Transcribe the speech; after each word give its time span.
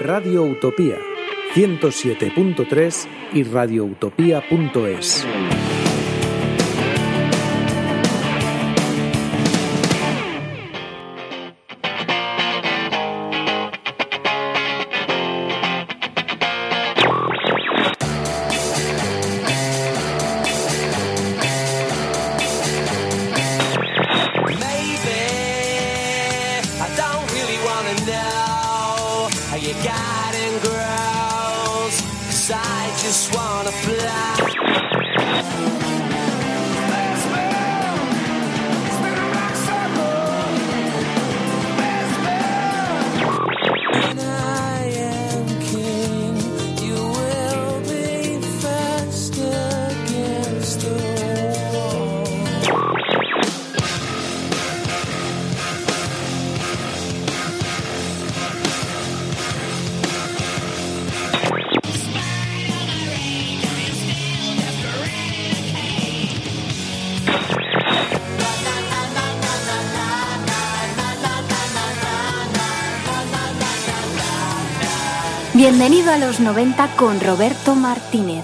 Radio 0.00 0.44
Utopía 0.44 0.96
107.3 1.54 3.06
y 3.34 3.42
radioutopía.es. 3.42 5.26
90 76.50 76.96
con 76.96 77.20
Roberto 77.20 77.76
Martínez. 77.76 78.42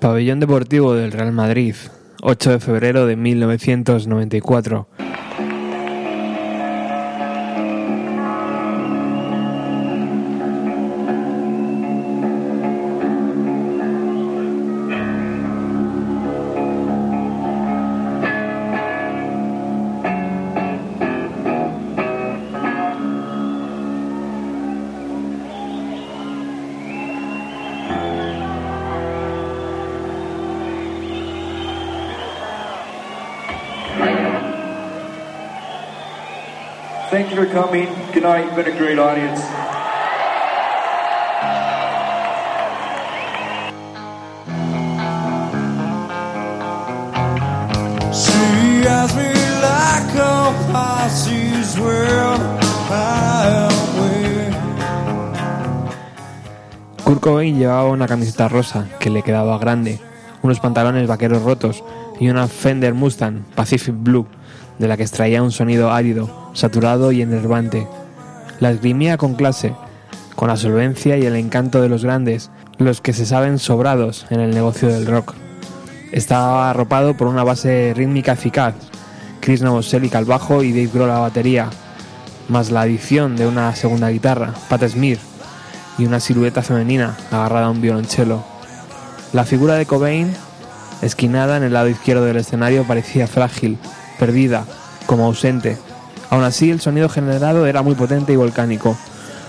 Pabellón 0.00 0.40
Deportivo 0.40 0.94
del 0.94 1.12
Real 1.12 1.32
Madrid, 1.32 1.74
8 2.22 2.52
de 2.52 2.60
febrero 2.60 3.06
de 3.06 3.14
1994. 3.14 4.88
You've 38.54 38.66
been 38.66 38.76
a 38.76 38.78
great 38.78 38.98
audience. 39.00 39.40
She 48.14 48.86
has 48.86 49.10
me 49.16 49.34
like 49.58 50.14
a 50.14 50.54
Pisces 50.70 51.80
world. 51.80 52.40
Kurt 57.02 57.20
Cobain 57.20 57.58
llevaba 57.58 57.88
una 57.90 58.06
camiseta 58.06 58.46
rosa 58.46 58.86
que 59.00 59.10
le 59.10 59.24
quedaba 59.24 59.58
grande, 59.58 59.98
unos 60.42 60.60
pantalones 60.60 61.08
vaqueros 61.08 61.42
rotos 61.42 61.82
y 62.20 62.28
una 62.28 62.46
Fender 62.46 62.94
Mustang 62.94 63.42
Pacific 63.56 63.96
Blue 63.98 64.28
de 64.78 64.86
la 64.86 64.96
que 64.96 65.02
extraía 65.02 65.42
un 65.42 65.50
sonido 65.50 65.90
árido, 65.90 66.52
saturado 66.52 67.10
y 67.10 67.20
enervante. 67.20 67.88
La 68.60 68.70
esgrimía 68.70 69.16
con 69.16 69.34
clase, 69.34 69.74
con 70.36 70.48
la 70.48 70.56
solvencia 70.56 71.16
y 71.16 71.26
el 71.26 71.36
encanto 71.36 71.80
de 71.80 71.88
los 71.88 72.04
grandes, 72.04 72.50
los 72.78 73.00
que 73.00 73.12
se 73.12 73.26
saben 73.26 73.58
sobrados 73.58 74.26
en 74.30 74.40
el 74.40 74.54
negocio 74.54 74.88
del 74.88 75.06
rock. 75.06 75.34
Estaba 76.12 76.70
arropado 76.70 77.16
por 77.16 77.26
una 77.26 77.44
base 77.44 77.92
rítmica 77.96 78.32
eficaz, 78.32 78.74
Chris 79.40 79.62
Novoselic 79.62 80.14
al 80.14 80.24
bajo 80.24 80.62
y 80.62 80.70
Dave 80.70 80.90
Grohl 80.92 81.10
a 81.10 81.14
la 81.14 81.20
batería, 81.20 81.70
más 82.48 82.70
la 82.70 82.82
adición 82.82 83.36
de 83.36 83.46
una 83.46 83.74
segunda 83.74 84.10
guitarra, 84.10 84.54
Pat 84.68 84.86
Smith, 84.88 85.18
y 85.98 86.06
una 86.06 86.20
silueta 86.20 86.62
femenina 86.62 87.16
agarrada 87.30 87.66
a 87.66 87.70
un 87.70 87.80
violonchelo. 87.80 88.42
La 89.32 89.44
figura 89.44 89.74
de 89.74 89.86
Cobain, 89.86 90.32
esquinada 91.02 91.56
en 91.56 91.64
el 91.64 91.72
lado 91.72 91.88
izquierdo 91.88 92.24
del 92.24 92.36
escenario, 92.36 92.84
parecía 92.84 93.26
frágil, 93.26 93.78
perdida, 94.18 94.64
como 95.06 95.26
ausente. 95.26 95.76
Aún 96.34 96.42
así, 96.42 96.68
el 96.68 96.80
sonido 96.80 97.08
generado 97.08 97.64
era 97.64 97.82
muy 97.82 97.94
potente 97.94 98.32
y 98.32 98.36
volcánico, 98.36 98.98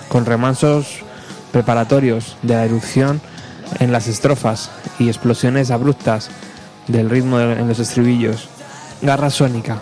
con 0.07 0.23
remansos 0.23 0.99
preparatorios 1.51 2.37
de 2.43 2.53
la 2.53 2.63
erupción 2.63 3.21
en 3.79 3.91
las 3.91 4.07
estrofas 4.07 4.69
y 4.99 5.07
explosiones 5.07 5.71
abruptas 5.71 6.29
del 6.87 7.09
ritmo 7.09 7.39
en 7.39 7.67
los 7.67 7.79
estribillos. 7.79 8.49
Garra 9.01 9.31
sónica, 9.31 9.79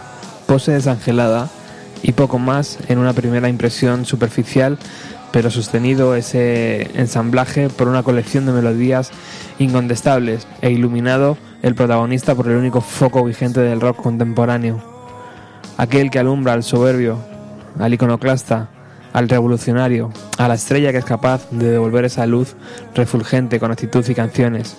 pose 0.48 0.72
desangelada 0.72 1.50
y 2.04 2.14
poco 2.14 2.40
más 2.40 2.78
en 2.88 3.00
una 3.00 3.12
primera 3.12 3.50
impresión 3.50 4.06
superficial 4.06 4.80
pero 5.34 5.52
sostenido 5.52 6.16
ese 6.16 6.98
ensamblaje 6.98 7.68
por 7.68 7.90
una 7.90 8.04
colección 8.04 8.46
de 8.46 8.54
melodías 8.54 9.12
incontestables 9.60 10.48
e 10.62 10.72
iluminado 10.72 11.38
el 11.64 11.76
protagonista 11.76 12.34
por 12.34 12.48
el 12.48 12.56
único 12.56 12.80
foco 12.80 13.26
vigente 13.26 13.60
del 13.60 13.82
rock 13.82 14.02
contemporáneo. 14.04 14.93
Aquel 15.78 16.12
que 16.12 16.20
alumbra 16.20 16.54
al 16.54 16.64
soberbio, 16.64 17.18
al 17.80 17.94
iconoclasta, 17.94 18.70
al 19.14 19.30
revolucionario, 19.30 20.12
a 20.38 20.48
la 20.48 20.56
estrella 20.56 20.92
que 20.92 21.00
es 21.00 21.06
capaz 21.06 21.50
de 21.52 21.72
devolver 21.72 22.06
esa 22.06 22.26
luz 22.26 22.56
refulgente 22.96 23.60
con 23.60 23.72
actitud 23.72 24.08
y 24.08 24.16
canciones. 24.16 24.76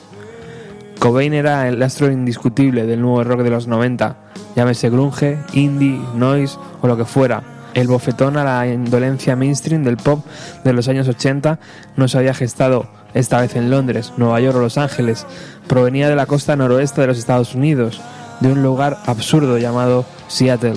Cobain 0.98 1.34
era 1.34 1.68
el 1.68 1.82
astro 1.82 2.10
indiscutible 2.10 2.86
del 2.86 3.00
nuevo 3.00 3.24
rock 3.24 3.40
de 3.42 3.50
los 3.50 3.66
90, 3.66 4.16
llámese 4.56 4.90
grunge, 4.90 5.38
indie, 5.52 6.00
noise 6.14 6.56
o 6.80 6.86
lo 6.86 6.96
que 6.96 7.04
fuera, 7.04 7.42
el 7.74 7.88
bofetón 7.88 8.36
a 8.36 8.44
la 8.44 8.66
indolencia 8.68 9.34
mainstream 9.34 9.82
del 9.82 9.96
pop 9.96 10.24
de 10.62 10.72
los 10.72 10.86
años 10.86 11.08
80 11.08 11.58
no 11.96 12.06
se 12.06 12.16
había 12.16 12.32
gestado 12.32 12.86
esta 13.14 13.40
vez 13.40 13.56
en 13.56 13.68
Londres, 13.68 14.12
Nueva 14.16 14.40
York 14.40 14.56
o 14.56 14.60
Los 14.60 14.78
Ángeles. 14.78 15.26
Provenía 15.66 16.08
de 16.08 16.14
la 16.14 16.26
costa 16.26 16.54
noroeste 16.54 17.00
de 17.00 17.08
los 17.08 17.18
Estados 17.18 17.54
Unidos, 17.56 18.00
de 18.44 18.52
un 18.52 18.62
lugar 18.62 18.98
absurdo 19.06 19.56
llamado 19.56 20.04
Seattle. 20.28 20.76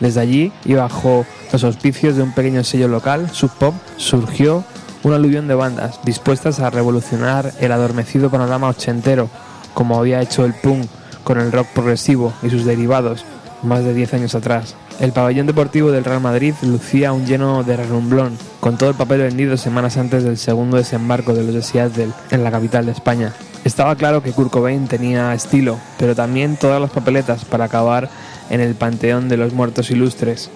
Desde 0.00 0.20
allí 0.20 0.52
y 0.64 0.74
bajo 0.74 1.24
los 1.52 1.62
auspicios 1.62 2.16
de 2.16 2.22
un 2.24 2.32
pequeño 2.32 2.64
sello 2.64 2.88
local, 2.88 3.30
Sub 3.32 3.50
Pop, 3.52 3.74
surgió 3.96 4.64
un 5.04 5.12
aluvión 5.12 5.46
de 5.46 5.54
bandas 5.54 6.00
dispuestas 6.02 6.58
a 6.58 6.68
revolucionar 6.68 7.52
el 7.60 7.70
adormecido 7.70 8.28
panorama 8.28 8.68
ochentero, 8.68 9.30
como 9.72 9.98
había 9.98 10.20
hecho 10.20 10.44
el 10.44 10.52
punk 10.52 10.86
con 11.22 11.38
el 11.38 11.52
rock 11.52 11.68
progresivo 11.68 12.32
y 12.42 12.50
sus 12.50 12.64
derivados 12.64 13.24
más 13.62 13.84
de 13.84 13.94
10 13.94 14.14
años 14.14 14.34
atrás. 14.34 14.74
El 14.98 15.12
pabellón 15.12 15.46
deportivo 15.46 15.92
del 15.92 16.04
Real 16.04 16.20
Madrid 16.20 16.54
lucía 16.62 17.12
un 17.12 17.24
lleno 17.24 17.62
de 17.62 17.76
relumblón, 17.76 18.36
con 18.58 18.76
todo 18.76 18.90
el 18.90 18.96
papel 18.96 19.20
vendido 19.20 19.56
semanas 19.56 19.96
antes 19.96 20.24
del 20.24 20.38
segundo 20.38 20.76
desembarco 20.76 21.34
de 21.34 21.44
los 21.44 21.54
de 21.54 21.62
Seattle 21.62 22.10
en 22.32 22.42
la 22.42 22.50
capital 22.50 22.86
de 22.86 22.92
España. 22.92 23.32
Estaba 23.64 23.94
claro 23.96 24.22
que 24.22 24.32
Kurt 24.32 24.50
Cobain 24.50 24.88
tenía 24.88 25.34
estilo, 25.34 25.78
pero 25.98 26.14
también 26.14 26.56
todas 26.56 26.80
las 26.80 26.90
papeletas 26.90 27.44
para 27.44 27.66
acabar 27.66 28.08
en 28.48 28.60
el 28.60 28.74
panteón 28.74 29.28
de 29.28 29.36
los 29.36 29.52
muertos 29.52 29.90
ilustres. 29.90 30.50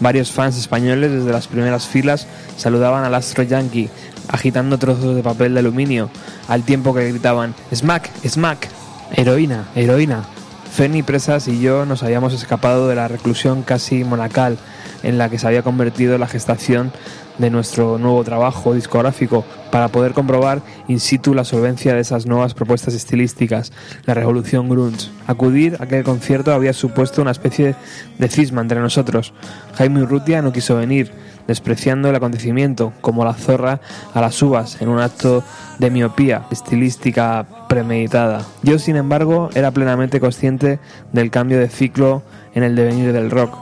Varios 0.00 0.32
fans 0.32 0.56
españoles 0.56 1.12
desde 1.12 1.32
las 1.32 1.46
primeras 1.46 1.86
filas 1.86 2.26
saludaban 2.56 3.04
al 3.04 3.14
astro 3.14 3.44
yankee, 3.44 3.90
agitando 4.28 4.78
trozos 4.78 5.14
de 5.14 5.22
papel 5.22 5.54
de 5.54 5.60
aluminio, 5.60 6.10
al 6.48 6.64
tiempo 6.64 6.94
que 6.94 7.08
gritaban 7.08 7.54
¡Smack! 7.74 8.10
¡Smack! 8.26 8.68
¡Heroína! 9.14 9.68
¡Heroína! 9.74 10.24
Fernie 10.72 11.02
Presas 11.02 11.48
y 11.48 11.60
yo 11.60 11.86
nos 11.86 12.02
habíamos 12.02 12.34
escapado 12.34 12.88
de 12.88 12.94
la 12.94 13.08
reclusión 13.08 13.62
casi 13.62 14.04
monacal 14.04 14.58
en 15.02 15.18
la 15.18 15.28
que 15.28 15.38
se 15.38 15.46
había 15.46 15.62
convertido 15.62 16.18
la 16.18 16.28
gestación 16.28 16.92
de 17.38 17.50
nuestro 17.50 17.98
nuevo 17.98 18.22
trabajo 18.24 18.74
discográfico 18.74 19.44
para 19.70 19.88
poder 19.88 20.12
comprobar 20.12 20.60
in 20.88 21.00
situ 21.00 21.34
la 21.34 21.44
solvencia 21.44 21.94
de 21.94 22.00
esas 22.00 22.26
nuevas 22.26 22.54
propuestas 22.54 22.94
estilísticas, 22.94 23.72
la 24.04 24.14
revolución 24.14 24.68
grunge. 24.68 25.10
Acudir 25.26 25.76
a 25.78 25.84
aquel 25.84 26.04
concierto 26.04 26.52
había 26.52 26.72
supuesto 26.72 27.22
una 27.22 27.30
especie 27.30 27.74
de 28.18 28.28
cisma 28.28 28.60
entre 28.60 28.80
nosotros. 28.80 29.32
Jaime 29.74 30.02
Urrutia 30.02 30.42
no 30.42 30.52
quiso 30.52 30.76
venir, 30.76 31.12
despreciando 31.46 32.10
el 32.10 32.16
acontecimiento 32.16 32.92
como 33.00 33.24
la 33.24 33.34
zorra 33.34 33.80
a 34.12 34.20
las 34.20 34.40
uvas 34.42 34.80
en 34.82 34.88
un 34.88 35.00
acto 35.00 35.42
de 35.78 35.90
miopía 35.90 36.44
estilística 36.50 37.46
premeditada. 37.68 38.44
Yo, 38.62 38.78
sin 38.78 38.96
embargo, 38.96 39.48
era 39.54 39.70
plenamente 39.70 40.20
consciente 40.20 40.78
del 41.12 41.30
cambio 41.30 41.58
de 41.58 41.68
ciclo 41.68 42.22
en 42.54 42.64
el 42.64 42.76
devenir 42.76 43.12
del 43.12 43.30
rock. 43.30 43.56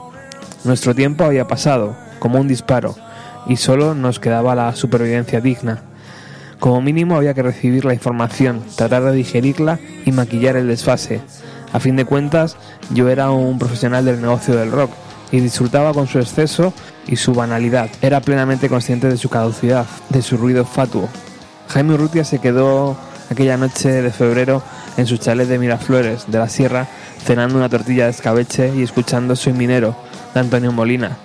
Nuestro 0.65 0.93
tiempo 0.95 1.23
había 1.23 1.47
pasado, 1.47 1.95
como 2.19 2.39
un 2.39 2.47
disparo, 2.47 2.95
y 3.47 3.57
solo 3.57 3.95
nos 3.95 4.19
quedaba 4.19 4.55
la 4.55 4.75
supervivencia 4.75 5.41
digna. 5.41 5.81
Como 6.59 6.81
mínimo 6.81 7.15
había 7.15 7.33
que 7.33 7.43
recibir 7.43 7.85
la 7.85 7.93
información, 7.93 8.63
tratar 8.75 9.03
de 9.03 9.11
digerirla 9.11 9.79
y 10.05 10.11
maquillar 10.11 10.55
el 10.55 10.67
desfase. 10.67 11.21
A 11.71 11.79
fin 11.79 11.95
de 11.95 12.05
cuentas, 12.05 12.57
yo 12.91 13.09
era 13.09 13.29
un 13.29 13.59
profesional 13.59 14.05
del 14.05 14.21
negocio 14.21 14.55
del 14.55 14.71
rock 14.71 14.91
y 15.31 15.39
disfrutaba 15.39 15.93
con 15.93 16.07
su 16.07 16.19
exceso 16.19 16.73
y 17.07 17.17
su 17.17 17.33
banalidad. 17.33 17.89
Era 18.01 18.21
plenamente 18.21 18.69
consciente 18.69 19.07
de 19.07 19.17
su 19.17 19.29
caducidad, 19.29 19.85
de 20.09 20.21
su 20.21 20.37
ruido 20.37 20.65
fatuo. 20.65 21.09
Jaime 21.69 21.93
Urrutia 21.93 22.23
se 22.23 22.39
quedó 22.39 22.97
aquella 23.29 23.57
noche 23.57 23.89
de 23.89 24.11
febrero 24.11 24.63
en 24.95 25.05
su 25.05 25.17
chalet 25.17 25.47
de 25.47 25.59
Miraflores, 25.59 26.25
de 26.27 26.39
la 26.39 26.49
Sierra, 26.49 26.87
cenando 27.23 27.57
una 27.57 27.69
tortilla 27.69 28.05
de 28.05 28.11
escabeche 28.11 28.73
y 28.75 28.81
escuchando 28.81 29.35
Soy 29.35 29.53
Minero, 29.53 29.95
de 30.33 30.39
Antonio 30.39 30.71
Molina. 30.71 31.17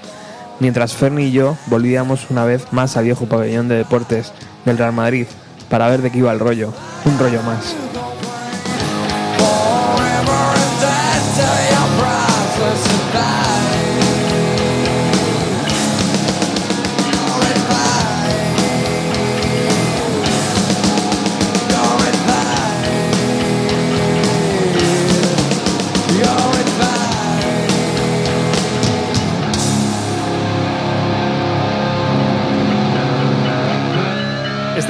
Mientras 0.62 0.94
Ferni 0.94 1.24
y 1.24 1.32
yo 1.32 1.56
volvíamos 1.66 2.30
una 2.30 2.44
vez 2.44 2.72
más 2.72 2.96
al 2.96 3.02
viejo 3.02 3.26
pabellón 3.26 3.66
de 3.66 3.74
deportes 3.74 4.32
del 4.64 4.78
Real 4.78 4.92
Madrid 4.92 5.26
para 5.68 5.88
ver 5.88 6.02
de 6.02 6.12
qué 6.12 6.18
iba 6.18 6.30
el 6.30 6.38
rollo. 6.38 6.72
Un 7.04 7.18
rollo 7.18 7.42
más. 7.42 7.74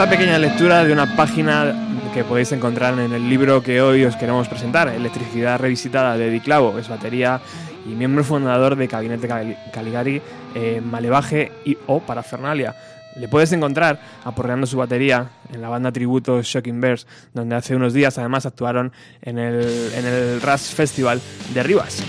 Esta 0.02 0.18
pequeña 0.18 0.36
lectura 0.36 0.82
de 0.82 0.92
una 0.92 1.14
página 1.14 1.72
que 2.12 2.24
podéis 2.24 2.50
encontrar 2.50 2.98
en 2.98 3.12
el 3.12 3.30
libro 3.30 3.62
que 3.62 3.80
hoy 3.80 4.04
os 4.04 4.16
queremos 4.16 4.48
presentar, 4.48 4.88
Electricidad 4.88 5.60
Revisitada 5.60 6.18
de 6.18 6.28
Di 6.28 6.40
Clavo, 6.40 6.76
es 6.76 6.88
batería 6.88 7.40
y 7.86 7.90
miembro 7.90 8.24
fundador 8.24 8.74
de 8.74 8.88
Gabinete 8.88 9.28
Cali- 9.28 9.56
Caligari, 9.72 10.20
eh, 10.56 10.82
Malevaje 10.84 11.52
y 11.64 11.78
o 11.86 12.00
Parafernalia. 12.00 12.74
Le 13.14 13.28
puedes 13.28 13.52
encontrar 13.52 14.00
aporreando 14.24 14.66
su 14.66 14.76
batería 14.76 15.28
en 15.54 15.62
la 15.62 15.68
banda 15.68 15.92
tributo 15.92 16.42
Shocking 16.42 16.80
Bears, 16.80 17.06
donde 17.32 17.54
hace 17.54 17.76
unos 17.76 17.92
días 17.92 18.18
además 18.18 18.44
actuaron 18.44 18.90
en 19.22 19.38
el, 19.38 19.62
en 19.94 20.04
el 20.04 20.40
Rush 20.42 20.74
Festival 20.74 21.20
de 21.54 21.62
Rivas. 21.62 22.02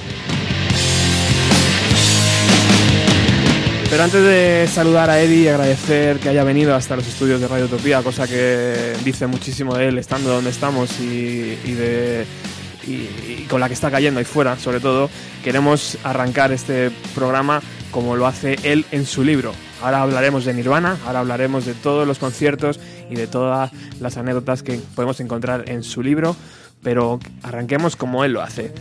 Pero 3.93 4.05
antes 4.05 4.23
de 4.23 4.67
saludar 4.67 5.11
a 5.11 5.21
Eddie 5.21 5.43
y 5.43 5.47
agradecer 5.49 6.17
que 6.17 6.27
haya 6.27 6.43
venido 6.43 6.73
hasta 6.73 6.95
los 6.95 7.07
estudios 7.07 7.39
de 7.39 7.47
Radio 7.47 7.65
Utopía, 7.65 8.01
cosa 8.01 8.27
que 8.27 8.93
dice 9.05 9.27
muchísimo 9.27 9.75
de 9.75 9.89
él 9.89 9.99
estando 9.99 10.31
donde 10.31 10.49
estamos 10.49 10.99
y, 10.99 11.59
y 12.87 13.45
con 13.47 13.59
la 13.61 13.67
que 13.67 13.75
está 13.75 13.91
cayendo 13.91 14.17
ahí 14.17 14.25
fuera, 14.25 14.57
sobre 14.57 14.79
todo, 14.79 15.11
queremos 15.43 15.99
arrancar 16.03 16.51
este 16.51 16.89
programa 17.13 17.61
como 17.91 18.15
lo 18.15 18.25
hace 18.25 18.57
él 18.63 18.83
en 18.89 19.05
su 19.05 19.23
libro. 19.23 19.53
Ahora 19.83 20.01
hablaremos 20.01 20.43
de 20.43 20.55
Nirvana, 20.55 20.97
ahora 21.05 21.19
hablaremos 21.19 21.63
de 21.67 21.75
todos 21.75 22.07
los 22.07 22.17
conciertos 22.17 22.79
y 23.11 23.15
de 23.15 23.27
todas 23.27 23.69
las 23.99 24.17
anécdotas 24.17 24.63
que 24.63 24.79
podemos 24.95 25.19
encontrar 25.19 25.65
en 25.69 25.83
su 25.83 26.01
libro, 26.01 26.35
pero 26.81 27.19
arranquemos 27.43 27.95
como 27.95 28.25
él 28.25 28.33
lo 28.33 28.41
hace, 28.41 28.73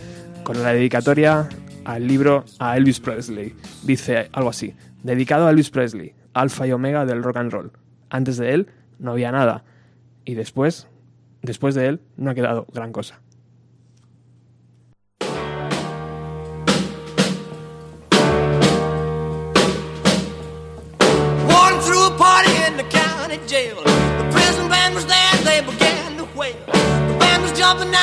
con 0.43 0.63
la 0.63 0.73
dedicatoria 0.73 1.49
al 1.85 2.07
libro 2.07 2.45
a 2.57 2.77
Elvis 2.77 2.99
Presley. 2.99 3.53
Dice 3.83 4.29
algo 4.31 4.49
así, 4.49 4.73
dedicado 5.03 5.47
a 5.47 5.51
Elvis 5.51 5.69
Presley, 5.69 6.13
alfa 6.33 6.67
y 6.67 6.71
omega 6.71 7.05
del 7.05 7.23
rock 7.23 7.37
and 7.37 7.51
roll. 7.51 7.71
Antes 8.09 8.37
de 8.37 8.53
él 8.53 8.67
no 8.99 9.11
había 9.11 9.31
nada 9.31 9.63
y 10.25 10.33
después, 10.33 10.87
después 11.41 11.75
de 11.75 11.87
él 11.87 12.01
no 12.17 12.31
ha 12.31 12.35
quedado 12.35 12.65
gran 12.73 12.91
cosa. 12.91 13.19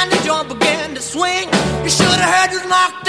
And. 0.03 0.11
The 0.11 0.17
began 0.49 0.95
to 0.95 1.03
swing. 1.03 1.45
You 1.85 1.91
should 1.91 2.07
have 2.07 2.35
heard 2.35 2.53
knocked 2.69 3.07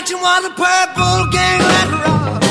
section 0.00 0.20
was 0.20 0.44
a 0.44 0.50
purple 0.50 1.30
gang. 1.30 1.60
Let's 1.60 1.90
rock. 1.90 2.49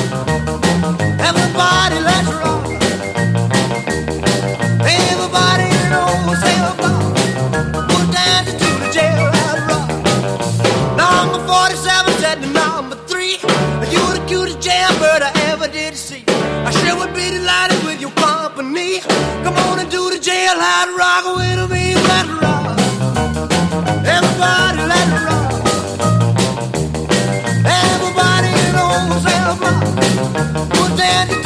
Be 17.30 17.38
delighted 17.38 17.84
with 17.84 18.02
your 18.02 18.12
company. 18.12 19.00
Come 19.44 19.56
on 19.58 19.80
and 19.80 19.90
do 19.90 20.10
the 20.10 20.18
jailhouse 20.18 20.96
rock 20.98 21.26
with 21.38 21.72
me 21.72 21.96
Let's 21.96 22.30
rock. 22.42 22.78
Everybody 24.06 24.82
let's 24.92 25.12
rock. 25.28 25.52
Everybody 27.66 28.50
in 28.66 28.74
the 28.78 28.86
whole 28.92 29.20
cell 29.26 29.54
Was 30.76 30.98
dancing 30.98 31.39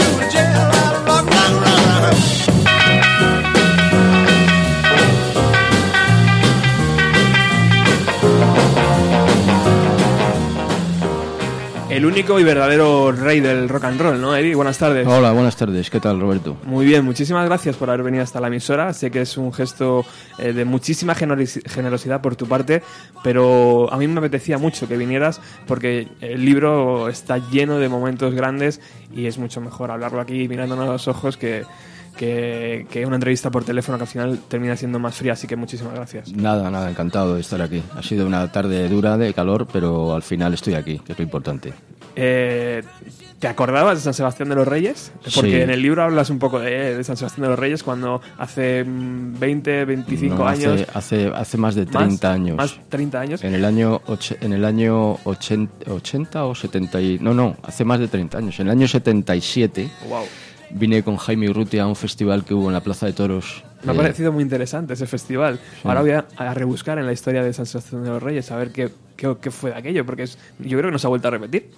único 12.14 12.40
y 12.40 12.44
verdadero 12.44 13.12
rey 13.12 13.40
del 13.40 13.68
rock 13.68 13.86
and 13.86 14.00
roll, 14.00 14.22
¿no, 14.22 14.36
Eddie? 14.36 14.54
Buenas 14.54 14.78
tardes. 14.78 15.08
Hola, 15.08 15.32
buenas 15.32 15.56
tardes. 15.56 15.90
¿Qué 15.90 16.00
tal, 16.00 16.20
Roberto? 16.20 16.58
Muy 16.64 16.86
bien, 16.86 17.04
muchísimas 17.04 17.44
gracias 17.48 17.76
por 17.76 17.90
haber 17.90 18.04
venido 18.04 18.24
hasta 18.24 18.40
la 18.40 18.48
emisora. 18.50 18.94
Sé 18.94 19.10
que 19.10 19.22
es 19.22 19.36
un 19.36 19.52
gesto 19.52 20.06
eh, 20.38 20.54
de 20.54 20.64
muchísima 20.64 21.16
generosi- 21.16 21.68
generosidad 21.68 22.22
por 22.22 22.36
tu 22.36 22.46
parte, 22.48 22.84
pero 23.24 23.92
a 23.92 23.98
mí 23.98 24.08
me 24.08 24.20
apetecía 24.20 24.60
mucho 24.60 24.88
que 24.88 24.96
vinieras 24.96 25.42
porque 25.66 26.08
el 26.22 26.46
libro 26.46 27.10
está 27.10 27.40
lleno 27.50 27.80
de 27.80 27.90
momentos 27.90 28.36
grandes 28.36 28.80
y 29.12 29.26
es 29.26 29.40
mucho 29.40 29.60
mejor 29.60 29.90
hablarlo 29.90 30.22
aquí 30.22 30.48
mirándonos 30.48 30.88
a 30.88 30.92
los 30.92 31.08
ojos 31.08 31.36
que, 31.36 31.64
que, 32.16 32.86
que 32.92 33.08
una 33.08 33.16
entrevista 33.16 33.50
por 33.50 33.64
teléfono 33.64 33.98
que 33.98 34.04
al 34.04 34.08
final 34.10 34.40
termina 34.48 34.78
siendo 34.78 35.00
más 35.00 35.16
fría. 35.16 35.34
Así 35.34 35.48
que 35.48 35.56
muchísimas 35.56 35.96
gracias. 35.96 36.32
Nada, 36.32 36.70
nada, 36.70 36.92
encantado 36.92 37.34
de 37.34 37.42
estar 37.42 37.60
aquí. 37.60 37.82
Ha 37.98 38.04
sido 38.04 38.28
una 38.28 38.52
tarde 38.52 38.88
dura 38.88 39.18
de 39.18 39.34
calor, 39.34 39.66
pero 39.74 40.14
al 40.14 40.22
final 40.22 40.54
estoy 40.54 40.76
aquí, 40.76 41.00
que 41.00 41.14
es 41.14 41.18
lo 41.18 41.24
importante. 41.24 41.74
Eh, 42.16 42.84
¿Te 43.40 43.48
acordabas 43.50 43.98
de 43.98 44.02
San 44.04 44.14
Sebastián 44.14 44.48
de 44.48 44.56
los 44.56 44.66
Reyes? 44.66 45.12
Porque 45.36 45.50
Sí. 45.52 45.62
en 45.62 45.70
el 45.70 45.82
libro 45.82 46.02
hablas 46.04 46.30
un 46.30 46.40
poco 46.40 46.60
de, 46.60 46.96
de 46.96 47.04
San 47.04 47.18
Sebastián 47.18 47.44
de 47.44 47.50
los 47.50 47.60
Reyes 47.60 47.84
cuando 47.84 48.22
hace 48.38 48.86
mm, 48.86 49.38
20, 49.38 49.84
25 49.86 50.36
No, 50.36 50.48
años. 50.48 50.82
Hace, 50.94 51.28
hace, 51.28 51.28
hace 51.36 51.58
más 51.58 51.76
de 51.76 51.86
¿Más? 51.88 51.94
30 52.06 52.32
años. 52.32 52.56
Más 52.56 52.80
30 52.88 53.20
años. 53.20 53.44
En 53.44 53.54
el 53.54 53.66
año, 53.66 54.00
och- 54.08 54.38
en 54.40 54.54
el 54.54 54.64
año 54.64 55.18
80, 55.26 55.92
80 55.92 56.46
o 56.46 56.56
70 56.56 57.02
y... 57.02 57.20
No, 57.20 57.34
no, 57.34 57.58
hace 57.64 57.84
más 57.84 58.00
de 58.00 58.08
30 58.08 58.38
años. 58.38 58.58
En 58.62 58.68
el 58.68 58.72
año 58.72 58.88
77 58.88 59.90
Wow. 60.08 60.24
vine 60.72 61.04
con 61.04 61.18
Jaime 61.18 61.50
Urrutia 61.50 61.84
a 61.84 61.88
un 61.88 61.98
festival 61.98 62.46
que 62.46 62.54
hubo 62.54 62.68
en 62.68 62.74
la 62.74 62.82
Plaza 62.82 63.08
de 63.08 63.14
Toros. 63.14 63.62
Me 63.84 63.92
ha 63.92 63.96
eh, 63.96 63.98
parecido 63.98 64.32
muy 64.32 64.44
interesante 64.44 64.94
ese 64.94 65.06
festival. 65.06 65.60
Ahora 65.84 66.00
voy 66.00 66.12
a, 66.12 66.26
a 66.38 66.54
rebuscar 66.54 66.98
en 66.98 67.06
la 67.06 67.12
historia 67.12 67.44
de 67.44 67.52
San 67.52 67.66
Sebastián 67.66 68.06
de 68.06 68.10
los 68.10 68.24
Reyes 68.24 68.50
a 68.52 68.56
ver 68.56 68.72
qué, 68.72 68.90
qué, 69.18 69.36
qué 69.42 69.52
fue 69.52 69.72
de 69.72 69.76
aquello, 69.80 70.06
porque 70.06 70.24
es- 70.24 70.38
yo 70.60 70.78
creo 70.78 70.84
que 70.86 70.92
no 70.94 71.00
se 71.00 71.08
ha 71.08 71.10
vuelto 71.10 71.28
a 71.28 71.32
repetir. 71.32 71.70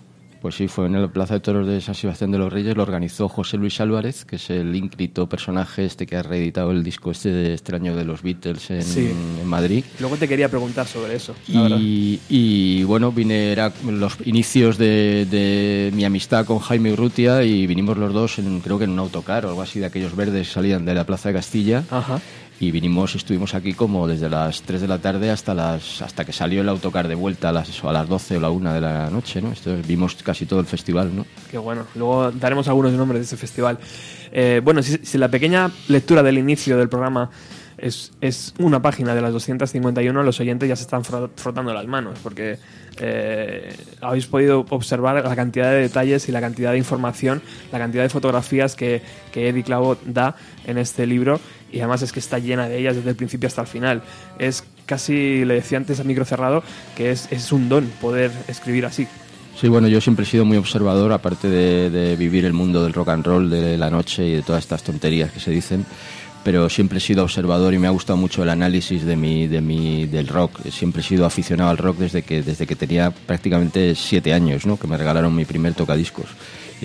Pues 0.46 0.54
sí, 0.54 0.68
fue 0.68 0.86
en 0.86 1.02
la 1.02 1.08
Plaza 1.08 1.34
de 1.34 1.40
Toros 1.40 1.66
de 1.66 1.82
San 1.82 1.96
Sebastián 1.96 2.30
de 2.30 2.38
los 2.38 2.54
Reyes, 2.54 2.78
lo 2.78 2.84
organizó 2.84 3.28
José 3.28 3.58
Luis 3.58 3.82
Álvarez, 3.82 4.26
que 4.26 4.36
es 4.36 4.52
el 4.52 4.76
ínclito 4.76 5.28
personaje 5.28 5.86
este 5.86 6.06
que 6.06 6.18
ha 6.18 6.22
reeditado 6.22 6.70
el 6.70 6.84
disco 6.84 7.10
este 7.10 7.30
de 7.32 7.56
este 7.56 7.76
año 7.76 7.96
de 7.96 8.06
los 8.06 8.22
Beatles 8.22 8.70
en, 8.70 8.84
Sí. 8.84 9.12
en 9.42 9.48
Madrid. 9.48 9.84
Luego 10.00 10.18
te 10.18 10.28
quería 10.28 10.48
preguntar 10.48 10.86
sobre 10.86 11.16
eso. 11.16 11.34
la. 11.48 11.78
Y, 11.78 12.20
y, 12.30 12.84
bueno, 12.84 13.12
vine, 13.12 13.52
era 13.54 13.74
los 13.90 14.18
inicios 14.24 14.78
de, 14.78 15.26
de 15.26 15.92
mi 15.96 16.06
amistad 16.06 16.46
con 16.46 16.60
Jaime 16.60 16.94
Urrutia 16.94 17.42
y 17.42 17.66
vinimos 17.66 17.98
los 17.98 18.14
dos, 18.14 18.38
en, 18.38 18.60
creo 18.60 18.78
que 18.78 18.84
en 18.84 18.92
un 18.92 19.00
autocar 19.00 19.48
o 19.48 19.50
algo 19.50 19.64
así, 19.64 19.80
de 19.80 19.88
aquellos 19.88 20.16
verdes 20.16 20.48
que 20.48 20.54
salían 20.54 20.86
de 20.86 20.94
la 20.94 21.06
Plaza 21.08 21.30
de 21.30 21.34
Castilla. 21.34 21.84
Ajá. 21.90 22.22
Y 22.58 22.72
vinimos 22.72 23.16
estuvimos 23.16 23.54
aquí 23.54 23.74
como 23.74 24.08
desde 24.08 24.30
las 24.30 24.62
3 24.62 24.80
de 24.82 24.88
la 24.88 25.00
tarde 25.00 25.30
hasta 25.30 25.54
las 25.54 26.02
hasta 26.02 26.24
que 26.24 26.32
salió 26.32 26.62
el 26.62 26.70
autocar 26.70 27.08
de 27.08 27.16
vuelta 27.16 27.50
a 27.50 27.52
las, 27.52 27.68
eso, 27.68 27.90
a 27.90 27.94
las 27.94 28.08
12 28.08 28.38
o 28.38 28.40
la 28.40 28.50
1 28.50 28.74
de 28.74 28.80
la 28.82 29.10
noche, 29.10 29.42
¿no? 29.42 29.52
Esto, 29.52 29.76
vimos 29.86 30.16
casi 30.24 30.46
todo 30.46 30.62
el 30.62 30.66
festival, 30.66 31.14
¿no? 31.14 31.26
Qué 31.52 31.58
bueno. 31.58 31.86
Luego 31.96 32.32
daremos 32.32 32.68
algunos 32.70 32.94
nombres 32.94 33.20
de 33.20 33.26
ese 33.26 33.36
festival. 33.38 33.78
Eh, 34.32 34.62
bueno, 34.64 34.82
si, 34.82 35.18
la 35.18 35.28
pequeña 35.28 35.70
lectura 35.90 36.24
del 36.24 36.38
inicio 36.38 36.78
del 36.78 36.88
programa 36.88 37.30
es, 37.78 38.14
es 38.22 38.54
una 38.58 38.82
página 38.82 39.14
de 39.14 39.22
las 39.22 39.34
251, 39.34 40.24
los 40.24 40.40
oyentes 40.40 40.70
ya 40.70 40.78
se 40.78 40.84
están 40.84 41.04
fro- 41.04 41.30
frotando 41.36 41.74
las 41.74 41.86
manos, 41.88 42.18
porque 42.24 42.58
eh, 43.00 43.76
habéis 44.00 44.28
podido 44.28 44.66
observar 44.70 45.22
la 45.26 45.36
cantidad 45.36 45.72
de 45.72 45.82
detalles 45.82 46.30
y 46.30 46.32
la 46.32 46.40
cantidad 46.40 46.72
de 46.72 46.78
información, 46.78 47.42
la 47.74 47.80
cantidad 47.80 48.04
de 48.04 48.10
fotografías 48.10 48.76
que, 48.76 49.02
que 49.34 49.50
Eddie 49.50 49.64
Clavo 49.64 49.98
da 50.06 50.36
en 50.66 50.78
este 50.78 51.06
libro, 51.06 51.40
y 51.76 51.80
además 51.80 52.02
es 52.02 52.14
que 52.14 52.22
está 52.22 52.40
llena 52.40 52.70
de 52.70 52.80
ellas 52.80 52.96
desde 52.96 53.10
el 53.10 53.18
principio 53.18 53.48
hasta 53.48 53.62
el 53.62 53.68
final. 53.68 54.02
Es 54.40 54.64
casi, 54.86 55.44
le 55.44 55.56
decía 55.56 55.78
antes 55.78 56.00
a 56.00 56.06
micro 56.06 56.24
cerrado, 56.24 56.64
que 56.96 57.12
es, 57.12 57.28
es 57.32 57.52
un 57.52 57.68
don 57.68 57.86
poder 58.00 58.32
escribir 58.48 58.86
así. 58.86 59.08
Sí, 59.60 59.68
bueno, 59.68 59.90
yo 59.90 60.00
siempre 60.00 60.24
he 60.24 60.28
sido 60.28 60.46
muy 60.46 60.56
observador, 60.56 61.12
aparte 61.12 61.50
de, 61.50 61.90
de 61.90 62.16
vivir 62.16 62.46
el 62.46 62.54
mundo 62.54 62.82
del 62.82 62.94
rock 62.94 63.10
and 63.10 63.26
roll, 63.26 63.50
de 63.50 63.78
la 63.78 63.90
noche 63.90 64.26
y 64.26 64.36
de 64.36 64.42
todas 64.42 64.64
estas 64.64 64.84
tonterías 64.84 65.32
que 65.32 65.42
se 65.42 65.52
dicen, 65.52 65.86
pero 66.46 66.70
siempre 66.70 67.00
he 67.00 67.02
sido 67.02 67.24
observador 67.24 67.74
y 67.74 67.80
me 67.80 67.88
ha 67.88 67.92
gustado 67.92 68.18
mucho 68.18 68.44
el 68.44 68.50
análisis 68.50 69.04
de 69.04 69.18
mi, 69.18 69.48
de 69.48 69.60
mi, 69.60 70.06
del 70.06 70.28
rock. 70.28 70.62
Siempre 70.70 71.02
he 71.02 71.04
sido 71.04 71.26
aficionado 71.26 71.72
al 71.72 71.78
rock 71.78 71.98
desde 71.98 72.22
que, 72.22 72.42
desde 72.42 72.66
que 72.66 72.76
tenía 72.76 73.12
prácticamente 73.12 73.96
siete 73.96 74.34
años, 74.34 74.66
¿no? 74.66 74.78
que 74.80 74.88
me 74.88 74.96
regalaron 74.96 75.36
mi 75.36 75.44
primer 75.44 75.74
tocadiscos. 75.74 76.28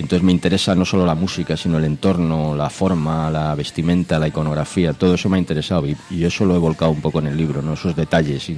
Entonces 0.01 0.23
me 0.23 0.31
interesa 0.31 0.75
no 0.75 0.83
solo 0.83 1.05
la 1.05 1.15
música, 1.15 1.55
sino 1.55 1.77
el 1.77 1.85
entorno, 1.85 2.55
la 2.55 2.69
forma, 2.69 3.29
la 3.29 3.55
vestimenta, 3.55 4.19
la 4.19 4.27
iconografía, 4.27 4.93
todo 4.93 5.15
eso 5.15 5.29
me 5.29 5.37
ha 5.37 5.39
interesado 5.39 5.85
y, 5.87 6.23
eso 6.23 6.45
lo 6.45 6.55
he 6.55 6.59
volcado 6.59 6.91
un 6.91 7.01
poco 7.01 7.19
en 7.19 7.27
el 7.27 7.37
libro, 7.37 7.61
¿no? 7.61 7.73
esos 7.73 7.95
detalles 7.95 8.51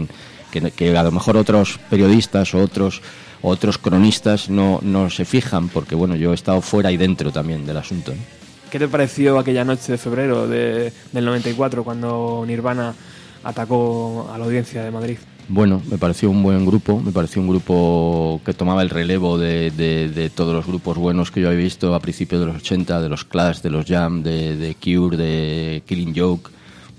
que, 0.76 0.98
a 0.98 1.04
lo 1.04 1.12
mejor 1.12 1.38
otros 1.38 1.80
periodistas 1.90 2.54
o 2.54 2.60
otros 2.60 3.02
otros 3.46 3.78
cronistas 3.78 4.50
no, 4.50 4.80
no 4.82 5.10
se 5.10 5.26
fijan, 5.26 5.68
porque 5.68 5.96
bueno, 5.96 6.16
yo 6.16 6.32
he 6.32 6.36
estado 6.36 6.62
fuera 6.62 6.92
y 6.92 6.98
dentro 6.98 7.30
también 7.32 7.66
del 7.66 7.76
asunto. 7.76 8.14
¿Qué 8.72 8.80
te 8.80 8.88
pareció 8.88 9.38
aquella 9.38 9.66
noche 9.66 9.92
de 9.92 9.98
febrero 9.98 10.48
de- 10.48 10.94
del 11.12 11.26
94 11.26 11.84
cuando 11.84 12.44
Nirvana 12.48 12.94
atacó 13.44 14.32
a 14.34 14.38
la 14.38 14.46
audiencia 14.46 14.84
de 14.84 14.92
Madrid? 14.92 15.18
Bueno, 15.50 15.82
me 15.92 15.98
pareció 15.98 16.30
un 16.30 16.42
buen 16.42 16.66
grupo, 16.66 17.00
me 17.02 17.12
pareció 17.12 17.42
un 17.42 17.50
grupo 17.50 18.40
que 18.46 18.54
tomaba 18.54 18.82
el 18.82 18.90
relevo 18.90 19.38
de, 19.38 19.72
de- 19.72 20.30
todos 20.30 20.54
los 20.56 20.66
grupos 20.66 20.98
buenos 20.98 21.32
que 21.32 21.42
yo 21.42 21.52
he 21.52 21.56
visto 21.56 21.94
a 21.94 22.00
principios 22.00 22.40
de 22.42 22.48
los 22.48 22.56
80, 22.58 23.02
de 23.02 23.10
los 23.10 23.26
Clash, 23.26 23.60
de 23.62 23.70
los 23.70 23.86
Jam, 23.86 24.24
de, 24.24 24.56
de 24.56 24.76
Cure, 24.76 25.18
de 25.18 25.84
Killing 25.86 26.14
Joke, 26.16 26.50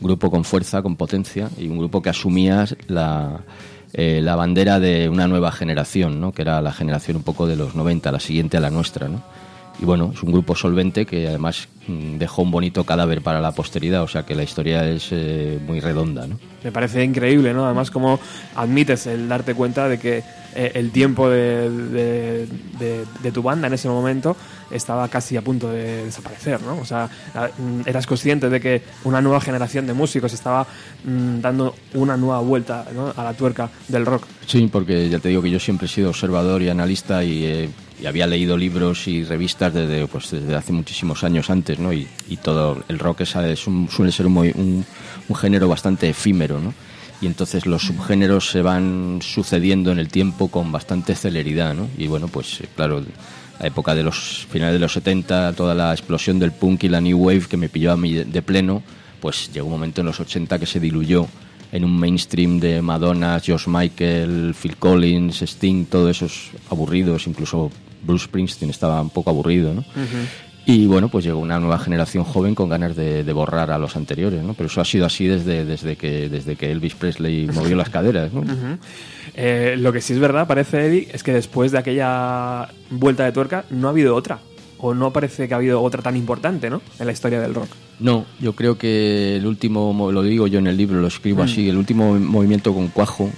un 0.01 0.07
grupo 0.09 0.31
con 0.31 0.45
fuerza, 0.45 0.83
con 0.83 0.95
potencia 0.97 1.49
y 1.59 1.69
un 1.69 1.79
grupo 1.79 2.03
que 2.03 2.11
asumía 2.11 2.67
la, 2.87 3.41
eh, 3.95 4.21
la 4.23 4.37
bandera 4.37 4.79
de 4.79 5.09
una 5.09 5.27
nueva 5.27 5.51
generación, 5.51 6.21
¿no? 6.21 6.33
que 6.33 6.43
era 6.43 6.61
la 6.61 6.73
generación 6.73 7.17
un 7.17 7.23
poco 7.23 7.47
de 7.47 7.57
los 7.57 7.75
90, 7.75 8.13
la 8.13 8.21
siguiente 8.21 8.59
a 8.59 8.61
la 8.61 8.71
nuestra. 8.71 9.09
¿no? 9.09 9.23
Y 9.81 9.85
bueno, 9.85 10.13
es 10.15 10.23
un 10.23 10.31
grupo 10.33 10.55
solvente 10.55 11.05
que 11.05 11.27
además 11.29 11.69
mm, 11.89 12.17
dejó 12.19 12.43
un 12.43 12.51
bonito 12.53 12.85
cadáver 12.85 13.23
para 13.23 13.41
la 13.41 13.53
posteridad, 13.53 14.03
o 14.03 14.09
sea 14.09 14.25
que 14.25 14.35
la 14.35 14.45
historia 14.45 14.89
es 14.89 15.09
eh, 15.11 15.59
muy 15.67 15.81
redonda. 15.81 16.27
¿no? 16.29 16.39
Me 16.63 16.71
parece 16.71 17.03
increíble, 17.03 17.53
¿no? 17.53 17.65
Además, 17.67 17.91
como 17.91 18.21
admites 18.55 19.07
el 19.09 19.29
darte 19.29 19.55
cuenta 19.55 19.89
de 19.89 19.99
que 19.99 20.23
eh, 20.55 20.71
el 20.75 20.93
tiempo 20.93 21.29
de, 21.29 21.69
de- 21.69 22.47
de- 22.79 23.05
de 23.23 23.33
tu 23.33 23.43
banda 23.43 23.67
en 23.67 23.75
ese 23.75 23.89
momento 23.89 24.37
estaba 24.71 25.09
casi 25.09 25.37
a 25.37 25.43
punto 25.43 25.71
de 25.71 26.05
desaparecer, 26.05 26.63
¿no? 26.63 26.79
O 26.79 26.85
sea, 26.85 27.09
mm, 27.59 27.89
eras 27.89 28.07
consciente 28.07 28.49
de 28.49 28.61
que 28.61 28.83
una 29.03 29.21
nueva 29.21 29.41
generación 29.41 29.87
de 29.89 29.93
músicos 29.93 30.33
estaba 30.33 30.67
mm, 31.05 31.41
dando 31.41 31.75
una 31.95 32.17
nueva 32.17 32.39
vuelta 32.41 32.87
¿no? 32.95 33.13
a 33.17 33.25
la 33.25 33.35
tuerca 33.35 33.69
del 33.89 34.07
rock. 34.07 34.25
Sí, 34.47 34.69
porque 34.73 35.09
ya 35.09 35.19
te 35.19 35.29
digo 35.31 35.43
que 35.43 35.51
yo 35.51 35.59
siempre 35.59 35.87
he 35.87 35.91
sido 35.91 36.11
observador 36.11 36.63
y 36.63 36.69
analista 36.69 37.25
y, 37.25 37.45
eh, 37.45 37.69
y 38.03 38.07
había 38.07 38.27
leído 38.27 38.57
libros 38.57 39.07
y 39.09 39.25
revistas 39.25 39.73
desde, 39.73 40.07
pues, 40.09 40.31
desde 40.31 40.55
hace 40.55 40.73
muchísimos 40.73 41.23
años 41.25 41.49
antes, 41.51 41.79
¿no? 41.79 41.93
Y, 41.93 42.07
y 42.29 42.37
todo 42.39 42.83
el 42.89 42.99
rock 42.99 43.21
es, 43.23 43.37
es 43.37 43.67
un- 43.67 43.89
suele 43.89 44.11
ser 44.13 44.27
un, 44.27 44.37
un, 44.37 44.85
un 45.29 45.37
género 45.37 45.69
bastante 45.69 46.09
efímero, 46.09 46.61
¿no? 46.61 46.75
Y 47.21 47.27
entonces 47.27 47.65
los 47.65 47.83
subgéneros 47.87 48.51
se 48.51 48.61
van 48.61 49.21
sucediendo 49.23 49.93
en 49.93 49.99
el 49.99 50.09
tiempo 50.09 50.49
con 50.49 50.73
bastante 50.73 51.15
celeridad, 51.15 51.75
¿no? 51.75 51.89
Y 51.97 52.09
bueno, 52.09 52.29
pues 52.29 52.61
eh, 52.61 52.69
claro, 52.75 53.03
la 53.61 53.67
época 53.67 53.95
de 53.95 54.03
los 54.03 54.47
finales 54.51 54.75
de 54.75 54.81
los 54.81 54.93
70, 54.93 55.53
toda 55.55 55.75
la 55.75 55.93
explosión 55.93 56.39
del 56.41 56.51
punk 56.53 56.85
y 56.85 56.89
la 56.89 57.01
new 57.01 57.17
wave 57.19 57.47
que 57.49 57.57
me 57.57 57.69
pilló 57.69 57.93
a 57.93 57.97
mí 57.97 58.13
de, 58.13 58.43
pleno, 58.43 58.83
pues 59.21 59.51
llegó 59.55 59.67
un 59.67 59.73
momento 59.73 60.01
en 60.01 60.09
los 60.09 60.19
80 60.21 60.59
que 60.59 60.67
se 60.67 60.81
diluyó 60.81 61.29
en 61.73 61.85
un 61.85 61.97
mainstream 61.99 62.61
de 62.61 62.83
Madonna, 62.83 63.41
Josh 63.45 63.69
Michael, 63.69 64.55
Phil 64.61 64.77
Collins, 64.77 65.41
Sting, 65.43 65.87
todos 65.87 66.11
esos 66.11 66.51
aburridos, 66.71 67.27
incluso 67.27 67.71
Bruce 68.05 68.27
Springsteen 68.27 68.71
estaba 68.71 69.01
un 69.01 69.11
poco 69.11 69.31
aburrido, 69.31 69.75
¿no? 69.75 69.85
Y 70.67 70.87
bueno, 70.87 71.09
pues 71.11 71.27
llegó 71.27 71.41
una 71.41 71.61
nueva 71.61 71.79
generación 71.79 72.25
joven 72.25 72.55
con 72.55 72.71
ganas 72.71 72.97
de, 72.97 73.23
de 73.23 73.33
borrar 73.35 73.71
a 73.71 73.77
los 73.79 73.97
anteriores, 73.97 74.43
¿no? 74.43 74.55
Pero 74.55 74.69
eso 74.69 74.81
ha 74.81 74.85
sido 74.87 75.05
así 75.05 75.27
desde, 75.27 75.67
desde, 75.67 75.97
que, 75.97 76.31
desde 76.31 76.57
que 76.57 76.73
Elvis 76.73 76.95
Presley 76.95 77.47
movió 77.49 77.77
las 77.77 77.91
caderas, 77.91 78.33
¿no? 78.33 78.43
Eh, 79.35 79.75
lo 79.79 79.93
que 79.93 80.01
sí 80.01 80.13
es 80.15 80.19
verdad, 80.19 80.47
parece, 80.47 80.87
Eddie, 80.87 81.09
es 81.13 81.23
que 81.23 81.33
después 81.35 81.71
de 81.73 81.79
aquella 81.79 82.69
vuelta 82.91 83.25
de 83.25 83.33
tuerca 83.33 83.65
no 83.71 83.89
ha 83.89 83.91
habido 83.91 84.15
otra. 84.15 84.39
O 84.79 84.93
no 84.95 85.13
parece 85.13 85.49
que 85.49 85.55
ha 85.55 85.59
habido 85.59 85.83
otra 85.83 86.03
tan 86.03 86.17
importante, 86.17 86.69
¿no? 86.71 86.83
En 86.99 87.07
la 87.07 87.13
historia 87.13 87.41
del 87.41 87.55
rock. 87.55 87.69
No, 88.01 88.25
yo 88.41 88.55
creo 88.55 88.77
que 88.77 89.37
el 89.37 89.47
último, 89.47 89.93
mo- 89.93 90.13
lo 90.13 90.23
digo 90.23 90.47
yo 90.47 90.59
en 90.59 90.67
el 90.67 90.77
libro, 90.77 91.01
lo 91.01 91.07
escribo 91.09 91.43
así, 91.43 91.69
el 91.69 91.77
último 91.77 92.19
movimiento 92.19 92.75
con 92.75 92.89
cuajo, 92.89 93.31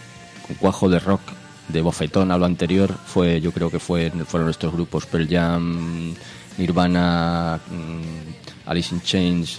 con 0.46 0.56
cuajo 0.56 0.88
de 0.88 0.98
rock, 0.98 1.20
de 1.68 1.80
bofetón 1.82 2.30
a 2.30 2.38
lo 2.38 2.44
anterior, 2.44 2.92
fue, 3.06 3.40
yo 3.40 3.52
creo 3.52 3.70
que 3.70 3.78
fue, 3.78 4.10
fueron 4.26 4.48
estos 4.50 4.72
grupos, 4.72 5.06
Pearl 5.06 5.28
Jam, 5.28 6.14
Nirvana, 6.58 7.58
mm, 7.68 8.68
Alice 8.68 8.94
in 8.94 9.00
Chains, 9.02 9.58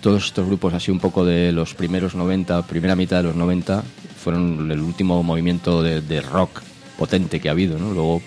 todos 0.00 0.26
estos 0.26 0.46
grupos 0.46 0.74
así 0.74 0.90
un 0.90 1.00
poco 1.00 1.24
de 1.24 1.52
los 1.52 1.74
primeros 1.74 2.14
90, 2.14 2.66
primera 2.66 2.94
mitad 2.94 3.18
de 3.18 3.22
los 3.24 3.36
90, 3.36 3.82
fueron 4.22 4.70
el 4.70 4.80
último 4.80 5.22
movimiento 5.22 5.82
de, 5.82 6.00
de 6.00 6.20
rock 6.20 6.62
potente 6.98 7.40
que 7.40 7.48
ha 7.48 7.52
habido, 7.52 7.78
¿no? 7.78 7.92
Luego 7.92 8.22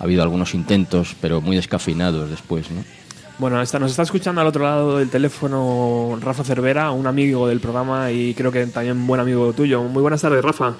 ha 0.00 0.04
habido 0.04 0.22
algunos 0.22 0.54
intentos, 0.54 1.14
pero 1.20 1.40
muy 1.40 1.56
descafeinados 1.56 2.30
después, 2.30 2.70
¿no? 2.70 2.84
Bueno, 3.38 3.60
está, 3.60 3.80
nos 3.80 3.90
está 3.90 4.02
escuchando 4.02 4.40
al 4.40 4.46
otro 4.46 4.62
lado 4.62 4.98
del 4.98 5.10
teléfono 5.10 6.16
Rafa 6.20 6.44
Cervera, 6.44 6.92
un 6.92 7.06
amigo 7.06 7.48
del 7.48 7.58
programa 7.58 8.12
y 8.12 8.32
creo 8.32 8.52
que 8.52 8.64
también 8.66 9.06
buen 9.08 9.20
amigo 9.20 9.52
tuyo. 9.52 9.82
Muy 9.82 10.02
buenas 10.02 10.22
tardes, 10.22 10.44
Rafa. 10.44 10.74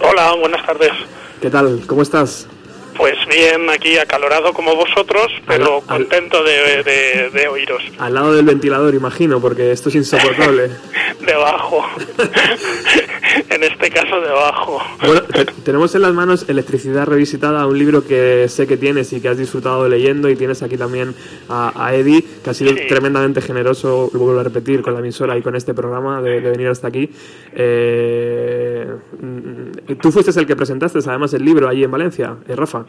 Hola, 0.00 0.34
buenas 0.36 0.64
tardes. 0.64 0.92
¿Qué 1.40 1.50
tal? 1.50 1.82
¿Cómo 1.86 2.00
estás? 2.00 2.46
Pues 2.96 3.14
bien, 3.28 3.68
aquí 3.70 3.98
acalorado 3.98 4.52
como 4.52 4.74
vosotros, 4.74 5.26
pero 5.46 5.82
Al- 5.88 5.96
al- 5.96 6.02
contento 6.08 6.42
de, 6.42 6.82
de- 6.82 7.30
de 7.30 7.48
oíros. 7.48 7.82
Al 7.98 8.14
lado 8.14 8.32
del 8.34 8.44
ventilador, 8.44 8.94
imagino, 8.94 9.40
porque 9.40 9.72
esto 9.72 9.88
es 9.90 9.94
insoportable. 9.96 10.70
Debajo. 11.26 11.84
en 13.50 13.62
este 13.64 13.90
caso, 13.90 14.20
debajo. 14.20 14.78
Bueno, 15.04 15.22
te- 15.22 15.44
tenemos 15.64 15.94
en 15.94 16.02
las 16.02 16.12
manos 16.12 16.44
Electricidad 16.48 17.06
Revisitada, 17.06 17.66
un 17.66 17.78
libro 17.78 18.04
que 18.06 18.48
sé 18.48 18.66
que 18.66 18.76
tienes 18.76 19.12
y 19.12 19.20
que 19.20 19.28
has 19.28 19.38
disfrutado 19.38 19.88
leyendo 19.88 20.28
y 20.30 20.36
tienes 20.36 20.62
aquí 20.62 20.76
también 20.76 21.14
a, 21.48 21.72
a 21.86 21.94
Eddie, 21.94 22.24
que 22.42 22.50
ha 22.50 22.54
sido 22.54 22.72
Sí. 22.76 22.82
tremendamente 22.88 23.40
generoso, 23.40 24.10
lo 24.12 24.18
vuelvo 24.20 24.40
a 24.40 24.44
repetir, 24.44 24.82
con 24.82 24.94
la 24.94 25.00
emisora 25.00 25.36
y 25.36 25.42
con 25.42 25.54
este 25.56 25.74
programa 25.74 26.20
de, 26.22 26.40
de 26.40 26.50
venir 26.50 26.68
hasta 26.68 26.88
aquí. 26.88 27.10
Eh, 27.54 28.86
mm, 29.20 29.94
tú 30.00 30.12
fuiste 30.12 30.38
el 30.38 30.46
que 30.46 30.56
presentaste 30.56 30.98
además 31.06 31.32
el 31.34 31.44
libro 31.44 31.68
allí 31.68 31.84
en 31.84 31.90
Valencia, 31.90 32.36
eh, 32.48 32.56
Rafa. 32.56 32.84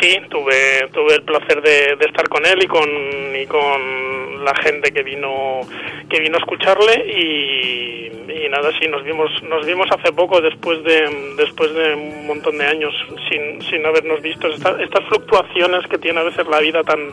Sí, 0.00 0.18
tuve, 0.28 0.88
tuve 0.92 1.14
el 1.14 1.22
placer 1.22 1.62
de, 1.62 1.96
estar 2.06 2.28
con 2.28 2.44
él 2.44 2.62
y 2.62 2.66
con, 2.66 2.88
y 3.34 3.46
con 3.46 4.44
la 4.44 4.54
gente 4.56 4.92
que 4.92 5.02
vino 5.02 5.60
que 6.08 6.20
vino 6.20 6.36
a 6.36 6.40
escucharle 6.40 7.04
y, 7.06 8.06
y 8.44 8.48
nada, 8.50 8.70
sí, 8.78 8.88
nos 8.88 9.02
vimos 9.04 9.30
nos 9.44 9.64
vimos 9.66 9.86
hace 9.90 10.12
poco 10.12 10.40
después 10.40 10.82
de 10.84 11.34
después 11.36 11.72
de 11.74 11.94
un 11.94 12.26
montón 12.26 12.58
de 12.58 12.66
años 12.66 12.94
sin, 13.30 13.60
sin 13.62 13.84
habernos 13.86 14.20
visto 14.20 14.48
Esta- 14.48 14.80
estas 14.82 15.04
fluctuaciones 15.06 15.86
que 15.88 15.98
tiene 15.98 16.20
a 16.20 16.24
veces 16.24 16.46
la 16.46 16.60
vida 16.60 16.82
tan 16.82 17.12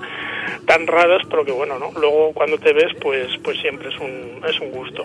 tan 0.66 0.88
raras, 0.88 1.22
pero 1.30 1.46
que 1.46 1.52
bueno, 1.54 1.80
¿no? 1.80 1.92
Luego 2.00 2.34
cuando 2.34 2.58
te 2.58 2.74
ves, 2.74 2.94
pues 3.02 3.28
pues 3.44 3.58
siempre 3.60 3.90
es 3.90 3.98
un 4.00 4.42
es 4.48 4.60
un 4.60 4.72
gusto. 4.72 5.04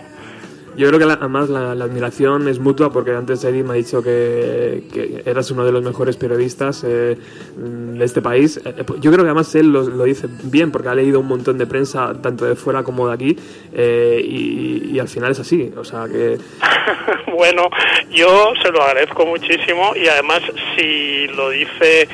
Yo 0.77 0.89
creo 0.89 0.99
que 0.99 1.05
la- 1.07 1.15
además 1.15 1.49
la, 1.51 1.73
admiración 1.73 2.49
es 2.49 2.59
mutua 2.59 2.91
porque 2.93 3.11
antes 3.13 3.45
Eddie 3.45 3.63
me 3.63 3.71
ha 3.71 3.75
dicho 3.75 4.03
que, 4.03 5.23
eras 5.27 5.51
uno 5.51 5.65
de 5.65 5.73
los 5.73 5.83
mejores 5.83 6.17
periodistas 6.17 6.83
eh, 6.87 7.17
mm, 7.57 7.99
de 7.99 8.05
este 8.05 8.23
país. 8.23 8.57
Eh, 8.65 8.75
eh, 8.79 8.85
Yo 9.01 9.11
creo 9.13 9.25
que 9.25 9.31
además 9.31 9.55
él 9.55 9.73
lo, 9.73 9.83
lo 9.83 10.05
dice 10.05 10.29
bien 10.45 10.71
porque 10.71 10.89
ha 10.89 10.95
leído 10.95 11.21
un 11.21 11.27
montón 11.27 11.59
de 11.59 11.67
prensa 11.67 12.15
tanto 12.23 12.45
de 12.47 12.57
fuera 12.57 12.83
como 12.83 13.09
de 13.09 13.15
aquí 13.15 13.37
eh, 13.75 14.21
y, 14.25 14.91
y 14.93 14.99
al 14.99 15.09
final 15.09 15.33
es 15.33 15.41
así. 15.41 15.73
O 15.77 15.85
sea 15.85 16.07
que 16.09 16.39
bueno, 17.37 17.69
yo 18.11 18.53
se 18.63 18.71
lo 18.71 18.83
agradezco 18.83 19.27
muchísimo 19.27 19.93
y 19.95 20.09
además 20.09 20.41
si 20.77 21.27
lo 21.29 21.51
dice 21.51 22.09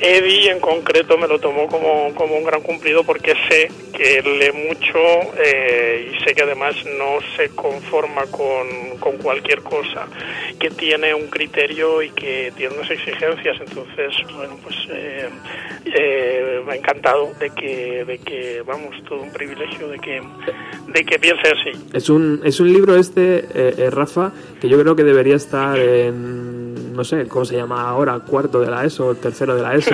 Eddie 0.00 0.50
en 0.50 0.60
concreto 0.60 1.18
me 1.18 1.26
lo 1.26 1.38
tomó 1.38 1.66
como, 1.66 2.14
como 2.14 2.36
un 2.36 2.44
gran 2.44 2.62
cumplido 2.62 3.04
porque 3.04 3.34
sé 3.48 3.70
que 3.92 4.22
lee 4.22 4.52
mucho 4.68 4.98
eh, 5.42 6.12
y 6.12 6.24
sé 6.24 6.34
que 6.34 6.42
además 6.42 6.76
no 6.98 7.18
se 7.36 7.48
conforma 7.50 8.26
con, 8.26 8.98
con 9.00 9.16
cualquier 9.18 9.62
cosa, 9.62 10.06
que 10.58 10.70
tiene 10.70 11.14
un 11.14 11.28
criterio 11.28 12.02
y 12.02 12.10
que 12.10 12.52
tiene 12.56 12.76
unas 12.76 12.90
exigencias. 12.90 13.56
Entonces, 13.60 14.14
bueno, 14.34 14.56
pues 14.62 14.76
eh, 14.90 15.28
eh, 15.86 16.62
me 16.66 16.72
ha 16.72 16.76
encantado 16.76 17.30
de 17.38 17.50
que, 17.50 18.04
de 18.04 18.18
que, 18.18 18.62
vamos, 18.66 18.94
todo 19.08 19.22
un 19.22 19.32
privilegio 19.32 19.88
de 19.88 19.98
que, 19.98 20.22
de 20.92 21.04
que 21.04 21.18
piense 21.18 21.48
así. 21.48 21.86
es 21.92 22.10
un, 22.10 22.40
es 22.44 22.60
un 22.60 22.72
libro 22.72 22.96
este, 22.96 23.38
eh, 23.38 23.74
eh, 23.78 23.90
Rafa, 23.90 24.32
que 24.60 24.68
yo 24.68 24.78
creo 24.80 24.94
que 24.94 25.04
debería 25.04 25.36
estar 25.36 25.78
en, 25.78 26.92
no 26.94 27.04
sé, 27.04 27.26
¿cómo 27.26 27.44
se 27.44 27.56
llama 27.56 27.88
ahora? 27.88 28.18
Cuarto 28.20 28.60
de 28.60 28.70
la 28.70 28.84
ESO, 28.84 29.14
tercero 29.14 29.54
de 29.54 29.62
la 29.62 29.74
ESO, 29.74 29.87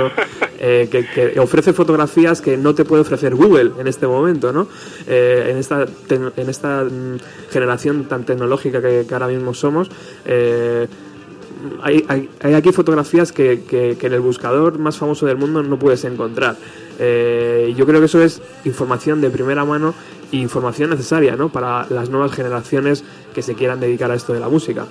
eh, 0.59 0.89
que, 0.91 1.07
que 1.07 1.41
ofrece 1.41 1.73
fotografías 1.73 2.41
que 2.41 2.57
no 2.57 2.75
te 2.75 2.85
puede 2.85 3.03
ofrecer 3.03 3.35
Google 3.35 3.73
en 3.79 3.87
este 3.87 4.07
momento, 4.07 4.53
¿no? 4.53 4.67
Eh, 5.07 5.49
en 5.51 5.57
esta, 5.59 5.87
en 6.11 6.49
esta 6.49 6.85
mm, 6.85 7.19
generación 7.51 8.05
tan 8.05 8.25
tecnológica 8.25 8.81
que, 8.81 9.05
que 9.09 9.15
ahora 9.15 9.29
mismo 9.29 9.55
somos, 9.55 9.91
eh, 10.25 10.87
hay, 11.83 12.05
hay- 12.09 12.29
hay 12.43 12.55
aquí 12.55 12.73
fotografías 12.73 13.33
que, 13.33 13.63
que- 13.69 13.97
que 13.99 14.07
en 14.07 14.13
el 14.13 14.21
buscador 14.21 14.79
más 14.79 14.97
famoso 14.99 15.27
del 15.27 15.37
mundo 15.37 15.63
no 15.63 15.79
puedes 15.79 16.05
encontrar. 16.05 16.57
Eh, 16.99 17.75
yo 17.77 17.87
creo 17.87 18.01
que 18.01 18.07
eso 18.07 18.23
es 18.23 18.41
información 18.65 19.21
de 19.21 19.31
primera 19.31 19.65
mano 19.65 19.95
e 20.33 20.37
información 20.37 20.91
necesaria 20.91 21.35
¿no? 21.37 21.49
para 21.49 21.87
las 21.91 22.09
nuevas 22.09 22.33
generaciones 22.33 23.03
que 23.35 23.43
se 23.43 23.55
quieran 23.55 23.81
dedicar 23.81 24.11
a 24.11 24.15
esto 24.15 24.33
de 24.33 24.41
la 24.41 24.49
música. 24.49 24.87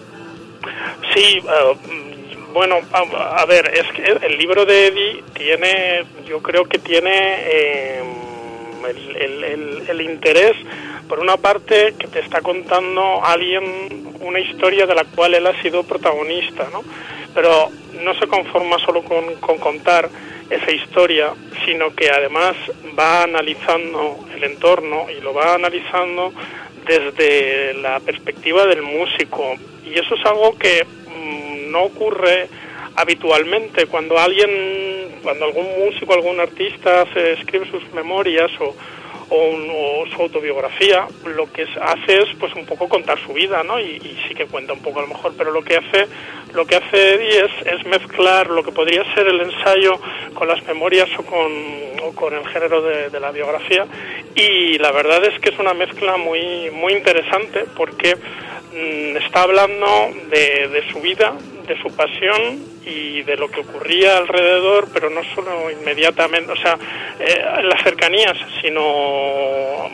Sí, 1.15 1.39
mm, 1.41 2.02
bueno, 2.53 2.79
a, 2.93 3.45
ver, 3.45 3.71
es 3.73 3.91
que 3.93 4.25
el 4.25 4.37
libro 4.37 4.65
de 4.65 4.87
Eddie 4.87 5.23
tiene, 5.33 6.05
yo 6.25 6.41
creo 6.41 6.65
que 6.65 6.77
tiene 6.77 7.11
eh, 7.11 8.03
el, 9.89 10.01
interés, 10.01 10.55
por 11.09 11.19
una 11.19 11.37
parte, 11.37 11.95
que 11.97 12.07
te 12.07 12.19
está 12.19 12.41
contando 12.41 13.23
alguien 13.23 14.13
una 14.21 14.39
historia 14.39 14.85
de 14.85 14.95
la 14.95 15.03
cual 15.03 15.33
él 15.33 15.47
ha 15.47 15.61
sido 15.61 15.83
protagonista, 15.83 16.67
¿no? 16.71 16.83
Pero 17.33 17.69
no 18.03 18.13
se 18.19 18.27
conforma 18.27 18.77
solo 18.79 19.03
con, 19.03 19.35
con 19.35 19.57
contar 19.57 20.09
esa 20.49 20.71
historia, 20.71 21.33
sino 21.65 21.93
que 21.95 22.09
además 22.09 22.55
va 22.97 23.23
analizando 23.23 24.19
el 24.35 24.43
entorno 24.43 25.07
y 25.09 25.21
lo 25.21 25.33
va 25.33 25.55
analizando 25.55 26.33
desde 26.85 27.73
la 27.75 27.99
perspectiva 27.99 28.65
del 28.65 28.81
músico. 28.81 29.55
Y 29.85 29.97
eso 29.97 30.15
es 30.15 30.25
algo 30.25 30.57
que 30.57 30.85
no 31.73 31.83
ocurre 31.83 32.47
habitualmente 32.95 33.87
cuando 33.87 34.17
alguien, 34.17 35.19
cuando 35.23 35.45
algún 35.45 35.67
músico, 35.79 36.13
algún 36.13 36.39
artista 36.39 37.05
se 37.13 37.33
escribe 37.33 37.69
sus 37.71 37.83
memorias 37.93 38.51
o, 38.59 38.75
o, 39.29 39.45
un- 39.49 39.69
o 39.71 40.05
su 40.15 40.21
autobiografía, 40.21 41.07
lo 41.25 41.51
que 41.51 41.63
hace 41.81 42.21
es 42.21 42.29
pues 42.39 42.53
un 42.55 42.65
poco 42.65 42.87
contar 42.87 43.17
su 43.25 43.33
vida, 43.33 43.63
¿no? 43.63 43.79
Y, 43.79 43.99
sí 44.27 44.35
que 44.35 44.45
cuenta 44.45 44.73
un 44.73 44.81
poco 44.81 44.99
a 44.99 45.01
lo 45.03 45.07
mejor, 45.09 45.33
pero 45.37 45.51
lo 45.51 45.63
que 45.63 45.75
hace 45.77 46.07
lo 46.53 46.65
que 46.67 46.75
hace 46.75 47.15
Eddie 47.15 47.39
es, 47.45 47.67
es 47.73 47.85
mezclar 47.87 48.47
lo 48.47 48.63
que 48.63 48.71
podría 48.71 49.03
ser 49.15 49.25
el 49.27 49.41
ensayo 49.41 49.99
con 50.35 50.47
las 50.47 50.63
memorias 50.67 51.09
o 51.17 51.23
con, 51.25 51.51
o 52.03 52.13
con 52.13 52.31
el 52.35 52.47
género 52.47 52.83
de, 52.83 53.09
de 53.09 53.19
la 53.19 53.31
biografía 53.31 53.87
y 54.35 54.77
la 54.77 54.91
verdad 54.91 55.25
es 55.25 55.39
que 55.39 55.49
es 55.49 55.57
una 55.57 55.73
mezcla 55.73 56.15
muy 56.17 56.69
muy 56.71 56.93
interesante 56.93 57.65
porque 57.75 58.15
mm, 58.15 59.17
está 59.17 59.41
hablando 59.43 59.87
de, 60.29 60.67
de 60.67 60.91
su 60.91 61.01
vida, 61.01 61.33
de 61.67 61.81
su 61.81 61.95
pasión 61.95 62.59
y 62.85 63.21
de 63.23 63.37
lo 63.37 63.49
que 63.49 63.61
ocurría 63.61 64.17
alrededor, 64.17 64.87
pero 64.93 65.09
no 65.09 65.21
solo 65.35 65.69
inmediatamente, 65.71 66.51
o 66.51 66.55
sea, 66.57 66.77
eh, 67.19 67.41
las 67.63 67.81
cercanías, 67.83 68.37
sino 68.61 68.81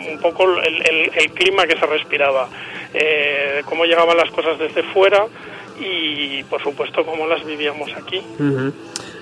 un 0.09 0.19
poco 0.21 0.45
el, 0.61 0.81
el- 0.89 1.11
el 1.15 1.31
clima 1.31 1.67
que 1.67 1.77
se 1.77 1.85
respiraba, 1.85 2.49
eh, 2.93 3.61
cómo 3.65 3.85
llegaban 3.85 4.17
las 4.17 4.31
cosas 4.31 4.57
desde 4.57 4.83
fuera 4.83 5.27
y, 5.79 6.43
por 6.43 6.61
supuesto, 6.61 7.05
cómo 7.05 7.25
las 7.27 7.45
vivíamos 7.45 7.89
aquí. 7.95 8.21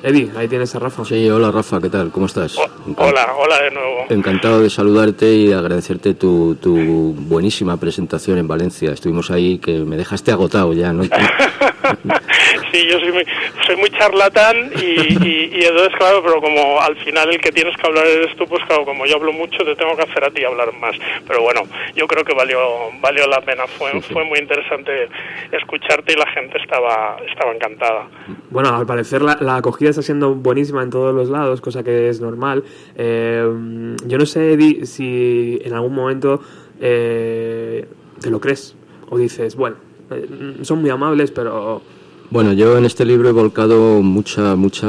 Eddie, 0.03 0.29
ahí 0.37 0.47
tienes 0.47 0.73
a 0.75 0.79
Rafa. 0.79 1.03
Sí, 1.05 1.29
hola 1.29 1.51
Rafa, 1.51 1.81
¿qué 1.81 1.89
tal? 1.89 2.11
¿Cómo 2.11 2.27
estás? 2.27 2.57
O- 2.57 2.65
hola, 2.97 3.33
hola 3.37 3.61
de 3.63 3.71
nuevo. 3.71 4.05
Encantado 4.09 4.61
de 4.61 4.69
saludarte 4.69 5.25
y 5.33 5.47
de 5.47 5.55
agradecerte 5.55 6.13
tu, 6.13 6.55
tu 6.55 6.75
buenísima 6.77 7.77
presentación 7.77 8.37
en 8.37 8.47
Valencia. 8.47 8.91
Estuvimos 8.91 9.31
ahí 9.31 9.57
que 9.57 9.71
me 9.79 9.97
dejaste 9.97 10.31
agotado 10.31 10.73
ya, 10.73 10.93
¿no? 10.93 11.03
sí, 12.71 12.85
yo 12.89 12.99
soy 12.99 13.11
muy, 13.11 13.25
soy 13.65 13.75
muy 13.77 13.89
charlatán 13.89 14.71
y, 14.77 15.25
y, 15.25 15.51
y 15.55 15.65
entonces, 15.65 15.93
claro, 15.97 16.21
pero 16.23 16.41
como 16.41 16.79
al 16.79 16.95
final 16.97 17.29
el 17.33 17.41
que 17.41 17.51
tienes 17.51 17.75
que 17.77 17.87
hablar 17.87 18.05
eres 18.05 18.35
tú, 18.37 18.45
pues 18.45 18.63
claro, 18.65 18.85
como 18.85 19.05
yo 19.05 19.15
hablo 19.15 19.33
mucho, 19.33 19.57
te 19.63 19.75
tengo 19.75 19.95
que 19.95 20.03
hacer 20.03 20.23
a 20.23 20.29
ti 20.31 20.43
hablar 20.45 20.71
más. 20.79 20.95
Pero 21.27 21.41
bueno, 21.41 21.61
yo 21.95 22.07
creo 22.07 22.23
que 22.23 22.33
valió 22.33 22.59
valió 23.01 23.25
la 23.27 23.41
pena. 23.41 23.63
Fue, 23.77 23.99
fue 24.01 24.23
muy 24.25 24.39
interesante 24.39 25.09
escucharte 25.51 26.13
y 26.13 26.15
la 26.15 26.27
gente 26.31 26.57
estaba, 26.61 27.17
estaba 27.29 27.51
encantada. 27.53 28.07
Bueno, 28.49 28.75
al 28.75 28.85
parecer 28.85 29.21
la, 29.21 29.37
la 29.41 29.57
acogida 29.57 29.86
está 29.89 30.01
siendo 30.01 30.35
buenísima 30.35 30.83
en 30.83 30.89
todos 30.89 31.13
los 31.13 31.29
lados, 31.29 31.61
cosa 31.61 31.83
que 31.83 32.09
es 32.09 32.21
normal. 32.21 32.63
Eh, 32.95 33.95
yo 34.05 34.17
no 34.17 34.25
sé, 34.25 34.85
si 34.85 35.59
en 35.63 35.73
algún 35.73 35.93
momento 35.95 36.41
eh, 36.79 37.85
te 38.21 38.29
lo 38.29 38.39
crees 38.39 38.75
o 39.09 39.17
dices, 39.17 39.55
bueno, 39.55 39.77
eh, 40.11 40.27
son 40.61 40.81
muy 40.81 40.89
amables, 40.89 41.31
pero 41.31 41.81
Bueno, 42.29 42.51
yo 42.53 42.77
en 42.77 42.85
este 42.85 43.05
libro 43.05 43.29
he 43.29 43.31
volcado 43.31 44.01
mucha, 44.01 44.55
mucha, 44.55 44.87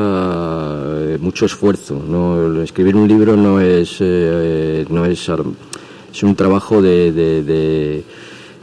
mucho 1.20 1.46
esfuerzo. 1.46 2.02
No, 2.08 2.62
escribir 2.62 2.96
un 2.96 3.06
libro 3.06 3.37
no 3.37 3.61
es, 3.61 4.00
no 4.00 5.04
es, 5.04 5.30
es 6.12 6.22
un 6.22 6.34
trabajo 6.34 6.82
de- 6.82 7.12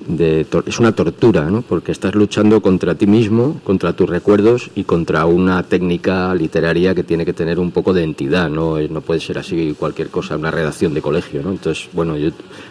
de 0.08 0.46
es 0.66 0.80
una 0.80 0.92
tortura, 0.94 1.50
¿no? 1.50 1.62
Porque 1.62 1.92
estás 1.92 2.16
luchando 2.16 2.62
contra 2.62 2.96
ti 2.96 3.08
mismo, 3.08 3.60
contra 3.64 3.94
tus 3.94 4.10
recuerdos 4.10 4.70
y 4.76 4.84
contra 4.84 5.26
una 5.26 5.64
técnica 5.64 6.34
literaria 6.36 6.94
que 6.94 7.04
tiene 7.04 7.26
que 7.26 7.34
tener 7.34 7.60
un 7.60 7.72
poco 7.72 7.94
de 7.94 8.04
entidad, 8.04 8.50
no, 8.50 8.76
Eh, 8.78 8.88
no 8.90 9.02
puede 9.02 9.20
ser 9.20 9.38
así 9.38 9.76
cualquier 9.78 10.10
cosa, 10.10 10.36
una 10.36 10.52
redacción 10.52 10.94
de 10.94 11.02
colegio, 11.02 11.42
¿no? 11.42 11.52
Entonces, 11.52 11.90
bueno, 11.94 12.18
yo, 12.18 12.30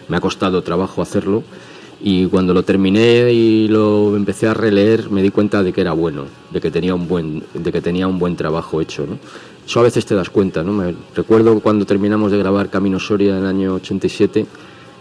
me 0.09 0.16
ha 0.16 0.20
costado 0.20 0.62
trabajo 0.62 1.03
hacerlo. 1.03 1.42
Y 2.01 2.27
cuando 2.27 2.53
lo 2.53 2.62
terminé 2.62 3.33
y 3.33 3.68
lo 3.68 4.14
empecé 4.14 4.47
a 4.47 4.55
releer, 4.55 5.11
me 5.11 5.23
di 5.23 5.31
cuenta 5.31 5.62
de 5.62 5.73
que 5.73 5.81
era 5.81 5.92
bueno, 5.92 6.25
de 6.51 6.61
que 6.61 6.70
tenía 6.70 6.94
un 6.94 7.09
buen, 7.09 7.42
de 7.55 7.73
que 7.73 7.81
tenía 7.81 8.07
un 8.07 8.18
buen 8.18 8.37
trabajo 8.37 8.81
hecho, 8.81 9.07
¿no? 9.07 9.18
Eso 9.66 9.81
a 9.81 9.83
veces 9.85 10.05
te 10.05 10.14
das 10.14 10.29
cuenta, 10.29 10.62
¿no? 10.62 10.73
Me 10.73 10.94
recuerdo 11.14 11.59
cuando 11.61 11.87
terminamos 11.87 12.31
de 12.31 12.38
grabar 12.38 12.68
Camino 12.68 13.01
Soria 13.01 13.33
en 13.33 13.44
el 13.44 13.47
año 13.47 13.75
87 13.75 14.47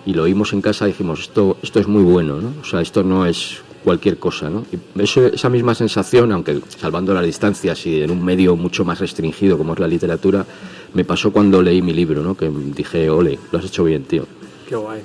y 0.06 0.14
lo 0.14 0.24
oímos 0.24 0.54
en 0.54 0.62
casa, 0.62 0.86
dijimos, 0.86 1.22
esto, 1.22 1.58
esto 1.62 1.80
es 1.80 1.88
muy 1.88 2.04
bueno, 2.04 2.42
¿no? 2.42 2.54
O 2.62 2.66
sea, 2.66 2.82
esto 2.82 3.04
no 3.04 3.26
es 3.26 3.62
cualquier 3.84 4.18
cosa, 4.18 4.50
¿no? 4.50 4.66
Y 4.72 5.02
eso- 5.02 5.26
esa 5.28 5.50
misma 5.50 5.76
sensación, 5.76 6.32
aunque 6.32 6.60
salvando 6.80 7.14
las 7.14 7.26
distancias 7.26 7.86
y 7.86 8.02
en 8.02 8.12
un 8.12 8.24
medio 8.24 8.56
mucho 8.56 8.86
más 8.86 9.00
restringido 9.00 9.58
como 9.58 9.74
es 9.74 9.80
la 9.80 9.88
literatura, 9.88 10.46
me 10.94 11.04
pasó 11.06 11.32
cuando 11.32 11.62
leí 11.62 11.82
mi 11.82 11.94
libro, 11.94 12.22
¿no? 12.24 12.36
Que 12.36 12.50
dije, 12.50 13.10
ole, 13.10 13.38
lo 13.52 13.60
has 13.60 13.66
hecho 13.66 13.84
bien, 13.84 14.04
tío. 14.04 14.26
qué 14.68 14.76
guay. 14.76 15.02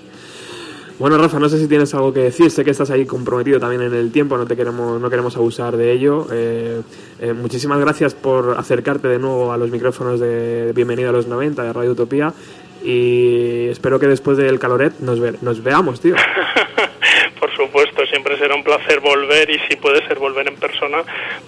Bueno, 0.98 1.16
Rafa, 1.16 1.38
no 1.38 1.48
sé 1.48 1.60
si 1.60 1.68
tienes 1.68 1.94
algo 1.94 2.12
que 2.12 2.20
decir. 2.24 2.50
Sé 2.50 2.64
que 2.64 2.72
estás 2.72 2.90
ahí 2.90 3.06
comprometido 3.06 3.60
también 3.60 3.82
en 3.82 3.94
el 3.94 4.10
tiempo, 4.10 4.36
no 4.36 4.46
te 4.46 4.56
queremos, 4.56 5.00
no 5.00 5.08
queremos 5.08 5.36
abusar 5.36 5.76
de 5.76 5.92
ello. 5.92 6.26
Eh, 6.32 6.80
eh, 7.20 7.32
muchísimas 7.34 7.78
gracias 7.78 8.14
por 8.14 8.56
acercarte 8.58 9.06
de 9.06 9.20
nuevo 9.20 9.52
a 9.52 9.56
los 9.56 9.70
micrófonos 9.70 10.18
de 10.18 10.72
Bienvenido 10.74 11.10
a 11.10 11.12
los 11.12 11.28
90 11.28 11.62
de 11.62 11.72
Radio 11.72 11.92
Utopía. 11.92 12.34
Y 12.82 13.68
espero 13.68 13.98
que 13.98 14.06
después 14.06 14.36
del 14.36 14.58
caloret 14.58 14.92
nos, 15.00 15.20
ve- 15.20 15.34
nos 15.42 15.62
veamos, 15.62 16.00
tío. 16.00 16.14
Por 17.40 17.54
supuesto, 17.54 18.04
siempre 18.06 18.36
será 18.38 18.54
un 18.54 18.64
placer 18.64 19.00
volver 19.00 19.48
y 19.50 19.58
si 19.68 19.76
puede 19.76 20.06
ser 20.06 20.18
volver 20.18 20.48
en 20.48 20.56
persona, 20.56 20.98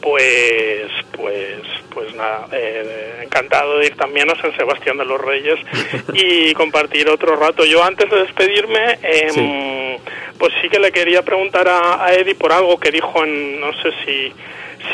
pues, 0.01 0.87
pues, 1.13 1.57
pues 1.93 2.15
nada, 2.15 2.47
eh, 2.53 3.21
encantado 3.25 3.79
de 3.79 3.87
ir 3.87 3.97
también 3.97 4.31
a 4.31 4.41
San 4.41 4.55
Sebastián 4.57 4.97
de 4.99 5.05
los 5.05 5.21
Reyes 5.21 5.59
y 6.15 6.53
compartir 6.55 7.09
otro 7.09 7.37
rato. 7.37 7.65
Yo 7.65 7.83
antes 7.83 8.09
de 8.11 8.23
despedirme, 8.23 8.99
em, 9.03 9.99
pues 10.39 10.53
sí 10.63 10.69
que 10.69 10.79
le 10.79 10.93
quería 10.93 11.23
preguntar 11.23 11.69
a, 11.69 12.05
a 12.05 12.15
Eddie 12.15 12.35
por 12.37 12.53
algo 12.53 12.79
que 12.79 12.91
dijo 12.91 13.25
en, 13.25 13.61
no 13.61 13.73
sé 13.75 13.91
si, 14.05 14.33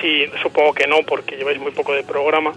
si 0.01 0.27
supongo 0.43 0.73
que 0.75 0.87
no, 0.87 1.03
porque 1.07 1.37
lleváis 1.37 1.59
muy 1.59 1.73
poco 1.73 1.93
de 1.95 2.05
programa. 2.05 2.53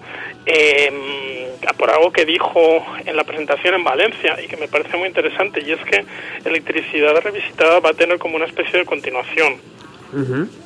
em, 0.46 1.39
por 1.78 1.90
algo 1.90 2.12
que 2.12 2.26
dijo 2.26 2.60
en 3.06 3.16
la 3.16 3.24
presentación 3.24 3.76
en 3.76 3.84
Valencia 3.84 4.36
y 4.44 4.48
que 4.48 4.58
me 4.58 4.68
parece 4.68 4.98
muy 4.98 5.08
interesante 5.08 5.62
y 5.66 5.72
es 5.72 5.80
que 5.86 6.06
electricidad 6.48 7.14
revisitada 7.24 7.80
va 7.80 7.90
a 7.90 7.94
tener 7.94 8.18
como 8.18 8.36
una 8.36 8.46
especie 8.46 8.80
de 8.80 8.86
continuación. 8.86 9.54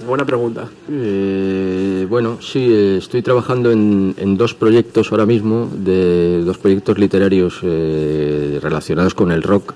Buena 0.08 0.23
pregunta. 0.25 0.69
Eh, 0.89 2.06
bueno, 2.10 2.41
sí, 2.41 2.65
eh, 2.71 2.95
estoy 2.97 3.21
trabajando 3.21 3.71
en, 3.71 4.15
en 4.17 4.38
dos 4.38 4.53
proyectos 4.53 5.12
ahora 5.12 5.25
mismo, 5.25 5.69
de 5.73 6.41
dos 6.43 6.58
proyectos 6.58 6.97
literarios 6.97 7.60
eh, 7.62 8.60
relacionados 8.62 9.13
con 9.13 9.32
el 9.34 9.43
rock. 9.43 9.73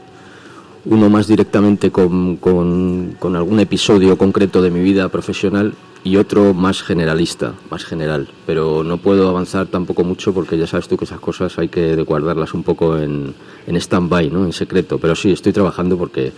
Uno 0.86 1.10
más 1.10 1.28
directamente 1.28 1.92
con, 1.92 2.38
con- 2.38 3.18
con 3.20 3.36
algún 3.36 3.60
episodio 3.60 4.18
concreto 4.18 4.62
de 4.62 4.72
mi 4.72 4.80
vida 4.82 5.10
profesional 5.10 5.74
y 6.08 6.16
otro 6.18 6.54
más 6.54 6.82
generalista, 6.84 7.54
más 7.70 7.84
general. 7.84 8.30
Pero 8.46 8.84
no 8.84 8.98
puedo 8.98 9.28
avanzar 9.28 9.68
tampoco 9.68 10.04
mucho 10.04 10.34
porque 10.34 10.58
ya 10.58 10.66
sabes 10.68 10.88
tú 10.88 10.96
que 10.98 11.06
esas 11.06 11.20
cosas 11.20 11.58
hay 11.60 11.68
que 11.68 11.96
guardarlas 12.04 12.54
un 12.54 12.64
poco 12.64 12.98
en, 12.98 13.34
en 13.68 13.76
stand-by, 13.76 14.30
¿no? 14.30 14.46
en 14.46 14.54
secreto. 14.54 15.00
Pero 15.00 15.16
sí, 15.16 15.32
estoy 15.32 15.52
trabajando 15.54 15.98
porque 15.98 16.32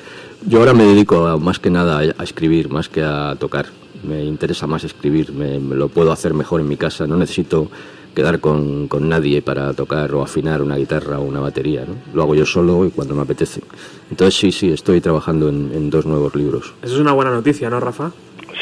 yo 0.48 0.60
ahora 0.60 0.74
me 0.74 0.86
dedico 0.86 1.28
a- 1.28 1.38
más 1.38 1.60
que 1.60 1.70
nada 1.70 2.00
a, 2.00 2.24
escribir, 2.24 2.70
más 2.70 2.90
que 2.90 3.04
a 3.04 3.36
tocar. 3.40 3.68
Me 4.04 4.24
interesa 4.24 4.66
más 4.66 4.84
escribir, 4.84 5.34
me, 5.34 5.60
me 5.60 5.76
lo 5.76 5.88
puedo 5.90 6.12
hacer 6.12 6.34
mejor 6.34 6.62
en 6.62 6.68
mi 6.68 6.78
casa, 6.78 7.06
no 7.06 7.18
necesito 7.18 7.70
quedar 8.16 8.40
con, 8.40 8.88
con 8.88 9.08
nadie 9.08 9.42
para 9.42 9.74
tocar 9.74 10.14
o 10.16 10.24
afinar 10.24 10.62
una 10.64 10.78
guitarra 10.78 11.20
o 11.20 11.24
una 11.24 11.40
batería. 11.42 11.86
¿no? 11.88 11.94
Lo 12.16 12.24
hago 12.24 12.34
yo 12.34 12.46
solo 12.46 12.86
y 12.86 12.90
cuando 12.90 13.14
me 13.14 13.22
apetece. 13.22 13.62
Entonces 14.10 14.36
sí, 14.40 14.52
sí, 14.52 14.72
estoy 14.72 15.00
trabajando 15.00 15.48
en, 15.50 15.72
en 15.74 15.90
dos 15.90 16.06
nuevos 16.06 16.34
libros. 16.36 16.74
Eso 16.82 16.96
es 16.96 17.00
una 17.02 17.12
buena 17.14 17.32
noticia, 17.32 17.70
¿no, 17.70 17.80
Rafa? 17.80 18.12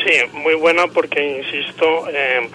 Sí, 0.05 0.13
muy 0.33 0.55
buena 0.55 0.87
porque, 0.87 1.23
insisto, 1.39 2.07
eh, 2.09 2.49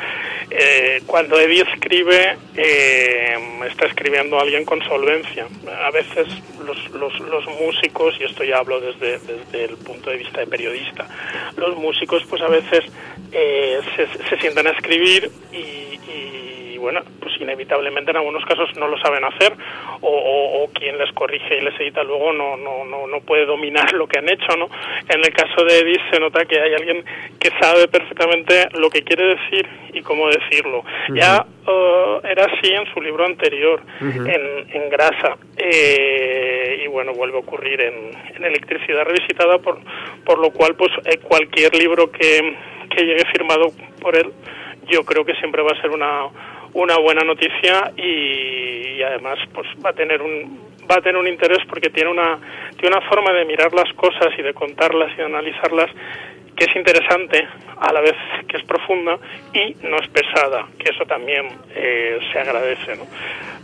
eh, 0.50 1.02
cuando 1.06 1.40
Eddie 1.40 1.62
escribe, 1.62 2.36
eh, 2.56 3.36
está 3.66 3.86
escribiendo 3.86 4.38
alguien 4.38 4.64
con 4.64 4.82
solvencia. 4.82 5.46
A 5.84 5.90
veces 5.90 6.26
los, 6.64 6.90
los, 6.90 7.18
los 7.20 7.46
músicos, 7.60 8.14
y 8.20 8.24
esto 8.24 8.44
ya 8.44 8.58
hablo 8.58 8.80
desde, 8.80 9.18
desde 9.18 9.64
el 9.64 9.76
punto 9.78 10.10
de 10.10 10.18
vista 10.18 10.40
de 10.40 10.46
periodista, 10.46 11.08
los 11.56 11.76
músicos 11.76 12.22
pues 12.28 12.42
a 12.42 12.48
veces 12.48 12.84
eh, 13.32 13.80
se, 13.96 14.28
se 14.28 14.36
sientan 14.38 14.66
a 14.66 14.70
escribir 14.70 15.30
y, 15.52 15.56
y, 15.56 16.41
bueno, 16.82 17.00
pues 17.20 17.32
inevitablemente 17.40 18.10
en 18.10 18.18
algunos 18.18 18.44
casos 18.44 18.68
no 18.76 18.86
lo 18.88 18.98
saben 18.98 19.24
hacer 19.24 19.52
o, 20.00 20.08
o- 20.08 20.62
o 20.64 20.68
quien 20.72 20.98
les 20.98 21.10
corrige 21.12 21.58
y 21.58 21.60
les 21.62 21.78
edita 21.80 22.02
luego 22.02 22.32
no, 22.32 22.56
no, 22.56 22.84
no, 22.84 23.06
no 23.06 23.20
puede 23.20 23.46
dominar 23.46 23.92
lo 23.94 24.06
que 24.06 24.18
han 24.18 24.28
hecho, 24.28 24.56
¿no? 24.58 24.68
En 25.08 25.20
el 25.24 25.32
caso 25.32 25.64
de 25.64 25.78
Edith 25.78 26.00
se 26.10 26.20
nota 26.20 26.44
que 26.44 26.60
hay 26.60 26.74
alguien 26.74 27.04
que 27.40 27.50
sabe 27.60 27.88
perfectamente 27.88 28.68
lo 28.78 28.90
que 28.90 29.02
quiere 29.02 29.36
decir 29.36 29.66
y 29.92 30.02
cómo 30.02 30.28
decirlo. 30.28 30.84
Ya 31.14 31.46
eh, 31.66 32.20
era 32.24 32.44
así 32.46 32.72
en 32.72 32.86
su 32.92 33.00
libro 33.00 33.24
anterior, 33.24 33.80
en, 34.28 34.66
en 34.82 34.90
Grasa, 34.90 35.36
eh, 35.56 36.82
y 36.84 36.88
bueno, 36.88 37.12
vuelve 37.14 37.36
a 37.36 37.40
ocurrir 37.40 37.80
en, 37.80 38.10
en 38.36 38.44
Electricidad 38.44 39.04
Revisitada, 39.04 39.58
por, 39.58 39.78
por 40.24 40.38
lo 40.38 40.50
cual 40.50 40.74
pues 40.74 40.90
eh, 41.04 41.18
cualquier 41.18 41.74
libro 41.76 42.10
que, 42.10 42.56
que 42.90 43.04
llegue 43.04 43.24
firmado 43.32 43.70
por 44.00 44.16
él, 44.16 44.32
yo 44.88 45.04
creo 45.04 45.24
que 45.24 45.34
siempre 45.36 45.62
va 45.62 45.70
a 45.76 45.80
ser 45.80 45.90
una, 45.90 46.24
una 46.74 46.98
buena 46.98 47.22
noticia 47.22 47.92
y, 47.96 49.02
además 49.02 49.38
pues 49.52 49.66
va 49.84 49.90
a 49.90 49.92
tener 49.92 50.22
un 50.22 50.60
va 50.90 50.96
a 50.96 51.00
tener 51.00 51.16
un 51.16 51.26
interés 51.26 51.58
porque 51.68 51.90
tiene 51.90 52.10
una 52.10 52.38
tiene 52.78 52.96
una 52.96 53.08
forma 53.08 53.32
de 53.32 53.44
mirar 53.44 53.72
las 53.72 53.92
cosas 53.94 54.28
y 54.38 54.42
de 54.42 54.54
contarlas 54.54 55.12
y 55.14 55.16
de 55.16 55.24
analizarlas 55.24 55.90
que 56.56 56.64
es 56.64 56.76
interesante 56.76 57.46
a 57.80 57.92
la 57.92 58.00
vez 58.00 58.14
que 58.48 58.56
es 58.58 58.64
profunda 58.64 59.16
y 59.54 59.74
no 59.86 59.96
es 59.98 60.08
pesada 60.08 60.66
que 60.78 60.90
eso 60.90 61.04
también 61.06 61.48
eh, 61.74 62.18
se 62.32 62.38
agradece 62.38 62.94
¿no? 62.96 63.06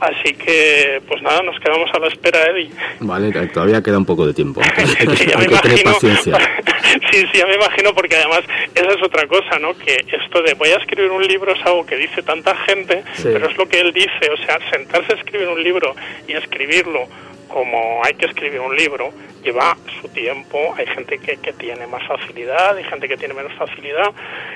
así 0.00 0.34
que 0.34 1.00
pues 1.06 1.22
nada 1.22 1.42
nos 1.42 1.58
quedamos 1.60 1.90
a 1.94 1.98
la 1.98 2.08
espera 2.08 2.46
Eddie 2.50 2.70
Vale, 3.00 3.30
todavía 3.48 3.82
queda 3.82 3.98
un 3.98 4.04
poco 4.06 4.26
de 4.26 4.34
tiempo. 4.34 4.60
Sí, 5.16 5.26
ya 5.26 5.38
hay 5.38 5.46
me 5.48 5.54
que 5.54 5.58
tener 5.62 5.80
imagino. 5.80 5.92
paciencia. 5.92 6.34
sí, 7.12 7.26
sí, 7.32 7.38
ya 7.38 7.46
me 7.46 7.54
imagino 7.54 7.94
porque 7.94 8.16
además 8.16 8.40
esa 8.74 8.90
es 8.92 9.02
otra 9.02 9.26
cosa, 9.26 9.58
¿no? 9.60 9.76
Que 9.78 9.96
esto 10.10 10.42
de 10.42 10.54
voy 10.54 10.70
a 10.70 10.76
escribir 10.76 11.10
un 11.10 11.22
libro 11.26 11.52
es 11.52 11.64
algo 11.66 11.84
que 11.86 11.96
dice 11.96 12.22
tanta 12.22 12.54
gente, 12.56 13.02
Sí. 13.14 13.28
pero 13.32 13.48
es 13.48 13.56
lo 13.56 13.68
que 13.68 13.80
él 13.80 13.92
dice, 13.92 14.30
o 14.32 14.36
sea, 14.44 14.58
sentarse 14.70 15.12
a 15.12 15.16
escribir 15.16 15.48
un 15.48 15.62
libro 15.62 15.94
y 16.26 16.32
escribirlo 16.32 17.06
como 17.48 18.02
hay 18.04 18.14
que 18.14 18.26
escribir 18.26 18.60
un 18.60 18.76
libro 18.76 19.10
lleva 19.48 19.76
su 20.00 20.08
tiempo, 20.08 20.74
hay 20.76 20.86
gente 20.86 21.18
que, 21.18 21.38
que 21.38 21.52
tiene 21.54 21.86
más 21.86 22.06
facilidad, 22.06 22.76
hay 22.76 22.84
gente 22.84 23.08
que 23.08 23.16
tiene 23.16 23.34
menos 23.34 23.52
facilidad, 23.54 24.12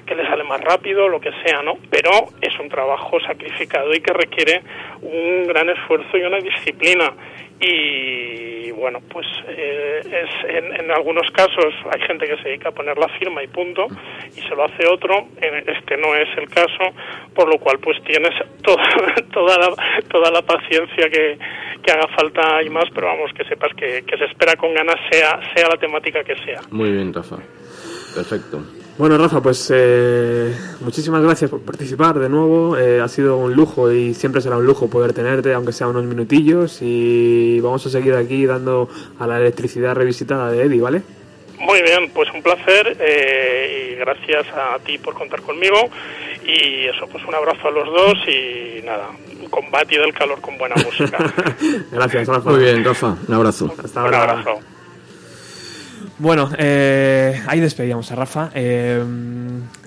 que 0.07 0.15
le 0.15 0.27
sale 0.27 0.45
más 0.45 0.61
rápido, 0.61 1.09
lo 1.09 1.21
que 1.21 1.31
sea, 1.45 1.63
¿no? 1.63 1.79
Pero 1.91 2.11
es 2.41 2.59
un 2.61 2.69
trabajo 2.69 3.19
sacrificado 3.21 3.95
y 3.95 4.01
que 4.01 4.13
requiere 4.13 4.63
un 5.01 5.47
gran 5.47 5.69
esfuerzo 5.71 6.17
y 6.17 6.23
una 6.23 6.39
disciplina. 6.39 7.13
Y 7.61 8.73
bueno 8.73 8.99
pues 9.09 9.25
eh, 9.47 10.01
es 10.03 10.51
en, 10.51 10.75
en 10.81 10.91
algunos 10.91 11.31
casos 11.31 11.73
hay 11.93 12.01
gente 12.09 12.27
que 12.27 12.37
se 12.39 12.49
dedica 12.49 12.71
a 12.71 12.73
poner 12.73 12.99
la 12.99 13.07
firma 13.21 13.41
y 13.41 13.47
punto 13.47 13.87
y 14.37 14.41
se 14.41 14.57
lo 14.57 14.65
hace 14.65 14.85
otro. 14.89 15.29
Este 15.41 15.97
no 15.97 16.17
es 16.17 16.29
el 16.37 16.49
caso 16.49 16.93
por 17.33 17.49
lo 17.49 17.61
cual 17.61 17.79
pues 17.79 18.03
tienes 18.03 18.35
toda 18.63 18.83
toda 19.33 19.59
la 19.59 19.75
toda 20.09 20.33
la 20.33 20.43
paciencia 20.43 21.09
que, 21.09 21.39
que 21.85 21.93
haga 21.93 22.09
falta 22.09 22.61
y 22.65 22.71
más 22.71 22.87
pero 22.93 23.07
vamos 23.07 23.33
que 23.33 23.45
sepas 23.45 23.73
que, 23.75 24.03
que 24.05 24.19
se 24.19 24.25
espera 24.25 24.57
con 24.57 24.75
ganas 24.75 24.82
sea 25.11 25.41
sea 25.55 25.69
la 25.69 25.77
temática 25.77 26.23
que 26.25 26.35
sea 26.45 26.61
Muy 26.71 26.91
bien, 26.91 27.13
Rafa. 27.13 27.37
Perfecto. 28.15 28.63
Bueno, 28.99 29.17
Rafa, 29.17 29.41
pues 29.41 29.73
eh, 29.75 30.55
muchísimas 30.81 31.23
gracias 31.23 31.51
por 31.51 31.63
participar 31.63 32.19
de 32.19 32.29
nuevo. 32.29 32.77
Eh, 32.77 33.01
ha 33.01 33.09
sido 33.09 33.39
un 33.39 33.55
lujo 33.55 33.91
y 33.91 34.13
siempre 34.13 34.43
será 34.43 34.59
un 34.59 34.67
lujo 34.67 34.91
poder 34.91 35.15
tenerte, 35.15 35.55
aunque 35.55 35.73
sea 35.73 35.89
unos 35.89 36.05
minutillos. 36.05 36.79
Y 36.83 37.59
vamos 37.61 37.87
a 37.87 37.91
seguir 37.91 38.15
aquí 38.15 38.45
dando 38.45 38.91
a 39.19 39.27
la 39.27 39.39
electricidad 39.39 39.95
revisitada 39.95 40.53
de 40.53 40.65
Eddie, 40.65 40.83
¿vale? 40.83 41.03
Muy 41.59 41.81
bien, 41.81 42.11
pues 42.13 42.29
un 42.35 42.43
placer 42.43 42.97
eh, 43.01 43.93
y 43.93 43.95
gracias 43.97 44.47
a 44.49 44.79
ti 44.81 44.99
por 44.99 45.15
contar 45.15 45.41
conmigo 45.43 45.79
y 46.45 46.87
eso, 46.87 47.07
pues 47.07 47.25
un 47.25 47.35
abrazo 47.35 47.69
a 47.69 47.71
los 47.71 47.87
dos 47.87 48.19
y 48.27 48.83
nada, 48.85 49.11
combate 49.51 49.99
del 49.99 50.13
calor 50.13 50.41
con 50.41 50.57
buena 50.59 50.75
música. 50.77 51.19
Gracias, 51.91 52.29
Rafa. 52.29 52.51
Muy 52.51 52.61
bien, 52.61 52.85
Rafa. 52.85 53.17
Un 53.29 53.35
abrazo. 53.35 53.75
Hasta 53.83 54.01
un 54.01 54.07
ahora. 54.07 54.23
abrazo. 54.41 54.61
Bueno, 56.23 56.51
eh, 56.57 57.43
ahí 57.49 57.59
despedíamos 57.59 58.13
a 58.13 58.15
Rafa. 58.15 58.51
Eh, 58.55 59.03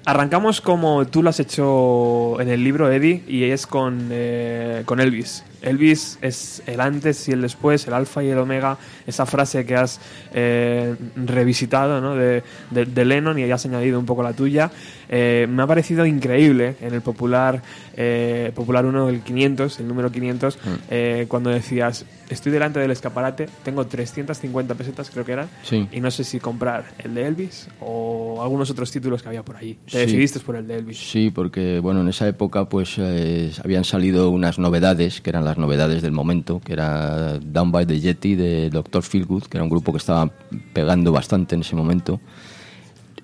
arrancamos 0.04 0.60
como 0.60 1.08
tú 1.08 1.24
lo 1.24 1.30
has 1.30 1.40
hecho 1.40 2.42
en 2.42 2.50
el 2.50 2.62
libro, 2.62 2.92
Eddie, 2.92 3.24
y 3.26 3.46
es 3.46 3.66
con, 3.66 4.10
eh, 4.12 4.82
con 4.84 5.00
Elvis. 5.00 5.46
Elvis 5.62 6.20
es 6.22 6.62
el 6.68 6.80
antes 6.82 7.28
y 7.30 7.32
el 7.32 7.42
después, 7.42 7.88
el 7.88 7.94
alfa 7.94 8.22
y 8.22 8.28
el 8.30 8.38
omega, 8.38 8.78
esa 9.08 9.26
frase 9.26 9.66
que 9.66 9.76
has 9.76 10.00
eh, 10.34 10.94
revisitado 11.16 12.02
¿no? 12.02 12.16
de, 12.16 12.44
de- 12.70 12.86
de 12.86 13.06
Lennon 13.06 13.40
y 13.40 13.50
has 13.50 13.66
añadido 13.66 13.98
un 13.98 14.06
poco 14.06 14.22
la 14.22 14.34
tuya. 14.34 14.70
Eh, 15.10 15.48
me 15.50 15.64
ha 15.64 15.68
parecido 15.68 16.06
increíble 16.06 16.76
en 16.82 16.94
el 16.94 17.02
popular, 17.02 17.62
eh, 17.96 18.52
popular 18.54 18.86
1 18.86 19.08
del 19.08 19.22
500, 19.22 19.80
el 19.80 19.88
número 19.88 20.12
500, 20.12 20.60
eh, 20.92 21.26
cuando 21.30 21.50
decías, 21.50 22.06
estoy 22.30 22.52
delante 22.52 22.80
del 22.80 22.92
escaparate, 22.92 23.48
tengo 23.64 23.88
350 23.88 24.76
pesetas, 24.76 25.10
creo 25.10 25.26
que 25.26 25.32
eran, 25.32 25.48
Sí. 25.64 25.88
y 25.92 26.00
no 26.00 26.12
sé 26.12 26.24
si 26.26 26.40
comprar 26.40 26.86
el 27.04 27.14
de 27.16 27.28
Elvis 27.28 27.68
o 27.80 28.42
algunos 28.42 28.70
otros 28.70 28.92
títulos 28.92 29.22
que 29.22 29.30
había 29.30 29.44
por 29.44 29.56
allí. 29.58 29.76
Te 29.86 29.92
Sí. 29.92 29.98
decidiste 30.00 30.40
por 30.42 30.56
el 30.56 30.68
de 30.68 30.78
Elvis. 30.80 30.98
Sí, 30.98 31.32
porque 31.34 31.80
bueno, 31.80 32.02
en 32.02 32.10
esa 32.10 32.28
época 32.28 32.68
pues 32.68 32.96
eh, 32.98 33.52
habían 33.64 33.84
salido 33.86 34.30
unas 34.30 34.60
novedades, 34.60 35.22
que 35.22 35.30
eran 35.30 35.46
las 35.46 35.58
novedades 35.58 36.02
del 36.02 36.12
momento, 36.12 36.60
que 36.60 36.74
era 36.74 37.40
Down 37.40 37.72
by 37.72 37.86
the 37.86 38.00
Yeti 38.00 38.36
de 38.36 38.70
Dr. 38.70 39.04
Feelgood, 39.04 39.44
que 39.44 39.58
era 39.58 39.64
un 39.64 39.70
grupo 39.70 39.92
que 39.92 39.98
estaba 40.00 40.30
pegando 40.74 41.12
bastante 41.12 41.56
en 41.56 41.62
ese 41.62 41.76
momento. 41.76 42.20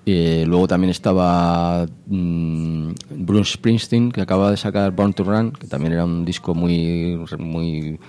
Eh, 0.04 0.44
luego 0.48 0.66
también 0.66 0.90
estaba 0.90 1.86
mm, 2.06 2.90
Bruce 3.18 3.52
Springsteen, 3.52 4.10
que 4.10 4.20
acaba 4.20 4.50
de 4.50 4.56
sacar 4.56 4.90
Born 4.90 5.12
to 5.12 5.22
Run, 5.22 5.52
que 5.52 5.68
también 5.68 5.92
era 5.92 6.04
un 6.04 6.24
disco 6.24 6.54
muy, 6.56 7.16
muy, 7.38 8.00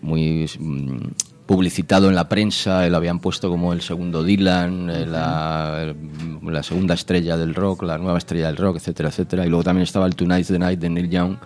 muy 0.00 0.46
mm, 0.60 0.96
publicitado 1.46 2.08
en 2.08 2.14
la 2.14 2.28
prensa, 2.28 2.86
eh, 2.86 2.90
lo 2.90 2.96
habían 2.96 3.18
puesto 3.18 3.48
como 3.50 3.72
el 3.72 3.82
segundo 3.82 4.22
Dylan, 4.22 4.88
eh, 4.90 5.06
la, 5.06 5.94
la 6.42 6.62
segunda 6.62 6.94
estrella 6.94 7.36
del 7.36 7.54
rock, 7.54 7.82
la 7.82 7.98
nueva 7.98 8.18
estrella 8.18 8.46
del 8.46 8.56
rock, 8.56 8.76
etcétera, 8.76 9.10
etcétera. 9.10 9.44
Y 9.44 9.48
luego 9.50 9.62
también 9.64 9.82
estaba 9.82 10.06
el 10.06 10.14
Tonight's 10.16 10.48
the 10.48 10.58
Night 10.58 10.78
de 10.80 10.88
Neil 10.90 11.10
Young, 11.10 11.36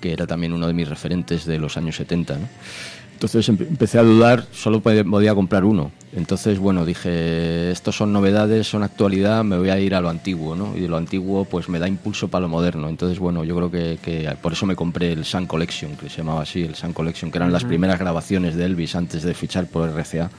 que 0.00 0.12
era 0.12 0.26
también 0.26 0.52
uno 0.52 0.66
de 0.66 0.74
mis 0.74 0.88
referentes 0.88 1.46
de 1.46 1.58
los 1.58 1.76
años 1.76 1.96
70. 1.96 2.34
¿no? 2.38 2.48
Entonces 3.14 3.48
empe- 3.48 3.68
empecé 3.68 3.98
a 3.98 4.02
dudar, 4.02 4.44
solo 4.52 4.82
pod- 4.82 5.08
podía 5.08 5.34
comprar 5.34 5.64
uno. 5.64 5.92
Entonces, 6.14 6.58
bueno, 6.58 6.84
dije, 6.84 7.70
estos 7.70 7.96
son 7.96 8.12
novedades, 8.12 8.66
son 8.68 8.82
actualidad, 8.82 9.44
me 9.44 9.56
voy 9.56 9.70
a 9.70 9.78
ir 9.80 9.94
a 9.94 10.00
lo 10.02 10.10
antiguo, 10.10 10.54
¿no? 10.54 10.76
Y 10.76 10.80
de 10.80 10.88
lo 10.88 10.98
antiguo, 10.98 11.46
pues 11.46 11.70
me 11.70 11.78
da 11.78 11.88
impulso 11.88 12.28
para 12.28 12.42
lo 12.42 12.48
moderno. 12.50 12.90
Entonces, 12.90 13.18
bueno, 13.18 13.44
yo 13.44 13.56
creo 13.56 13.70
que, 13.70 13.98
que 14.02 14.30
por 14.42 14.52
eso 14.52 14.66
me 14.66 14.76
compré 14.76 15.12
el 15.12 15.24
Sun 15.24 15.46
Collection, 15.46 15.96
que 15.96 16.10
se 16.10 16.18
llamaba 16.18 16.42
así, 16.42 16.62
el 16.62 16.74
Sun 16.74 16.92
Collection, 16.92 17.30
que 17.30 17.38
eran 17.38 17.50
las 17.50 17.62
primeras 17.68 17.98
grabaciones 17.98 18.54
de 18.56 18.66
Elvis 18.66 18.94
antes 18.94 19.22
de 19.22 19.32
fichar 19.32 19.66
por 19.68 19.88
RCA, 19.88 20.30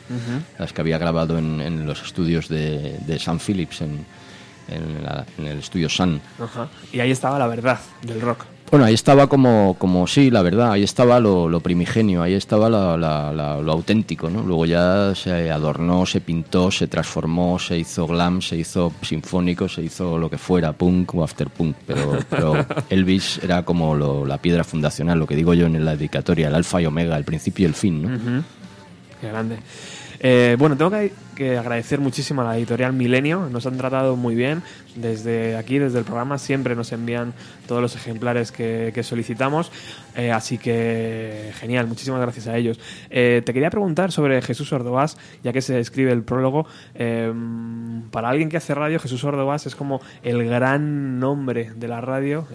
las 0.60 0.74
que 0.74 0.82
había 0.82 1.00
grabado 1.00 1.40
en, 1.40 1.60
en 1.60 1.88
los 1.88 2.04
estudios 2.04 2.48
de, 2.50 2.98
de 3.08 3.18
Sun 3.18 3.40
Phillips, 3.40 3.82
en, 3.82 4.06
en 4.68 5.04
la- 5.04 5.26
en 5.40 5.48
el 5.48 5.58
estudio 5.58 5.90
Sun. 5.90 6.22
Ajá. 6.40 6.68
Y 6.92 7.00
ahí 7.00 7.10
estaba 7.10 7.40
la 7.40 7.48
verdad 7.48 7.80
del 8.04 8.22
rock. 8.22 8.46
Bueno, 8.74 8.88
ahí 8.88 8.96
estaba 8.96 9.28
como, 9.28 9.76
como 9.78 10.08
sí, 10.08 10.32
la 10.32 10.42
verdad, 10.42 10.72
ahí 10.72 10.82
estaba 10.82 11.20
lo, 11.20 11.48
lo 11.48 11.60
primigenio, 11.60 12.24
ahí 12.24 12.34
estaba 12.34 12.72
la- 12.72 12.98
la- 12.98 13.32
la- 13.32 13.62
lo 13.62 13.72
auténtico, 13.72 14.32
¿no? 14.32 14.42
Luego 14.42 14.66
ya 14.66 15.14
se 15.14 15.52
adornó, 15.52 16.08
se 16.08 16.22
pintó, 16.22 16.72
se 16.72 16.88
transformó, 16.88 17.60
se 17.60 17.78
hizo 17.78 18.08
glam, 18.08 18.42
se 18.42 18.58
hizo 18.58 18.92
sinfónico, 19.04 19.70
se 19.70 19.84
hizo 19.84 20.18
lo 20.18 20.28
que 20.28 20.40
fuera, 20.40 20.74
punk 20.74 21.14
o 21.14 21.24
after 21.24 21.52
punk, 21.52 21.76
pero, 21.86 22.18
pero 22.32 22.66
Elvis 22.90 23.40
era 23.44 23.62
como 23.64 23.94
lo- 23.94 24.26
la 24.26 24.40
piedra 24.40 24.64
fundacional, 24.64 25.20
lo 25.20 25.28
que 25.28 25.36
digo 25.36 25.54
yo 25.54 25.68
en 25.68 25.86
la 25.86 25.96
dedicatoria, 25.96 26.48
el 26.48 26.56
alfa 26.56 26.82
y 26.82 26.88
omega, 26.88 27.16
el 27.16 27.26
principio 27.26 27.66
y 27.66 27.70
el 27.70 27.76
fin, 27.76 28.02
¿no? 28.02 28.42
Qué 29.22 29.28
grande. 29.28 29.58
Eh, 30.26 30.56
bueno, 30.58 30.78
tengo 30.78 30.90
que, 31.36 31.58
agradecer 31.58 32.00
muchísimo 32.00 32.42
a 32.42 32.46
la 32.46 32.58
editorial 32.58 32.94
Milenio. 32.94 33.50
Nos 33.52 33.66
han 33.66 33.78
tratado 33.78 34.16
muy 34.16 34.36
bien. 34.36 34.64
Desde 34.96 35.58
aquí, 35.58 35.80
desde 35.80 36.00
el 36.00 36.06
programa, 36.06 36.38
siempre 36.38 36.78
nos 36.78 36.94
envían 36.94 37.34
todos 37.68 37.82
los 37.82 37.98
ejemplares 37.98 38.54
que, 38.54 38.98
solicitamos. 39.04 39.70
Eh, 40.16 40.32
así 40.32 40.58
que 40.58 41.52
genial, 41.56 41.88
muchísimas 41.88 42.22
gracias 42.22 42.48
a 42.48 42.56
ellos. 42.56 42.80
Eh, 43.10 43.42
te 43.46 43.54
quería 43.54 43.70
preguntar 43.70 44.14
sobre 44.14 44.42
Jesús 44.42 44.72
Ordovás, 44.72 45.18
ya 45.44 45.52
que 45.52 45.62
se 45.62 45.78
escribe 45.82 46.14
el 46.14 46.24
prólogo. 46.24 46.68
Eh, 46.96 47.34
para 48.10 48.30
alguien 48.30 48.48
que 48.48 48.56
hace 48.56 48.74
radio, 48.74 49.00
Jesús 49.00 49.26
Ordovás 49.26 49.66
es 49.66 49.76
como 49.76 50.00
el 50.24 50.46
gran 50.46 51.20
nombre 51.20 51.74
de 51.76 51.88
la 51.90 52.00
radio. 52.00 52.48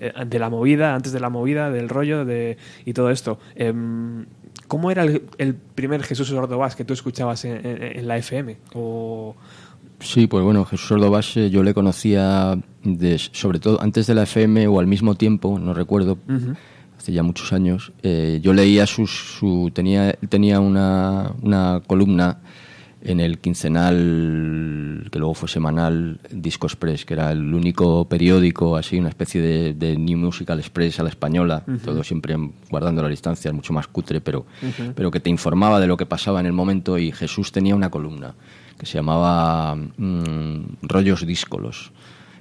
eh, 0.00 0.12
de 0.26 0.38
la 0.38 0.48
movida, 0.48 0.94
antes 0.94 1.12
de 1.12 1.18
la 1.18 1.28
movida, 1.28 1.70
del 1.70 1.88
rollo 1.88 2.24
de, 2.24 2.56
y 2.84 2.92
todo 2.92 3.10
esto. 3.10 3.40
Em, 3.56 4.26
¿Cómo 4.68 4.90
era 4.90 5.02
el, 5.02 5.22
el 5.38 5.54
primer 5.54 6.02
Jesús 6.04 6.30
Ordovás 6.30 6.76
que 6.76 6.84
tú 6.84 6.92
escuchabas 6.94 7.44
en, 7.44 7.66
en- 7.66 7.82
en 7.98 8.06
la 8.08 8.16
FM? 8.18 8.56
O, 8.74 9.34
Sí, 10.00 10.28
pues 10.28 10.44
bueno, 10.44 10.64
Jesús 10.64 10.92
Ordovás 10.92 11.36
eh, 11.36 11.50
yo 11.50 11.64
le 11.64 11.74
conocía 11.74 12.56
de- 12.84 13.18
sobre 13.18 13.58
todo 13.58 13.80
antes 13.82 14.06
de 14.06 14.14
la 14.14 14.22
FM 14.22 14.68
o 14.68 14.78
al 14.78 14.86
mismo 14.86 15.16
tiempo, 15.16 15.58
no 15.58 15.74
recuerdo, 15.74 16.18
hace 16.96 17.12
ya 17.12 17.24
muchos 17.24 17.52
años. 17.52 17.92
eh, 18.04 18.38
yo 18.40 18.52
leía 18.52 18.86
sus, 18.86 19.10
su 19.10 19.72
tenía 19.74 20.12
tenía 20.28 20.60
una, 20.60 21.32
una 21.42 21.82
columna 21.86 22.38
en 23.02 23.20
el 23.20 23.38
quincenal 23.38 25.08
que 25.10 25.18
luego 25.18 25.34
fue 25.34 25.48
semanal 25.48 26.20
Disco 26.30 26.66
Express, 26.66 27.04
que 27.04 27.14
era 27.14 27.30
el 27.32 27.54
único 27.54 28.06
periódico 28.06 28.76
así, 28.76 28.98
una 28.98 29.08
especie 29.08 29.40
de, 29.40 29.74
de 29.74 29.96
New 29.96 30.18
Musical 30.18 30.58
Express 30.58 31.00
a 31.00 31.04
la 31.04 31.08
española, 31.10 31.64
todo 31.84 32.02
siempre 32.02 32.36
guardando 32.70 33.02
las 33.02 33.10
distancias, 33.10 33.54
mucho 33.54 33.72
más 33.72 33.86
cutre, 33.86 34.20
pero, 34.20 34.46
pero 34.94 35.10
que 35.10 35.20
te 35.20 35.30
informaba 35.30 35.80
de 35.80 35.86
lo 35.86 35.96
que 35.96 36.06
pasaba 36.06 36.40
en 36.40 36.46
el 36.46 36.52
momento 36.52 36.98
y 36.98 37.12
Jesús 37.12 37.52
tenía 37.52 37.74
una 37.74 37.90
columna 37.90 38.34
que 38.78 38.86
se 38.86 38.94
llamaba 38.94 39.74
mm, 39.74 40.78
Rollos 40.82 41.26
Díscolos. 41.26 41.92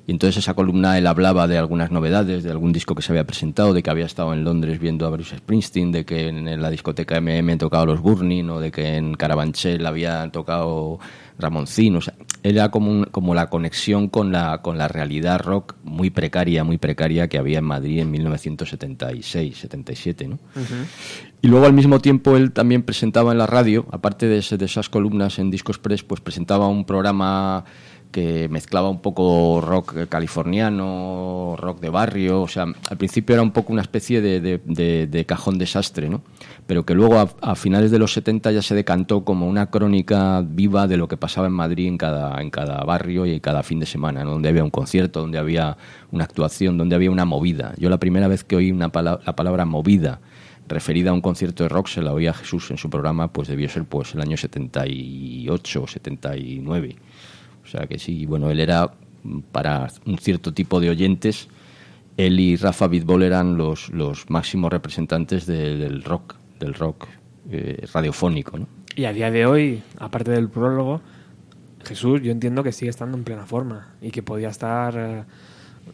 Y 0.08 0.12
entonces 0.12 0.38
esa 0.38 0.54
columna 0.54 0.98
él 0.98 1.06
hablaba 1.06 1.48
de 1.48 1.58
algunas 1.58 1.92
novedades, 1.92 2.42
de 2.44 2.50
algún 2.50 2.72
disco 2.72 2.96
que 2.96 3.02
se 3.02 3.12
había 3.12 3.28
presentado, 3.28 3.74
de 3.74 3.84
que 3.84 3.90
había 3.90 4.06
estado 4.06 4.34
en 4.34 4.46
Londres 4.46 4.80
viendo 4.80 5.06
a 5.06 5.10
Bruce 5.10 5.38
Springsteen, 5.38 5.92
de 5.92 6.06
que 6.06 6.30
en 6.30 6.62
la 6.62 6.70
discoteca 6.70 7.20
MM 7.20 7.52
han 7.52 7.58
tocado 7.58 7.86
los 7.86 8.00
Burning, 8.00 8.50
o 8.50 8.60
de 8.62 8.72
que 8.72 8.96
en 8.96 9.16
Carabanchel 9.16 9.86
había 9.86 10.30
tocado 10.32 10.98
Ramoncín. 11.38 11.98
O 11.98 12.02
sea, 12.02 12.14
era 12.42 12.72
como, 12.72 12.90
un- 12.90 13.04
como 13.12 13.36
la 13.36 13.48
conexión 13.50 14.08
con 14.08 14.32
la, 14.32 14.62
con 14.62 14.78
la 14.78 14.88
realidad 14.88 15.42
rock 15.42 15.76
muy 15.84 16.10
precaria, 16.10 16.64
muy 16.64 16.78
precaria 16.78 17.28
que 17.28 17.38
había 17.38 17.60
en 17.60 17.66
Madrid 17.66 18.00
en 18.00 18.10
1976, 18.10 19.58
77, 19.58 20.28
¿no? 20.28 20.40
Y 21.42 21.48
luego 21.50 21.66
al 21.66 21.74
mismo 21.74 22.00
tiempo 22.00 22.36
él 22.36 22.52
también 22.52 22.82
presentaba 22.84 23.32
en 23.32 23.38
la 23.38 23.46
radio, 23.46 23.86
aparte 23.92 24.28
de, 24.28 24.38
ese- 24.40 24.58
de 24.58 24.66
esas 24.66 24.90
columnas 24.90 25.38
en 25.40 25.52
Disco 25.52 25.72
Express, 25.72 26.04
pues 26.04 26.22
presentaba 26.22 26.68
un 26.68 26.86
programa 26.86 27.66
que 28.18 28.50
mezclaba 28.50 28.90
un 28.90 29.00
poco 29.00 29.62
rock 29.62 30.08
californiano, 30.10 31.56
rock 31.56 31.80
de 31.82 31.92
barrio, 31.92 32.42
o 32.42 32.48
sea, 32.48 32.64
al 32.64 32.98
principio 32.98 33.36
era 33.36 33.44
un 33.44 33.52
poco 33.52 33.72
una 33.72 33.84
especie 33.84 34.22
de, 34.22 34.40
de- 34.40 35.26
cajón 35.28 35.60
desastre, 35.60 36.10
¿no? 36.10 36.24
Pero 36.66 36.84
que 36.84 36.96
luego 36.96 37.30
a, 37.42 37.54
finales 37.54 37.92
de 37.92 38.00
los 38.00 38.14
70 38.14 38.52
ya 38.54 38.64
se 38.64 38.74
decantó 38.74 39.24
como 39.24 39.46
una 39.48 39.70
crónica 39.70 40.44
viva 40.44 40.88
de 40.88 40.98
lo 40.98 41.08
que 41.08 41.16
pasaba 41.16 41.46
en 41.46 41.54
Madrid 41.54 41.86
en 41.90 42.00
cada, 42.00 42.42
en 42.42 42.50
cada 42.50 42.84
barrio 42.86 43.28
y 43.28 43.40
cada 43.40 43.62
fin 43.62 43.80
de 43.80 43.86
semana. 43.86 44.24
Donde 44.24 44.50
había 44.50 44.64
un 44.64 44.72
concierto, 44.72 45.20
donde 45.20 45.38
había 45.38 45.78
una 46.10 46.24
actuación, 46.24 46.76
donde 46.76 46.96
había 46.96 47.12
una 47.12 47.26
movida. 47.26 47.76
Yo 47.78 47.88
la 47.92 48.00
primera 48.00 48.28
vez 48.28 48.44
que 48.44 48.56
oí 48.56 48.72
una 48.72 48.90
la 48.96 49.36
palabra 49.36 49.66
movida 49.66 50.22
referida 50.68 51.12
a 51.12 51.14
un 51.14 51.22
concierto 51.22 51.64
de 51.64 51.70
rock 51.70 51.88
se 51.88 52.02
la 52.02 52.14
oía 52.14 52.34
Jesús 52.34 52.72
en 52.72 52.78
su 52.78 52.90
programa, 52.90 53.32
pues 53.32 53.48
debió 53.48 53.70
ser 53.70 53.86
pues 53.86 54.16
el 54.16 54.22
año 54.22 54.38
78 54.38 55.84
o 55.84 55.88
79. 55.88 56.96
O 57.68 57.70
sea 57.70 57.86
que 57.86 58.00
sí, 58.00 58.26
bueno, 58.26 58.50
él 58.50 58.60
era 58.62 58.92
mm, 59.24 59.40
para 59.52 59.88
un 60.06 60.18
cierto 60.18 60.54
tipo 60.54 60.80
de 60.80 60.90
oyentes, 60.90 61.50
él 62.16 62.40
y 62.40 62.56
Rafa 62.56 62.88
Bitbol 62.88 63.24
eran 63.24 63.58
los, 63.58 63.90
los 63.90 64.30
máximos 64.30 64.72
representantes 64.72 65.46
de- 65.46 65.76
del 65.76 66.02
rock, 66.04 66.36
del 66.60 66.74
rock 66.74 67.08
eh, 67.52 67.86
radiofónico, 67.94 68.58
¿no? 68.58 68.68
y 68.96 69.06
a 69.06 69.14
día 69.14 69.30
de 69.30 69.46
hoy, 69.46 69.84
aparte 70.00 70.32
del 70.32 70.50
prólogo, 70.50 71.02
Jesús 71.86 72.22
yo 72.24 72.32
entiendo 72.32 72.64
que 72.64 72.72
sigue 72.72 72.90
estando 72.90 73.16
en 73.18 73.24
plena 73.24 73.46
forma 73.46 73.90
y 74.02 74.10
que 74.12 74.24
podía 74.24 74.50
estar... 74.50 75.26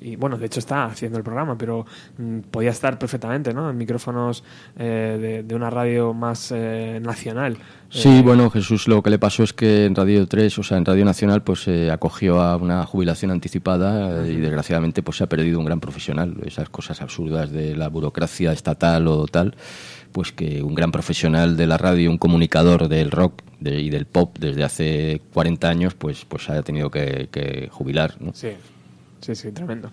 eh, 0.02 0.10
y 0.12 0.16
bueno, 0.16 0.38
de 0.38 0.46
hecho 0.46 0.60
está 0.60 0.86
haciendo 0.86 1.18
el 1.18 1.24
programa, 1.24 1.58
pero 1.58 1.86
mm, 2.18 2.40
podía 2.52 2.70
estar 2.72 2.98
perfectamente, 3.00 3.54
¿no? 3.54 3.70
En 3.70 3.78
micrófonos 3.78 4.44
eh, 4.78 5.18
de, 5.22 5.44
de 5.44 5.56
una 5.56 5.70
radio 5.70 6.14
más 6.14 6.52
eh, 6.56 7.00
nacional. 7.02 7.58
Sí, 7.90 8.10
Eh, 8.10 8.22
bueno, 8.24 8.50
Jesús 8.50 8.88
lo 8.88 9.04
que 9.04 9.10
le 9.12 9.20
pasó 9.20 9.44
es 9.44 9.54
que 9.54 9.86
en 9.86 9.94
Radio 9.96 10.26
3, 10.28 10.58
o 10.60 10.64
sea, 10.64 10.78
en 10.78 10.86
Radio 10.86 11.06
Nacional, 11.06 11.44
pues 11.44 11.62
se 11.64 11.92
acogió 11.92 12.42
a 12.42 12.56
una 12.58 12.86
jubilación 12.86 13.30
anticipada 13.32 14.26
eh, 14.26 14.32
y 14.32 14.36
desgraciadamente 14.38 15.04
pues 15.04 15.18
se 15.18 15.24
ha 15.26 15.28
perdido 15.30 15.60
un 15.60 15.66
gran 15.66 15.80
profesional. 15.80 16.36
Esas 16.46 16.70
cosas 16.70 17.02
absurdas 17.02 17.52
de 17.52 17.76
la 17.76 17.90
burocracia 17.90 18.52
estatal 18.52 19.08
o 19.08 19.28
tal, 19.28 19.56
pues 20.12 20.32
que 20.32 20.64
un 20.64 20.74
gran 20.76 20.92
profesional 20.92 21.56
de 21.56 21.68
la 21.68 21.78
radio, 21.78 22.10
un 22.10 22.18
comunicador 22.18 22.88
del 22.88 23.12
rock 23.12 23.42
de- 23.60 23.80
y 23.82 23.90
del 23.92 24.06
pop 24.06 24.38
desde 24.40 24.64
hace 24.64 25.22
40 25.34 25.70
años, 25.70 25.94
pues, 25.94 26.26
pues 26.26 26.50
haya 26.50 26.64
tenido 26.64 26.90
que, 26.90 27.30
que 27.32 27.68
jubilar, 27.72 28.16
¿no? 28.20 28.32
Sí. 28.34 28.50
Sí, 29.24 29.36
sí, 29.36 29.52
tremendo. 29.54 29.90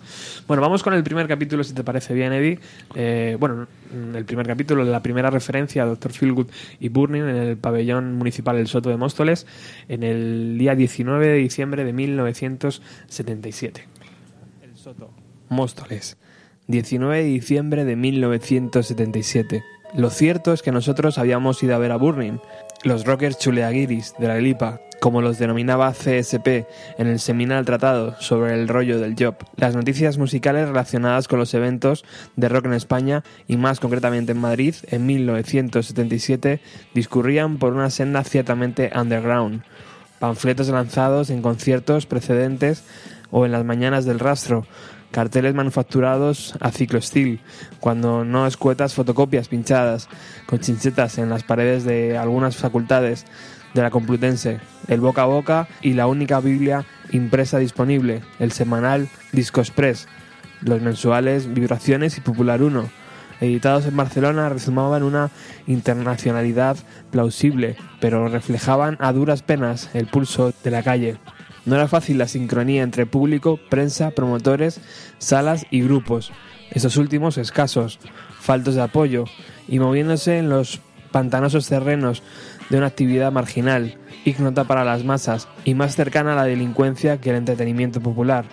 Bueno, 0.48 0.60
vamos 0.60 0.82
con 0.82 0.92
el 0.92 1.04
primer 1.04 1.28
capítulo, 1.28 1.62
si 1.62 1.72
te 1.72 1.84
parece 1.84 2.14
bien, 2.14 2.32
Eddie. 2.32 2.58
Eh, 2.96 3.36
bueno, 3.38 3.68
mm, 3.92 4.16
el 4.16 4.24
primer 4.24 4.44
capítulo, 4.44 4.82
la 4.82 5.04
primera 5.04 5.30
referencia 5.30 5.84
a 5.84 5.86
Dr. 5.86 6.10
Philgood 6.12 6.48
y 6.80 6.88
Burning 6.88 7.22
en 7.22 7.36
el 7.36 7.56
pabellón 7.56 8.16
municipal 8.16 8.56
del 8.56 8.66
Soto 8.66 8.90
de 8.90 8.96
Móstoles 8.96 9.46
en 9.88 10.02
el 10.02 10.58
día 10.58 10.74
19 10.74 11.28
de 11.28 11.34
diciembre 11.34 11.84
de 11.84 11.92
1977. 11.92 13.86
El 14.62 14.76
Soto. 14.76 15.12
Móstoles. 15.48 16.16
19 16.66 17.18
de 17.18 17.24
diciembre 17.24 17.84
de 17.84 17.94
1977. 17.94 19.62
Lo 19.94 20.10
cierto 20.10 20.52
es 20.52 20.62
que 20.62 20.72
nosotros 20.72 21.18
habíamos 21.18 21.62
ido 21.62 21.76
a 21.76 21.78
ver 21.78 21.92
a 21.92 21.96
Burning, 21.96 22.40
los 22.82 23.04
rockers 23.04 23.38
chuleaguiris 23.38 24.14
de 24.18 24.26
la 24.26 24.38
Lipa, 24.38 24.80
como 25.00 25.22
los 25.22 25.38
denominaba 25.38 25.92
CSP 25.92 26.66
en 26.98 27.08
el 27.08 27.18
seminal 27.18 27.64
tratado 27.64 28.14
sobre 28.20 28.54
el 28.54 28.68
rollo 28.68 29.00
del 29.00 29.16
job. 29.18 29.34
Las 29.56 29.74
noticias 29.74 30.18
musicales 30.18 30.68
relacionadas 30.68 31.26
con 31.26 31.38
los 31.38 31.54
eventos 31.54 32.04
de 32.36 32.48
rock 32.48 32.66
en 32.66 32.74
España 32.74 33.24
y 33.48 33.56
más 33.56 33.80
concretamente 33.80 34.32
en 34.32 34.40
Madrid 34.40 34.74
en 34.88 35.06
1977 35.06 36.60
discurrían 36.94 37.58
por 37.58 37.72
una 37.72 37.90
senda 37.90 38.22
ciertamente 38.24 38.92
underground. 38.94 39.62
Panfletos 40.18 40.68
lanzados 40.68 41.30
en 41.30 41.40
conciertos 41.40 42.04
precedentes 42.04 42.84
o 43.30 43.46
en 43.46 43.52
las 43.52 43.64
mañanas 43.64 44.04
del 44.04 44.18
rastro, 44.18 44.66
carteles 45.10 45.54
manufacturados 45.54 46.54
a 46.60 46.70
ciclostil, 46.70 47.40
cuando 47.80 48.24
no 48.24 48.46
escuetas 48.46 48.94
fotocopias 48.94 49.48
pinchadas, 49.48 50.08
con 50.46 50.60
chinchetas 50.60 51.16
en 51.18 51.30
las 51.30 51.42
paredes 51.42 51.84
de 51.84 52.18
algunas 52.18 52.56
facultades 52.56 53.24
de 53.74 53.82
la 53.82 53.90
Complutense, 53.90 54.60
el 54.88 55.00
boca 55.00 55.22
a 55.22 55.26
boca 55.26 55.68
y 55.80 55.94
la 55.94 56.06
única 56.06 56.40
Biblia 56.40 56.84
impresa 57.12 57.58
disponible, 57.58 58.22
el 58.38 58.52
semanal 58.52 59.08
Disco 59.32 59.60
Express, 59.60 60.08
los 60.62 60.80
mensuales 60.80 61.52
Vibraciones 61.52 62.18
y 62.18 62.20
Popular 62.20 62.62
1, 62.62 62.88
editados 63.40 63.86
en 63.86 63.96
Barcelona, 63.96 64.48
resumaban 64.48 65.02
una 65.02 65.30
internacionalidad 65.66 66.76
plausible, 67.10 67.76
pero 68.00 68.28
reflejaban 68.28 68.96
a 69.00 69.12
duras 69.12 69.42
penas 69.42 69.90
el 69.94 70.06
pulso 70.06 70.52
de 70.62 70.70
la 70.70 70.82
calle. 70.82 71.16
No 71.64 71.76
era 71.76 71.88
fácil 71.88 72.18
la 72.18 72.28
sincronía 72.28 72.82
entre 72.82 73.06
público, 73.06 73.58
prensa, 73.68 74.10
promotores, 74.10 74.80
salas 75.18 75.66
y 75.70 75.82
grupos, 75.82 76.32
esos 76.70 76.96
últimos 76.96 77.38
escasos, 77.38 77.98
faltos 78.40 78.74
de 78.74 78.82
apoyo, 78.82 79.24
y 79.68 79.78
moviéndose 79.78 80.38
en 80.38 80.48
los 80.48 80.80
pantanosos 81.10 81.68
terrenos 81.68 82.22
de 82.70 82.78
una 82.78 82.86
actividad 82.86 83.32
marginal, 83.32 83.98
ignota 84.24 84.64
para 84.64 84.84
las 84.84 85.04
masas 85.04 85.48
y 85.64 85.74
más 85.74 85.94
cercana 85.96 86.32
a 86.32 86.36
la 86.36 86.44
delincuencia 86.44 87.20
que 87.20 87.30
el 87.30 87.36
entretenimiento 87.36 88.00
popular. 88.00 88.46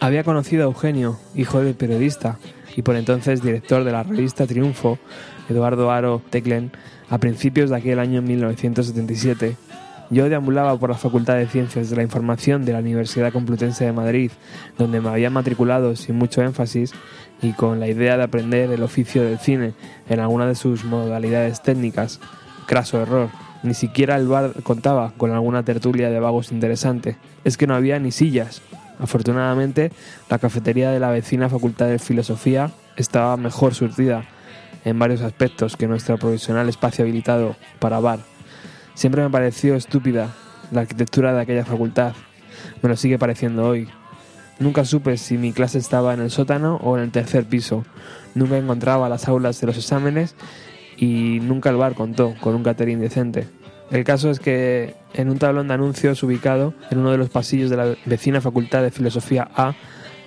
Había 0.00 0.24
conocido 0.24 0.62
a 0.62 0.66
Eugenio, 0.66 1.18
hijo 1.34 1.62
del 1.62 1.74
periodista 1.74 2.38
y 2.76 2.82
por 2.82 2.96
entonces 2.96 3.42
director 3.42 3.84
de 3.84 3.92
la 3.92 4.02
revista 4.02 4.46
Triunfo, 4.46 4.98
Eduardo 5.48 5.90
Aro 5.90 6.22
Teclen, 6.30 6.72
a 7.08 7.18
principios 7.18 7.70
de 7.70 7.76
aquel 7.76 7.98
año 7.98 8.22
1977, 8.22 9.56
Yo 10.12 10.28
deambulaba 10.28 10.76
por 10.76 10.90
la 10.90 10.96
Facultad 10.96 11.36
de 11.36 11.46
Ciencias 11.46 11.88
de 11.88 11.94
la 11.94 12.02
Información 12.02 12.64
de 12.64 12.72
la 12.72 12.80
Universidad 12.80 13.32
Complutense 13.32 13.84
de 13.84 13.92
Madrid, 13.92 14.32
donde 14.76 15.00
me 15.00 15.08
había 15.08 15.30
matriculado 15.30 15.94
sin 15.94 16.16
mucho 16.16 16.42
énfasis 16.42 16.92
y 17.40 17.52
con 17.52 17.78
la 17.78 17.86
idea 17.86 18.16
de 18.16 18.24
aprender 18.24 18.72
el 18.72 18.82
oficio 18.82 19.22
del 19.22 19.38
cine 19.38 19.72
en 20.08 20.18
alguna 20.18 20.46
de 20.46 20.56
sus 20.56 20.84
modalidades 20.84 21.62
técnicas. 21.62 22.18
Craso 22.66 23.00
error. 23.00 23.28
Ni 23.62 23.74
siquiera 23.74 24.16
el 24.16 24.26
bar 24.26 24.62
contaba 24.62 25.12
con 25.16 25.32
alguna 25.32 25.62
tertulia 25.62 26.10
de 26.10 26.18
vagos 26.18 26.50
interesante. 26.52 27.16
Es 27.44 27.56
que 27.56 27.66
no 27.66 27.74
había 27.74 27.98
ni 27.98 28.10
sillas. 28.10 28.62
Afortunadamente, 28.98 29.92
la 30.30 30.38
cafetería 30.38 30.90
de 30.90 31.00
la 31.00 31.10
vecina 31.10 31.48
Facultad 31.48 31.86
de 31.86 31.98
Filosofía 31.98 32.70
estaba 32.96 33.36
mejor 33.36 33.74
surtida 33.74 34.24
en 34.84 34.98
varios 34.98 35.20
aspectos 35.20 35.76
que 35.76 35.86
nuestro 35.86 36.18
provisional 36.18 36.68
espacio 36.68 37.04
habilitado 37.04 37.56
para 37.78 38.00
bar. 38.00 38.20
Siempre 38.94 39.22
me 39.22 39.30
pareció 39.30 39.74
estúpida 39.74 40.34
la 40.70 40.82
arquitectura 40.82 41.34
de 41.34 41.40
aquella 41.40 41.64
facultad. 41.64 42.12
Me 42.82 42.88
lo 42.88 42.96
sigue 42.96 43.18
pareciendo 43.18 43.66
hoy. 43.66 43.88
Nunca 44.58 44.84
supe 44.84 45.16
si 45.16 45.38
mi 45.38 45.52
clase 45.52 45.78
estaba 45.78 46.12
en 46.12 46.20
el 46.20 46.30
sótano 46.30 46.76
o 46.82 46.96
en 46.96 47.04
el 47.04 47.10
tercer 47.10 47.46
piso. 47.46 47.84
Nunca 48.34 48.58
encontraba 48.58 49.08
las 49.08 49.28
aulas 49.28 49.60
de 49.60 49.66
los 49.66 49.78
exámenes 49.78 50.34
y 51.00 51.40
nunca 51.40 51.70
el 51.70 51.76
bar 51.76 51.94
contó 51.94 52.34
con 52.40 52.54
un 52.54 52.62
catering 52.62 53.00
decente. 53.00 53.48
El 53.90 54.04
caso 54.04 54.30
es 54.30 54.38
que 54.38 54.94
en 55.14 55.30
un 55.30 55.38
tablón 55.38 55.66
de 55.66 55.74
anuncios 55.74 56.22
ubicado 56.22 56.74
en 56.90 56.98
uno 56.98 57.10
de 57.10 57.18
los 57.18 57.30
pasillos 57.30 57.70
de 57.70 57.76
la 57.76 57.96
vecina 58.04 58.40
Facultad 58.40 58.82
de 58.82 58.92
Filosofía 58.92 59.48
A, 59.56 59.74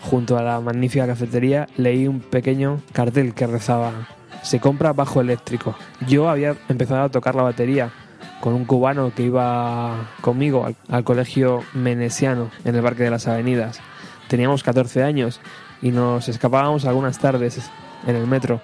junto 0.02 0.38
a 0.38 0.44
la 0.44 0.60
magnífica 0.60 1.08
cafetería, 1.08 1.68
leí 1.78 2.08
un 2.08 2.20
pequeño 2.20 2.82
cartel 2.92 3.34
que 3.34 3.48
rezaba 3.48 4.10
se 4.42 4.60
compra 4.60 4.92
bajo 4.92 5.22
eléctrico. 5.22 5.76
Yo 6.08 6.30
había 6.30 6.56
empezado 6.68 7.04
a 7.04 7.10
tocar 7.10 7.36
la 7.36 7.44
batería 7.44 7.92
con 8.42 8.54
un 8.54 8.66
cubano 8.66 9.14
que 9.16 9.24
iba 9.24 10.10
conmigo 10.20 10.68
al, 10.90 11.04
colegio 11.06 11.64
menesiano 11.74 12.50
en 12.66 12.76
el 12.76 12.84
Parque 12.84 13.04
de 13.04 13.10
las 13.10 13.28
Avenidas. 13.28 13.80
Teníamos 14.28 14.64
14 14.64 15.04
años 15.04 15.40
y 15.82 15.92
nos 15.92 16.28
escapábamos 16.28 16.86
algunas 16.86 17.20
tardes 17.20 17.62
en 18.06 18.18
el 18.18 18.28
metro, 18.28 18.62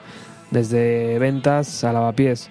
desde 0.52 1.18
ventas 1.20 1.84
a 1.84 1.94
lavapiés. 1.94 2.50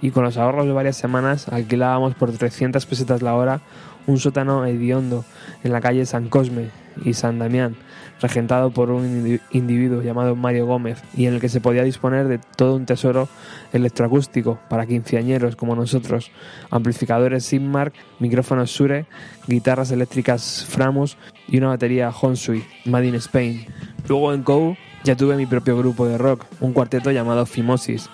Y 0.00 0.10
con 0.10 0.24
los 0.24 0.36
ahorros 0.36 0.66
de 0.66 0.72
varias 0.72 0.96
semanas 0.96 1.48
alquilábamos 1.48 2.14
por 2.14 2.32
300 2.32 2.84
pesetas 2.86 3.22
la 3.22 3.34
hora 3.34 3.60
un 4.06 4.18
sótano 4.18 4.66
hediondo 4.66 5.24
en 5.62 5.70
la 5.72 5.80
calle 5.80 6.04
San 6.06 6.28
Cosme 6.28 6.70
y 7.04 7.14
San 7.14 7.38
Damián, 7.38 7.76
regentado 8.20 8.72
por 8.72 8.90
un 8.90 9.04
indi- 9.24 9.40
individuo 9.52 10.02
llamado 10.02 10.34
Mario 10.34 10.66
Gómez, 10.66 11.00
y 11.16 11.26
en 11.26 11.34
el 11.34 11.40
que 11.40 11.48
se 11.48 11.60
podía 11.60 11.84
disponer 11.84 12.26
de 12.26 12.38
todo 12.38 12.74
un 12.74 12.84
tesoro 12.84 13.28
electroacústico 13.72 14.58
para 14.68 14.86
quinceañeros 14.86 15.54
como 15.56 15.76
nosotros, 15.76 16.32
amplificadores 16.70 17.44
Sigmark, 17.44 17.94
micrófonos 18.18 18.70
Shure, 18.70 19.06
guitarras 19.46 19.90
eléctricas 19.92 20.66
Framus 20.68 21.16
y 21.48 21.58
una 21.58 21.68
batería 21.68 22.10
Honsui, 22.10 22.64
Made 22.84 23.06
in 23.06 23.14
Spain. 23.14 23.66
Luego 24.08 24.32
en 24.34 24.42
COU 24.42 24.76
ya 25.04 25.16
tuve 25.16 25.36
mi 25.36 25.46
propio 25.46 25.76
grupo 25.76 26.06
de 26.06 26.18
rock, 26.18 26.44
un 26.60 26.72
cuarteto 26.72 27.10
llamado 27.10 27.46
Fimosis, 27.46 28.08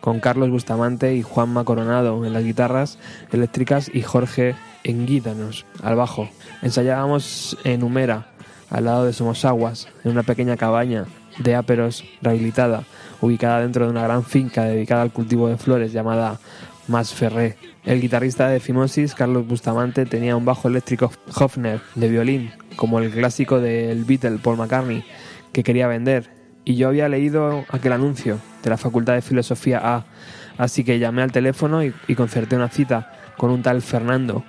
con 0.00 0.20
Carlos 0.20 0.50
Bustamante 0.50 1.14
y 1.14 1.22
Juanma 1.22 1.64
Coronado 1.64 2.24
en 2.26 2.32
las 2.32 2.44
guitarras 2.44 2.98
eléctricas 3.32 3.90
y 3.92 4.02
Jorge 4.02 4.54
Enguídanos 4.82 5.64
al 5.82 5.96
bajo. 5.96 6.28
Ensayábamos 6.60 7.56
en 7.64 7.82
Humera, 7.82 8.26
al 8.68 8.84
lado 8.84 9.06
de 9.06 9.14
Somosaguas, 9.14 9.88
en 10.04 10.10
una 10.10 10.22
pequeña 10.22 10.58
cabaña 10.58 11.06
de 11.38 11.54
áperos 11.54 12.04
rehabilitada, 12.20 12.84
ubicada 13.20 13.60
dentro 13.60 13.86
de 13.86 13.92
una 13.92 14.02
gran 14.02 14.24
finca 14.24 14.64
dedicada 14.64 15.02
al 15.02 15.12
cultivo 15.12 15.48
de 15.48 15.56
flores 15.56 15.92
llamada 15.92 16.38
Mas 16.86 17.14
Ferré. 17.14 17.56
El 17.84 18.00
guitarrista 18.00 18.48
de 18.48 18.60
Fimosis, 18.60 19.14
Carlos 19.14 19.46
Bustamante, 19.46 20.04
tenía 20.04 20.36
un 20.36 20.44
bajo 20.44 20.68
eléctrico 20.68 21.10
Hofner 21.34 21.80
de 21.94 22.08
violín, 22.08 22.52
como 22.76 22.98
el 22.98 23.10
clásico 23.10 23.60
del 23.60 24.04
Beatle 24.04 24.38
Paul 24.38 24.58
McCartney, 24.58 25.04
que 25.54 25.62
quería 25.62 25.86
vender. 25.86 26.28
Y 26.66 26.74
yo 26.74 26.88
había 26.88 27.08
leído 27.08 27.64
aquel 27.70 27.92
anuncio 27.92 28.38
de 28.62 28.70
la 28.70 28.76
Facultad 28.76 29.14
de 29.14 29.22
Filosofía 29.22 29.80
A, 29.82 30.04
así 30.58 30.84
que 30.84 30.98
llamé 30.98 31.22
al 31.22 31.32
teléfono 31.32 31.82
y, 31.82 31.92
concerté 32.14 32.56
una 32.56 32.68
cita 32.68 33.12
con 33.38 33.50
un 33.50 33.62
tal 33.62 33.80
Fernando, 33.80 34.44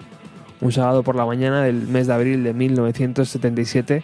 un 0.59 0.71
sábado 0.71 1.03
por 1.03 1.15
la 1.15 1.25
mañana 1.25 1.61
del 1.61 1.87
mes 1.87 2.07
de 2.07 2.13
abril 2.13 2.43
de 2.43 2.53
1977, 2.53 4.03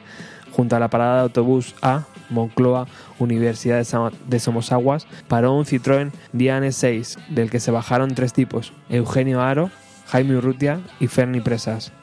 junto 0.52 0.76
a 0.76 0.80
la 0.80 0.90
parada 0.90 1.16
de 1.16 1.22
autobús 1.24 1.76
A, 1.82 2.06
Moncloa, 2.30 2.88
Universidad 3.20 3.86
de 4.28 4.40
Somosaguas, 4.40 5.08
paró 5.28 5.54
un 5.54 5.66
Citroën 5.66 6.12
Diane 6.34 6.72
6, 6.72 7.18
del 7.30 7.50
que 7.50 7.60
se 7.60 7.72
bajaron 7.72 8.16
tres 8.16 8.34
tipos, 8.34 8.74
Eugenio 8.90 9.42
Aro, 9.42 9.72
Jaime 10.08 10.36
Urrutia 10.36 10.82
y 11.00 11.08
Ferni 11.08 11.40
Presas. 11.40 11.94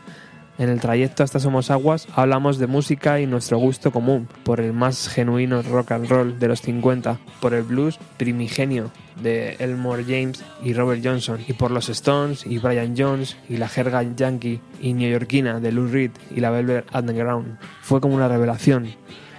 En 0.59 0.71
el 0.71 0.81
trayecto 0.81 1.23
hasta 1.23 1.39
Somosaguas 1.39 2.09
hablamos 2.17 2.59
de 2.59 2.67
música 2.67 3.21
y 3.21 3.27
nuestro 3.27 3.59
gusto 3.59 3.93
común 3.93 4.29
por 4.43 4.59
el 4.59 4.73
más 4.73 5.09
genuino 5.09 5.63
rock 5.63 5.93
and 5.93 6.09
roll 6.09 6.41
de 6.41 6.49
los 6.49 6.63
50, 6.63 7.21
por 7.41 7.55
el 7.55 7.63
blues 7.63 8.01
primigenio 8.17 8.91
de 9.23 9.55
Elmore 9.61 10.03
James 10.03 10.45
y 10.65 10.75
Robert 10.75 11.01
Johnson, 11.05 11.39
y 11.47 11.53
por 11.53 11.71
los 11.71 11.89
Stones 11.89 12.45
y 12.45 12.59
Brian 12.59 12.97
Jones 12.99 13.37
y 13.49 13.59
la 13.59 13.69
jerga 13.69 14.03
yankee 14.03 14.61
y 14.83 14.95
neoyorquina 14.95 15.61
de 15.61 15.71
Lou 15.71 15.87
Reed 15.87 16.11
y 16.35 16.41
la 16.41 16.51
Velvet 16.51 16.93
Underground. 16.93 17.57
Fue 17.81 18.01
como 18.01 18.17
una 18.17 18.27
revelación. 18.27 18.89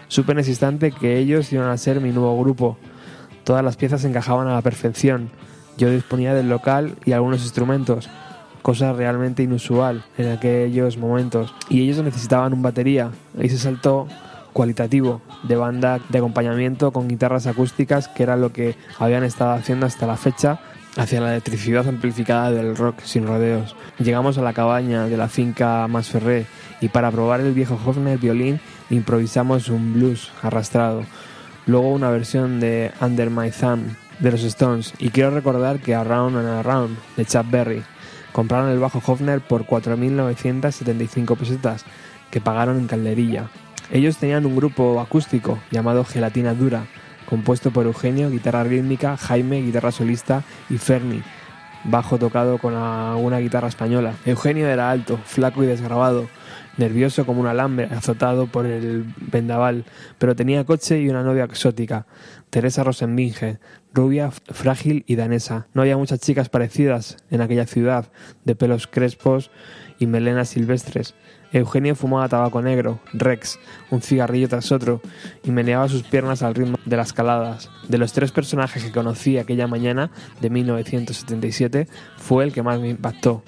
Supe 0.07 0.31
en 0.31 0.39
ese 0.39 0.51
instante 0.51 0.93
que 0.93 1.17
ellos 1.17 1.51
iban 1.51 1.67
a 1.67 1.77
ser 1.77 1.99
mi 1.99 2.11
nuevo 2.11 2.39
grupo. 2.39 2.77
Todas 3.43 3.63
las 3.63 3.75
piezas 3.75 4.05
encajaban 4.05 4.47
a 4.47 4.53
la 4.53 4.61
perfección. 4.61 5.31
Yo 5.77 5.91
disponía 5.91 6.33
del 6.33 6.47
local 6.47 6.95
y 7.03 7.11
algunos 7.11 7.43
instrumentos, 7.43 8.09
cosa 8.61 8.93
realmente 8.93 9.43
inusual 9.43 10.03
en 10.17 10.31
aquellos 10.31 10.97
momentos. 10.97 11.53
Y 11.69 11.81
ellos 11.81 12.03
necesitaban 12.03 12.53
un 12.53 12.61
batería. 12.61 13.11
Ahí 13.39 13.49
se 13.49 13.57
saltó 13.57 14.07
cualitativo 14.53 15.21
de 15.43 15.55
banda 15.55 15.99
de 16.09 16.17
acompañamiento 16.17 16.91
con 16.91 17.07
guitarras 17.07 17.47
acústicas, 17.47 18.07
que 18.07 18.23
era 18.23 18.35
lo 18.35 18.51
que 18.51 18.75
habían 18.97 19.23
estado 19.23 19.53
haciendo 19.53 19.85
hasta 19.85 20.07
la 20.07 20.17
fecha 20.17 20.59
hacia 20.97 21.21
la 21.21 21.31
electricidad 21.31 21.87
amplificada 21.87 22.51
del 22.51 22.75
rock 22.75 23.01
sin 23.03 23.27
rodeos. 23.27 23.75
Llegamos 23.99 24.37
a 24.37 24.41
la 24.41 24.53
cabaña 24.53 25.05
de 25.05 25.17
la 25.17 25.29
finca 25.29 25.87
Masferré 25.87 26.45
y 26.81 26.89
para 26.89 27.11
probar 27.11 27.41
el 27.41 27.53
viejo 27.53 27.79
Hofner 27.85 28.17
violín 28.17 28.59
improvisamos 28.89 29.69
un 29.69 29.93
blues 29.93 30.31
arrastrado. 30.41 31.03
Luego 31.67 31.93
una 31.93 32.09
versión 32.09 32.59
de 32.59 32.91
Under 33.01 33.29
My 33.29 33.51
Thumb 33.51 33.95
de 34.19 34.31
los 34.31 34.43
Stones 34.43 34.93
y 34.99 35.09
quiero 35.09 35.31
recordar 35.31 35.79
que 35.79 35.95
Around 35.95 36.37
and 36.37 36.47
Around 36.47 36.97
de 37.15 37.25
Chuck 37.25 37.49
Berry 37.49 37.83
compraron 38.31 38.69
el 38.69 38.79
bajo 38.79 39.01
Hofner 39.05 39.41
por 39.41 39.65
4.975 39.65 41.37
pesetas 41.37 41.85
que 42.31 42.41
pagaron 42.41 42.77
en 42.77 42.87
calderilla. 42.87 43.49
Ellos 43.91 44.17
tenían 44.17 44.45
un 44.45 44.55
grupo 44.55 45.01
acústico 45.01 45.59
llamado 45.71 46.05
Gelatina 46.05 46.53
Dura, 46.53 46.85
compuesto 47.27 47.71
por 47.71 47.85
Eugenio, 47.85 48.29
guitarra 48.29 48.63
rítmica, 48.63 49.17
Jaime, 49.17 49.61
guitarra 49.61 49.91
solista 49.91 50.43
y 50.69 50.77
Ferni, 50.77 51.23
bajo 51.83 52.17
tocado 52.17 52.57
con 52.57 52.75
una 52.75 53.39
guitarra 53.39 53.67
española. 53.67 54.13
Eugenio 54.25 54.67
era 54.67 54.91
alto, 54.91 55.19
flaco 55.25 55.63
y 55.63 55.67
desgrabado, 55.67 56.27
nervioso 56.77 57.25
como 57.25 57.41
un 57.41 57.47
alambre 57.47 57.85
azotado 57.85 58.47
por 58.47 58.65
el 58.65 59.05
vendaval, 59.17 59.85
pero 60.17 60.35
tenía 60.35 60.65
coche 60.65 61.01
y 61.01 61.09
una 61.09 61.23
novia 61.23 61.43
exótica, 61.43 62.05
Teresa 62.49 62.83
Rosenbinge, 62.83 63.59
rubia, 63.93 64.31
frágil 64.31 65.03
y 65.07 65.15
danesa. 65.15 65.67
No 65.73 65.81
había 65.81 65.97
muchas 65.97 66.19
chicas 66.19 66.49
parecidas 66.49 67.17
en 67.29 67.41
aquella 67.41 67.65
ciudad, 67.65 68.11
de 68.43 68.55
pelos 68.55 68.87
crespos 68.87 69.51
y 69.99 70.07
melenas 70.07 70.49
silvestres. 70.49 71.13
Eugenio 71.51 71.95
fumaba 71.95 72.29
tabaco 72.29 72.61
negro, 72.61 72.99
Rex, 73.13 73.59
un 73.89 74.01
cigarrillo 74.01 74.47
tras 74.47 74.71
otro, 74.71 75.01
y 75.43 75.51
meneaba 75.51 75.89
sus 75.89 76.03
piernas 76.03 76.43
al 76.43 76.55
ritmo 76.55 76.77
de 76.85 76.97
las 76.97 77.13
caladas. 77.13 77.69
De 77.87 77.97
los 77.97 78.13
tres 78.13 78.31
personajes 78.31 78.83
que 78.83 78.91
conocí 78.91 79.37
aquella 79.37 79.67
mañana 79.67 80.11
de 80.41 80.49
1977, 80.49 81.87
fue 82.17 82.43
el 82.43 82.53
que 82.53 82.63
más 82.63 82.79
me 82.79 82.89
impactó. 82.89 83.43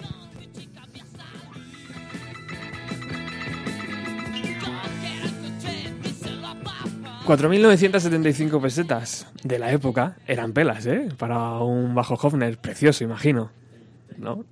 $4.975 7.25 8.62
pesetas 8.62 9.27
de 9.43 9.60
la 9.60 9.71
época 9.71 10.15
eran 10.27 10.53
pelas, 10.53 10.86
¿eh? 10.86 11.10
Para 11.17 11.60
un 11.60 11.93
bajo 11.95 12.15
Hofner 12.15 12.57
precioso, 12.57 13.03
imagino. 13.03 13.51
¿No? 14.17 14.43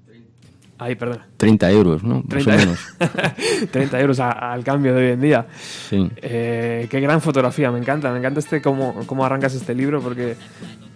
Ay, 0.78 0.96
perdón. 0.96 1.20
30 1.38 1.72
euros, 1.72 2.04
¿no? 2.04 2.16
Más 2.16 2.28
30, 2.30 2.54
o 2.54 2.58
menos. 2.58 2.80
30 3.72 4.00
euros 4.00 4.20
a- 4.22 4.54
al 4.54 4.64
cambio 4.64 4.96
de 4.96 5.06
hoy 5.08 5.12
en 5.14 5.22
día. 5.22 5.46
Sí. 5.90 6.10
Eh, 6.18 6.88
qué 6.90 7.00
gran 7.02 7.20
fotografía, 7.22 7.70
me 7.72 7.80
encanta, 7.80 8.12
me 8.12 8.20
encanta 8.20 8.40
este 8.40 8.62
cómo, 8.62 8.94
cómo 9.06 9.26
arrancas 9.26 9.54
este 9.56 9.76
libro 9.76 10.02
porque, 10.02 10.38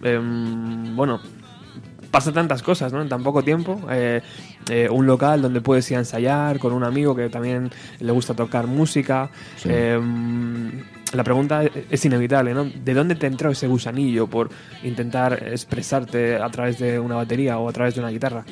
em, 0.04 0.96
bueno, 0.96 1.20
pasa 2.12 2.32
tantas 2.32 2.64
cosas, 2.64 2.94
¿no? 2.94 3.02
En 3.02 3.10
tan 3.10 3.24
poco 3.24 3.44
tiempo. 3.44 3.82
Eh, 3.92 4.22
eh, 4.70 4.88
un 4.90 5.06
local 5.06 5.42
donde 5.42 5.60
puedes 5.60 5.90
ir 5.92 5.98
a 5.98 6.00
ensayar 6.00 6.60
con 6.60 6.72
un 6.72 6.86
amigo 6.86 7.14
que 7.14 7.28
también 7.28 7.70
le 8.00 8.12
gusta 8.14 8.34
tocar 8.36 8.68
música. 8.68 9.30
Sí. 9.58 9.70
La 11.14 11.24
pregunta 11.24 11.64
es 11.64 12.06
inevitable, 12.06 12.54
¿no? 12.54 12.66
¿De 12.66 12.94
dónde 12.94 13.16
te 13.16 13.28
entró 13.28 13.52
ese 13.52 13.68
gusanillo 13.68 14.28
por 14.28 14.50
intentar 14.84 15.48
expresarte 15.52 16.38
a 16.38 16.50
través 16.50 16.80
de 16.80 17.00
una 17.00 17.16
batería 17.16 17.60
o 17.60 17.70
a 17.70 17.72
través 17.72 17.94
de 17.94 18.02
una 18.02 18.10
guitarra? 18.10 18.44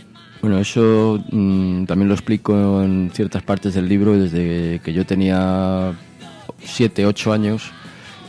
Bueno, 0.42 0.60
eso 0.60 1.24
mm, 1.32 1.86
también 1.86 2.08
lo 2.08 2.14
explico 2.14 2.82
en 2.84 3.10
ciertas 3.14 3.42
partes 3.42 3.74
del 3.74 3.88
libro. 3.88 4.14
Desde 4.14 4.80
que 4.80 4.94
yo 4.94 5.06
tenía 5.06 5.94
7, 6.64 7.06
8 7.06 7.34
años, 7.34 7.72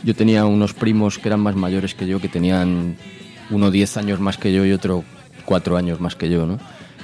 yo 0.03 0.15
tenía 0.15 0.45
unos 0.45 0.73
primos 0.73 1.19
que 1.19 1.29
eran 1.29 1.39
más 1.39 1.55
mayores 1.55 1.93
que 1.93 2.07
yo, 2.07 2.19
que 2.19 2.29
tenían 2.29 2.97
uno 3.51 3.69
10 3.69 3.97
años 3.97 4.19
más 4.19 4.37
que 4.37 4.51
yo 4.51 4.65
y 4.65 4.71
otro 4.71 5.03
4 5.45 5.77
años 5.77 5.99
más 5.99 6.15
que 6.15 6.29
yo, 6.29 6.45
¿no? 6.47 6.59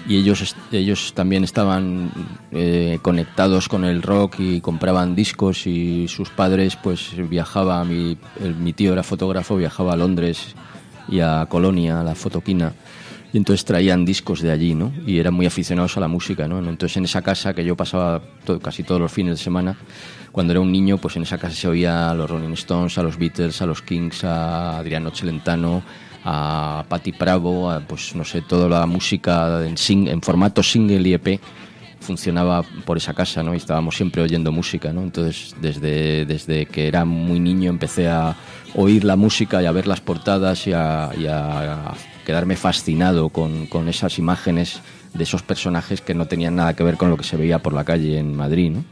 Y 0.07 0.17
ellos, 0.17 0.55
ellos 0.71 1.13
también 1.13 1.43
estaban 1.43 2.11
eh, 2.51 2.99
conectados 3.01 3.67
con 3.67 3.83
el 3.83 4.01
rock 4.01 4.39
y 4.39 4.61
compraban 4.61 5.15
discos 5.15 5.67
y 5.67 6.07
sus 6.07 6.29
padres 6.29 6.75
pues 6.75 7.11
viajaba, 7.29 7.83
mi, 7.83 8.17
mi 8.59 8.73
tío 8.73 8.93
era 8.93 9.03
fotógrafo, 9.03 9.57
viajaba 9.57 9.93
a 9.93 9.97
Londres 9.97 10.55
y 11.07 11.19
a 11.19 11.45
Colonia, 11.47 12.01
a 12.01 12.03
la 12.03 12.15
fotoquina 12.15 12.73
y 13.31 13.37
entonces 13.37 13.63
traían 13.63 14.05
discos 14.05 14.41
de 14.41 14.51
allí, 14.51 14.73
¿no? 14.73 14.91
Y 15.05 15.19
eran 15.19 15.33
muy 15.33 15.45
aficionados 15.45 15.95
a 15.97 15.99
la 15.99 16.07
música, 16.07 16.47
¿no? 16.47 16.59
Entonces 16.59 16.97
en 16.97 17.05
esa 17.05 17.21
casa 17.21 17.53
que 17.53 17.63
yo 17.63 17.75
pasaba 17.75 18.21
casi 18.61 18.83
todos 18.83 18.99
los 18.99 19.11
fines 19.11 19.37
de 19.37 19.43
semana, 19.43 19.77
cuando 20.31 20.51
era 20.51 20.59
un 20.59 20.71
niño, 20.71 20.97
pues 20.97 21.15
en 21.15 21.23
esa 21.23 21.37
casa 21.37 21.55
se 21.55 21.67
oía 21.67 22.09
a 22.09 22.15
los 22.15 22.29
Rolling 22.29 22.53
Stones, 22.53 22.97
a 22.97 23.03
los 23.03 23.17
Beatles, 23.17 23.61
a 23.61 23.65
los 23.65 23.81
Kings, 23.81 24.23
a 24.23 24.79
Adriano 24.79 25.11
Celentano, 25.11 25.83
a 26.23 26.85
Patti 26.87 27.11
Bravo, 27.11 27.69
a, 27.69 27.79
pues 27.79 28.15
no 28.15 28.23
sé, 28.23 28.41
toda 28.41 28.67
la 28.67 28.85
música 28.85 29.65
en, 29.65 30.21
formato 30.21 30.63
single 30.63 31.07
y 31.07 31.13
EP 31.13 31.39
funcionaba 31.99 32.63
por 32.85 32.97
esa 32.97 33.13
casa, 33.13 33.43
¿no? 33.43 33.53
Y 33.53 33.57
estábamos 33.57 33.95
siempre 33.95 34.21
oyendo 34.21 34.51
música, 34.51 34.91
¿no? 34.93 35.01
Entonces, 35.01 35.55
desde, 35.61 36.25
desde 36.25 36.65
que 36.65 36.87
era 36.87 37.05
muy 37.05 37.39
niño 37.39 37.69
empecé 37.69 38.07
a 38.07 38.35
oír 38.75 39.03
la 39.03 39.15
música 39.15 39.61
y 39.61 39.65
a 39.65 39.71
ver 39.71 39.87
las 39.87 40.01
portadas 40.01 40.65
y 40.67 40.73
a, 40.73 41.11
y 41.17 41.27
a 41.27 41.93
quedarme 42.25 42.55
fascinado 42.55 43.29
con, 43.29 43.65
con 43.67 43.89
esas 43.89 44.17
imágenes 44.17 44.81
de 45.13 45.23
esos 45.23 45.41
personajes 45.41 46.01
que 46.01 46.13
no 46.13 46.27
tenían 46.27 46.55
nada 46.55 46.75
que 46.75 46.83
ver 46.83 46.95
con 46.95 47.09
lo 47.09 47.17
que 47.17 47.23
se 47.23 47.35
veía 47.35 47.59
por 47.59 47.73
la 47.73 47.83
calle 47.83 48.19
en 48.19 48.35
Madrid, 48.35 48.71
¿no? 48.71 48.83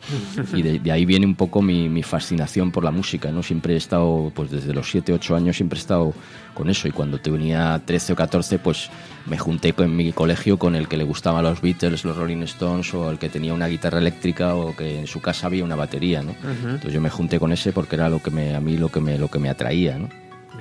Y 0.55 0.61
de, 0.61 0.79
de 0.79 0.91
ahí 0.91 1.05
viene 1.05 1.25
un 1.25 1.35
poco 1.35 1.61
mi, 1.61 1.89
mi 1.89 2.03
fascinación 2.03 2.71
por 2.71 2.83
la 2.83 2.91
música, 2.91 3.31
¿no? 3.31 3.43
Siempre 3.43 3.73
he 3.73 3.77
estado, 3.77 4.31
pues 4.33 4.49
desde 4.49 4.73
los 4.73 4.89
7, 4.89 5.13
8 5.13 5.35
años 5.35 5.57
siempre 5.57 5.77
he 5.77 5.81
estado 5.81 6.13
con 6.53 6.69
eso 6.69 6.87
y 6.87 6.91
cuando 6.91 7.19
tenía 7.19 7.79
13 7.85 8.13
o 8.13 8.15
14, 8.15 8.57
pues 8.59 8.89
me 9.27 9.37
junté 9.37 9.73
con 9.73 9.95
mi 9.95 10.11
colegio 10.11 10.57
con 10.57 10.75
el 10.75 10.87
que 10.87 10.97
le 10.97 11.03
gustaban 11.03 11.43
los 11.43 11.61
Beatles, 11.61 12.03
los 12.03 12.17
Rolling 12.17 12.41
Stones 12.43 12.93
o 12.95 13.11
el 13.11 13.19
que 13.19 13.29
tenía 13.29 13.53
una 13.53 13.67
guitarra 13.67 13.99
eléctrica 13.99 14.55
o 14.55 14.75
que 14.75 14.99
en 14.99 15.07
su 15.07 15.21
casa 15.21 15.47
había 15.47 15.63
una 15.63 15.75
batería, 15.75 16.23
¿no? 16.23 16.35
Entonces 16.43 16.93
yo 16.93 17.01
me 17.01 17.11
junté 17.11 17.39
con 17.39 17.51
ese 17.51 17.73
porque 17.73 17.95
era 17.95 18.09
lo 18.09 18.23
que 18.23 18.31
me, 18.31 18.55
a 18.55 18.59
mí 18.59 18.77
lo 18.77 18.89
que 18.89 18.99
me, 18.99 19.17
lo 19.19 19.27
que 19.27 19.37
me 19.37 19.49
atraía, 19.49 19.97
¿no? 19.99 20.09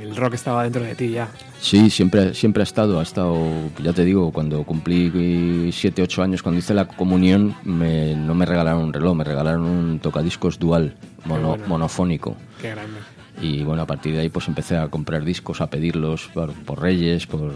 El 0.01 0.15
rock 0.17 0.35
estaba 0.35 0.63
dentro 0.63 0.83
de 0.83 0.95
ti 0.95 1.11
ya. 1.11 1.29
Sí, 1.61 1.91
siempre, 1.91 2.35
siempre 2.35 2.63
ha 2.63 2.65
estado, 2.65 3.01
ha 3.01 3.03
estado, 3.03 3.37
ya 3.83 3.93
te 3.93 4.05
digo, 4.05 4.31
cuando 4.33 4.63
cumplí 4.65 5.71
7, 5.73 6.03
8 6.03 6.23
años, 6.23 6.43
cuando 6.43 6.59
hice 6.59 6.75
la 6.75 6.87
comunión, 6.87 7.55
me- 7.65 8.15
no 8.15 8.35
me 8.35 8.47
regalaron 8.47 8.83
un 8.85 8.93
reloj, 8.93 9.15
me 9.17 9.25
regalaron 9.25 9.63
un 9.63 9.99
tocadiscos 9.99 10.59
dual, 10.59 10.95
mono- 11.25 11.49
bueno. 11.51 11.65
monofónico. 11.67 12.37
Qué 12.61 12.71
grande. 12.71 12.99
Y 13.41 13.63
bueno, 13.65 13.83
a 13.83 13.87
partir 13.87 14.15
de 14.15 14.21
ahí 14.21 14.29
pues 14.29 14.49
empecé 14.49 14.77
a 14.77 14.89
comprar 14.89 15.25
discos, 15.25 15.61
a 15.61 15.69
pedirlos 15.69 16.29
por, 16.33 16.53
por 16.53 16.81
Reyes, 16.81 17.27
por 17.27 17.53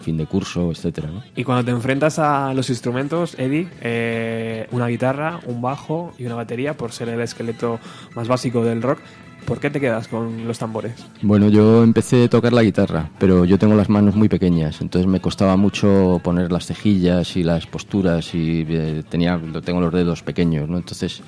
fin 0.00 0.16
de 0.16 0.26
curso, 0.26 0.70
etcétera, 0.70 1.08
¿no? 1.10 1.22
Y 1.34 1.42
cuando 1.42 1.64
te 1.64 1.72
enfrentas 1.72 2.18
a 2.20 2.54
los 2.54 2.70
instrumentos, 2.70 3.34
Eddie, 3.38 3.68
eh, 3.80 4.68
una 4.70 4.86
guitarra, 4.86 5.40
un 5.46 5.60
bajo 5.60 6.12
y 6.16 6.26
una 6.26 6.36
batería, 6.36 6.76
por 6.76 6.92
ser 6.92 7.08
el 7.08 7.20
esqueleto 7.20 7.80
más 8.14 8.28
básico 8.28 8.64
del 8.64 8.82
rock, 8.82 9.00
¿por 9.46 9.60
qué 9.60 9.70
te 9.70 9.80
quedas 9.80 10.08
con 10.08 10.46
los 10.46 10.58
tambores? 10.58 10.92
Bueno, 11.22 11.48
yo 11.48 11.82
empecé 11.82 12.24
a 12.24 12.28
tocar 12.28 12.52
la 12.52 12.62
guitarra, 12.62 13.10
pero 13.18 13.44
yo 13.44 13.58
tengo 13.58 13.74
las 13.74 13.88
manos 13.88 14.16
muy 14.16 14.28
pequeñas, 14.28 14.80
entonces 14.80 15.08
me 15.08 15.20
costaba 15.20 15.56
mucho 15.56 16.20
poner 16.22 16.52
las 16.52 16.66
cejillas 16.66 17.36
y 17.36 17.42
las 17.42 17.66
posturas 17.66 18.34
y 18.34 18.66
eh, 18.68 19.02
tenía, 19.08 19.40
tengo 19.64 19.80
los 19.80 19.92
dedos 19.92 20.22
pequeños, 20.22 20.68
¿no? 20.68 20.76
Entonces 20.76 21.22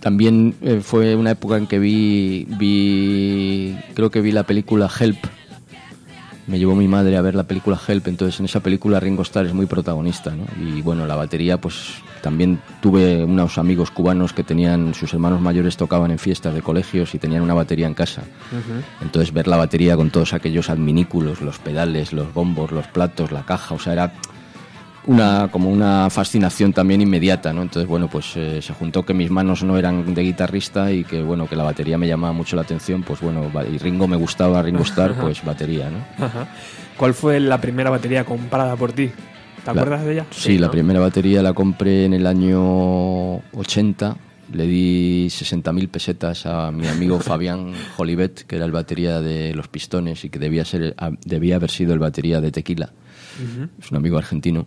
también 0.00 0.54
eh, 0.62 0.80
fue 0.82 1.14
una 1.14 1.32
época 1.32 1.56
en 1.56 1.66
que 1.66 1.78
vi, 1.78 2.46
vi, 2.58 3.76
creo 3.94 4.10
que 4.10 4.20
vi 4.20 4.32
la 4.32 4.44
película 4.44 4.90
Help. 4.98 5.18
Me 6.46 6.58
llevó 6.58 6.74
mi 6.74 6.88
madre 6.88 7.16
a 7.16 7.22
ver 7.22 7.34
la 7.34 7.44
película 7.44 7.78
Help, 7.86 8.08
entonces 8.08 8.40
en 8.40 8.46
esa 8.46 8.60
película 8.60 8.98
Ringo 8.98 9.22
Starr 9.22 9.46
es 9.46 9.54
muy 9.54 9.66
protagonista, 9.66 10.34
¿no? 10.34 10.44
Y 10.60 10.82
bueno, 10.82 11.06
la 11.06 11.14
batería, 11.14 11.60
pues 11.60 12.02
también 12.20 12.60
tuve 12.80 13.24
unos 13.24 13.58
amigos 13.58 13.90
cubanos 13.90 14.32
que 14.32 14.42
tenían, 14.42 14.94
sus 14.94 15.12
hermanos 15.12 15.40
mayores 15.40 15.76
tocaban 15.76 16.10
en 16.10 16.18
fiestas 16.18 16.54
de 16.54 16.62
colegios 16.62 17.14
y 17.14 17.18
tenían 17.18 17.42
una 17.42 17.54
batería 17.54 17.86
en 17.86 17.94
casa. 17.94 18.22
Entonces 19.00 19.32
ver 19.32 19.46
la 19.46 19.56
batería 19.56 19.96
con 19.96 20.10
todos 20.10 20.32
aquellos 20.32 20.68
adminículos, 20.68 21.40
los 21.40 21.58
pedales, 21.58 22.12
los 22.12 22.32
bombos, 22.34 22.72
los 22.72 22.86
platos, 22.88 23.30
la 23.30 23.44
caja, 23.44 23.74
o 23.74 23.78
sea, 23.78 23.92
era 23.92 24.12
una 25.06 25.48
como 25.50 25.68
una 25.70 26.08
fascinación 26.10 26.72
también 26.72 27.00
inmediata, 27.00 27.52
¿no? 27.52 27.62
Entonces, 27.62 27.88
bueno, 27.88 28.08
pues 28.08 28.32
eh, 28.36 28.60
se 28.62 28.72
juntó 28.72 29.04
que 29.04 29.14
mis 29.14 29.30
manos 29.30 29.62
no 29.64 29.76
eran 29.76 30.14
de 30.14 30.22
guitarrista 30.22 30.92
y 30.92 31.04
que, 31.04 31.22
bueno, 31.22 31.48
que 31.48 31.56
la 31.56 31.64
batería 31.64 31.98
me 31.98 32.06
llamaba 32.06 32.32
mucho 32.32 32.54
la 32.56 32.62
atención, 32.62 33.02
pues 33.02 33.20
bueno, 33.20 33.50
y 33.72 33.78
Ringo 33.78 34.06
me 34.06 34.16
gustaba, 34.16 34.62
Ringo 34.62 34.82
Starr, 34.84 35.14
pues 35.20 35.44
batería, 35.44 35.90
¿no? 35.90 36.24
Ajá. 36.24 36.46
¿Cuál 36.96 37.14
fue 37.14 37.40
la 37.40 37.60
primera 37.60 37.90
batería 37.90 38.24
comprada 38.24 38.76
por 38.76 38.92
ti? 38.92 39.08
¿Te 39.08 39.66
La- 39.66 39.72
acuerdas 39.82 40.04
de 40.04 40.12
ella? 40.12 40.26
Sí, 40.30 40.58
la 40.58 40.66
¿no? 40.66 40.72
primera 40.72 41.00
batería 41.00 41.42
la 41.42 41.52
compré 41.52 42.04
en 42.04 42.14
el 42.14 42.26
año 42.26 43.36
80. 43.54 44.16
Le 44.52 44.66
di 44.66 45.28
60.000 45.30 45.88
pesetas 45.88 46.44
a 46.46 46.70
mi 46.70 46.86
amigo 46.86 47.18
Fabián 47.20 47.72
Jolivet, 47.96 48.42
que 48.46 48.56
era 48.56 48.66
el 48.66 48.72
batería 48.72 49.20
de 49.20 49.54
Los 49.54 49.68
Pistones 49.68 50.24
y 50.24 50.28
que 50.30 50.38
debía, 50.38 50.64
ser, 50.64 50.94
debía 51.24 51.56
haber 51.56 51.70
sido 51.70 51.92
el 51.94 51.98
batería 52.00 52.40
de 52.40 52.50
Tequila. 52.52 52.92
Es 53.80 53.90
un 53.90 53.96
amigo 53.96 54.18
argentino, 54.18 54.66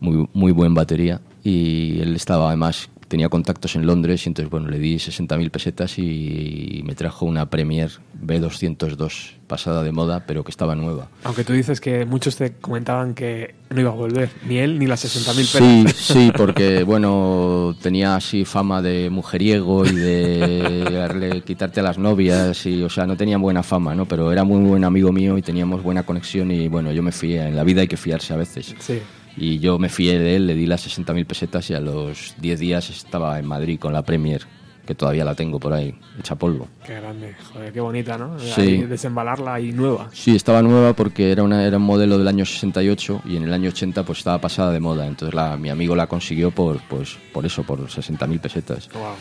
muy, 0.00 0.26
muy 0.32 0.52
buen 0.52 0.74
batería. 0.74 1.20
Y 1.44 2.00
él 2.00 2.14
estaba, 2.16 2.48
además, 2.48 2.90
tenía 3.08 3.28
contactos 3.30 3.74
en 3.76 3.86
Londres 3.86 4.26
y 4.26 4.28
entonces, 4.28 4.50
bueno, 4.50 4.68
le 4.68 4.78
di 4.78 4.96
60.000 4.96 5.50
pesetas 5.50 5.98
y 5.98 6.82
me 6.84 6.94
trajo 6.94 7.24
una 7.24 7.48
Premier 7.48 7.90
B202, 8.22 9.32
pasada 9.46 9.82
de 9.82 9.92
moda, 9.92 10.24
pero 10.26 10.44
que 10.44 10.50
estaba 10.50 10.74
nueva. 10.74 11.08
Aunque 11.24 11.42
tú 11.44 11.54
dices 11.54 11.80
que 11.80 12.04
muchos 12.04 12.36
te 12.36 12.52
comentaban 12.52 13.14
que 13.14 13.54
no 13.70 13.80
iba 13.80 13.90
a 13.90 13.94
volver, 13.94 14.28
ni 14.46 14.58
él 14.58 14.78
ni 14.78 14.86
las 14.86 15.04
60.000 15.04 15.44
Sí, 15.46 15.58
pelas. 15.58 15.96
sí, 15.96 16.32
porque 16.36 16.82
bueno, 16.82 17.74
tenía 17.80 18.14
así 18.16 18.44
fama 18.44 18.82
de 18.82 19.08
mujeriego 19.08 19.86
y 19.86 19.94
de 19.94 20.84
darle- 20.84 21.42
quitarte 21.42 21.80
a 21.80 21.84
las 21.84 21.96
novias 21.98 22.66
y, 22.66 22.82
o 22.82 22.90
sea, 22.90 23.06
no 23.06 23.16
tenía 23.16 23.38
buena 23.38 23.62
fama, 23.62 23.94
¿no? 23.94 24.04
Pero 24.06 24.32
era 24.32 24.44
muy 24.44 24.60
buen 24.68 24.84
amigo 24.84 25.12
mío 25.12 25.38
y 25.38 25.42
teníamos 25.42 25.82
buena 25.82 26.02
conexión 26.02 26.50
y 26.50 26.68
bueno, 26.68 26.92
yo 26.92 27.02
me 27.02 27.12
fié. 27.12 27.46
En 27.48 27.56
la 27.56 27.64
vida 27.64 27.80
hay 27.82 27.88
que 27.88 27.96
fiarse 27.96 28.34
a 28.34 28.36
veces. 28.36 28.74
Sí. 28.78 28.98
Y 29.40 29.60
yo 29.60 29.78
me 29.78 29.88
fié 29.88 30.18
de 30.18 30.34
él, 30.34 30.46
le 30.48 30.54
di 30.54 30.66
las 30.66 30.86
60.000 30.86 31.24
pesetas 31.24 31.70
y 31.70 31.74
a 31.74 31.80
los 31.80 32.34
10 32.38 32.58
días 32.58 32.90
estaba 32.90 33.38
en 33.38 33.46
Madrid 33.46 33.78
con 33.78 33.92
la 33.92 34.02
Premier, 34.02 34.42
que 34.88 34.94
todavía 34.94 35.22
la 35.22 35.34
tengo 35.34 35.60
por 35.60 35.74
ahí, 35.74 35.94
hecha 36.18 36.34
polvo. 36.34 36.66
Qué 36.86 36.94
grande, 36.94 37.36
joder, 37.52 37.74
qué 37.74 37.80
bonita, 37.80 38.16
¿no? 38.16 38.38
Sí. 38.38 38.60
Ahí 38.62 38.82
desembalarla 38.84 39.60
y 39.60 39.72
nueva. 39.72 40.08
Sí, 40.14 40.34
estaba 40.34 40.62
nueva 40.62 40.94
porque 40.94 41.30
era, 41.30 41.42
una, 41.42 41.66
era 41.66 41.76
un 41.76 41.82
modelo 41.82 42.16
del 42.16 42.26
año 42.26 42.46
68 42.46 43.20
y 43.26 43.36
en 43.36 43.42
el 43.42 43.52
año 43.52 43.68
80 43.68 44.02
pues 44.04 44.20
estaba 44.20 44.40
pasada 44.40 44.72
de 44.72 44.80
moda. 44.80 45.06
Entonces 45.06 45.34
la, 45.34 45.58
mi 45.58 45.68
amigo 45.68 45.94
la 45.94 46.06
consiguió 46.06 46.52
por, 46.52 46.80
pues, 46.88 47.18
por 47.34 47.44
eso, 47.44 47.64
por 47.64 47.80
60.000 47.80 48.40
pesetas. 48.40 48.88
Wow. 48.94 49.12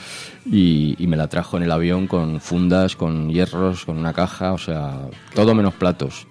Y, 0.50 0.96
y 1.00 1.08
me 1.08 1.18
la 1.18 1.28
trajo 1.28 1.58
en 1.58 1.64
el 1.64 1.72
avión 1.74 2.08
con 2.08 2.40
fundas, 2.40 2.96
con 2.96 3.30
hierros, 3.30 3.84
con 3.84 3.98
una 3.98 4.14
caja, 4.14 4.54
o 4.54 4.58
sea, 4.58 5.10
todo 5.36 5.54
menos 5.54 5.74
platos. 5.74 6.28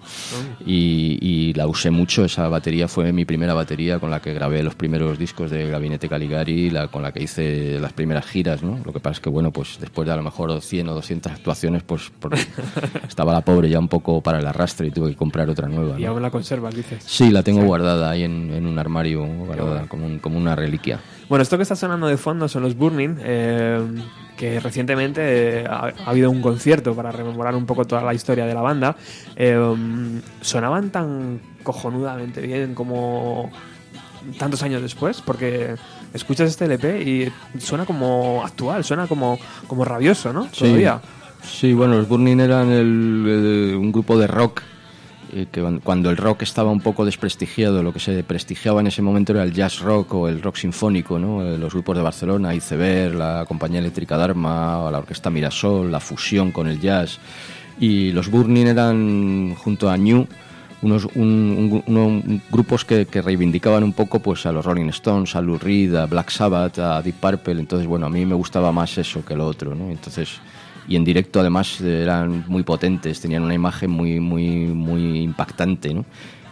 Y, 0.65 1.19
y 1.21 1.53
la 1.53 1.67
usé 1.67 1.91
mucho, 1.91 2.25
esa 2.25 2.47
batería 2.47 2.87
fue 2.87 3.13
mi 3.13 3.25
primera 3.25 3.53
batería 3.53 3.99
con 3.99 4.09
la 4.09 4.19
que 4.19 4.33
grabé 4.33 4.63
los 4.63 4.73
primeros 4.73 5.19
discos 5.19 5.51
de 5.51 5.69
Gabinete 5.69 6.09
Caligari, 6.09 6.71
la, 6.71 6.87
con 6.87 7.03
la 7.03 7.11
que 7.11 7.21
hice 7.21 7.79
las 7.79 7.93
primeras 7.93 8.25
giras, 8.25 8.63
¿no? 8.63 8.79
Lo 8.83 8.91
que 8.91 8.99
pasa 8.99 9.13
es 9.13 9.19
que, 9.19 9.26
bueno, 9.27 9.51
pues 9.51 9.77
después 9.79 10.05
de 10.05 10.13
a 10.13 10.15
lo 10.15 10.23
mejor 10.23 10.61
100 10.61 10.89
o 10.89 10.93
200 10.93 11.31
actuaciones, 11.31 11.83
pues 11.83 12.11
por- 12.19 12.33
estaba 13.07 13.33
la 13.33 13.41
pobre 13.41 13.69
ya 13.69 13.79
un 13.79 13.87
poco 13.87 14.21
para 14.21 14.39
el 14.39 14.47
arrastre 14.47 14.87
y 14.87 14.91
tuve 14.91 15.09
que 15.11 15.15
comprar 15.15 15.49
otra 15.49 15.67
nueva. 15.67 15.99
Y 15.99 16.03
¿no? 16.03 16.11
aún 16.11 16.21
la 16.21 16.31
conservas, 16.31 16.75
dices. 16.75 17.03
Sí, 17.05 17.29
la 17.31 17.43
tengo 17.43 17.63
guardada 17.63 18.09
ahí 18.11 18.23
en, 18.23 18.53
en 18.53 18.65
un 18.65 18.77
armario, 18.79 19.25
guardada 19.25 19.87
como, 19.87 20.05
un- 20.05 20.19
como 20.19 20.37
una 20.37 20.55
reliquia. 20.55 20.99
Bueno, 21.29 21.43
esto 21.43 21.57
que 21.57 21.63
está 21.63 21.75
sonando 21.75 22.07
de 22.07 22.17
fondo 22.17 22.47
son 22.47 22.63
los 22.63 22.75
Burning, 22.75 23.15
eh, 23.19 23.81
que 24.37 24.59
recientemente 24.59 25.61
eh, 25.61 25.65
ha, 25.67 25.87
ha 26.05 26.09
habido 26.09 26.29
un 26.31 26.41
concierto 26.41 26.95
para 26.95 27.11
rememorar 27.11 27.55
un 27.55 27.65
poco 27.65 27.85
toda 27.85 28.01
la 28.03 28.13
historia 28.13 28.45
de 28.45 28.53
la 28.53 28.61
banda. 28.61 28.95
Eh, 29.35 29.57
sonaban 30.41 30.89
tan 30.91 31.41
cojonudamente 31.63 32.39
bien 32.41 32.73
como 32.73 33.51
tantos 34.37 34.61
años 34.63 34.81
después, 34.81 35.21
porque 35.21 35.75
escuchas 36.13 36.49
este 36.49 36.65
LP 36.65 37.01
y 37.03 37.59
suena 37.59 37.85
como 37.85 38.43
actual, 38.43 38.83
suena 38.83 39.07
como, 39.07 39.37
como 39.67 39.85
rabioso, 39.85 40.31
¿no? 40.33 40.47
Todavía. 40.47 40.99
Sí, 41.43 41.73
bueno, 41.73 41.95
los 41.95 42.07
Burning 42.07 42.39
eran 42.39 42.69
el- 42.71 43.25
el- 43.27 43.75
un 43.75 43.91
grupo 43.91 44.17
de 44.17 44.27
rock 44.27 44.61
eh, 45.33 45.47
que 45.51 45.59
cuan- 45.61 45.79
cuando 45.81 46.09
el 46.09 46.15
rock 46.15 46.43
estaba 46.43 46.71
un 46.71 46.79
poco 46.79 47.03
desprestigiado, 47.03 47.83
lo 47.83 47.91
que 47.91 47.99
se 47.99 48.23
prestigiaba 48.23 48.79
en 48.79 48.87
ese 48.87 49.01
momento 49.01 49.33
era 49.33 49.43
el 49.43 49.51
jazz 49.53 49.79
rock 49.81 50.13
o 50.13 50.29
el 50.29 50.41
rock 50.41 50.55
sinfónico, 50.55 51.19
¿no? 51.19 51.43
Eh, 51.43 51.57
los 51.57 51.73
grupos 51.73 51.97
de 51.97 52.01
Barcelona, 52.01 52.55
Iceberg, 52.55 53.13
la 53.13 53.43
Compañía 53.45 53.79
Eléctrica 53.79 54.15
Dharma, 54.15 54.79
o 54.85 54.89
la 54.89 54.99
Orquesta 54.99 55.29
Mirasol, 55.29 55.91
la 55.91 55.99
fusión 55.99 56.51
con 56.53 56.67
el 56.67 56.79
jazz. 56.79 57.19
Y 57.77 58.13
los 58.13 58.31
Burning 58.31 58.67
eran, 58.67 59.53
junto 59.55 59.89
a 59.89 59.97
New, 59.97 60.25
unos 60.81 61.05
un- 61.15 61.83
un- 61.83 61.83
uno- 61.87 62.39
grupos 62.51 62.85
que, 62.85 63.05
que 63.05 63.21
reivindicaban 63.21 63.83
un 63.83 63.93
poco 63.93 64.19
pues 64.19 64.45
a 64.45 64.51
los 64.51 64.63
Rolling 64.65 64.89
Stones, 64.89 65.35
a 65.35 65.41
Lou 65.41 65.57
Reed, 65.57 65.95
a 65.95 66.05
Black 66.05 66.29
Sabbath, 66.29 66.77
a 66.79 67.01
Deep 67.01 67.15
Purple. 67.15 67.59
Entonces, 67.59 67.87
bueno, 67.87 68.05
a 68.05 68.09
mí 68.09 68.25
me 68.25 68.35
gustaba 68.35 68.71
más 68.71 68.97
eso 68.97 69.23
que 69.25 69.35
lo 69.35 69.45
otro, 69.47 69.73
¿no? 69.75 69.89
Entonces, 69.89 70.39
y 70.87 70.95
en 70.95 71.03
directo 71.03 71.39
además 71.39 71.81
eran 71.81 72.45
muy 72.47 72.63
potentes, 72.63 73.19
tenían 73.19 73.43
una 73.43 73.53
imagen 73.53 73.89
muy, 73.91 74.19
muy, 74.19 74.67
muy 74.67 75.19
impactante, 75.21 75.93
¿no? 75.93 76.05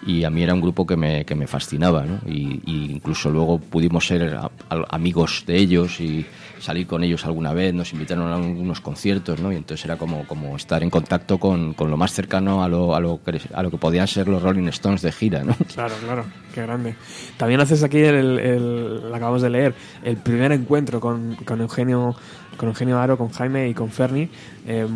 Y 0.08 0.24
a 0.24 0.30
mí 0.30 0.44
era 0.44 0.54
un 0.54 0.62
grupo 0.62 0.86
que 0.86 0.96
me, 0.98 1.26
que 1.26 1.34
me 1.36 1.48
fascinaba, 1.48 2.06
¿no? 2.06 2.20
Y, 2.30 2.62
y 2.66 2.92
incluso 2.92 3.30
luego 3.32 3.60
pudimos 3.60 4.06
ser 4.06 4.36
a- 4.36 4.52
a- 4.70 4.86
amigos 4.90 5.44
de 5.48 5.58
ellos 5.58 6.00
y 6.00 6.26
salir 6.66 6.88
con 6.88 7.04
ellos 7.04 7.26
alguna 7.26 7.54
vez, 7.54 7.74
nos 7.74 7.94
invitaron 7.94 8.32
a 8.32 8.36
algunos 8.36 8.82
conciertos, 8.82 9.40
¿no? 9.40 9.52
Y 9.52 9.56
entonces 9.56 9.86
era 9.86 9.98
como, 9.98 10.26
como 10.26 10.56
estar 10.56 10.82
en 10.82 10.90
contacto 10.90 11.40
con, 11.40 11.74
con 11.74 11.92
lo 11.92 11.98
más 11.98 12.12
cercano 12.12 12.64
a 12.64 12.68
lo, 12.68 12.96
a, 12.96 13.00
lo 13.00 13.22
que, 13.24 13.40
a 13.54 13.62
lo 13.62 13.70
que 13.70 13.78
podían 13.78 14.08
ser 14.08 14.28
los 14.28 14.42
Rolling 14.42 14.68
Stones 14.70 15.02
de 15.02 15.12
gira, 15.12 15.44
¿no? 15.44 15.56
Claro, 15.74 15.94
claro, 16.04 16.26
qué 16.54 16.62
grande. 16.62 16.96
También 17.38 17.62
haces 17.62 17.84
aquí 17.84 18.00
el, 18.00 19.12
acabamos 19.14 19.42
de 19.42 19.50
leer, 19.50 19.76
el 20.04 20.18
primer 20.18 20.52
encuentro 20.52 21.00
con, 21.00 21.36
con 21.46 21.62
Eugenio, 21.62 22.16
con 22.58 22.70
Eugenio 22.70 23.00
Aro, 23.00 23.18
con 23.18 23.30
Jaime 23.30 23.70
y 23.70 23.74
con 23.74 23.92
Ferni. 23.92 24.30
Eh, 24.66 24.88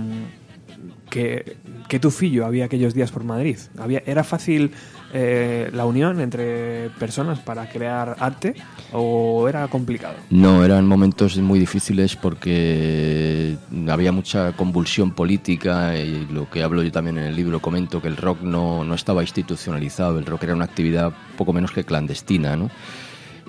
¿qué, 1.10 1.58
qué 1.88 2.00
tufillo 2.00 2.46
había 2.46 2.66
aquellos 2.66 2.94
días 2.94 3.12
por 3.12 3.24
Madrid? 3.24 3.58
Había, 3.78 4.02
¿Era 4.06 4.24
fácil 4.24 4.72
eh, 5.14 5.70
la 5.74 5.86
unión 5.86 6.22
entre 6.22 6.90
personas 7.00 7.40
para 7.40 7.68
crear 7.68 8.16
arte 8.20 8.56
o 8.92 9.48
era 9.50 9.68
complicado? 9.68 10.16
No, 10.30 10.64
eran 10.64 10.86
momentos 10.86 11.38
muy 11.38 11.60
difíciles 11.60 12.16
porque 12.16 13.58
había 13.88 14.12
mucha 14.12 14.54
convulsión 14.54 15.12
política 15.12 15.98
y 15.98 16.28
lo 16.32 16.50
que 16.50 16.62
hablo 16.64 16.84
yo 16.84 16.92
también 16.92 17.18
en 17.18 17.26
el 17.26 17.36
libro 17.36 17.60
comento 17.60 18.02
que 18.02 18.08
el 18.08 18.18
rock 18.18 18.42
no, 18.42 18.84
no 18.84 18.94
estaba 18.94 19.22
institucionalizado, 19.22 20.20
el 20.20 20.26
rock 20.26 20.44
era 20.44 20.54
una 20.54 20.66
actividad 20.66 21.12
poco 21.38 21.54
menos 21.54 21.72
que 21.72 21.84
clandestina, 21.84 22.56
¿no? 22.56 22.70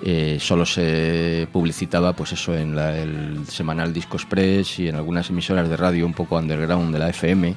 Eh, 0.03 0.37
solo 0.39 0.65
se 0.65 1.47
publicitaba 1.51 2.13
pues 2.13 2.31
eso 2.33 2.55
en 2.57 2.75
la- 2.75 2.97
el 2.97 3.45
semanal 3.47 3.93
Disco 3.93 4.17
Express 4.17 4.79
y 4.79 4.87
en 4.87 4.95
algunas 4.95 5.29
emisoras 5.29 5.69
de 5.69 5.77
radio 5.77 6.07
un 6.07 6.13
poco 6.13 6.37
underground 6.37 6.91
de 6.91 6.97
la 6.99 7.09
FM 7.09 7.53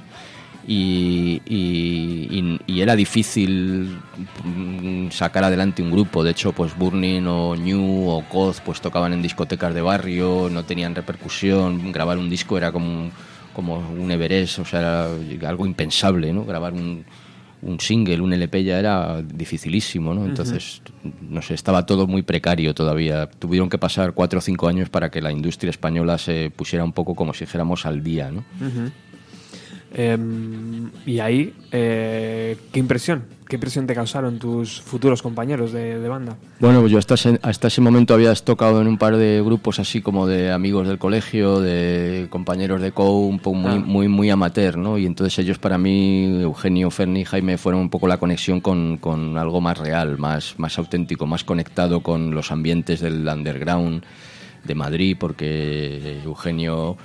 y, 0.67 1.41
y- 1.47 2.81
era 2.81 2.97
difícil 2.97 3.99
mm, 4.45 5.09
sacar 5.11 5.45
adelante 5.45 5.83
un 5.83 5.91
grupo. 5.91 6.23
De 6.23 6.33
hecho, 6.33 6.53
pues 6.53 6.77
Burning 6.77 7.27
o 7.27 7.57
New 7.57 8.09
o 8.11 8.23
Coz 8.29 8.61
pues 8.61 8.81
tocaban 8.81 9.13
en 9.15 9.23
discotecas 9.23 9.73
de 9.75 9.81
barrio, 9.81 10.49
no 10.51 10.65
tenían 10.65 10.95
repercusión. 10.95 11.93
Grabar 11.93 12.19
un 12.19 12.29
disco 12.29 12.59
era 12.59 12.73
como, 12.73 13.11
como 13.55 13.79
un 13.79 14.11
Everest, 14.11 14.59
o 14.59 14.65
sea, 14.67 14.81
era 14.81 15.49
algo 15.49 15.65
impensable, 15.67 16.31
¿no? 16.33 16.45
Grabar 16.45 16.75
un, 16.75 17.05
un 17.65 17.81
single, 17.81 18.21
un 18.21 18.33
LP 18.33 18.65
ya 18.65 18.79
era 18.79 19.23
dificilísimo, 19.23 20.15
¿no? 20.15 20.27
Entonces, 20.27 20.83
no 21.21 21.43
sé, 21.43 21.55
estaba 21.55 21.87
todo 21.87 22.07
muy 22.07 22.23
precario 22.23 22.75
todavía. 22.75 23.29
Tuvieron 23.29 23.69
que 23.69 23.79
pasar 23.79 24.13
cuatro 24.13 24.39
o 24.39 24.43
cinco 24.43 24.69
años 24.69 24.89
para 24.91 25.11
que 25.11 25.21
la 25.21 25.33
industria 25.33 25.71
española 25.71 26.19
se 26.19 26.51
pusiera 26.51 26.85
un 26.85 26.93
poco 26.93 27.15
como 27.15 27.33
si 27.35 27.45
dijéramos 27.45 27.87
al 27.87 28.03
día, 28.03 28.31
¿no? 28.31 28.45
Eh, 29.97 30.19
y 31.07 31.21
ahí, 31.21 31.55
eh, 31.71 32.57
¿qué 32.73 32.81
impresión? 32.81 33.25
¿Qué 33.49 33.57
impresión 33.57 33.87
te 33.87 33.95
causaron 33.95 34.39
tus 34.41 34.81
futuros 34.81 35.23
compañeros 35.23 35.71
de, 35.73 36.01
de 36.01 36.09
banda? 36.09 36.37
Bueno, 36.59 36.81
pues 36.81 36.91
yo 36.91 36.99
hasta 36.99 37.15
ese, 37.15 37.39
hasta 37.43 37.69
ese 37.69 37.81
momento 37.81 38.13
había 38.15 38.35
tocado 38.35 38.81
en 38.81 38.89
un 38.89 38.99
par 38.99 39.17
de 39.17 39.41
grupos 39.45 39.79
así 39.79 40.01
como 40.01 40.27
de 40.27 40.51
amigos 40.51 40.89
del 40.89 40.99
colegio, 40.99 41.61
de 41.61 42.27
compañeros 42.31 42.81
de 42.83 42.91
co, 42.91 43.19
un 43.21 43.39
poco 43.39 43.57
muy, 43.57 43.73
Ah. 43.75 43.83
muy, 43.85 44.09
muy 44.09 44.31
amateur, 44.31 44.77
¿no? 44.79 44.99
Y 44.99 45.07
entonces 45.07 45.39
ellos 45.39 45.59
para 45.59 45.79
mí, 45.79 46.41
Eugenio, 46.43 46.91
Ferni 46.91 47.21
y 47.21 47.25
Jaime, 47.25 47.57
fueron 47.59 47.83
un 47.83 47.91
poco 47.91 48.09
la 48.09 48.17
conexión 48.19 48.61
con, 48.61 48.97
con 48.97 49.39
algo 49.39 49.61
más 49.61 49.79
real, 49.79 50.19
más, 50.19 50.55
más 50.59 50.77
auténtico, 50.79 51.27
más 51.27 51.45
conectado 51.45 52.01
con 52.01 52.35
los 52.35 52.51
ambientes 52.51 53.01
del 53.01 53.29
underground 53.29 54.03
de 54.65 54.75
Madrid, 54.75 55.17
porque 55.21 56.21
Eugenio 56.25 56.97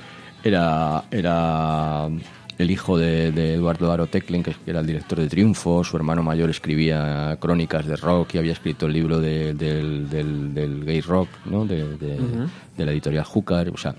era, 0.44 1.04
era 1.12 2.08
el 2.60 2.70
hijo 2.72 2.98
de, 2.98 3.32
de 3.32 3.54
Eduardo 3.56 3.92
Aro 3.92 4.06
Teclin, 4.08 4.44
que 4.44 4.54
era 4.68 4.82
el 4.82 4.86
director 4.86 5.18
de 5.20 5.28
Triunfo, 5.28 5.84
su 5.84 5.96
hermano 5.98 6.22
mayor 6.22 6.50
escribía 6.52 7.36
crónicas 7.40 7.88
de 7.88 7.96
rock 7.96 8.36
y 8.36 8.38
había 8.38 8.52
escrito 8.54 8.86
el 8.86 8.94
libro 8.94 9.20
de- 9.20 9.54
del, 9.56 10.08
del- 10.10 10.54
del 10.54 10.84
gay 10.86 11.02
rock, 11.02 11.30
¿no? 11.46 11.66
de, 11.66 11.86
la 12.78 12.92
editorial 12.92 13.24
Júcar, 13.24 13.70
o 13.70 13.78
sea, 13.78 13.96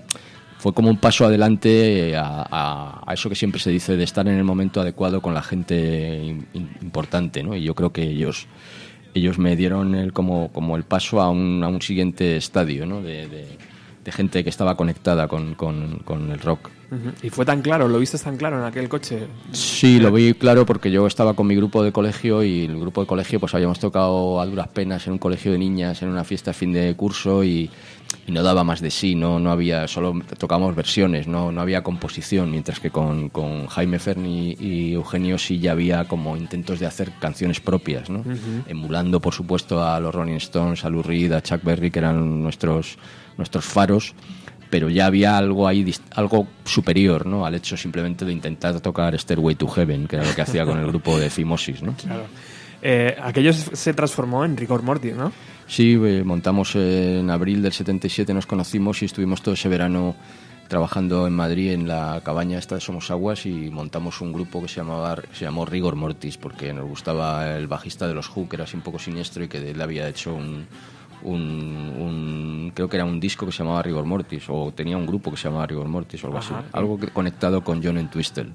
fue 0.59 0.73
como 0.73 0.89
un 0.89 0.97
paso 0.97 1.25
adelante 1.25 2.15
a, 2.15 2.45
a- 2.49 3.03
a 3.05 3.13
eso 3.13 3.29
que 3.29 3.35
siempre 3.35 3.59
se 3.59 3.71
dice 3.71 3.97
de 3.97 4.03
estar 4.03 4.27
en 4.27 4.35
el 4.37 4.43
momento 4.43 4.79
adecuado 4.79 5.21
con 5.21 5.33
la 5.33 5.41
gente 5.41 6.21
im- 6.23 6.45
im- 6.53 6.69
importante, 6.83 7.41
¿no? 7.43 7.55
Y 7.55 7.63
yo 7.63 7.73
creo 7.75 7.91
que 7.91 8.03
ellos 8.03 8.47
ellos 9.13 9.37
me 9.39 9.55
dieron 9.57 9.93
el, 9.95 10.13
como, 10.13 10.53
como 10.53 10.77
el 10.77 10.83
paso 10.83 11.19
a 11.19 11.29
un, 11.29 11.63
a 11.63 11.67
un 11.67 11.81
siguiente 11.81 12.37
estadio, 12.37 12.85
¿no? 12.85 13.01
De, 13.01 13.27
de- 13.27 13.57
de 14.03 14.11
gente 14.11 14.43
que 14.43 14.49
estaba 14.49 14.75
conectada 14.75 15.27
con, 15.27 15.53
con- 15.55 15.99
con 16.05 16.31
el 16.31 16.39
rock. 16.39 16.69
Y 17.23 17.29
fue 17.29 17.45
tan 17.45 17.61
claro, 17.61 17.87
lo 17.87 17.99
viste 17.99 18.17
tan 18.17 18.35
claro 18.35 18.59
en 18.59 18.65
aquel 18.65 18.89
coche. 18.89 19.27
Sí, 19.53 19.97
lo 19.99 20.11
vi 20.11 20.33
claro 20.33 20.65
porque 20.65 20.91
yo 20.91 21.07
estaba 21.07 21.33
con 21.35 21.47
mi 21.47 21.55
grupo 21.55 21.81
de 21.83 21.93
colegio 21.93 22.43
y 22.43 22.65
el 22.65 22.77
grupo 22.79 22.99
de 22.99 23.07
colegio 23.07 23.39
pues 23.39 23.53
habíamos 23.53 23.79
tocado 23.79 24.41
a 24.41 24.45
duras 24.45 24.67
penas 24.67 25.07
en 25.07 25.13
un 25.13 25.19
colegio 25.19 25.53
de 25.53 25.57
niñas 25.57 26.01
en 26.01 26.09
una 26.09 26.25
fiesta 26.25 26.51
a 26.51 26.53
fin 26.53 26.73
de 26.73 26.93
curso 26.95 27.45
y, 27.45 27.69
y 28.27 28.31
no 28.31 28.43
daba 28.43 28.63
más 28.63 28.81
de 28.81 28.91
sí, 28.91 29.15
no, 29.15 29.39
no 29.39 29.51
había, 29.51 29.87
solo 29.87 30.13
tocábamos 30.37 30.75
versiones, 30.75 31.27
no, 31.27 31.51
no 31.51 31.61
había 31.61 31.83
composición, 31.83 32.51
mientras 32.51 32.79
que 32.79 32.91
con, 32.91 33.29
con 33.29 33.67
Jaime 33.67 33.99
Ferni 33.99 34.55
y 34.59 34.93
Eugenio 34.93 35.37
sí 35.37 35.59
ya 35.59 35.71
había 35.71 36.07
como 36.07 36.37
intentos 36.37 36.79
de 36.79 36.85
hacer 36.85 37.11
canciones 37.19 37.59
propias, 37.59 38.09
¿no? 38.09 38.23
emulando 38.67 39.19
por 39.19 39.33
supuesto 39.33 39.83
a 39.83 39.99
los 39.99 40.13
Rolling 40.13 40.35
Stones, 40.35 40.85
a 40.85 40.89
Lou 40.89 41.03
Reed, 41.03 41.31
a 41.33 41.41
Chuck 41.41 41.63
Berry, 41.63 41.91
que 41.91 41.99
eran 41.99 42.41
nuestros, 42.43 42.97
nuestros 43.37 43.65
faros 43.65 44.13
pero 44.69 44.89
ya 44.89 45.05
había 45.05 45.37
algo 45.37 45.67
ahí, 45.67 45.93
algo 46.15 46.47
superior, 46.63 47.25
¿no? 47.25 47.45
Al 47.45 47.55
hecho 47.55 47.75
simplemente 47.75 48.23
de 48.23 48.31
intentar 48.31 48.79
tocar 48.79 49.19
Stairway 49.19 49.55
to 49.55 49.67
Heaven, 49.67 50.07
que 50.07 50.15
era 50.15 50.25
lo 50.25 50.33
que 50.33 50.41
hacía 50.41 50.65
con 50.65 50.79
el 50.79 50.87
grupo 50.87 51.19
de 51.19 51.29
Fimosis, 51.29 51.83
¿no? 51.83 51.93
Claro. 51.95 52.23
Eh, 52.81 53.15
aquello 53.21 53.51
se 53.53 53.75
se 53.75 53.93
transformó 53.93 54.45
en 54.45 54.55
Rigor 54.55 54.81
Mortis, 54.81 55.13
¿no? 55.13 55.33
Sí, 55.71 55.93
eh, 56.03 56.23
montamos 56.25 56.75
en 56.75 57.29
abril 57.29 57.61
del 57.61 57.71
77, 57.71 58.33
nos 58.33 58.45
conocimos 58.45 59.01
y 59.01 59.05
estuvimos 59.05 59.41
todo 59.41 59.53
ese 59.53 59.69
verano 59.69 60.17
trabajando 60.67 61.27
en 61.27 61.33
Madrid 61.33 61.71
en 61.71 61.87
la 61.87 62.19
cabaña 62.25 62.57
esta 62.59 62.75
de 62.75 62.81
Somos 62.81 63.09
Aguas 63.09 63.45
y 63.45 63.69
montamos 63.69 64.19
un 64.19 64.33
grupo 64.33 64.61
que 64.61 64.67
se 64.67 64.81
llamaba 64.81 65.15
se 65.31 65.45
llamó 65.45 65.65
Rigor 65.65 65.95
Mortis 65.95 66.37
porque 66.37 66.73
nos 66.73 66.89
gustaba 66.89 67.55
el 67.57 67.67
bajista 67.67 68.05
de 68.05 68.13
los 68.13 68.29
Who, 68.35 68.49
que 68.49 68.57
era 68.57 68.65
así 68.65 68.75
un 68.75 68.81
poco 68.83 68.99
siniestro 68.99 69.45
y 69.45 69.47
que 69.47 69.69
él 69.71 69.81
había 69.81 70.09
hecho 70.09 70.33
un, 70.35 70.65
un, 71.23 71.39
un- 71.99 72.71
creo 72.75 72.89
que 72.89 72.97
era 72.97 73.05
un 73.05 73.21
disco 73.21 73.45
que 73.45 73.53
se 73.53 73.59
llamaba 73.59 73.81
Rigor 73.81 74.03
Mortis 74.05 74.43
o 74.49 74.73
tenía 74.75 74.97
un 74.97 75.05
grupo 75.05 75.31
que 75.31 75.37
se 75.37 75.45
llamaba 75.45 75.67
Rigor 75.67 75.87
Mortis 75.87 76.21
o 76.25 76.27
algo 76.27 76.39
Ajá. 76.39 76.59
así, 76.59 76.67
algo 76.73 76.99
que- 76.99 77.07
conectado 77.07 77.63
con 77.63 77.81
John 77.81 77.97
Entwistle. 77.97 78.47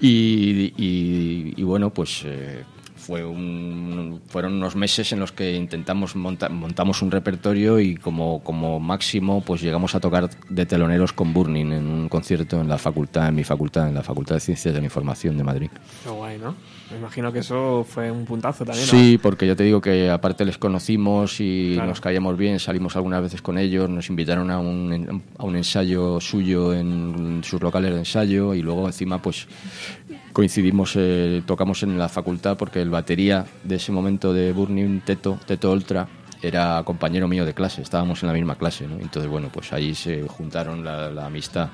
Y, 0.00 0.72
y- 0.76 1.54
y 1.56 1.62
bueno, 1.62 1.90
pues 1.90 2.22
eh, 2.24 2.64
fue 3.06 3.22
un- 3.24 4.20
fueron 4.28 4.54
unos 4.54 4.76
meses 4.76 5.12
en 5.12 5.20
los 5.20 5.30
que 5.32 5.54
intentamos 5.54 6.16
montar 6.16 6.50
montamos 6.50 7.02
un 7.02 7.10
repertorio 7.10 7.78
y 7.78 7.96
como, 7.96 8.42
como 8.42 8.80
máximo 8.80 9.42
pues 9.44 9.60
llegamos 9.60 9.94
a 9.94 10.00
tocar 10.00 10.30
de 10.48 10.64
teloneros 10.66 11.12
con 11.12 11.34
Burning 11.34 11.72
en 11.72 11.86
un 11.86 12.08
concierto 12.08 12.60
en 12.60 12.68
la 12.68 12.78
facultad, 12.78 13.28
en 13.28 13.34
mi 13.34 13.44
facultad, 13.44 13.88
en 13.88 13.94
la 13.94 14.02
Facultad 14.02 14.36
de 14.36 14.40
Ciencias 14.40 14.72
de 14.74 14.80
la 14.80 14.86
Información 14.86 15.36
de 15.36 15.44
Madrid. 15.44 15.70
Qué 16.02 16.10
guay, 16.10 16.38
¿no? 16.38 16.54
Me 16.90 16.98
imagino 16.98 17.32
que 17.32 17.40
eso 17.40 17.84
fue 17.88 18.10
un 18.10 18.24
puntazo 18.24 18.64
también. 18.64 18.86
¿no? 18.86 18.90
Sí, 18.90 19.18
porque 19.20 19.46
yo 19.46 19.56
te 19.56 19.64
digo 19.64 19.80
que 19.80 20.10
aparte 20.10 20.44
les 20.44 20.56
conocimos 20.58 21.40
y 21.40 21.72
Claro. 21.74 21.88
nos 21.90 22.00
caíamos 22.00 22.36
bien, 22.38 22.58
salimos 22.58 22.96
algunas 22.96 23.20
veces 23.22 23.42
con 23.42 23.58
ellos, 23.58 23.88
nos 23.90 24.08
invitaron 24.08 24.50
a 24.50 24.58
un, 24.58 25.22
a 25.38 25.44
un 25.44 25.56
ensayo 25.56 26.20
suyo 26.20 26.72
en 26.72 27.42
sus 27.44 27.60
locales 27.60 27.92
de 27.92 27.98
ensayo 27.98 28.54
y 28.54 28.62
luego 28.62 28.86
encima 28.86 29.20
pues 29.20 29.46
coincidimos, 30.34 30.94
eh, 30.96 31.42
tocamos 31.46 31.82
en 31.84 31.96
la 31.96 32.10
facultad 32.10 32.58
porque 32.58 32.82
el 32.82 32.90
batería 32.90 33.46
de 33.62 33.76
ese 33.76 33.92
momento 33.92 34.34
de 34.34 34.52
Burning 34.52 35.00
Teto, 35.00 35.38
Teto 35.46 35.72
Ultra, 35.72 36.08
era 36.42 36.82
compañero 36.84 37.26
mío 37.28 37.46
de 37.46 37.54
clase, 37.54 37.80
estábamos 37.80 38.22
en 38.22 38.26
la 38.26 38.34
misma 38.34 38.56
clase, 38.56 38.86
¿no? 38.86 38.96
Entonces, 38.96 39.30
bueno, 39.30 39.48
pues 39.50 39.72
ahí 39.72 39.94
se 39.94 40.26
juntaron 40.28 40.84
la, 40.84 41.10
la 41.10 41.26
amistad 41.26 41.70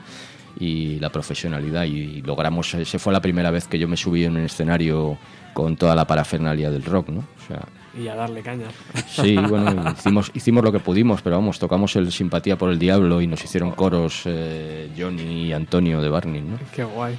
y 0.61 1.00
la 1.00 1.11
profesionalidad 1.11 1.84
y 1.84 2.20
logramos, 2.20 2.74
esa 2.74 2.98
fue 2.98 3.12
la 3.12 3.20
primera 3.20 3.50
vez 3.50 3.66
que 3.66 3.78
yo 3.78 3.88
me 3.88 3.96
subí 3.96 4.24
en 4.24 4.36
un 4.36 4.44
escenario 4.44 5.18
con 5.54 5.76
toda 5.76 5.96
la 5.96 6.06
parafernalia 6.06 6.70
del 6.70 6.84
rock, 6.84 7.08
¿no? 7.08 7.20
O 7.20 7.46
sea, 7.48 7.66
Y 7.98 8.08
a 8.08 8.14
darle 8.14 8.42
caña. 8.42 8.66
Sí, 9.08 9.36
bueno, 9.36 9.90
hicimos, 9.90 10.30
hicimos 10.34 10.62
lo 10.62 10.70
que 10.70 10.80
pudimos, 10.80 11.22
pero 11.22 11.36
vamos, 11.36 11.58
tocamos 11.58 11.96
el 11.96 12.12
Simpatía 12.12 12.58
por 12.58 12.70
el 12.70 12.78
Diablo 12.78 13.22
y 13.22 13.26
nos 13.26 13.42
hicieron 13.42 13.72
coros 13.72 14.22
eh, 14.26 14.90
Johnny 14.96 15.46
y 15.46 15.52
Antonio 15.54 16.02
de 16.02 16.08
Barney, 16.11 16.42
¿no? 16.42 16.58
Qué 16.74 16.84
guay. 16.84 17.16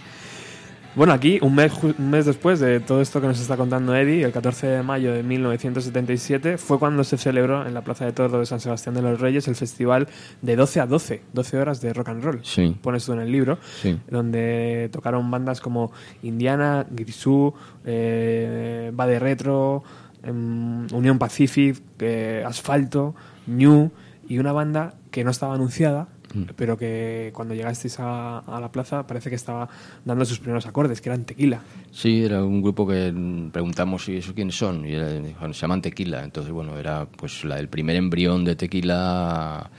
Bueno, 0.94 1.14
aquí, 1.14 1.40
un 1.42 1.56
mes, 1.56 1.72
un 1.82 2.10
mes 2.10 2.26
después 2.26 2.60
de 2.60 2.82
todo 2.82 3.00
esto 3.00 3.22
que 3.22 3.28
nos 3.28 3.40
está 3.40 3.56
contando 3.56 3.96
Eddie, 3.96 4.24
el 4.26 4.34
14 4.34 4.68
de 4.68 4.84
mayo 4.84 5.14
de 5.14 5.24
1977, 5.24 6.58
fue 6.58 6.80
cuando 6.80 7.06
se 7.06 7.18
celebró 7.18 7.66
en 7.66 7.74
la 7.74 7.82
Plaza 7.82 8.04
de 8.04 8.12
Toros 8.12 8.34
de 8.38 8.46
San 8.46 8.60
Sebastián 8.60 8.96
de 8.96 9.02
los 9.02 9.18
Reyes 9.22 9.48
el 9.48 9.56
festival 9.56 10.10
de 10.42 10.56
12 10.58 10.82
a 10.82 10.88
12, 10.88 11.22
12 11.32 11.58
horas 11.58 11.80
de 11.80 11.94
rock 11.94 12.10
and 12.10 12.24
roll. 12.26 12.40
Sí. 12.44 12.76
Pones 12.82 13.06
tú 13.06 13.14
en 13.14 13.22
el 13.22 13.32
libro, 13.32 13.58
Sí. 13.82 13.98
donde 14.10 14.90
tocaron 14.92 15.32
bandas 15.32 15.62
como 15.62 15.94
Indiana, 16.24 16.86
Grisú, 16.92 17.54
eh, 17.86 18.92
Va 19.00 19.08
de 19.08 19.18
Retro, 19.18 19.84
em, 20.24 20.88
Unión 20.94 21.18
Pacific, 21.18 21.82
eh, 22.00 22.44
Asfalto, 22.46 23.16
New 23.48 23.92
y 24.28 24.40
una 24.40 24.52
banda 24.52 24.96
que 25.10 25.24
no 25.24 25.32
estaba 25.32 25.56
anunciada, 25.56 26.10
Mm. 26.34 26.44
pero 26.56 26.78
que 26.78 27.32
cuando 27.34 27.54
llegasteis 27.54 28.00
a, 28.00 28.40
a 28.40 28.60
la 28.60 28.72
plaza 28.72 29.06
parece 29.06 29.30
que 29.30 29.36
estaba 29.36 29.68
dando 30.06 30.24
sus 30.26 30.40
primeros 30.40 30.66
acordes, 30.66 31.02
que 31.02 31.10
eran 31.10 31.26
tequila. 31.26 31.62
Sí, 31.92 32.24
era 32.24 32.44
un 32.44 32.62
grupo 32.62 32.88
que 32.88 33.14
preguntamos 33.52 34.06
si 34.06 34.18
eso 34.18 34.34
quiénes 34.34 34.56
son 34.58 34.86
y 34.88 34.94
era- 34.94 35.10
se 35.54 35.62
llaman 35.62 35.82
Tequila. 35.82 36.24
Entonces, 36.24 36.52
bueno, 36.54 36.78
era 36.78 37.06
pues 37.06 37.44
la, 37.44 37.60
el 37.60 37.68
primer 37.68 37.96
embrión 37.98 38.46
de 38.46 38.56
Tequila. 38.56 39.70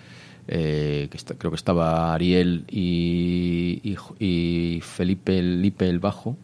eh, 0.48 1.06
que 1.10 1.16
está- 1.16 1.34
creo 1.36 1.50
que 1.52 1.56
estaba 1.56 2.12
Ariel 2.12 2.64
y, 2.68 3.80
y, 3.84 3.96
y 4.76 4.80
Felipe 4.80 5.38
el 5.38 5.62
Lipe 5.62 5.88
el 5.88 6.00
bajo 6.00 6.36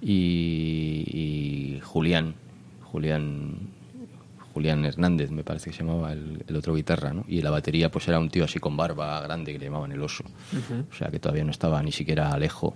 y, 0.00 1.76
y 1.76 1.80
Julián 1.82 2.34
Julián 2.82 3.58
Julián 4.56 4.86
Hernández 4.86 5.30
me 5.30 5.44
parece 5.44 5.68
que 5.68 5.76
se 5.76 5.84
llamaba 5.84 6.12
el, 6.12 6.42
el 6.48 6.56
otro 6.56 6.74
guitarra 6.74 7.12
¿no? 7.12 7.26
y 7.28 7.42
la 7.42 7.50
batería 7.50 7.90
pues 7.90 8.08
era 8.08 8.18
un 8.18 8.30
tío 8.30 8.42
así 8.44 8.58
con 8.58 8.74
barba 8.74 9.20
grande 9.20 9.52
que 9.52 9.58
le 9.58 9.66
llamaban 9.66 9.92
el 9.92 10.00
oso 10.00 10.24
o 10.90 10.94
sea 10.94 11.10
que 11.10 11.18
todavía 11.18 11.44
no 11.44 11.50
estaba 11.50 11.82
ni 11.82 11.92
siquiera 11.92 12.32
Alejo. 12.32 12.74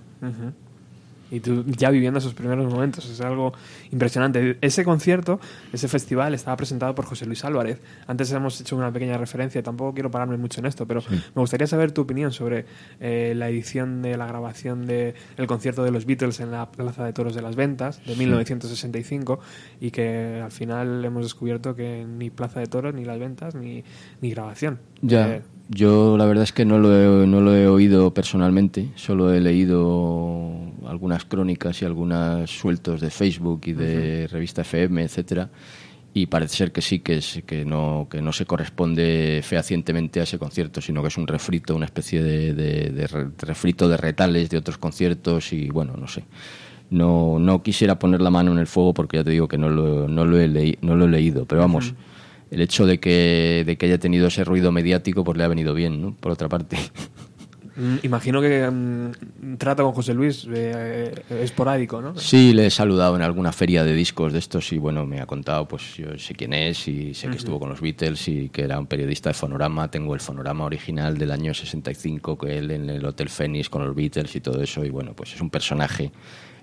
Y 1.31 1.41
tú 1.41 1.65
ya 1.67 1.91
viviendo 1.91 2.19
esos 2.19 2.35
primeros 2.35 2.73
momentos, 2.73 3.09
es 3.09 3.21
algo 3.21 3.53
impresionante. 3.93 4.59
Ese 4.61 4.85
concierto, 4.85 5.41
ese 5.73 5.89
festival, 5.89 6.35
estaba 6.35 6.57
presentado 6.57 6.95
por 6.95 7.05
José 7.05 7.27
Luis 7.27 7.45
Álvarez. 7.45 7.81
Antes 8.07 8.33
hemos 8.33 8.61
hecho 8.61 8.77
una 8.77 8.93
pequeña 8.93 9.17
referencia, 9.19 9.63
tampoco 9.63 9.95
quiero 9.95 10.11
pararme 10.11 10.37
mucho 10.37 10.61
en 10.61 10.67
esto, 10.67 10.87
pero 10.87 11.03
me 11.11 11.41
gustaría 11.41 11.67
saber 11.67 11.93
tu 11.93 12.03
opinión 12.03 12.33
sobre 12.33 12.67
eh, 13.01 13.35
la 13.37 13.49
edición 13.49 14.03
de 14.03 14.17
la 14.17 14.27
grabación 14.27 14.87
del 14.87 15.15
concierto 15.47 15.85
de 15.85 15.91
los 15.91 16.07
Beatles 16.07 16.41
en 16.41 16.51
la 16.51 16.71
Plaza 16.71 17.05
de 17.05 17.13
Toros 17.13 17.35
de 17.35 17.43
las 17.43 17.57
Ventas 17.57 18.05
de 18.05 18.17
1965 18.17 19.41
y 19.81 19.91
que 19.91 20.41
al 20.43 20.53
final 20.53 21.05
hemos 21.05 21.23
descubierto 21.23 21.75
que 21.75 22.05
ni 22.05 22.31
Plaza 22.31 22.61
de 22.61 22.67
Toros, 22.67 22.95
ni 22.95 23.05
las 23.05 23.19
ventas, 23.19 23.55
ni, 23.55 23.85
ni 24.21 24.31
grabación. 24.31 24.79
Ya, 25.03 25.29
Eh, 25.29 25.43
yo 25.73 26.17
la 26.19 26.27
verdad 26.27 26.43
es 26.45 26.53
que 26.53 26.65
no 26.65 26.79
lo, 26.79 27.23
he, 27.23 27.27
no 27.27 27.41
lo 27.41 27.55
he 27.55 27.67
oído 27.69 28.13
personalmente, 28.13 28.89
solo 28.97 29.33
he 29.33 29.41
leído 29.41 30.51
algunas 30.87 31.25
crónicas 31.25 31.81
y 31.81 31.85
algunos 31.85 32.51
sueltos 32.51 33.01
de 33.01 33.11
Facebook 33.11 33.63
y 33.67 33.73
de 33.73 34.27
revista 34.27 34.63
FM, 34.63 35.03
etcétera, 35.05 35.49
y 36.13 36.27
parece 36.27 36.57
ser 36.57 36.73
que 36.73 36.83
sí 36.83 36.99
que 36.99 37.19
es 37.19 37.41
que 37.47 37.65
no 37.65 38.09
que 38.11 38.21
no 38.21 38.33
se 38.33 38.45
corresponde 38.45 39.41
fehacientemente 39.45 40.19
a 40.19 40.25
ese 40.25 40.39
concierto, 40.41 40.81
sino 40.81 41.03
que 41.03 41.09
es 41.09 41.17
un 41.17 41.29
refrito, 41.29 41.77
una 41.77 41.85
especie 41.85 42.21
de, 42.21 42.53
de- 42.53 42.91
de 42.91 43.07
re- 43.07 43.29
refrito 43.39 43.89
de 43.89 43.97
retales 43.97 44.51
de 44.51 44.59
otros 44.59 44.77
conciertos 44.77 45.53
y 45.53 45.69
bueno, 45.71 45.95
no 45.97 46.09
sé. 46.09 46.25
No, 46.91 47.39
no 47.39 47.63
quisiera 47.63 48.01
poner 48.01 48.21
la 48.21 48.31
mano 48.31 48.51
en 48.51 48.59
el 48.59 48.67
fuego 48.67 48.93
porque 48.93 49.19
ya 49.19 49.23
te 49.25 49.31
digo 49.31 49.47
que 49.47 49.57
no 49.57 49.69
lo, 49.69 50.09
no 50.09 50.25
lo, 50.25 50.41
he, 50.41 50.49
leí- 50.49 50.79
no 50.83 50.97
lo 50.97 51.05
he 51.05 51.09
leído, 51.09 51.45
pero 51.47 51.61
vamos, 51.61 51.95
el 52.51 52.61
hecho 52.61 52.87
de 52.87 52.99
que, 52.99 53.63
de 53.65 53.77
que 53.77 53.87
haya 53.87 53.99
tenido 53.99 54.27
ese 54.27 54.45
ruido 54.45 54.73
mediático 54.73 55.25
pues 55.25 55.39
le 55.39 55.45
ha 55.45 55.49
venido 55.49 55.73
bien, 55.75 56.01
¿no? 56.03 56.15
Por 56.15 56.33
otra 56.33 56.49
parte. 56.49 56.77
mm, 57.77 57.97
imagino 58.03 58.41
que 58.41 58.69
mm, 58.69 59.57
trato 59.57 59.85
con 59.85 59.93
José 59.93 60.15
Luis 60.15 60.47
eh, 60.53 61.15
eh, 61.31 61.41
esporádico, 61.43 62.03
¿no? 62.03 62.17
Sí, 62.17 62.53
le 62.53 62.67
he 62.67 62.71
saludado 62.71 63.15
en 63.15 63.23
alguna 63.23 63.53
feria 63.53 63.85
de 63.85 63.95
discos 63.95 64.33
de 64.33 64.41
estos 64.41 64.73
y 64.73 64.79
bueno, 64.79 65.07
me 65.07 65.21
ha 65.21 65.27
contado, 65.27 65.69
pues 65.69 65.97
yo 65.97 66.19
sé 66.19 66.35
quién 66.35 66.53
es 66.53 66.89
y 66.89 67.15
sé 67.15 67.29
que 67.29 67.37
estuvo 67.37 67.61
con 67.61 67.69
los 67.69 67.81
Beatles 67.81 68.27
y 68.27 68.49
que 68.49 68.63
era 68.63 68.79
un 68.81 68.87
periodista 68.87 69.31
de 69.31 69.35
Fonorama. 69.35 69.89
Tengo 69.89 70.15
el 70.15 70.21
Fonorama 70.21 70.65
original 70.65 71.17
del 71.17 71.31
año 71.31 71.55
65, 71.55 72.37
que 72.37 72.59
él 72.59 72.73
en 72.73 72.91
el 72.91 73.05
Hotel 73.05 73.29
Fénix 73.29 73.71
con 73.71 73.87
los 73.87 73.95
Beatles 73.95 74.35
y 74.35 74.41
todo 74.41 74.61
eso. 74.61 74.85
Y 74.85 74.91
bueno, 74.91 75.15
pues 75.15 75.35
es 75.35 75.41
un 75.41 75.51
personaje 75.51 76.11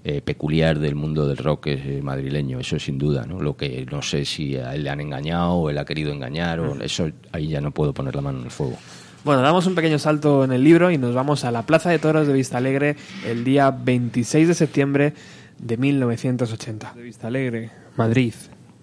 eh, 0.10 0.22
peculiar 0.22 0.80
del 0.80 0.96
mundo 0.96 1.28
del 1.28 1.36
rock 1.36 1.68
eh, 1.68 2.00
madrileño, 2.02 2.62
eso 2.62 2.80
sin 2.80 2.98
duda, 2.98 3.26
¿no? 3.26 3.42
Lo 3.42 3.58
que 3.58 3.86
no 3.92 4.02
sé 4.02 4.24
si 4.24 4.56
a 4.56 4.74
él 4.74 4.86
le 4.86 4.90
han 4.90 5.02
engañado 5.02 5.56
o 5.56 5.70
él 5.70 5.78
ha 5.78 5.84
querido 5.84 6.14
engañar, 6.14 6.62
o 6.62 6.82
eso 6.82 7.12
ahí 7.34 7.50
ya 7.50 7.60
no 7.60 7.72
puedo 7.72 7.94
poner 7.94 8.16
la 8.16 8.22
mano 8.22 8.40
en 8.40 8.46
el 8.46 8.52
fuego. 8.52 8.78
Bueno, 9.26 9.42
damos 9.42 9.68
un 9.68 9.76
pequeño 9.76 10.00
salto 10.00 10.46
en 10.46 10.54
el 10.54 10.64
libro 10.64 10.92
y 10.92 10.98
nos 10.98 11.14
vamos 11.14 11.44
a 11.44 11.52
la 11.52 11.64
Plaza 11.64 11.90
de 11.90 12.00
Toros 12.00 12.26
de 12.26 12.32
Vistalegre 12.32 12.96
el 13.26 13.44
día 13.44 13.70
26 13.70 14.48
de 14.48 14.54
septiembre 14.54 15.14
de 15.58 15.76
1980. 15.76 16.94
De 16.96 17.02
Vistalegre, 17.02 17.72
Madrid, 17.98 18.34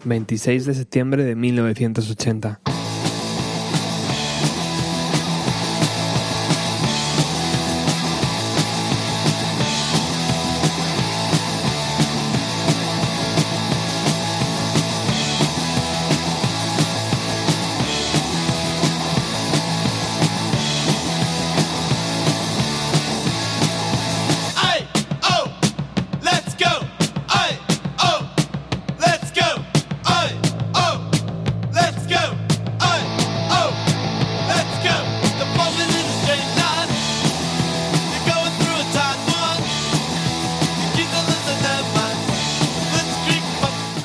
26 0.04 0.66
de 0.66 0.74
septiembre 0.74 1.24
de 1.24 1.36
1980. 1.36 2.60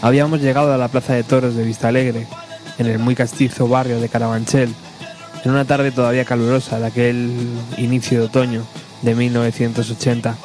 Habíamos 0.09 0.41
llegado 0.41 0.73
a 0.73 0.77
la 0.79 0.87
Plaza 0.87 1.13
de 1.13 1.21
Toros 1.21 1.53
de 1.53 1.63
Vistalegre, 1.63 2.25
en 2.79 2.87
el 2.87 2.97
muy 2.97 3.13
castizo 3.13 3.67
barrio 3.67 3.99
de 3.99 4.09
Carabanchel, 4.09 4.73
en 5.45 5.51
una 5.51 5.65
tarde 5.65 5.91
todavía 5.91 6.25
calurosa 6.25 6.79
de 6.79 6.87
aquel 6.87 7.31
inicio 7.77 8.17
de 8.17 8.25
otoño 8.25 8.63
de 9.03 9.13
1980. 9.13 10.35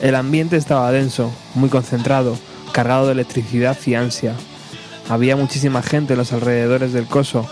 El 0.00 0.14
ambiente 0.14 0.56
estaba 0.56 0.90
denso, 0.92 1.30
muy 1.54 1.68
concentrado, 1.68 2.38
cargado 2.72 3.04
de 3.04 3.12
electricidad 3.12 3.76
y 3.84 3.96
ansia. 3.96 4.32
Había 5.10 5.36
muchísima 5.36 5.82
gente 5.82 6.14
en 6.14 6.18
los 6.18 6.32
alrededores 6.32 6.94
del 6.94 7.04
coso, 7.04 7.46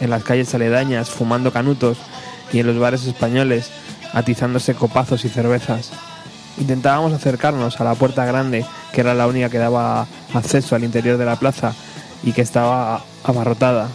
en 0.00 0.10
las 0.10 0.24
calles 0.24 0.52
aledañas, 0.52 1.10
fumando 1.10 1.52
canutos 1.52 1.98
y 2.52 2.58
en 2.58 2.66
los 2.66 2.78
bares 2.80 3.06
españoles, 3.06 3.70
atizándose 4.14 4.74
copazos 4.74 5.24
y 5.24 5.28
cervezas. 5.28 5.92
Intentábamos 6.58 7.12
acercarnos 7.12 7.80
a 7.80 7.84
la 7.84 7.94
puerta 7.94 8.24
grande, 8.24 8.66
que 8.92 9.00
era 9.00 9.14
la 9.14 9.26
única 9.26 9.50
que 9.50 9.58
daba 9.58 10.06
acceso 10.34 10.74
al 10.74 10.84
interior 10.84 11.18
de 11.18 11.24
la 11.24 11.36
plaza 11.36 11.74
y 12.22 12.32
que 12.32 12.42
estaba 12.42 13.04
abarrotada. 13.24 13.88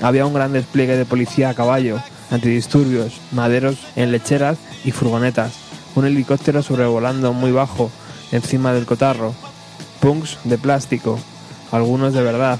Había 0.00 0.26
un 0.26 0.34
gran 0.34 0.52
despliegue 0.52 0.96
de 0.96 1.04
policía 1.04 1.50
a 1.50 1.54
caballo, 1.54 1.98
antidisturbios, 2.30 3.20
maderos 3.30 3.78
en 3.96 4.10
lecheras 4.10 4.58
y 4.84 4.90
furgonetas, 4.90 5.52
un 5.94 6.06
helicóptero 6.06 6.62
sobrevolando 6.62 7.32
muy 7.32 7.52
bajo 7.52 7.90
encima 8.32 8.72
del 8.72 8.86
cotarro, 8.86 9.34
punks 10.00 10.38
de 10.44 10.58
plástico, 10.58 11.18
algunos 11.70 12.14
de 12.14 12.22
verdad, 12.22 12.58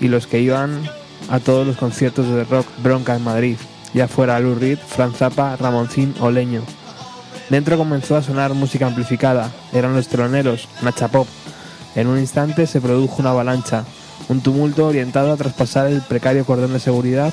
y 0.00 0.08
los 0.08 0.26
que 0.26 0.40
iban 0.40 0.82
a 1.30 1.40
todos 1.40 1.66
los 1.66 1.76
conciertos 1.76 2.28
de 2.28 2.44
rock 2.44 2.66
bronca 2.82 3.16
en 3.16 3.24
Madrid, 3.24 3.56
ya 3.94 4.08
fuera 4.08 4.38
Lou 4.40 4.54
Reed, 4.54 4.78
Franz 4.78 5.16
Zappa, 5.16 5.56
Ramoncín 5.56 6.14
o 6.20 6.30
Leño. 6.30 6.62
Dentro 7.50 7.78
comenzó 7.78 8.16
a 8.16 8.22
sonar 8.22 8.52
música 8.52 8.86
amplificada, 8.86 9.50
eran 9.72 9.94
los 9.94 10.08
teloneros, 10.08 10.68
Nacha 10.82 11.08
Pop. 11.08 11.26
En 11.94 12.06
un 12.06 12.18
instante 12.18 12.66
se 12.66 12.80
produjo 12.80 13.16
una 13.20 13.30
avalancha, 13.30 13.84
un 14.28 14.42
tumulto 14.42 14.86
orientado 14.86 15.32
a 15.32 15.36
traspasar 15.36 15.86
el 15.86 16.02
precario 16.02 16.44
cordón 16.44 16.74
de 16.74 16.80
seguridad 16.80 17.32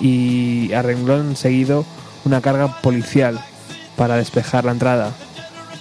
y 0.00 0.72
a 0.72 0.82
renglón 0.82 1.36
seguido 1.36 1.84
una 2.24 2.40
carga 2.40 2.80
policial 2.82 3.40
para 3.96 4.16
despejar 4.16 4.64
la 4.64 4.72
entrada. 4.72 5.12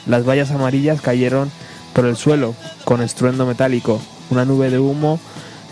Las 0.06 0.28
vallas 0.28 0.52
amarillas 0.52 1.02
cayeron 1.02 1.50
por 1.94 2.06
el 2.06 2.16
suelo 2.16 2.54
con 2.84 3.02
estruendo 3.02 3.48
metálico. 3.48 4.00
Una 4.30 4.46
nube 4.46 4.70
de 4.70 4.78
humo 4.78 5.20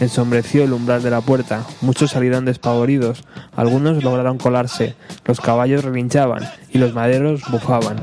ensombreció 0.03 0.63
el 0.63 0.73
umbral 0.73 1.01
de 1.03 1.09
la 1.09 1.21
puerta. 1.21 1.65
Muchos 1.81 2.11
salieron 2.11 2.45
despavoridos. 2.45 3.23
Algunos 3.55 4.03
lograron 4.03 4.37
colarse. 4.37 4.95
Los 5.25 5.41
caballos 5.41 5.83
relinchaban 5.83 6.49
y 6.71 6.77
los 6.77 6.93
maderos 6.93 7.41
bufaban. 7.49 7.97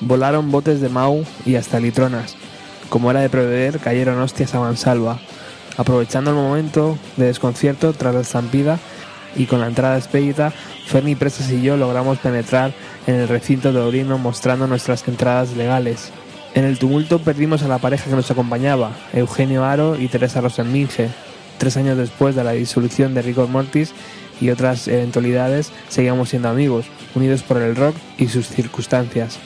Volaron 0.00 0.50
botes 0.50 0.80
de 0.80 0.88
Mau 0.88 1.24
y 1.46 1.54
hasta 1.54 1.80
litronas. 1.80 2.41
Como 2.92 3.10
era 3.10 3.20
de 3.20 3.30
prever, 3.30 3.78
cayeron 3.78 4.20
hostias 4.20 4.54
a 4.54 4.60
mansalva. 4.60 5.18
Aprovechando 5.78 6.32
el 6.32 6.36
momento 6.36 6.98
de 7.16 7.24
desconcierto 7.24 7.94
tras 7.94 8.14
la 8.14 8.20
estampida 8.20 8.78
y 9.34 9.46
con 9.46 9.60
la 9.60 9.68
entrada 9.68 9.96
expedita, 9.96 10.52
Ferni 10.88 11.14
Presas 11.14 11.50
y 11.50 11.62
yo 11.62 11.78
logramos 11.78 12.18
penetrar 12.18 12.74
en 13.06 13.14
el 13.14 13.28
recinto 13.28 13.72
de 13.72 13.80
Orino 13.80 14.18
mostrando 14.18 14.66
nuestras 14.66 15.08
entradas 15.08 15.56
legales. 15.56 16.12
En 16.52 16.66
el 16.66 16.78
tumulto 16.78 17.18
perdimos 17.18 17.62
a 17.62 17.68
la 17.68 17.78
pareja 17.78 18.10
que 18.10 18.16
nos 18.16 18.30
acompañaba, 18.30 18.92
Eugenio 19.14 19.64
Aro 19.64 19.98
y 19.98 20.08
Teresa 20.08 20.42
Rosenminge. 20.42 21.08
Tres 21.56 21.78
años 21.78 21.96
después 21.96 22.36
de 22.36 22.44
la 22.44 22.52
disolución 22.52 23.14
de 23.14 23.22
Rigor 23.22 23.48
Mortis 23.48 23.94
y 24.38 24.50
otras 24.50 24.86
eventualidades, 24.86 25.72
seguíamos 25.88 26.28
siendo 26.28 26.50
amigos, 26.50 26.84
unidos 27.14 27.42
por 27.42 27.56
el 27.56 27.74
rock 27.74 27.96
y 28.18 28.28
sus 28.28 28.48
circunstancias. 28.48 29.38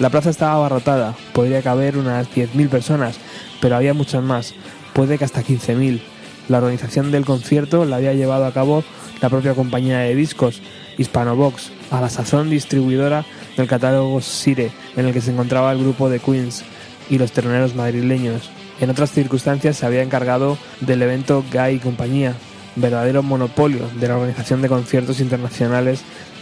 La 0.00 0.08
plaza 0.08 0.30
estaba 0.30 0.54
abarrotada, 0.54 1.14
podría 1.34 1.60
caber 1.60 1.98
unas 1.98 2.26
10.000 2.30 2.70
personas, 2.70 3.18
pero 3.60 3.76
había 3.76 3.92
muchas 3.92 4.22
más, 4.22 4.54
puede 4.94 5.18
que 5.18 5.26
hasta 5.26 5.42
15.000. 5.42 6.00
La 6.48 6.56
organización 6.56 7.12
del 7.12 7.26
concierto 7.26 7.84
la 7.84 7.96
había 7.96 8.14
llevado 8.14 8.46
a 8.46 8.52
cabo 8.54 8.82
la 9.20 9.28
propia 9.28 9.52
compañía 9.52 9.98
de 9.98 10.14
discos, 10.14 10.62
Hispanobox, 10.96 11.70
a 11.90 12.00
la 12.00 12.08
sazón 12.08 12.48
distribuidora 12.48 13.26
del 13.58 13.68
catálogo 13.68 14.22
Sire, 14.22 14.72
en 14.96 15.04
el 15.04 15.12
que 15.12 15.20
se 15.20 15.32
encontraba 15.32 15.70
el 15.70 15.80
grupo 15.80 16.08
de 16.08 16.18
Queens 16.18 16.64
y 17.10 17.18
los 17.18 17.32
terneros 17.32 17.74
madrileños. 17.74 18.50
En 18.80 18.88
otras 18.88 19.10
circunstancias 19.10 19.76
se 19.76 19.84
había 19.84 20.02
encargado 20.02 20.56
del 20.80 21.02
evento 21.02 21.44
Guy 21.52 21.74
y 21.74 21.78
compañía, 21.78 22.32
verdadero 22.74 23.22
monopolio 23.22 23.86
de 24.00 24.08
la 24.08 24.16
organización 24.16 24.62
de 24.62 24.70
conciertos 24.70 25.20
internacionales 25.20 26.00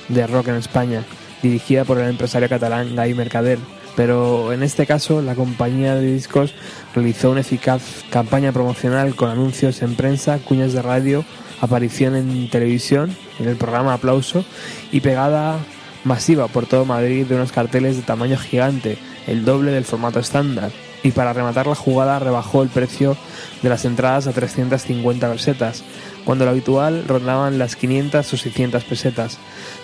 de 0.08 0.28
rock 0.28 0.46
en 0.46 0.54
España, 0.54 1.04
dirigida 1.42 1.84
por 1.84 1.98
el 1.98 2.08
empresario 2.08 2.48
catalán 2.48 2.96
Guy 2.96 3.14
Mercader. 3.14 3.58
Pero 3.96 4.52
en 4.52 4.62
este 4.62 4.86
caso, 4.86 5.22
la 5.22 5.34
compañía 5.34 5.96
de 5.96 6.12
discos 6.12 6.54
realizó 6.94 7.30
una 7.30 7.40
eficaz 7.40 7.82
campaña 8.10 8.52
promocional 8.52 9.16
con 9.16 9.28
anuncios 9.30 9.82
en 9.82 9.96
prensa, 9.96 10.38
cuñas 10.38 10.72
de 10.72 10.82
radio, 10.82 11.24
aparición 11.60 12.14
en 12.14 12.48
televisión, 12.48 13.16
en 13.40 13.48
el 13.48 13.56
programa 13.56 13.94
Aplauso, 13.94 14.44
y 14.92 15.00
pegada 15.00 15.58
masiva 16.04 16.46
por 16.46 16.66
todo 16.66 16.84
Madrid 16.84 17.26
de 17.26 17.34
unos 17.34 17.50
carteles 17.50 17.96
de 17.96 18.02
tamaño 18.02 18.38
gigante, 18.38 18.98
el 19.26 19.44
doble 19.44 19.72
del 19.72 19.84
formato 19.84 20.20
estándar. 20.20 20.70
Y 21.02 21.12
para 21.12 21.32
rematar 21.32 21.66
la 21.66 21.74
jugada 21.74 22.18
rebajó 22.18 22.62
el 22.62 22.68
precio 22.68 23.16
de 23.62 23.68
las 23.68 23.84
entradas 23.84 24.26
a 24.26 24.32
350 24.32 25.32
pesetas, 25.32 25.84
cuando 26.24 26.44
lo 26.44 26.50
habitual 26.50 27.04
rondaban 27.06 27.58
las 27.58 27.76
500 27.76 28.32
o 28.32 28.36
600 28.36 28.84
pesetas. 28.84 29.38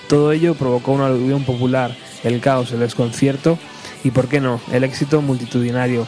Todo 0.08 0.32
ello 0.32 0.54
provocó 0.54 0.92
una 0.92 1.06
aluvión 1.06 1.44
popular, 1.44 1.96
el 2.22 2.40
caos, 2.40 2.72
el 2.72 2.80
desconcierto 2.80 3.58
y, 4.02 4.10
por 4.10 4.28
qué 4.28 4.40
no, 4.40 4.60
el 4.72 4.84
éxito 4.84 5.22
multitudinario. 5.22 6.06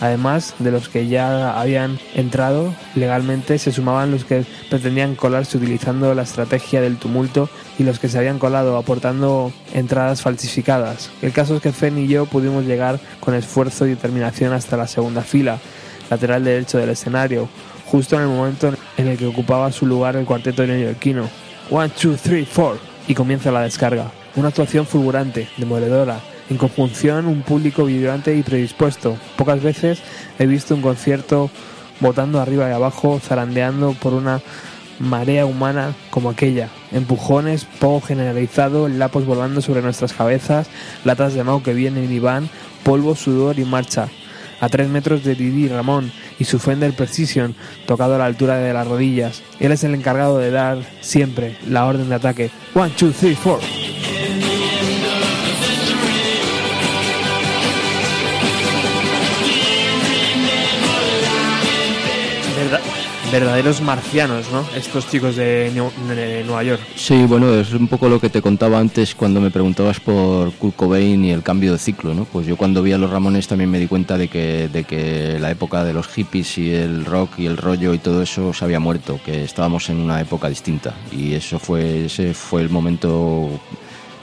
Además 0.00 0.54
de 0.60 0.70
los 0.70 0.88
que 0.88 1.08
ya 1.08 1.60
habían 1.60 1.98
entrado 2.14 2.72
legalmente, 2.94 3.58
se 3.58 3.72
sumaban 3.72 4.12
los 4.12 4.24
que 4.24 4.44
pretendían 4.70 5.16
colarse 5.16 5.56
utilizando 5.56 6.14
la 6.14 6.22
estrategia 6.22 6.80
del 6.80 6.98
tumulto 6.98 7.48
y 7.78 7.82
los 7.82 7.98
que 7.98 8.08
se 8.08 8.18
habían 8.18 8.38
colado 8.38 8.76
aportando 8.76 9.52
entradas 9.74 10.22
falsificadas. 10.22 11.10
El 11.20 11.32
caso 11.32 11.56
es 11.56 11.62
que 11.62 11.72
Fen 11.72 11.98
y 11.98 12.06
yo 12.06 12.26
pudimos 12.26 12.64
llegar 12.64 13.00
con 13.18 13.34
esfuerzo 13.34 13.86
y 13.86 13.90
determinación 13.90 14.52
hasta 14.52 14.76
la 14.76 14.86
segunda 14.86 15.22
fila, 15.22 15.58
lateral 16.10 16.44
derecho 16.44 16.78
del 16.78 16.90
escenario, 16.90 17.48
justo 17.90 18.16
en 18.16 18.22
el 18.22 18.28
momento 18.28 18.72
en 18.96 19.08
el 19.08 19.16
que 19.16 19.26
ocupaba 19.26 19.72
su 19.72 19.86
lugar 19.86 20.16
el 20.16 20.26
cuarteto 20.26 20.66
neoyorquino. 20.66 21.28
One, 21.70 21.88
two, 21.90 22.16
three, 22.16 22.44
four. 22.44 22.78
Y 23.06 23.14
comienza 23.14 23.50
la 23.50 23.62
descarga. 23.62 24.10
Una 24.36 24.48
actuación 24.48 24.86
fulgurante, 24.86 25.48
demoledora. 25.56 26.20
En 26.50 26.58
conjunción, 26.58 27.26
un 27.26 27.42
público 27.42 27.84
vibrante 27.84 28.36
y 28.36 28.42
predispuesto. 28.42 29.16
Pocas 29.36 29.62
veces 29.62 30.02
he 30.38 30.46
visto 30.46 30.74
un 30.74 30.82
concierto 30.82 31.50
botando 32.00 32.40
arriba 32.40 32.68
y 32.68 32.72
abajo, 32.72 33.20
zarandeando 33.22 33.92
por 33.94 34.12
una 34.12 34.40
marea 34.98 35.46
humana 35.46 35.94
como 36.10 36.30
aquella. 36.30 36.68
Empujones, 36.92 37.64
poco 37.64 38.06
generalizado, 38.06 38.88
lapos 38.88 39.24
volando 39.24 39.60
sobre 39.60 39.82
nuestras 39.82 40.12
cabezas, 40.12 40.68
latas 41.04 41.34
de 41.34 41.44
mau 41.44 41.62
que 41.62 41.74
vienen 41.74 42.12
y 42.12 42.18
van, 42.18 42.48
polvo, 42.82 43.14
sudor 43.14 43.58
y 43.58 43.64
marcha 43.64 44.08
a 44.60 44.68
tres 44.68 44.88
metros 44.88 45.24
de 45.24 45.34
Didi 45.34 45.68
Ramón 45.68 46.12
y 46.38 46.44
su 46.44 46.58
Fender 46.58 46.92
Precision 46.94 47.54
tocado 47.86 48.14
a 48.14 48.18
la 48.18 48.26
altura 48.26 48.56
de 48.58 48.72
las 48.72 48.86
rodillas. 48.86 49.42
Él 49.60 49.72
es 49.72 49.84
el 49.84 49.94
encargado 49.94 50.38
de 50.38 50.50
dar 50.50 50.78
siempre 51.00 51.56
la 51.66 51.86
orden 51.86 52.08
de 52.08 52.14
ataque. 52.14 52.50
1, 52.74 52.90
2, 52.98 53.14
3, 53.14 53.38
4. 53.42 53.87
Verdaderos 63.30 63.82
marcianos, 63.82 64.50
¿no? 64.50 64.64
Estos 64.74 65.08
chicos 65.08 65.36
de, 65.36 65.70
Nueva 66.46 66.62
York. 66.62 66.80
Sí, 66.96 67.24
bueno, 67.24 67.52
es 67.54 67.72
un 67.72 67.88
poco 67.88 68.08
lo 68.08 68.20
que 68.20 68.30
te 68.30 68.40
contaba 68.40 68.78
antes 68.78 69.14
cuando 69.14 69.40
me 69.40 69.50
preguntabas 69.50 70.00
por 70.00 70.52
Kurt 70.52 70.76
Cobain 70.76 71.24
y 71.24 71.30
el 71.30 71.42
cambio 71.42 71.72
de 71.72 71.78
ciclo, 71.78 72.14
¿no? 72.14 72.24
Pues 72.24 72.46
yo 72.46 72.56
cuando 72.56 72.82
vi 72.82 72.92
a 72.92 72.98
los 72.98 73.10
Ramones 73.10 73.48
también 73.48 73.70
me 73.70 73.78
di 73.78 73.86
cuenta 73.86 74.16
de 74.16 74.28
que, 74.28 74.68
de 74.68 74.84
que 74.84 75.38
la 75.38 75.50
época 75.50 75.84
de 75.84 75.92
los 75.92 76.08
hippies 76.08 76.58
y 76.58 76.72
el 76.72 77.04
rock 77.04 77.38
y 77.38 77.46
el 77.46 77.56
rollo 77.56 77.92
y 77.92 77.98
todo 77.98 78.22
eso 78.22 78.52
se 78.52 78.64
había 78.64 78.80
muerto, 78.80 79.20
que 79.24 79.44
estábamos 79.44 79.90
en 79.90 79.98
una 79.98 80.20
época 80.20 80.48
distinta 80.48 80.94
y 81.12 81.34
eso 81.34 81.58
fue 81.58 82.06
ese 82.06 82.34
fue 82.34 82.62
el 82.62 82.70
momento 82.70 83.60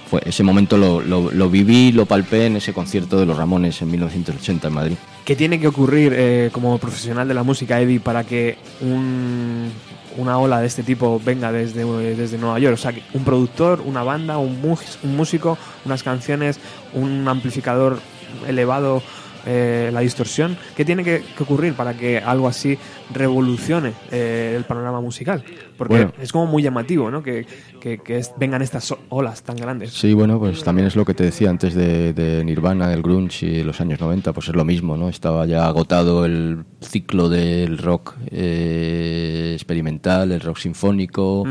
fue 0.10 0.22
ese 0.26 0.43
momento 0.43 0.78
lo, 0.78 1.01
lo, 1.01 1.49
viví, 1.49 1.91
lo 1.91 2.06
palpé 2.06 2.45
en 2.45 2.58
ese 2.58 2.74
concierto 2.74 3.18
de 3.20 3.26
los 3.26 3.38
Ramones 3.38 3.82
en 3.82 3.89
1980 3.91 4.68
en 4.68 4.74
Madrid. 4.74 4.95
¿Qué 5.26 5.36
tiene 5.36 5.60
que 5.60 5.68
ocurrir 5.68 6.14
eh, 6.16 6.49
como 6.51 6.78
profesional 6.78 7.28
de 7.28 7.34
la 7.34 7.43
música, 7.43 7.82
Eddie, 7.82 7.99
para 7.99 8.24
que 8.24 8.58
un- 8.82 9.72
una 10.18 10.38
ola 10.38 10.62
de 10.62 10.68
este 10.68 10.84
tipo 10.84 11.20
venga 11.26 11.51
desde, 11.51 11.84
desde 12.16 12.38
Nueva 12.38 12.60
York? 12.60 12.76
O 12.76 12.78
sea, 12.78 12.93
un 13.14 13.24
productor, 13.24 13.82
una 13.86 14.03
banda, 14.03 14.38
un 14.38 14.62
músico, 15.03 15.58
unas 15.86 16.03
canciones, 16.03 16.60
un 16.93 17.28
amplificador 17.28 17.99
elevado, 18.47 19.01
eh, 19.45 19.89
la 19.93 19.99
distorsión. 20.01 20.57
¿Qué 20.75 20.85
tiene 20.85 21.03
que, 21.03 21.23
que 21.37 21.43
ocurrir 21.43 21.73
para 21.73 21.93
que 21.93 22.17
algo 22.19 22.47
así 22.47 22.77
revolucione 23.13 23.93
eh, 24.11 24.53
el 24.57 24.63
panorama 24.63 25.01
musical? 25.01 25.43
Porque 25.77 25.93
Bueno. 25.95 26.13
es 26.21 26.31
como 26.31 26.45
muy 26.47 26.63
llamativo, 26.63 27.11
¿no? 27.11 27.21
Que, 27.23 27.45
que- 27.81 27.97
que 27.99 28.17
es- 28.17 28.31
vengan 28.39 28.61
estas 28.61 28.93
olas 29.09 29.43
tan 29.43 29.55
grandes. 29.57 29.91
Sí, 29.93 30.13
bueno, 30.13 30.39
pues 30.39 30.63
también 30.63 30.87
es 30.87 30.95
lo 30.95 31.05
que 31.05 31.13
te 31.13 31.23
decía 31.23 31.49
antes 31.49 31.73
de, 31.75 32.13
de 32.13 32.43
Nirvana, 32.43 32.87
del 32.87 33.01
grunge 33.01 33.45
y 33.45 33.63
los 33.63 33.79
años 33.81 33.99
90, 33.99 34.33
pues 34.33 34.47
es 34.47 34.55
lo 34.55 34.63
mismo, 34.65 34.97
¿no? 34.97 35.09
Estaba 35.09 35.45
ya 35.45 35.67
agotado 35.67 36.25
el 36.25 36.63
ciclo 36.81 37.29
del 37.29 37.77
rock 37.77 38.15
eh, 38.31 39.51
experimental, 39.53 40.31
el 40.31 40.39
rock 40.41 40.57
sinfónico, 40.57 41.43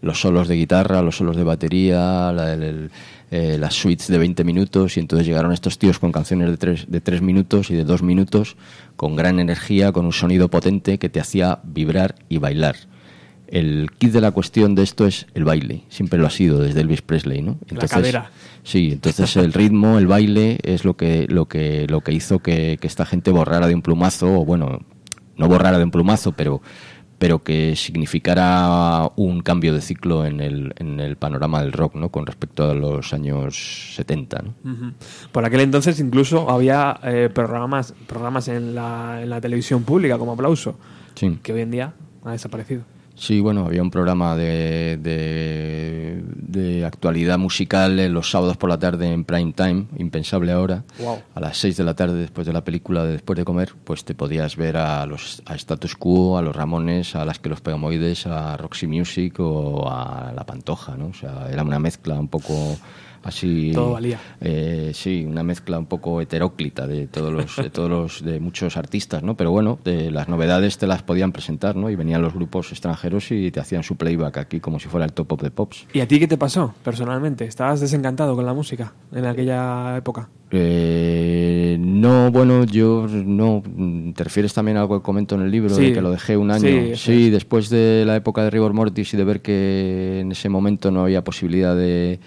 los 0.00 0.20
solos 0.20 0.48
de 0.48 0.54
guitarra, 0.56 1.02
los 1.02 1.16
solos 1.16 1.36
de 1.36 1.44
batería, 1.44 2.32
la- 2.32 2.52
el- 2.54 2.62
el- 2.62 2.90
eh, 3.34 3.56
las 3.58 3.72
suites 3.72 4.08
de 4.08 4.18
20 4.18 4.44
minutos 4.44 4.98
y 4.98 5.00
entonces 5.00 5.26
llegaron 5.26 5.52
estos 5.52 5.78
tíos 5.78 5.98
con 5.98 6.12
canciones 6.12 6.50
de 6.50 6.58
3, 6.58 6.84
de 6.90 7.00
tres 7.00 7.22
minutos 7.22 7.70
y 7.70 7.74
de 7.74 7.84
2 7.84 8.02
minutos, 8.02 8.58
con 8.94 9.16
gran 9.16 9.40
energía, 9.40 9.90
con 9.90 10.04
un 10.04 10.12
sonido 10.12 10.50
potente 10.50 10.98
que 10.98 11.08
te 11.08 11.18
hacía 11.18 11.60
vibrar 11.64 12.14
y 12.28 12.36
bailar. 12.36 12.76
El 13.46 13.90
kit 13.96 14.12
de 14.12 14.20
la 14.20 14.32
cuestión 14.32 14.74
de 14.74 14.82
esto 14.82 15.06
es 15.06 15.26
el 15.32 15.44
baile, 15.44 15.84
siempre 15.88 16.18
lo 16.18 16.26
ha 16.26 16.30
sido 16.30 16.58
desde 16.58 16.82
Elvis 16.82 17.00
Presley, 17.00 17.40
¿no? 17.40 17.56
cadera. 17.88 18.30
Sí, 18.64 18.90
entonces 18.92 19.34
el 19.38 19.54
ritmo, 19.54 19.96
el 19.96 20.06
baile 20.06 20.58
es 20.62 20.84
lo 20.84 20.98
que 20.98 21.26
lo 21.26 21.46
que 21.46 21.86
lo 21.88 22.02
que 22.02 22.12
hizo 22.12 22.40
que, 22.40 22.76
que 22.78 22.86
esta 22.86 23.06
gente 23.06 23.30
borrara 23.30 23.66
de 23.66 23.74
un 23.74 23.80
plumazo, 23.80 24.40
o 24.40 24.44
bueno, 24.44 24.80
no 25.38 25.48
borrara 25.48 25.78
de 25.78 25.84
un 25.84 25.90
plumazo, 25.90 26.32
pero 26.32 26.60
pero 27.22 27.38
que 27.44 27.76
significara 27.76 29.08
un 29.14 29.42
cambio 29.42 29.72
de 29.72 29.80
ciclo 29.80 30.26
en 30.26 30.40
el, 30.40 30.74
en 30.80 30.98
el 30.98 31.14
panorama 31.14 31.62
del 31.62 31.70
rock, 31.70 31.94
¿no? 31.94 32.08
Con 32.08 32.26
respecto 32.26 32.68
a 32.68 32.74
los 32.74 33.12
años 33.12 33.94
70, 33.94 34.42
¿no? 34.42 34.54
Ujú. 34.68 34.92
Por 35.30 35.44
aquel 35.44 35.60
entonces 35.60 36.00
incluso 36.00 36.50
había 36.50 36.98
eh, 37.04 37.30
programas, 37.32 37.94
programas 38.08 38.48
en 38.48 38.74
la, 38.74 39.20
en 39.22 39.30
la 39.30 39.40
televisión 39.40 39.84
pública 39.84 40.18
como 40.18 40.32
aplauso, 40.32 40.76
Sí. 41.14 41.38
que 41.44 41.52
hoy 41.52 41.60
en 41.60 41.70
día 41.70 41.92
ha 42.24 42.32
desaparecido. 42.32 42.82
Sí, 43.22 43.38
bueno, 43.38 43.66
había 43.66 43.82
un 43.82 43.90
programa 43.92 44.34
de, 44.34 44.98
de, 45.00 46.24
de 46.24 46.84
actualidad 46.84 47.38
musical 47.38 48.00
en 48.00 48.12
los 48.12 48.28
sábados 48.28 48.56
por 48.56 48.68
la 48.68 48.80
tarde 48.80 49.12
en 49.12 49.22
prime 49.22 49.52
time, 49.52 49.86
impensable 49.96 50.50
ahora. 50.50 50.82
Wow. 50.98 51.22
A 51.32 51.38
las 51.38 51.56
6 51.58 51.76
de 51.76 51.84
la 51.84 51.94
tarde, 51.94 52.14
después 52.14 52.48
de 52.48 52.52
la 52.52 52.64
película, 52.64 53.04
de 53.04 53.12
después 53.12 53.36
de 53.36 53.44
comer, 53.44 53.74
pues 53.84 54.04
te 54.04 54.16
podías 54.16 54.56
ver 54.56 54.76
a 54.76 55.06
los 55.06 55.40
a 55.46 55.54
Status 55.54 55.94
Quo, 55.94 56.36
a 56.36 56.42
los 56.42 56.56
Ramones, 56.56 57.14
a 57.14 57.24
las 57.24 57.38
que 57.38 57.48
los 57.48 57.60
Pegamoides, 57.60 58.26
a 58.26 58.56
Roxy 58.56 58.88
Music 58.88 59.38
o 59.38 59.88
a 59.88 60.32
La 60.34 60.44
Pantoja, 60.44 60.96
¿no? 60.96 61.06
O 61.06 61.14
sea, 61.14 61.46
era 61.48 61.62
una 61.62 61.78
mezcla 61.78 62.18
un 62.18 62.26
poco 62.26 62.76
así 63.24 63.70
Todo 63.74 63.92
valía. 63.92 64.18
eh, 64.40 64.90
sí 64.94 65.24
una 65.28 65.42
mezcla 65.42 65.78
un 65.78 65.86
poco 65.86 66.20
heteróclita 66.20 66.86
de 66.86 67.06
todos 67.06 67.32
los 67.32 67.56
de 67.56 67.70
todos 67.70 67.88
los 67.90 68.24
de 68.24 68.40
muchos 68.40 68.76
artistas 68.76 69.22
no 69.22 69.36
pero 69.36 69.50
bueno 69.50 69.78
de 69.84 70.10
las 70.10 70.28
novedades 70.28 70.78
te 70.78 70.86
las 70.86 71.02
podían 71.02 71.32
presentar 71.32 71.76
no 71.76 71.90
y 71.90 71.96
venían 71.96 72.20
los 72.22 72.34
grupos 72.34 72.70
extranjeros 72.72 73.30
y 73.30 73.50
te 73.50 73.60
hacían 73.60 73.82
su 73.82 73.96
playback 73.96 74.38
aquí 74.38 74.60
como 74.60 74.78
si 74.80 74.88
fuera 74.88 75.06
el 75.06 75.12
top 75.12 75.32
of 75.32 75.40
the 75.42 75.50
pops 75.50 75.86
¿Y 75.92 76.00
a 76.00 76.08
ti 76.08 76.18
qué 76.18 76.26
te 76.28 76.36
pasó 76.38 76.74
personalmente? 76.84 77.44
¿Estabas 77.44 77.80
desencantado 77.80 78.34
con 78.34 78.44
la 78.46 78.54
música 78.54 78.92
en 79.12 79.24
aquella 79.26 79.96
época? 79.96 80.28
Eh, 80.54 81.76
no, 81.80 82.30
bueno, 82.30 82.64
yo 82.64 83.06
no. 83.08 83.62
¿Te 84.14 84.24
refieres 84.24 84.52
también 84.52 84.76
a 84.76 84.80
algo 84.82 84.98
que 84.98 85.02
comento 85.04 85.34
en 85.34 85.42
el 85.42 85.50
libro 85.50 85.74
Sí. 85.74 85.86
de 85.86 85.92
que 85.92 86.00
lo 86.02 86.10
dejé 86.10 86.36
un 86.36 86.50
año? 86.50 86.94
Sí, 86.96 87.30
después 87.30 87.70
de 87.70 88.04
la 88.06 88.16
época 88.16 88.42
de 88.44 88.50
Rigor 88.50 88.72
Mortis 88.74 89.14
y 89.14 89.16
de 89.16 89.24
ver 89.24 89.40
que 89.40 90.20
en 90.20 90.32
ese 90.32 90.48
momento 90.48 90.90
no 90.90 91.02
había 91.04 91.24
posibilidad 91.24 91.74
de, 91.76 92.20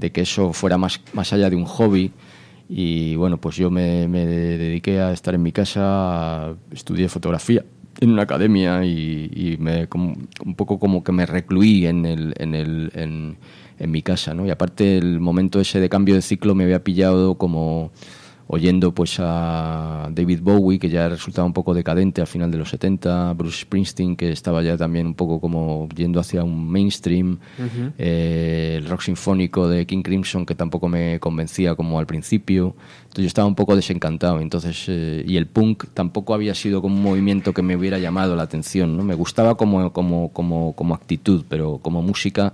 de 0.00 0.10
que 0.10 0.22
eso 0.22 0.52
fuera 0.52 0.78
más, 0.78 1.00
más 1.12 1.32
allá 1.32 1.48
de 1.50 1.56
un 1.56 1.64
hobby. 1.66 2.10
Y 2.68 3.14
bueno, 3.16 3.36
pues 3.40 3.56
yo 3.56 3.70
me, 3.70 4.08
me 4.08 4.24
dediqué 4.26 5.00
a 5.00 5.12
estar 5.12 5.34
en 5.34 5.42
mi 5.42 5.52
casa, 5.52 6.54
estudié 6.72 7.08
fotografía 7.08 7.64
en 8.00 8.10
una 8.12 8.22
academia 8.22 8.84
y, 8.84 9.56
me, 9.60 9.88
como- 9.88 10.16
un 10.44 10.54
poco 10.54 10.78
como 10.78 11.02
que 11.04 11.12
me 11.12 11.26
recluí 11.26 11.86
en, 11.86 12.06
el, 12.06 12.34
en, 12.38 12.54
el, 12.54 12.90
en 12.94 13.90
mi 13.90 14.02
casa, 14.02 14.34
¿no? 14.34 14.46
Y 14.46 14.50
aparte 14.50 14.96
el 14.98 15.20
momento 15.20 15.60
ese 15.60 15.80
de 15.80 15.88
cambio 15.88 16.14
de 16.14 16.22
ciclo 16.22 16.54
me 16.54 16.64
había 16.64 16.82
pillado 16.84 17.34
como 17.36 17.90
oyendo 18.52 18.92
pues 18.92 19.16
a 19.20 20.08
David 20.10 20.40
Bowie, 20.42 20.80
que 20.80 20.88
ya 20.88 21.08
resultaba 21.08 21.46
un 21.46 21.52
poco 21.52 21.72
decadente 21.72 22.20
al 22.20 22.26
final 22.26 22.50
de 22.50 22.58
los 22.58 22.70
70, 22.70 23.32
Bruce 23.34 23.60
Springsteen, 23.60 24.16
que 24.16 24.32
estaba 24.32 24.60
ya 24.60 24.76
también 24.76 25.06
un 25.06 25.14
poco 25.14 25.40
como 25.40 25.88
yendo 25.94 26.18
hacia 26.18 26.42
un 26.42 26.68
mainstream, 26.68 27.38
eh, 27.96 28.78
el 28.78 28.88
rock 28.88 29.02
sinfónico 29.02 29.68
de 29.68 29.86
King 29.86 30.02
Crimson, 30.02 30.44
que 30.44 30.56
tampoco 30.56 30.88
me 30.88 31.20
convencía 31.20 31.76
como 31.76 32.00
al 32.00 32.06
principio, 32.06 32.74
entonces 33.02 33.22
yo 33.22 33.28
estaba 33.28 33.46
un 33.46 33.54
poco 33.54 33.76
desencantado, 33.76 34.40
entonces 34.40 34.84
eh, 34.88 35.24
y 35.24 35.36
el 35.36 35.46
punk 35.46 35.84
tampoco 35.94 36.34
había 36.34 36.56
sido 36.56 36.82
como 36.82 36.96
un 36.96 37.02
movimiento 37.02 37.54
que 37.54 37.62
me 37.62 37.76
hubiera 37.76 37.98
llamado 38.00 38.34
la 38.34 38.42
atención, 38.42 38.96
¿no? 38.96 39.04
Me 39.04 39.14
gustaba 39.14 39.56
como, 39.56 39.92
como, 39.92 40.32
como, 40.32 40.74
como 40.74 40.96
actitud, 40.96 41.44
pero 41.48 41.78
como 41.78 42.02
música 42.02 42.52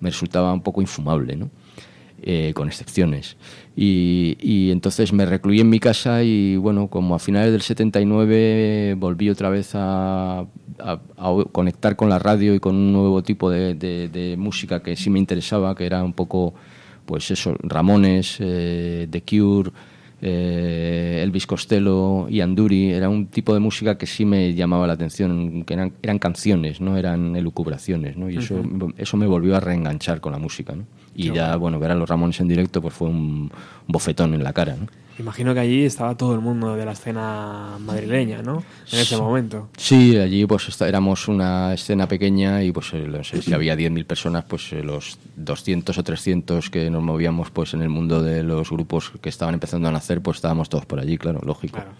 me 0.00 0.10
resultaba 0.10 0.52
un 0.52 0.62
poco 0.62 0.80
infumable, 0.80 1.36
¿no? 1.36 1.50
Eh, 2.28 2.52
con 2.54 2.66
excepciones. 2.66 3.36
Y, 3.76 4.36
y 4.40 4.72
entonces 4.72 5.12
me 5.12 5.26
recluí 5.26 5.60
en 5.60 5.70
mi 5.70 5.78
casa 5.78 6.24
y 6.24 6.56
bueno, 6.56 6.88
como 6.88 7.14
a 7.14 7.20
finales 7.20 7.52
del 7.52 7.62
79 7.62 8.96
volví 8.98 9.30
otra 9.30 9.48
vez 9.48 9.70
a, 9.74 10.44
conectar 11.52 11.94
con 11.94 12.08
la 12.08 12.18
radio 12.18 12.52
y 12.52 12.58
con 12.58 12.74
un 12.74 12.92
nuevo 12.92 13.22
tipo 13.22 13.48
de 13.48 14.34
música 14.36 14.82
que 14.82 14.96
sí 14.96 15.08
me 15.08 15.20
interesaba, 15.20 15.76
que 15.76 15.86
era 15.86 16.02
un 16.02 16.14
poco, 16.14 16.52
pues 17.04 17.30
eso, 17.30 17.54
Ramones, 17.60 18.38
eh, 18.40 19.06
The 19.08 19.22
Cure, 19.22 19.70
eh, 20.22 21.20
Elvis 21.22 21.46
Costello 21.46 22.28
y 22.28 22.40
Anduri. 22.40 22.92
Era 22.92 23.08
un 23.08 23.26
tipo 23.26 23.54
de 23.54 23.60
música 23.60 23.98
que 23.98 24.06
sí 24.06 24.24
me 24.24 24.54
llamaba 24.54 24.86
la 24.86 24.94
atención, 24.94 25.64
que 25.64 25.74
eran, 25.74 25.92
eran 26.02 26.18
canciones, 26.18 26.80
no 26.80 26.96
eran 26.96 27.36
elucubraciones, 27.36 28.16
¿no? 28.16 28.30
Y 28.30 28.38
eso, 28.38 28.62
eso 28.96 29.16
me 29.16 29.26
volvió 29.26 29.56
a 29.56 29.60
reenganchar 29.60 30.20
con 30.20 30.32
la 30.32 30.38
música, 30.38 30.74
¿no? 30.74 30.84
Y 31.14 31.32
ya, 31.32 31.56
bueno, 31.56 31.78
ver 31.78 31.92
a 31.92 31.94
los 31.94 32.08
Ramones 32.08 32.40
en 32.40 32.48
directo 32.48 32.82
pues 32.82 32.92
fue 32.92 33.08
un 33.08 33.50
bofetón 33.86 34.34
en 34.34 34.44
la 34.44 34.52
cara, 34.52 34.76
¿no? 34.76 34.86
Imagino 35.18 35.54
que 35.54 35.60
allí 35.60 35.84
estaba 35.84 36.14
todo 36.14 36.34
el 36.34 36.40
mundo 36.40 36.76
de 36.76 36.84
la 36.84 36.92
escena 36.92 37.78
madrileña, 37.80 38.42
¿no? 38.42 38.62
En 38.92 38.98
ese 38.98 39.16
momento. 39.16 39.68
Sí, 39.78 40.16
allí 40.18 40.44
pues 40.44 40.68
esta- 40.68 40.86
éramos 40.86 41.26
una 41.28 41.72
escena 41.72 42.06
pequeña 42.06 42.62
y 42.62 42.70
pues 42.70 42.92
no 42.92 43.24
sé, 43.24 43.40
si 43.40 43.54
había 43.54 43.74
10.000 43.76 44.04
personas, 44.04 44.44
pues 44.44 44.70
eh, 44.74 44.82
los 44.82 45.18
200 45.36 45.96
o 45.96 46.02
300 46.04 46.68
que 46.68 46.90
nos 46.90 47.02
movíamos 47.02 47.50
pues 47.50 47.72
en 47.72 47.80
el 47.80 47.88
mundo 47.88 48.22
de 48.22 48.42
los 48.42 48.70
grupos 48.70 49.10
que 49.22 49.30
estaban 49.30 49.54
empezando 49.54 49.88
a 49.88 49.92
nacer, 49.92 50.20
pues 50.20 50.36
estábamos 50.36 50.68
todos 50.68 50.84
por 50.84 51.00
allí, 51.00 51.16
claro, 51.16 51.40
lógico. 51.44 51.76
Claro. 51.76 51.92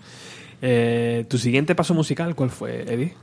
Eh, 0.61 1.25
¿Tu 1.29 1.39
siguiente 1.39 1.75
paso 1.75 1.95
musical 1.95 2.35
cuál 2.35 2.51
fue, 2.51 2.83
Eddie? 2.83 3.15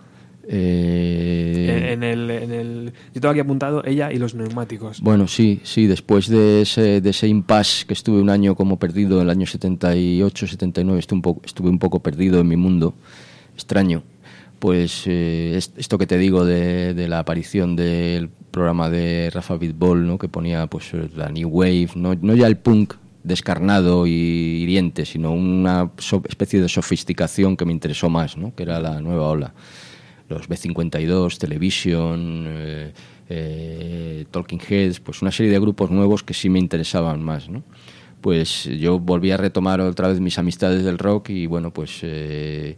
Eh, 0.47 1.93
En, 1.93 2.03
en 2.03 2.03
el, 2.03 2.29
en 2.31 2.51
el, 2.51 2.93
yo 3.13 3.21
tengo 3.21 3.29
aquí 3.31 3.39
apuntado 3.39 3.83
ella 3.85 4.11
y 4.11 4.17
los 4.17 4.35
neumáticos. 4.35 5.01
Bueno, 5.01 5.27
sí, 5.27 5.59
sí, 5.63 5.87
después 5.87 6.27
de 6.27 6.61
ese, 6.61 7.01
de 7.01 7.09
ese 7.09 7.27
impasse 7.27 7.85
que 7.85 7.93
estuve 7.93 8.19
un 8.21 8.29
año 8.29 8.55
como 8.55 8.77
perdido, 8.77 9.21
el 9.21 9.29
año 9.29 9.45
78, 9.45 10.47
79, 10.47 10.99
estuve 10.99 11.17
un 11.17 11.21
poco, 11.21 11.41
estuve 11.45 11.69
un 11.69 11.79
poco 11.79 11.99
perdido 12.01 12.39
en 12.41 12.47
mi 12.47 12.55
mundo, 12.57 12.93
extraño, 13.55 14.03
pues 14.59 15.03
eh, 15.07 15.53
es- 15.57 15.71
esto 15.77 15.97
que 15.97 16.07
te 16.07 16.17
digo 16.17 16.45
de, 16.45 16.93
de 16.93 17.07
la 17.07 17.19
aparición 17.19 17.75
del 17.75 18.29
programa 18.51 18.89
de 18.89 19.29
Rafa 19.33 19.57
Bitbol, 19.57 20.05
¿no? 20.07 20.17
que 20.17 20.27
ponía 20.27 20.67
pues 20.67 20.91
la 21.15 21.29
New 21.29 21.49
Wave, 21.49 21.89
no, 21.95 22.15
no 22.21 22.35
ya 22.35 22.47
el 22.47 22.57
punk 22.57 22.93
descarnado 23.23 24.05
y 24.05 24.11
hiriente, 24.11 25.05
sino 25.05 25.31
una 25.31 25.91
especie 26.27 26.61
de 26.61 26.67
sofisticación 26.67 27.55
que 27.55 27.63
me 27.65 27.71
interesó 27.71 28.09
más, 28.09 28.37
¿no? 28.37 28.53
que 28.53 28.63
era 28.63 28.79
la 28.81 28.99
nueva 28.99 29.27
ola 29.29 29.53
los 30.30 30.49
B52, 30.49 31.38
Television, 31.38 32.45
eh, 32.47 32.93
eh, 33.30 34.26
Talking 34.32 34.59
Heads, 34.67 34.99
pues 34.99 35.21
una 35.21 35.32
serie 35.32 35.51
de 35.51 35.59
grupos 35.59 35.91
nuevos 35.91 36.24
que 36.24 36.34
sí 36.34 36.49
me 36.49 36.59
interesaban 36.59 37.21
más, 37.21 37.49
¿no? 37.49 37.63
Pues 38.21 38.63
yo 38.80 38.99
volví 38.99 39.32
a 39.32 39.38
retomar 39.38 39.82
otra 39.82 40.07
vez 40.07 40.19
mis 40.21 40.38
amistades 40.39 40.84
del 40.86 40.97
rock 40.97 41.30
y 41.30 41.45
bueno, 41.45 41.71
pues 41.74 41.99
eh, 42.03 42.78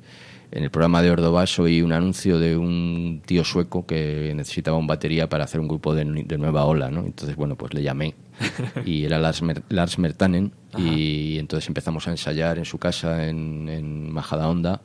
en 0.52 0.64
el 0.64 0.72
programa 0.72 1.04
de 1.04 1.12
Ordovás 1.12 1.60
oí 1.60 1.82
un 1.84 1.91
anuncio 1.91 2.39
de 2.39 2.58
un 2.58 3.22
tío 3.26 3.43
sueco 3.43 3.86
que 3.86 4.34
necesitaba 4.36 4.78
un 4.78 4.88
batería 4.88 5.30
para 5.30 5.43
hacer 5.43 5.60
un 5.60 5.68
grupo 5.68 5.93
de, 5.93 6.04
de 6.06 6.38
nueva 6.39 6.66
ola, 6.66 6.89
¿no? 6.89 7.02
Entonces, 7.06 7.36
bueno, 7.36 7.56
pues 7.56 7.74
le 7.76 7.84
llamé 7.84 8.16
y 8.86 9.04
era 9.06 9.20
Lars, 9.20 9.43
Mer- 9.43 9.64
Lars 9.70 10.00
Mertanen 10.00 10.52
y 10.78 11.38
entonces 11.38 11.68
empezamos 11.68 12.08
a 12.08 12.12
ensayar 12.12 12.58
en 12.58 12.66
su 12.66 12.80
casa 12.80 13.28
en, 13.28 13.70
en 13.70 14.12
Majadahonda 14.12 14.82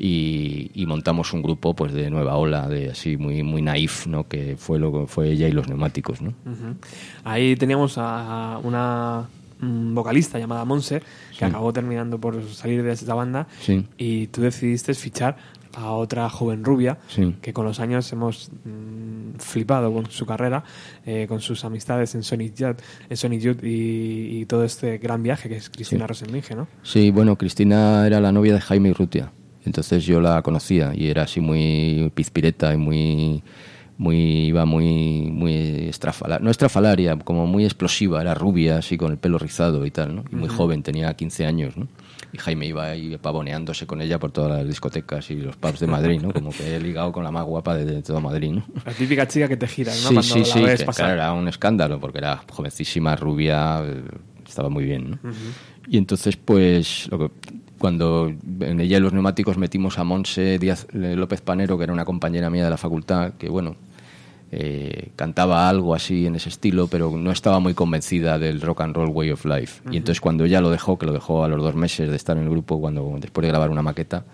y, 0.00 0.70
y 0.74 0.86
montamos 0.86 1.32
un 1.32 1.42
grupo 1.42 1.74
pues 1.74 1.92
de 1.92 2.08
nueva 2.08 2.36
ola 2.36 2.68
de 2.68 2.90
así 2.90 3.16
muy 3.16 3.42
muy 3.42 3.60
naif 3.62 4.06
no 4.06 4.28
que 4.28 4.56
fue 4.56 4.78
lo 4.78 4.92
que 4.92 5.06
fue 5.08 5.30
ella 5.32 5.48
y 5.48 5.52
los 5.52 5.68
neumáticos 5.68 6.22
no. 6.22 6.32
Ahí 7.24 7.56
teníamos 7.56 7.96
a 7.98 8.60
una 8.62 9.26
mm, 9.60 9.94
vocalista 9.94 10.38
llamada 10.38 10.64
Monse, 10.64 11.00
que 11.00 11.38
Sí. 11.38 11.44
acabó 11.44 11.72
terminando 11.72 12.18
por 12.20 12.40
salir 12.48 12.82
de 12.84 12.92
esta 12.92 13.12
banda, 13.14 13.48
Sí. 13.60 13.84
y 13.98 14.28
tú 14.28 14.40
decidiste 14.42 14.94
fichar 14.94 15.36
a 15.74 15.90
otra 15.92 16.28
joven 16.30 16.64
rubia, 16.64 16.98
Sí. 17.08 17.34
que 17.42 17.52
con 17.52 17.64
los 17.66 17.78
años 17.80 18.10
hemos 18.12 18.50
mm, 18.64 19.38
flipado 19.38 19.92
con 19.92 20.10
su 20.10 20.26
carrera, 20.26 20.62
eh, 21.06 21.26
con 21.28 21.40
sus 21.40 21.64
amistades 21.64 22.14
en 22.14 22.22
Sonic 22.22 22.54
Youth, 22.54 22.78
en 23.10 23.16
Sonic 23.16 23.40
Youth 23.40 23.64
y, 23.64 24.38
y 24.40 24.46
todo 24.46 24.62
este 24.64 24.98
gran 24.98 25.22
viaje 25.22 25.48
que 25.48 25.56
es 25.56 25.68
Cristina 25.70 26.06
Sí. 26.12 26.54
¿no? 26.54 26.66
Sí, 26.82 27.10
bueno, 27.10 27.36
Cristina 27.36 28.06
era 28.06 28.20
la 28.20 28.30
novia 28.32 28.54
de 28.54 28.60
Jaime 28.60 28.90
Urrutia. 28.90 29.32
Entonces 29.68 30.04
yo 30.06 30.20
la 30.20 30.40
conocía 30.42 30.92
y 30.94 31.08
era 31.08 31.22
así 31.24 31.40
muy 31.40 32.10
pizpireta 32.14 32.72
y 32.72 32.76
muy 32.78 33.42
muy 33.98 34.16
iba 34.46 34.64
muy 34.64 35.28
muy 35.32 35.88
estrafalaria, 35.88 36.42
no 36.44 36.50
estrafalaria, 36.50 37.16
como 37.18 37.46
muy 37.46 37.64
explosiva, 37.64 38.20
era 38.22 38.32
rubia, 38.32 38.78
así 38.78 38.96
con 38.96 39.10
el 39.12 39.18
pelo 39.18 39.38
rizado 39.38 39.84
y 39.84 39.90
tal, 39.90 40.14
¿no? 40.16 40.24
Y 40.32 40.36
muy 40.36 40.48
joven, 40.48 40.82
tenía 40.84 41.12
15 41.14 41.44
años, 41.46 41.76
¿no? 41.76 41.88
Y 42.32 42.38
Jaime 42.38 42.66
iba 42.66 42.84
ahí 42.90 43.16
pavoneándose 43.20 43.86
con 43.86 44.00
ella 44.00 44.18
por 44.20 44.30
todas 44.30 44.56
las 44.58 44.68
discotecas 44.68 45.30
y 45.32 45.36
los 45.36 45.56
pubs 45.56 45.80
de 45.80 45.86
Madrid, 45.88 46.20
¿no? 46.22 46.32
Como 46.32 46.50
que 46.50 46.76
he 46.76 46.80
ligado 46.80 47.10
con 47.10 47.24
la 47.24 47.30
más 47.32 47.44
guapa 47.44 47.74
de, 47.74 47.84
de 47.84 48.02
todo 48.02 48.20
Madrid, 48.20 48.52
¿no? 48.52 48.64
La 48.86 48.92
típica 48.92 49.26
chica 49.26 49.48
que 49.48 49.56
te 49.56 49.66
giras, 49.66 50.00
¿no? 50.04 50.08
Sí, 50.10 50.14
Cuando 50.14 50.34
sí, 50.34 50.38
la 50.40 50.44
sí, 50.46 50.60
ves 50.62 50.80
que, 50.80 50.86
pasar. 50.86 51.06
claro, 51.06 51.20
era 51.20 51.32
un 51.32 51.48
escándalo 51.48 51.98
porque 51.98 52.18
era 52.18 52.40
jovencísima, 52.52 53.16
rubia, 53.16 53.82
eh, 53.84 54.02
estaba 54.46 54.68
muy 54.68 54.84
bien. 54.84 55.10
¿no? 55.22 55.32
Y 55.88 55.96
entonces, 55.98 56.36
pues, 56.36 57.08
lo 57.10 57.18
que- 57.18 57.30
cuando 57.78 58.28
en 58.60 58.80
ella 58.80 58.98
y 58.98 59.00
los 59.00 59.12
neumáticos 59.12 59.58
metimos 59.58 59.98
a 59.98 60.04
Monse 60.04 60.58
Díaz 60.58 60.86
eh, 60.92 61.14
López 61.16 61.40
Panero, 61.40 61.78
que 61.78 61.84
era 61.84 61.92
una 61.92 62.04
compañera 62.04 62.50
mía 62.50 62.64
de 62.64 62.70
la 62.70 62.76
facultad, 62.76 63.34
que 63.34 63.48
bueno, 63.48 63.76
eh, 64.50 65.10
cantaba 65.14 65.68
algo 65.68 65.94
así 65.94 66.26
en 66.26 66.36
ese 66.36 66.48
estilo, 66.48 66.86
pero 66.86 67.10
no 67.16 67.30
estaba 67.30 67.60
muy 67.60 67.74
convencida 67.74 68.38
del 68.38 68.60
rock 68.60 68.80
and 68.80 68.96
roll 68.96 69.10
way 69.10 69.30
of 69.30 69.44
life. 69.44 69.82
Y 69.90 69.98
entonces 69.98 70.20
cuando 70.20 70.44
ella 70.44 70.60
lo 70.60 70.70
dejó, 70.70 70.98
que 70.98 71.06
lo 71.06 71.12
dejó 71.12 71.44
a 71.44 71.48
los 71.48 71.62
dos 71.62 71.74
meses 71.74 72.08
de 72.08 72.16
estar 72.16 72.36
en 72.36 72.44
el 72.44 72.50
grupo, 72.50 72.80
cuando 72.80 73.16
después 73.20 73.42
de 73.42 73.48
grabar 73.48 73.70
una 73.70 73.82
maqueta, 73.82 74.24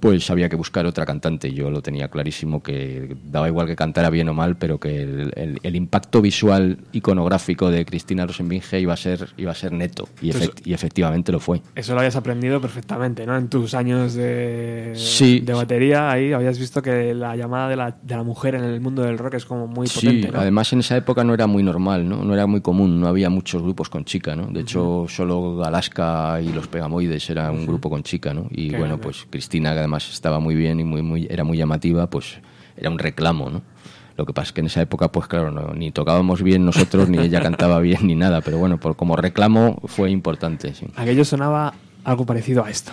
pues 0.00 0.30
había 0.30 0.48
que 0.48 0.56
buscar 0.56 0.86
otra 0.86 1.06
cantante. 1.06 1.52
Yo 1.52 1.70
lo 1.70 1.80
tenía 1.82 2.08
clarísimo 2.08 2.62
que 2.62 3.16
daba 3.24 3.48
igual 3.48 3.66
que 3.66 3.76
cantara 3.76 4.10
bien 4.10 4.28
o 4.28 4.34
mal, 4.34 4.56
pero 4.56 4.78
que 4.78 5.02
el, 5.02 5.32
el- 5.36 5.58
el 5.62 5.76
impacto 5.76 6.20
visual 6.20 6.78
iconográfico 6.92 7.70
de 7.70 7.84
Cristina 7.84 8.26
Rosenvinge 8.26 8.78
iba 8.80 8.92
a 8.92 8.96
ser 8.96 9.30
iba 9.36 9.52
a 9.52 9.54
ser 9.54 9.72
neto 9.72 10.08
y, 10.20 10.26
Entonces- 10.26 10.50
efect- 10.50 10.66
y 10.66 10.74
efectivamente 10.74 11.32
lo 11.32 11.40
fue. 11.40 11.62
Eso 11.74 11.94
lo 11.94 12.00
habías 12.00 12.16
aprendido 12.16 12.60
perfectamente, 12.60 13.24
¿no? 13.26 13.36
En 13.36 13.48
tus 13.48 13.74
años 13.74 14.14
de, 14.14 14.92
Sí. 14.96 15.40
de 15.40 15.52
batería, 15.54 16.10
ahí 16.10 16.32
habías 16.32 16.58
visto 16.58 16.82
que 16.82 17.14
la 17.14 17.36
llamada 17.36 17.68
de 17.68 17.76
la, 17.76 17.96
de 18.02 18.16
la 18.16 18.22
mujer 18.22 18.54
en 18.54 18.64
el 18.64 18.80
mundo 18.80 19.02
del 19.02 19.18
rock 19.18 19.34
es 19.34 19.44
como 19.46 19.66
muy 19.66 19.86
Sí, 19.86 20.06
potente, 20.06 20.30
¿no? 20.32 20.40
además 20.40 20.72
en 20.72 20.80
esa 20.80 20.96
época 20.96 21.24
no 21.24 21.34
era 21.34 21.46
muy 21.46 21.62
normal, 21.62 22.08
¿no? 22.08 22.22
No 22.24 22.34
era 22.34 22.46
muy 22.46 22.60
común, 22.60 23.00
no 23.00 23.08
había 23.08 23.30
muchos 23.30 23.62
grupos 23.62 23.88
con 23.88 24.04
chica, 24.04 24.36
¿no? 24.36 24.46
De 24.46 24.60
hecho, 24.60 25.06
solo 25.08 25.64
Alaska 25.64 26.40
y 26.42 26.52
los 26.52 26.66
Pegamoides 26.68 27.28
era 27.30 27.50
un 27.50 27.66
grupo 27.66 27.88
con 27.90 28.02
chica, 28.02 28.34
¿no? 28.34 28.46
Y 28.50 28.68
Qué 28.68 28.76
bueno, 28.78 28.96
grande. 28.96 29.02
pues 29.04 29.26
Cristina, 29.30 29.74
que 29.74 29.80
estaba 29.96 30.38
muy 30.40 30.54
bien 30.54 30.80
y 30.80 30.84
muy, 30.84 31.02
muy, 31.02 31.26
era 31.30 31.44
muy 31.44 31.56
llamativa, 31.58 32.08
pues 32.08 32.38
era 32.76 32.90
un 32.90 32.98
reclamo, 32.98 33.50
¿no? 33.50 33.62
Lo 34.16 34.24
que 34.24 34.32
pasa 34.32 34.46
es 34.48 34.52
que 34.52 34.60
en 34.60 34.66
esa 34.66 34.80
época, 34.80 35.12
pues 35.12 35.26
claro, 35.26 35.50
no- 35.50 35.74
ni 35.74 35.90
tocábamos 35.90 36.42
bien 36.42 36.64
nosotros, 36.64 37.08
ni 37.08 37.18
ella 37.18 37.40
cantaba 37.42 37.80
bien, 37.80 38.06
ni 38.06 38.14
nada, 38.14 38.40
pero 38.40 38.56
bueno, 38.58 38.78
por, 38.80 38.96
como 38.96 39.14
reclamo 39.16 39.78
fue 39.86 40.10
importante. 40.10 40.72
Aquello 40.96 41.24
sonaba 41.24 41.74
algo 42.04 42.24
parecido 42.24 42.64
a 42.64 42.70
esto. 42.70 42.92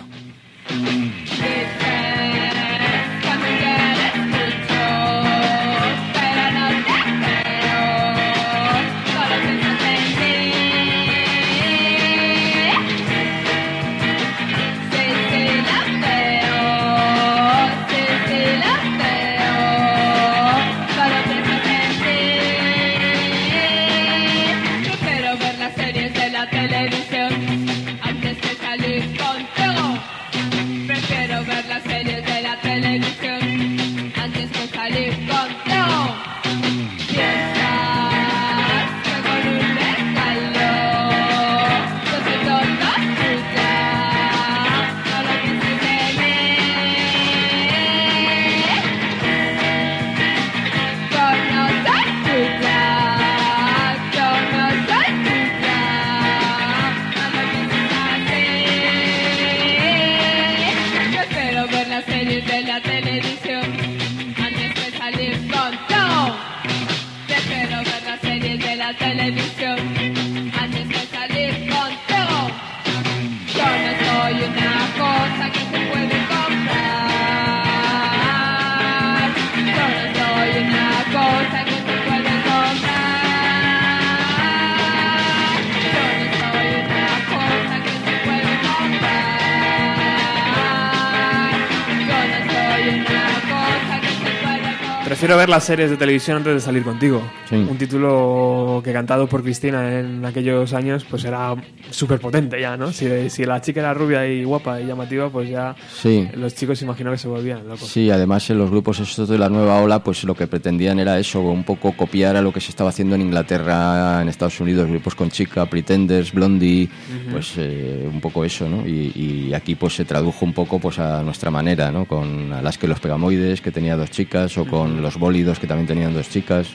Prefiero 95.24 95.38
ver 95.38 95.48
las 95.48 95.64
series 95.64 95.88
de 95.88 95.96
televisión 95.96 96.36
antes 96.36 96.52
de 96.52 96.60
salir 96.60 96.82
contigo. 96.82 97.22
Sí. 97.48 97.54
Un 97.54 97.78
título 97.78 98.82
que 98.84 98.92
cantado 98.92 99.26
por 99.26 99.42
Cristina 99.42 99.98
en 100.00 100.22
aquellos 100.22 100.74
años, 100.74 101.06
pues 101.08 101.24
era 101.24 101.54
súper 101.90 102.20
potente 102.20 102.60
ya, 102.60 102.76
¿no? 102.76 102.92
Si, 102.92 103.30
si 103.30 103.46
la 103.46 103.58
chica 103.62 103.80
era 103.80 103.94
rubia 103.94 104.26
y 104.26 104.44
guapa 104.44 104.82
y 104.82 104.84
llamativa, 104.86 105.30
pues 105.30 105.48
ya 105.48 105.74
Sí. 106.02 106.28
los 106.34 106.54
chicos 106.54 106.82
imagino 106.82 107.10
que 107.10 107.16
se 107.16 107.26
volvían 107.28 107.66
locos. 107.66 107.88
Sí, 107.88 108.10
además 108.10 108.50
en 108.50 108.58
los 108.58 108.68
grupos 108.70 109.00
estos 109.00 109.26
de 109.30 109.38
la 109.38 109.48
nueva 109.48 109.80
ola, 109.80 110.04
pues 110.04 110.24
lo 110.24 110.34
que 110.34 110.46
pretendían 110.46 110.98
era 110.98 111.18
eso, 111.18 111.40
un 111.40 111.64
poco 111.64 111.96
copiar 111.96 112.36
a 112.36 112.42
lo 112.42 112.52
que 112.52 112.60
se 112.60 112.68
estaba 112.68 112.90
haciendo 112.90 113.14
en 113.14 113.22
Inglaterra, 113.22 114.20
en 114.20 114.28
Estados 114.28 114.60
Unidos, 114.60 114.90
grupos 114.90 115.14
con 115.14 115.30
chica, 115.30 115.64
Pretenders, 115.64 116.34
Blondie, 116.34 116.90
pues 117.32 117.54
eh, 117.56 118.06
un 118.12 118.20
poco 118.20 118.44
eso, 118.44 118.68
¿no? 118.68 118.86
Y, 118.86 119.48
y 119.48 119.54
aquí 119.54 119.74
pues 119.74 119.94
se 119.94 120.04
tradujo 120.04 120.44
un 120.44 120.52
poco 120.52 120.78
pues 120.78 120.98
a 120.98 121.22
nuestra 121.22 121.50
manera, 121.50 121.90
¿no? 121.90 122.04
Con 122.04 122.52
Alaska 122.52 122.84
y 122.84 122.90
los 122.90 123.00
Pegamoides, 123.00 123.62
que 123.62 123.70
tenía 123.70 123.96
dos 123.96 124.10
chicas, 124.10 124.58
o 124.58 124.66
con 124.66 125.00
los 125.00 125.13
Bólidos, 125.18 125.58
que 125.58 125.66
también 125.66 125.86
tenían 125.86 126.12
dos 126.14 126.28
chicas. 126.30 126.68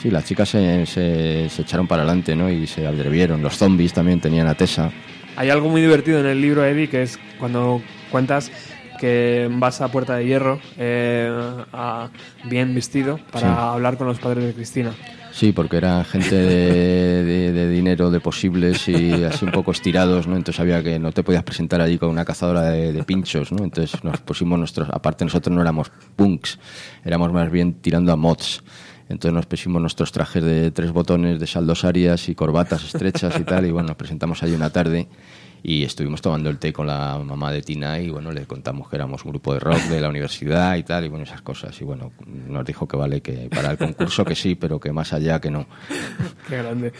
Sí, 0.00 0.10
las 0.10 0.24
chicas 0.24 0.48
se, 0.50 0.84
se- 0.86 1.48
se 1.48 1.62
echaron 1.62 1.86
para 1.86 2.02
adelante, 2.02 2.34
¿no? 2.36 2.50
Y 2.50 2.66
se 2.66 2.86
atrevieron. 2.86 3.42
Los 3.42 3.56
zombies 3.56 3.92
también 3.92 4.20
tenían 4.20 4.46
a 4.46 4.54
Tessa. 4.54 4.90
Hay 5.36 5.50
algo 5.50 5.68
muy 5.68 5.80
divertido 5.80 6.20
en 6.20 6.26
el 6.26 6.40
libro, 6.40 6.64
Eddie, 6.64 6.88
que 6.88 7.02
es 7.02 7.18
cuando 7.38 7.80
cuentas 8.10 8.52
que 9.00 9.48
vas 9.50 9.80
a 9.80 9.88
Puerta 9.88 10.16
de 10.16 10.26
Hierro 10.26 10.60
eh, 10.78 11.28
a- 11.72 12.08
bien 12.44 12.74
vestido 12.74 13.18
para 13.32 13.48
Sí. 13.48 13.54
hablar 13.58 13.96
con 13.96 14.06
los 14.06 14.18
padres 14.18 14.44
de 14.44 14.52
Cristina. 14.52 14.92
Sí, 15.34 15.50
porque 15.50 15.78
eran 15.78 16.04
gente 16.04 16.36
de, 16.36 17.52
de- 17.52 17.68
dinero, 17.68 18.08
de 18.12 18.20
posibles 18.20 18.88
y 18.88 19.24
así 19.24 19.44
un 19.44 19.50
poco 19.50 19.72
estirados, 19.72 20.28
¿no? 20.28 20.36
Entonces 20.36 20.60
había 20.60 20.80
que 20.80 21.00
no 21.00 21.10
te 21.10 21.24
podías 21.24 21.42
presentar 21.42 21.80
allí 21.80 21.98
con 21.98 22.08
una 22.08 22.24
cazadora 22.24 22.62
de, 22.70 23.02
pinchos, 23.02 23.50
¿no? 23.50 23.64
Entonces 23.64 24.04
nos 24.04 24.20
pusimos 24.20 24.60
nuestros, 24.60 24.88
aparte 24.90 25.24
nosotros 25.24 25.52
no 25.52 25.60
éramos 25.60 25.90
punks, 26.14 26.60
éramos 27.04 27.32
más 27.32 27.50
bien 27.50 27.74
tirando 27.74 28.12
a 28.12 28.16
mods. 28.16 28.62
Entonces 29.08 29.34
nos 29.34 29.46
pusimos 29.46 29.80
nuestros 29.82 30.12
trajes 30.12 30.44
de 30.44 30.70
tres 30.70 30.92
botones 30.92 31.40
de 31.40 31.46
saldos 31.48 31.84
arias 31.84 32.28
y 32.28 32.36
corbatas 32.36 32.84
estrechas 32.84 33.34
y 33.40 33.42
tal, 33.42 33.66
y 33.66 33.72
bueno, 33.72 33.88
nos 33.88 33.96
presentamos 33.96 34.40
allí 34.44 34.54
una 34.54 34.70
tarde 34.70 35.08
y 35.66 35.82
estuvimos 35.82 36.20
tomando 36.20 36.50
el 36.50 36.58
té 36.58 36.74
con 36.74 36.86
la 36.86 37.18
mamá 37.24 37.50
de 37.50 37.62
Tina 37.62 37.98
y 37.98 38.10
bueno, 38.10 38.30
le 38.32 38.44
contamos 38.44 38.86
que 38.90 38.96
éramos 38.96 39.24
un 39.24 39.30
grupo 39.30 39.54
de 39.54 39.60
rock 39.60 39.78
de 39.84 39.98
la 39.98 40.10
universidad 40.10 40.76
y 40.76 40.82
tal, 40.82 41.06
y 41.06 41.08
bueno, 41.08 41.24
esas 41.24 41.40
cosas. 41.40 41.80
Y 41.80 41.84
bueno, 41.84 42.12
nos 42.26 42.66
dijo 42.66 42.86
que 42.86 42.98
vale, 42.98 43.22
que 43.22 43.48
para 43.48 43.70
el 43.70 43.78
concurso 43.78 44.26
que 44.26 44.34
sí, 44.34 44.56
pero 44.56 44.78
que 44.78 44.92
más 44.92 45.14
allá 45.14 45.40
que 45.40 45.50
no. 45.50 45.64
Qué 46.50 46.58
grande. 46.58 46.92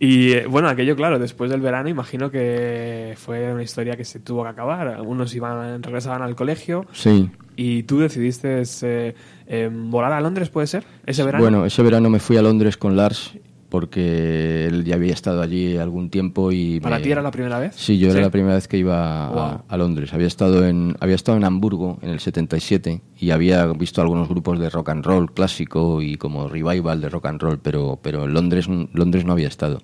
Y 0.00 0.32
eh, 0.32 0.46
bueno, 0.46 0.70
aquello, 0.70 0.96
claro, 0.96 1.18
después 1.18 1.50
del 1.50 1.60
verano, 1.60 1.90
imagino 1.90 2.30
que 2.30 3.12
fue 3.18 3.52
una 3.52 3.62
historia 3.62 3.98
que 3.98 4.06
se 4.06 4.18
tuvo 4.18 4.44
que 4.44 4.48
acabar. 4.48 5.02
Unos 5.02 5.34
iban, 5.34 5.82
regresaban 5.82 6.22
al 6.22 6.34
colegio 6.34 6.86
Sí. 6.92 7.30
y 7.54 7.82
tú 7.82 7.98
decidiste 7.98 8.62
eh, 8.82 9.14
eh, 9.46 9.70
volar 9.70 10.14
a 10.14 10.22
Londres, 10.22 10.48
¿puede 10.48 10.68
ser? 10.68 10.84
Ese 11.04 11.22
verano. 11.22 11.44
Bueno, 11.44 11.66
ese 11.66 11.82
verano 11.82 12.08
me 12.08 12.18
fui 12.18 12.38
a 12.38 12.42
Londres 12.42 12.78
con 12.78 12.96
Lars 12.96 13.34
porque 13.68 14.66
él 14.66 14.84
ya 14.84 14.94
había 14.94 15.12
estado 15.12 15.42
allí 15.42 15.76
algún 15.76 16.10
tiempo 16.10 16.52
y 16.52 16.80
¿Para 16.80 16.96
me- 16.98 17.02
ti 17.02 17.10
era 17.10 17.22
la 17.22 17.30
primera 17.30 17.58
vez? 17.58 17.74
Sí, 17.76 17.98
yo 17.98 18.10
Sí. 18.10 18.16
era 18.16 18.26
la 18.26 18.30
primera 18.30 18.54
vez 18.54 18.68
que 18.68 18.78
iba 18.78 19.26
a, 19.26 19.30
Wow. 19.30 19.62
a 19.68 19.76
Londres. 19.76 20.12
Había 20.14 20.26
estado 20.26 20.66
en 20.66 20.96
había 21.00 21.14
estado 21.14 21.36
en 21.38 21.44
Hamburgo 21.44 21.98
en 22.02 22.10
el 22.10 22.20
77 22.20 23.02
y 23.18 23.30
había 23.30 23.66
visto 23.66 24.00
algunos 24.00 24.28
grupos 24.28 24.58
de 24.58 24.70
rock 24.70 24.90
and 24.90 25.04
roll 25.04 25.32
clásico 25.32 26.02
y 26.02 26.16
como 26.16 26.48
revival 26.48 27.00
de 27.00 27.08
rock 27.08 27.26
and 27.26 27.40
roll, 27.40 27.58
pero 27.58 27.98
pero 28.02 28.24
en 28.24 28.32
Londres 28.34 28.68
Londres 28.92 29.24
no 29.24 29.32
había 29.32 29.48
estado. 29.48 29.80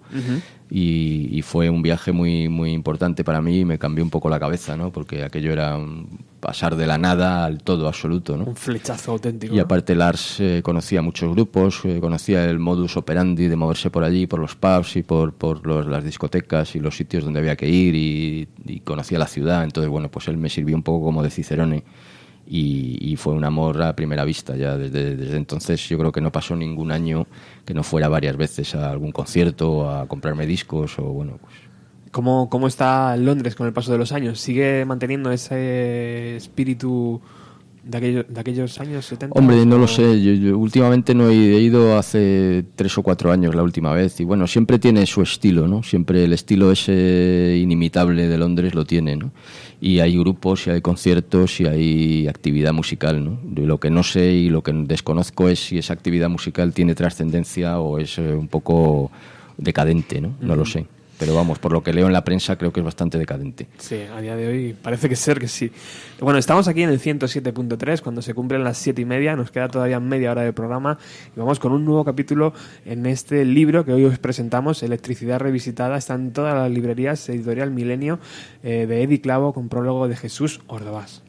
Y, 0.74 1.28
y 1.30 1.42
fue 1.42 1.68
un 1.68 1.82
viaje 1.82 2.12
muy 2.12 2.48
muy 2.48 2.72
importante 2.72 3.24
para 3.24 3.42
mí 3.42 3.58
y 3.60 3.64
me 3.66 3.78
cambió 3.78 4.02
un 4.02 4.08
poco 4.10 4.30
la 4.30 4.40
cabeza, 4.40 4.74
¿no? 4.74 4.90
Porque 4.90 5.22
aquello 5.22 5.52
era 5.52 5.76
un 5.76 6.20
pasar 6.40 6.76
de 6.76 6.86
la 6.86 6.96
nada 6.96 7.44
al 7.44 7.62
todo 7.62 7.86
absoluto, 7.86 8.36
¿no? 8.38 8.44
Un 8.44 8.56
flechazo 8.56 9.12
auténtico. 9.12 9.54
Y 9.54 9.58
aparte 9.60 9.94
Lars 9.94 10.40
eh, 10.40 10.60
conocía 10.64 11.02
muchos 11.02 11.30
grupos, 11.34 11.80
eh, 11.84 11.98
conocía 12.00 12.46
el 12.46 12.58
modus 12.58 12.96
operandi 12.96 13.48
de 13.48 13.54
moverse 13.56 13.90
por 13.90 14.02
allí, 14.02 14.26
por 14.26 14.40
los 14.40 14.56
pubs 14.56 14.96
y 14.96 15.02
por, 15.02 15.34
por 15.34 15.66
los- 15.66 15.86
las 15.86 16.02
discotecas 16.04 16.74
y 16.74 16.80
los 16.80 16.96
sitios 16.96 17.22
donde 17.24 17.40
había 17.40 17.54
que 17.56 17.68
ir 17.68 17.94
y, 17.94 18.48
y 18.64 18.80
conocía 18.80 19.18
la 19.18 19.26
ciudad. 19.28 19.62
Entonces, 19.64 19.90
bueno, 19.90 20.10
pues 20.10 20.26
él 20.28 20.38
me 20.38 20.48
sirvió 20.48 20.74
un 20.74 20.82
poco 20.82 21.04
como 21.04 21.22
de 21.22 21.30
Cicerone 21.30 21.84
y, 22.54 22.98
y 23.00 23.16
fue 23.16 23.32
un 23.32 23.44
amor 23.44 23.80
a 23.82 23.96
primera 23.96 24.24
vista. 24.24 24.54
Ya 24.56 24.76
desde, 24.76 25.16
desde 25.16 25.36
entonces 25.38 25.88
yo 25.88 25.96
creo 25.98 26.12
que 26.12 26.20
no 26.20 26.30
pasó 26.30 26.54
ningún 26.54 26.92
año 26.92 27.26
que 27.64 27.72
no 27.72 27.82
fuera 27.82 28.08
varias 28.08 28.36
veces 28.36 28.74
a 28.74 28.90
algún 28.90 29.10
concierto, 29.12 29.88
a 29.90 30.06
comprarme 30.06 30.46
discos 30.46 30.98
o 30.98 31.04
bueno, 31.04 31.38
pues 31.40 31.54
¿Cómo, 32.10 32.50
¿Cómo 32.50 32.66
está 32.66 33.16
Londres 33.16 33.54
con 33.54 33.66
el 33.66 33.72
paso 33.72 33.90
de 33.90 33.96
los 33.96 34.12
años? 34.12 34.38
¿Sigue 34.38 34.84
manteniendo 34.84 35.32
ese 35.32 36.36
espíritu 36.36 37.22
de, 37.84 37.96
aquello- 37.98 38.26
de 38.28 38.38
aquellos 38.40 38.78
años 38.80 39.06
70? 39.06 39.38
Hombre, 39.38 39.64
no 39.64 39.76
¿O- 39.76 39.78
lo 39.78 39.88
sé. 39.88 40.22
Yo, 40.22 40.32
yo 40.34 40.58
últimamente 40.58 41.14
no 41.14 41.30
he 41.30 41.56
he 41.56 41.60
ido 41.60 41.96
hace 41.96 42.64
tres 42.76 42.98
o 42.98 43.02
cuatro 43.02 43.32
años 43.32 43.54
la 43.54 43.62
última 43.62 43.94
vez 43.94 44.20
y 44.20 44.24
bueno, 44.24 44.46
siempre 44.46 44.78
tiene 44.78 45.06
su 45.06 45.22
estilo, 45.22 45.66
¿no? 45.66 45.82
Siempre 45.82 46.24
el 46.24 46.34
estilo 46.34 46.70
ese 46.70 47.58
inimitable 47.62 48.28
de 48.28 48.36
Londres 48.36 48.74
lo 48.74 48.84
tiene, 48.84 49.16
¿no? 49.16 49.32
Y 49.84 49.98
hay 49.98 50.16
grupos, 50.16 50.68
y 50.68 50.70
hay 50.70 50.80
conciertos, 50.80 51.60
y 51.60 51.66
hay 51.66 52.28
actividad 52.28 52.72
musical, 52.72 53.24
¿no? 53.24 53.40
Lo 53.66 53.80
que 53.80 53.90
no 53.90 54.04
sé 54.04 54.30
y 54.32 54.48
lo 54.48 54.62
que 54.62 54.72
desconozco 54.72 55.48
es 55.48 55.58
si 55.58 55.76
esa 55.76 55.92
actividad 55.92 56.28
musical 56.28 56.72
tiene 56.72 56.94
trascendencia 56.94 57.80
o 57.80 57.98
es 57.98 58.16
eh, 58.16 58.32
un 58.32 58.46
poco 58.46 59.10
decadente, 59.58 60.20
¿no? 60.20 60.36
No 60.40 60.54
lo 60.54 60.64
sé. 60.64 60.86
Pero 61.22 61.36
vamos, 61.36 61.60
por 61.60 61.70
lo 61.70 61.84
que 61.84 61.92
leo 61.92 62.08
en 62.08 62.12
la 62.12 62.24
prensa 62.24 62.56
creo 62.56 62.72
que 62.72 62.80
es 62.80 62.84
bastante 62.84 63.16
decadente. 63.16 63.68
Sí, 63.78 63.94
a 64.12 64.20
día 64.20 64.34
de 64.34 64.48
hoy 64.48 64.72
parece 64.72 65.08
que 65.08 65.14
ser 65.14 65.38
que 65.38 65.46
sí. 65.46 65.70
Bueno, 66.18 66.36
estamos 66.36 66.66
aquí 66.66 66.82
en 66.82 66.90
el 66.90 66.98
107.3 66.98 68.00
cuando 68.00 68.22
se 68.22 68.34
cumplen 68.34 68.64
las 68.64 68.76
7 68.78 69.02
y 69.02 69.04
media, 69.04 69.36
nos 69.36 69.52
queda 69.52 69.68
todavía 69.68 70.00
media 70.00 70.32
hora 70.32 70.42
de 70.42 70.52
programa 70.52 70.98
y 71.36 71.38
vamos 71.38 71.60
con 71.60 71.70
un 71.70 71.84
nuevo 71.84 72.04
capítulo 72.04 72.54
en 72.84 73.06
este 73.06 73.44
libro 73.44 73.84
que 73.84 73.92
hoy 73.92 74.04
os 74.04 74.18
presentamos, 74.18 74.82
Electricidad 74.82 75.38
Revisitada, 75.38 75.96
está 75.96 76.14
en 76.14 76.32
todas 76.32 76.56
las 76.56 76.68
librerías, 76.72 77.28
editorial 77.28 77.70
Milenio, 77.70 78.18
eh, 78.64 78.86
de 78.88 79.04
Eddie 79.04 79.20
Clavo 79.20 79.52
con 79.52 79.68
prólogo 79.68 80.08
de 80.08 80.16
Jesús 80.16 80.60
Ordovás. 80.66 81.22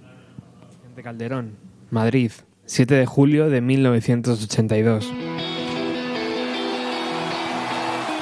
De 0.95 1.03
Calderón, 1.03 1.51
Madrid, 1.91 2.31
7 2.65 2.95
de 2.95 3.05
julio 3.05 3.47
de 3.47 3.61
1982. 3.61 5.13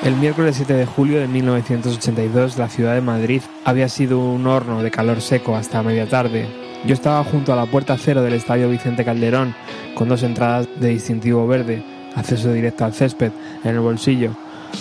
El 0.04 0.16
miércoles 0.16 0.56
7 0.56 0.74
de 0.74 0.88
julio 0.88 1.20
de 1.20 1.28
1982 1.28 2.58
la 2.58 2.70
ciudad 2.70 2.95
de 2.95 3.02
Madrid 3.02 3.43
había 3.64 3.88
sido 3.88 4.18
un 4.18 4.47
horno 4.47 4.82
de 4.82 4.89
calor 4.89 5.22
seco 5.22 5.56
hasta 5.56 5.84
media 5.84 6.10
tarde. 6.10 6.47
Yo 6.88 6.95
estaba 6.95 7.24
junto 7.24 7.54
a 7.54 7.56
la 7.56 7.68
puerta 7.68 7.95
cero 7.99 8.24
del 8.24 8.34
estadio 8.34 8.68
Vicente 8.68 9.06
Calderón, 9.06 9.54
con 9.93 10.10
dos 10.10 10.24
entradas 10.24 10.68
de 10.80 10.89
distintivo 10.89 11.45
verde, 11.45 11.84
acceso 12.16 12.52
directo 12.52 12.84
al 12.84 12.95
césped, 12.95 13.32
en 13.64 13.76
el 13.76 13.80
bolsillo. 13.80 14.32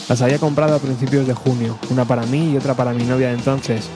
Las 0.08 0.22
había 0.22 0.38
comprado 0.38 0.76
a 0.76 0.78
principios 0.78 1.26
de 1.26 1.34
junio, 1.34 1.78
una 1.90 2.06
para 2.06 2.24
mí 2.24 2.52
y 2.52 2.56
otra 2.56 2.72
para 2.72 2.94
mi 2.94 3.04
novia 3.04 3.28
de 3.28 3.34
entonces, 3.34 3.90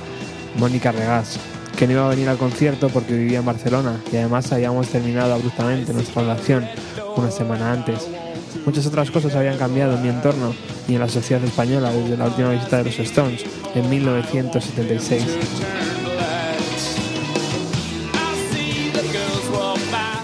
Mónica 0.58 0.92
Regás, 0.92 1.40
que 1.78 1.86
no 1.86 1.94
iba 1.94 2.04
a 2.04 2.10
venir 2.10 2.28
al 2.28 2.36
concierto 2.36 2.90
porque 2.90 3.14
vivía 3.14 3.38
en 3.38 3.46
Barcelona 3.46 3.98
y 4.12 4.16
además 4.16 4.52
habíamos 4.52 4.88
terminado 4.88 5.32
abruptamente 5.32 5.94
nuestra 5.94 6.20
relación 6.20 6.66
una 7.16 7.30
semana 7.30 7.72
antes. 7.72 8.10
Muchas 8.64 8.86
otras 8.86 9.10
cosas 9.10 9.34
habían 9.34 9.58
cambiado 9.58 9.94
en 9.94 10.02
mi 10.02 10.08
entorno 10.08 10.54
y 10.88 10.94
en 10.94 11.00
la 11.00 11.08
sociedad 11.08 11.44
española 11.44 11.92
desde 11.92 12.16
la 12.16 12.26
última 12.26 12.50
visita 12.50 12.78
de 12.78 12.84
los 12.84 12.98
Stones 12.98 13.44
en 13.74 13.88
1976. 13.90 15.24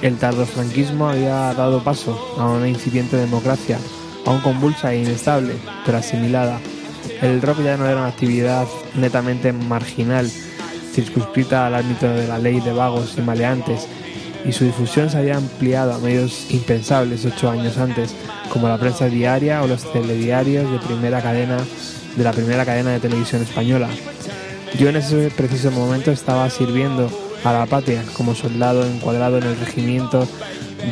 El 0.03 0.17
tardofranquismo 0.17 1.11
había 1.11 1.53
dado 1.53 1.85
paso 1.85 2.19
a 2.39 2.47
una 2.47 2.69
incipiente 2.69 3.19
democracia, 3.19 3.79
aún 4.25 4.41
convulsa 4.41 4.95
e 4.95 5.03
inestable, 5.03 5.55
pero 5.85 5.99
asimilada. 5.99 6.59
El 7.21 7.43
rock 7.43 7.63
ya 7.63 7.77
no 7.77 7.87
era 7.87 8.01
una 8.01 8.09
actividad 8.09 8.67
netamente 8.95 9.53
marginal, 9.53 10.31
circunscrita 10.93 11.67
al 11.67 11.75
ámbito 11.75 12.09
de 12.09 12.27
la 12.27 12.39
ley 12.39 12.61
de 12.61 12.73
vagos 12.73 13.15
y 13.19 13.21
maleantes, 13.21 13.87
y 14.45 14.53
su 14.53 14.65
difusión 14.65 15.11
se 15.11 15.19
había 15.19 15.37
ampliado 15.37 15.93
a 15.93 15.99
medios 15.99 16.51
impensables 16.51 17.25
ocho 17.25 17.51
años 17.51 17.79
antes, 17.79 18.15
como 18.53 18.69
la 18.69 18.79
prensa 18.79 19.07
diaria 19.07 19.63
o 19.63 19.67
los 19.67 19.93
telediarios 19.93 20.71
de 20.71 20.79
primera 20.79 21.21
cadena 21.23 21.59
de 22.17 22.25
la 22.25 22.33
primera 22.33 22.65
cadena 22.65 22.91
de 22.91 23.01
televisión 23.01 23.43
española. 23.43 23.89
Yo 24.79 24.89
en 24.89 24.97
ese 24.97 25.31
preciso 25.31 25.71
momento 25.71 26.11
estaba 26.11 26.49
sirviendo 26.51 27.11
a 27.45 27.53
la 27.53 27.67
patria 27.67 28.03
como 28.17 28.35
soldado 28.35 28.85
encuadrado 28.85 29.39
en 29.39 29.45
el 29.45 29.59
regimiento 29.59 30.27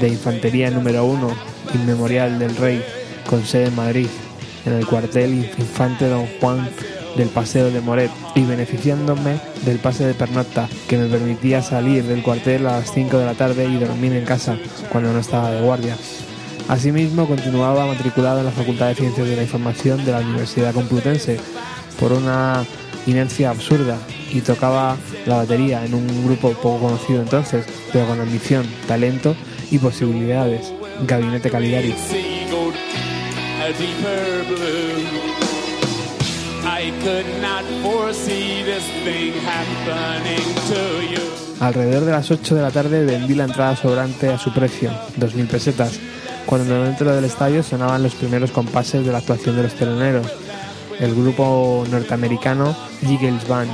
de 0.00 0.08
infantería 0.08 0.70
número 0.70 1.04
uno, 1.04 1.30
inmemorial 1.74 2.38
del 2.38 2.56
rey, 2.56 2.82
con 3.28 3.44
sede 3.44 3.66
en 3.66 3.76
Madrid, 3.76 4.08
en 4.64 4.74
el 4.74 4.86
cuartel 4.86 5.34
Infante 5.58 6.08
Don 6.08 6.26
Juan 6.40 6.68
del 7.18 7.28
Paseo 7.28 7.70
de 7.70 7.80
Moret 7.82 8.10
y 8.34 8.44
beneficiándome 8.44 9.38
del 9.66 9.78
pase 9.78 10.06
de 10.06 10.14
pernocta 10.14 10.68
que 10.88 10.96
me 10.96 11.08
permitía 11.08 11.60
salir 11.60 12.04
del 12.04 12.22
cuartel 12.22 12.66
a 12.66 12.78
las 12.78 12.92
5 12.92 13.18
de 13.18 13.26
la 13.26 13.34
tarde 13.34 13.66
y 13.66 13.76
dormir 13.76 14.12
en 14.14 14.24
casa 14.24 14.56
cuando 14.90 15.12
no 15.12 15.18
estaba 15.18 15.50
de 15.50 15.60
guardia. 15.60 15.96
Asimismo, 16.68 17.26
continuaba 17.26 17.86
matriculado 17.86 18.38
en 18.38 18.44
la 18.46 18.52
Facultad 18.52 18.88
de 18.88 18.94
Ciencias 18.94 19.26
de 19.26 19.36
la 19.36 19.42
Información 19.42 20.04
de 20.04 20.12
la 20.12 20.20
Universidad 20.20 20.72
Complutense 20.72 21.38
por 21.98 22.12
una 22.12 22.64
inercia 23.06 23.50
absurda 23.50 23.98
y 24.30 24.40
tocaba 24.40 24.96
la 25.26 25.36
batería 25.36 25.84
en 25.84 25.94
un 25.94 26.24
grupo 26.24 26.52
poco 26.52 26.78
conocido 26.78 27.22
entonces, 27.22 27.66
pero 27.92 28.06
con 28.06 28.20
ambición, 28.20 28.66
talento 28.86 29.34
y 29.70 29.78
posibilidades. 29.78 30.72
Gabinete 31.06 31.50
Caligari. 31.50 31.94
Alrededor 41.58 42.04
de 42.04 42.12
las 42.12 42.30
8 42.30 42.54
de 42.54 42.62
la 42.62 42.70
tarde 42.70 43.04
vendí 43.04 43.34
la 43.34 43.46
entrada 43.46 43.74
sobrante 43.74 44.28
a 44.28 44.38
su 44.38 44.52
precio, 44.52 44.92
2.000 45.18 45.48
pesetas, 45.48 45.98
cuando 46.46 46.84
dentro 46.84 47.12
del 47.12 47.24
estadio 47.24 47.64
sonaban 47.64 48.04
los 48.04 48.14
primeros 48.14 48.52
compases 48.52 49.04
de 49.04 49.10
la 49.10 49.18
actuación 49.18 49.56
de 49.56 49.64
los 49.64 49.74
teloneros, 49.74 50.28
el 51.00 51.16
grupo 51.16 51.84
norteamericano 51.90 52.76
Jiggles 53.00 53.48
Band, 53.48 53.70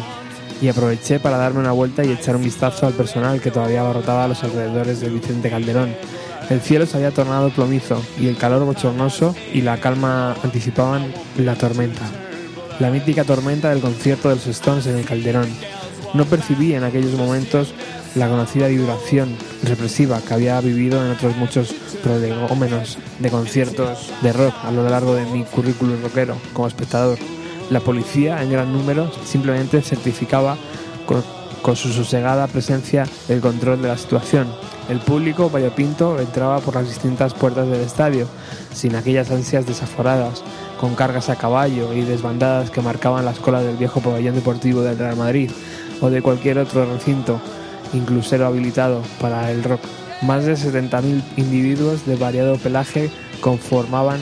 y 0.63 0.69
aproveché 0.69 1.21
para 1.21 1.37
darme 1.37 1.61
una 1.61 1.73
vuelta 1.73 2.05
y 2.05 2.11
echar 2.11 2.37
un 2.37 2.45
vistazo 2.45 2.87
al 2.87 2.95
personal 2.95 3.39
que 3.39 3.51
todavía 3.51 3.83
abarrotaba 3.83 4.29
los 4.29 4.43
alrededores 4.45 5.01
del 5.01 5.13
Vicente 5.13 5.51
Calderón. 5.51 5.95
El 6.49 6.63
cielo 6.63 6.87
se 6.87 6.97
había 6.97 7.11
tornado 7.11 7.51
plomizo 7.51 8.03
y 8.19 8.29
el 8.29 8.39
calor 8.39 8.65
bochornoso 8.65 9.35
y 9.53 9.61
la 9.61 9.77
calma 9.77 10.37
anticipaban 10.43 11.13
la 11.37 11.55
tormenta. 11.55 12.24
La 12.81 12.91
mítica 12.91 13.25
tormenta 13.25 13.71
del 13.71 13.81
concierto 13.81 14.29
de 14.29 14.35
los 14.35 14.47
Stones 14.49 14.87
en 14.87 14.97
el 14.97 15.05
Calderón. 15.05 15.49
No 16.13 16.25
percibí 16.27 16.75
en 16.75 16.83
aquellos 16.83 17.13
momentos 17.13 17.73
la 18.17 18.29
conocida 18.29 18.67
vibración 18.67 19.37
represiva 19.63 20.21
que 20.21 20.35
había 20.35 20.61
vivido 20.61 21.05
en 21.05 21.13
otros 21.13 21.37
muchos 21.37 21.73
prolegómenos 22.03 22.99
de 23.21 23.31
conciertos 23.31 24.13
de 24.23 24.33
rock 24.33 24.55
a 24.65 24.73
lo 24.73 24.89
largo 24.89 25.15
de 25.15 25.25
mi 25.27 25.45
currículum 25.45 26.03
rockero 26.03 26.37
como 26.53 26.69
espectador. 26.69 27.19
La 27.71 27.81
policía, 27.81 28.43
en 28.43 28.51
gran 28.51 28.73
número, 28.73 29.11
simplemente 29.25 29.81
certificaba 29.81 30.57
con, 31.07 31.25
su 31.77 31.93
sosegada 31.93 32.47
presencia 32.47 33.07
el 33.29 33.41
control 33.41 33.81
de 33.81 33.89
la 33.89 33.97
situación. 33.97 34.49
El 34.89 34.99
público 34.99 35.49
variopinto 35.49 36.21
entraba 36.21 36.61
por 36.61 36.75
las 36.75 36.89
distintas 36.89 37.33
puertas 37.33 37.69
del 37.69 37.81
estadio, 37.81 38.29
sin 38.75 38.97
aquellas 38.97 39.31
ansias 39.31 39.65
desaforadas, 39.65 40.43
con 40.85 40.97
cargas 40.97 41.31
a 41.31 41.37
caballo 41.37 41.95
y 41.95 42.03
desbandadas 42.03 42.69
que 42.69 42.83
marcaban 42.83 43.25
las 43.25 43.39
colas 43.39 43.65
del 43.65 43.79
viejo 43.79 44.03
pabellón 44.03 44.35
deportivo 44.35 44.83
del 44.83 44.99
Real 44.99 45.17
Madrid 45.17 45.51
o 46.03 46.11
de 46.11 46.21
cualquier 46.21 46.59
otro 46.59 46.85
recinto, 46.85 47.41
inclusero 47.95 48.45
habilitado 48.47 49.01
para 49.19 49.51
el 49.51 49.65
rock. 49.65 49.81
Más 50.21 50.45
de 50.45 50.53
70.000 50.53 51.23
individuos 51.39 52.05
de 52.05 52.17
variado 52.17 52.59
pelaje 52.59 53.11
conformaban 53.41 54.21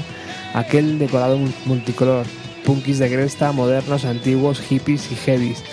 aquel 0.54 1.00
decorado 1.00 1.36
multicolor, 1.64 2.26
punkis 2.64 3.00
de 3.00 3.10
cresta, 3.10 3.50
modernos, 3.50 4.04
antiguos, 4.04 4.60
hippies 4.60 5.10
y 5.10 5.16
heavies, 5.16 5.64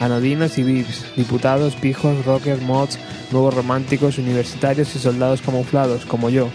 anodinos 0.00 0.56
y 0.56 0.62
vips, 0.62 1.14
diputados, 1.14 1.74
pijos, 1.74 2.24
rockers, 2.24 2.62
mods, 2.62 2.98
nuevos 3.32 3.52
románticos, 3.52 4.16
universitarios 4.16 4.96
y 4.96 4.98
soldados 4.98 5.42
camuflados, 5.42 6.06
como 6.06 6.30
yo. 6.30 6.48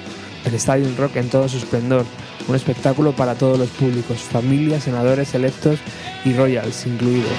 El 0.46 0.54
Stadium 0.56 0.96
Rock 0.98 1.16
en 1.18 1.30
todo 1.30 1.48
su 1.48 1.58
esplendor, 1.58 2.06
un 2.48 2.56
espectáculo 2.56 3.14
para 3.14 3.36
todos 3.36 3.58
los 3.58 3.70
públicos, 3.70 4.18
familias, 4.20 4.84
senadores 4.84 5.34
electos 5.34 5.80
y 6.26 6.34
royals 6.34 6.86
incluidos. 6.86 7.32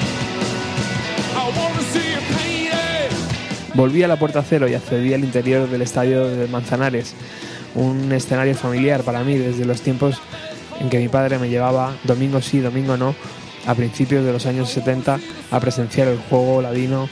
Volví 3.74 4.02
a 4.04 4.08
la 4.08 4.18
puerta 4.18 4.42
cero 4.48 4.68
y 4.68 4.74
accedí 4.74 5.12
al 5.12 5.24
interior 5.24 5.68
del 5.68 5.82
estadio 5.82 6.28
de 6.28 6.46
Manzanares, 6.46 7.14
un 7.74 8.12
escenario 8.12 8.54
familiar 8.54 9.02
para 9.02 9.24
mí 9.24 9.36
desde 9.36 9.64
los 9.64 9.80
tiempos 9.80 10.20
en 10.80 10.88
que 10.88 10.98
mi 10.98 11.08
padre 11.08 11.38
me 11.38 11.48
llevaba, 11.48 11.96
domingo 12.04 12.40
sí, 12.40 12.60
domingo 12.60 12.96
no, 12.96 13.14
a 13.66 13.74
principios 13.74 14.24
de 14.24 14.32
los 14.32 14.46
años 14.46 14.70
70 14.70 15.18
a 15.50 15.60
presenciar 15.60 16.08
el 16.08 16.18
juego 16.18 16.62
ladino 16.62 17.08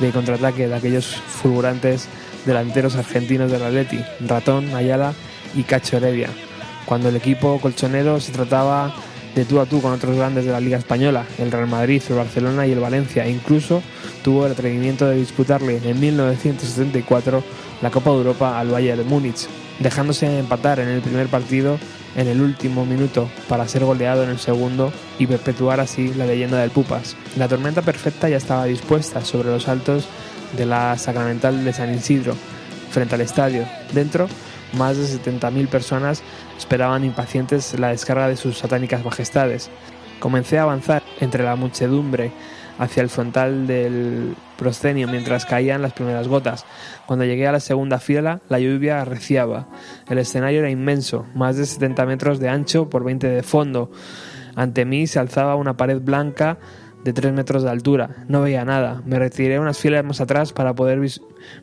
de 0.00 0.10
contraataque 0.10 0.68
de 0.68 0.74
aquellos 0.74 1.06
fulgurantes 1.06 2.08
delanteros 2.46 2.96
argentinos 2.96 3.50
del 3.50 3.62
Atleti, 3.62 4.00
Ratón, 4.20 4.74
Ayala 4.74 5.14
y 5.56 5.62
Cacho 5.62 5.96
Heredia, 5.96 6.28
cuando 6.84 7.08
el 7.08 7.16
equipo 7.16 7.58
colchonero 7.60 8.20
se 8.20 8.32
trataba 8.32 8.94
de 9.34 9.44
tú 9.44 9.60
a 9.60 9.66
tú 9.66 9.82
con 9.82 9.92
otros 9.92 10.16
grandes 10.16 10.44
de 10.46 10.52
la 10.52 10.60
Liga 10.60 10.78
Española, 10.78 11.26
el 11.38 11.52
Real 11.52 11.66
Madrid, 11.66 12.02
el 12.08 12.14
Barcelona 12.14 12.66
y 12.66 12.72
el 12.72 12.80
Valencia, 12.80 13.26
e 13.26 13.30
incluso 13.30 13.82
tuvo 14.22 14.46
el 14.46 14.52
atrevimiento 14.52 15.06
de 15.06 15.16
disputarle 15.16 15.80
en 15.84 16.00
1974 16.00 17.42
la 17.82 17.90
Copa 17.90 18.10
de 18.10 18.16
Europa 18.16 18.58
al 18.58 18.68
Bayern 18.68 18.98
de 18.98 19.04
Múnich, 19.04 19.46
dejándose 19.78 20.38
empatar 20.38 20.80
en 20.80 20.88
el 20.88 21.02
primer 21.02 21.26
partido 21.28 21.78
en 22.16 22.28
el 22.28 22.40
último 22.40 22.86
minuto 22.86 23.28
para 23.46 23.68
ser 23.68 23.84
goleado 23.84 24.24
en 24.24 24.30
el 24.30 24.38
segundo 24.38 24.90
y 25.18 25.26
perpetuar 25.26 25.80
así 25.80 26.14
la 26.14 26.24
leyenda 26.24 26.58
del 26.58 26.70
Pupas. 26.70 27.14
La 27.36 27.46
tormenta 27.46 27.82
perfecta 27.82 28.28
ya 28.28 28.38
estaba 28.38 28.64
dispuesta 28.64 29.22
sobre 29.22 29.50
los 29.50 29.68
altos 29.68 30.08
de 30.56 30.64
la 30.64 30.96
Sacramental 30.96 31.62
de 31.62 31.74
San 31.74 31.94
Isidro, 31.94 32.34
frente 32.90 33.16
al 33.16 33.20
estadio. 33.20 33.66
Dentro, 33.92 34.28
más 34.72 34.96
de 34.96 35.04
70.000 35.04 35.68
personas 35.68 36.22
esperaban 36.56 37.04
impacientes 37.04 37.78
la 37.78 37.88
descarga 37.88 38.28
de 38.28 38.36
sus 38.36 38.58
satánicas 38.58 39.04
majestades. 39.04 39.70
Comencé 40.18 40.58
a 40.58 40.62
avanzar 40.62 41.02
entre 41.20 41.44
la 41.44 41.56
muchedumbre 41.56 42.32
hacia 42.78 43.02
el 43.02 43.08
frontal 43.08 43.66
del 43.66 44.34
proscenio 44.58 45.08
mientras 45.08 45.46
caían 45.46 45.82
las 45.82 45.92
primeras 45.92 46.28
gotas. 46.28 46.64
Cuando 47.06 47.24
llegué 47.24 47.46
a 47.46 47.52
la 47.52 47.60
segunda 47.60 47.98
fila, 47.98 48.40
la 48.48 48.58
lluvia 48.58 49.00
arreciaba. 49.00 49.68
El 50.08 50.18
escenario 50.18 50.60
era 50.60 50.70
inmenso, 50.70 51.26
más 51.34 51.56
de 51.56 51.66
70 51.66 52.06
metros 52.06 52.38
de 52.38 52.48
ancho 52.48 52.88
por 52.88 53.04
20 53.04 53.28
de 53.28 53.42
fondo. 53.42 53.90
Ante 54.54 54.84
mí 54.84 55.06
se 55.06 55.18
alzaba 55.18 55.56
una 55.56 55.76
pared 55.76 56.00
blanca 56.00 56.58
de 57.04 57.12
3 57.12 57.32
metros 57.32 57.62
de 57.62 57.70
altura. 57.70 58.10
No 58.28 58.42
veía 58.42 58.64
nada. 58.64 59.02
Me 59.04 59.18
retiré 59.18 59.60
unas 59.60 59.78
filas 59.78 60.04
más 60.04 60.20
atrás 60.20 60.52
para 60.52 60.74
poder 60.74 60.98
vis 60.98 61.20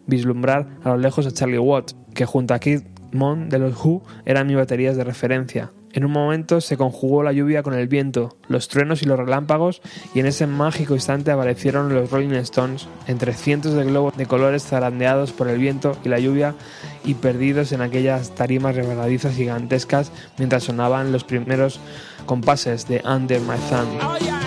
vislumbrar 0.07 0.67
a 0.83 0.89
lo 0.89 0.97
lejos 0.97 1.25
a 1.27 1.31
Charlie 1.31 1.57
Watts, 1.57 1.95
que 2.13 2.25
junto 2.25 2.53
a 2.53 2.59
Keith 2.59 2.92
Moon 3.13 3.49
de 3.49 3.59
los 3.59 3.73
Who 3.83 4.03
eran 4.25 4.47
mis 4.47 4.57
baterías 4.57 4.95
de 4.95 5.03
referencia. 5.03 5.71
En 5.93 6.05
un 6.05 6.11
momento 6.11 6.59
se 6.59 6.75
conjugó 6.75 7.21
la 7.21 7.33
lluvia 7.33 7.61
con 7.61 7.75
el 7.75 7.87
viento, 7.87 8.35
los 8.47 8.67
truenos 8.67 9.03
y 9.03 9.05
los 9.05 9.19
relámpagos, 9.19 9.81
y 10.15 10.21
en 10.21 10.25
ese 10.25 10.47
mágico 10.47 10.95
instante 10.95 11.29
aparecieron 11.29 11.93
los 11.93 12.09
Rolling 12.09 12.31
Stones, 12.31 12.87
entre 13.07 13.33
cientos 13.33 13.73
de 13.73 13.85
globos 13.85 14.17
de 14.17 14.25
colores 14.25 14.65
zarandeados 14.65 15.31
por 15.33 15.47
el 15.47 15.59
viento 15.59 15.95
y 16.03 16.09
la 16.09 16.17
lluvia 16.17 16.55
y 17.05 17.13
perdidos 17.13 17.73
en 17.73 17.81
aquellas 17.81 18.33
tarimas 18.33 18.75
resbaladizas 18.75 19.35
gigantescas 19.35 20.11
mientras 20.39 20.63
sonaban 20.63 21.11
los 21.11 21.23
primeros 21.23 21.79
compases 22.25 22.87
de 22.87 23.03
Under 23.05 23.39
My 23.41 23.57
Thumb. 23.69 24.42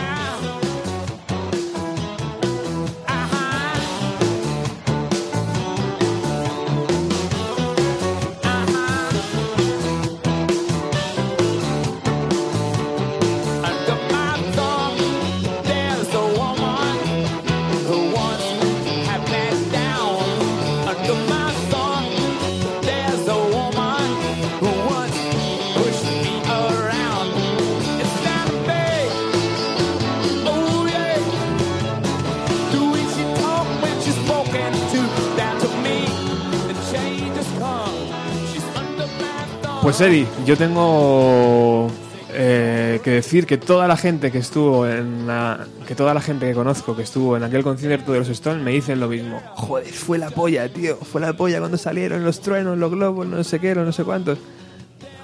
Pues 39.97 40.11
Eddie, 40.11 40.27
yo 40.45 40.59
tengo 40.59 41.91
eh, 42.31 43.01
que 43.03 43.13
decir 43.13 43.47
que 43.47 43.57
toda 43.57 43.89
la 43.89 43.97
gente 43.97 44.31
que 44.31 44.37
estuvo 44.37 44.87
en 44.87 45.27
la, 45.27 45.67
que 45.89 45.95
toda 45.95 46.13
la 46.13 46.21
gente 46.21 46.47
que 46.47 46.53
conozco 46.53 46.95
que 46.95 47.01
estuvo 47.01 47.35
en 47.35 47.45
aquel 47.45 47.63
concierto 47.63 48.13
de 48.13 48.19
los 48.19 48.29
Stones 48.29 48.63
me 48.63 48.73
dicen 48.73 49.01
lo 49.01 49.09
mismo. 49.09 49.41
Joder, 49.55 49.87
fue 49.87 50.19
la 50.19 50.29
polla, 50.29 50.69
tío, 50.69 50.97
fue 50.97 51.23
la 51.23 51.33
polla 51.33 51.61
cuando 51.61 51.79
salieron 51.79 52.23
los 52.25 52.43
truenos, 52.43 52.77
los 52.77 52.91
globos, 52.91 53.27
no 53.27 53.43
sé 53.43 53.59
qué, 53.59 53.75
los 53.75 53.87
no 53.87 53.93
sé 53.93 54.05
cuántos. 54.05 54.39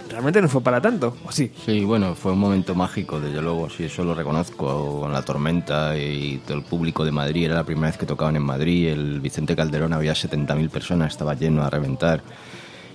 Realmente 0.08 0.40
no 0.40 0.48
fue 0.48 0.62
para 0.62 0.80
tanto, 0.80 1.18
¿o 1.26 1.30
sí? 1.30 1.52
Sí, 1.66 1.84
bueno, 1.84 2.14
fue 2.14 2.32
un 2.32 2.38
momento 2.38 2.74
mágico, 2.74 3.20
desde 3.20 3.42
luego, 3.42 3.68
sí, 3.68 3.84
eso 3.84 4.04
lo 4.04 4.14
reconozco, 4.14 5.00
con 5.00 5.12
la 5.12 5.20
tormenta 5.20 5.98
y 5.98 6.40
todo 6.46 6.56
el 6.56 6.64
público 6.64 7.04
de 7.04 7.12
Madrid, 7.12 7.44
era 7.44 7.56
la 7.56 7.64
primera 7.64 7.88
vez 7.88 7.98
que 7.98 8.06
tocaban 8.06 8.36
en 8.36 8.42
Madrid, 8.42 8.88
el 8.88 9.20
Vicente 9.20 9.54
Calderón 9.54 9.92
había 9.92 10.14
70.000 10.14 10.70
personas, 10.70 11.12
estaba 11.12 11.34
lleno 11.34 11.62
a 11.62 11.68
reventar. 11.68 12.22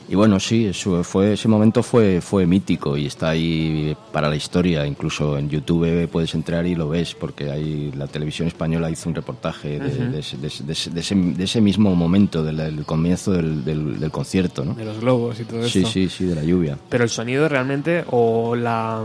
Y 0.09 0.15
bueno, 0.15 0.39
sí, 0.39 0.65
eso 0.67 1.03
fue, 1.03 1.33
ese 1.33 1.49
momento 1.49 1.83
fue, 1.83 2.21
fue 2.21 2.45
mítico 2.45 2.95
y 2.95 3.07
está 3.07 3.29
ahí 3.31 3.93
para 4.13 4.29
la 4.29 4.37
historia, 4.37 4.87
incluso 4.87 5.37
en 5.37 5.49
YouTube 5.49 6.07
puedes 6.07 6.33
entrar 6.33 6.65
y 6.65 6.75
lo 6.75 6.87
ves, 6.87 7.13
porque 7.13 7.49
ahí 7.51 7.91
la 7.93 8.07
televisión 8.07 8.47
española 8.47 8.89
hizo 8.89 9.09
un 9.09 9.15
reportaje 9.15 9.79
de, 9.81 10.07
de 10.07 10.19
ese- 10.19 10.37
de 10.37 10.47
ese- 10.47 10.61
de 10.91 11.01
mismo 11.61 11.93
momento, 11.93 12.41
del, 12.41 12.55
del 12.55 12.85
comienzo 12.85 13.33
del, 13.33 13.65
del- 13.65 13.99
del 13.99 14.09
concierto, 14.11 14.63
¿no? 14.63 14.75
De 14.75 14.85
los 14.85 15.01
globos 15.01 15.39
y 15.41 15.43
todo 15.43 15.67
Sí, 15.67 15.79
esto. 15.79 15.91
sí, 15.91 16.07
sí, 16.07 16.23
de 16.25 16.35
la 16.35 16.43
lluvia. 16.43 16.77
Pero 16.87 17.03
el 17.03 17.09
sonido 17.09 17.49
realmente, 17.49 18.05
o 18.09 18.55
la 18.55 19.03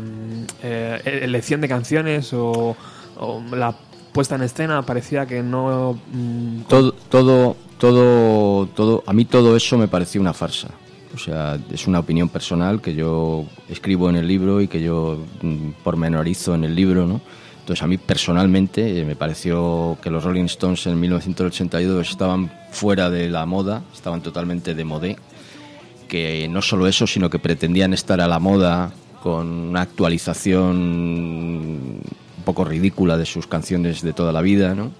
eh, 0.62 1.20
elección 1.24 1.60
de 1.60 1.66
canciones, 1.68 2.32
o, 2.32 2.76
o 3.18 3.42
la 3.56 3.74
puesta 4.12 4.36
en 4.36 4.42
escena, 4.42 4.82
parecía 4.82 5.26
que 5.26 5.42
no. 5.42 5.98
mm, 6.12 6.60
Todo, 6.68 6.92
todo, 7.08 7.56
todo, 7.78 8.66
todo, 8.68 9.02
a 9.04 9.12
mí 9.12 9.24
todo 9.24 9.56
eso 9.56 9.76
me 9.78 9.88
pareció 9.88 10.20
una 10.20 10.32
farsa. 10.32 10.68
O 11.14 11.18
sea, 11.18 11.58
es 11.70 11.86
una 11.86 11.98
opinión 11.98 12.28
personal 12.28 12.80
que 12.80 12.94
yo 12.94 13.46
escribo 13.68 14.08
en 14.08 14.16
el 14.16 14.26
libro 14.26 14.60
y 14.60 14.68
que 14.68 14.80
yo 14.80 15.18
mm, 15.42 15.82
pormenorizo 15.84 16.54
en 16.54 16.64
el 16.64 16.74
libro, 16.74 17.06
¿no? 17.06 17.20
Entonces 17.60 17.82
a 17.82 17.86
mí 17.86 17.96
personalmente 17.96 18.98
eh, 18.98 19.04
me 19.04 19.14
pareció 19.14 19.96
que 20.02 20.10
los 20.10 20.24
Rolling 20.24 20.46
Stones 20.46 20.86
en 20.86 20.98
1982 20.98 22.10
estaban 22.10 22.50
fuera 22.72 23.08
de 23.08 23.28
la 23.30 23.46
moda, 23.46 23.84
estaban 23.92 24.20
totalmente 24.20 24.74
de 24.74 24.84
modé, 24.84 25.16
que 26.08 26.48
no 26.48 26.60
solo 26.60 26.88
eso, 26.88 27.06
sino 27.06 27.30
que 27.30 27.38
pretendían 27.38 27.92
estar 27.92 28.20
a 28.20 28.26
la 28.26 28.40
moda 28.40 28.92
con 29.22 29.46
una 29.46 29.82
actualización 29.82 30.76
un 30.76 32.44
poco 32.44 32.64
ridícula 32.64 33.16
de 33.16 33.26
sus 33.26 33.46
canciones 33.46 34.02
de 34.02 34.12
toda 34.12 34.32
la 34.32 34.42
vida, 34.42 34.74
¿no? 34.74 34.90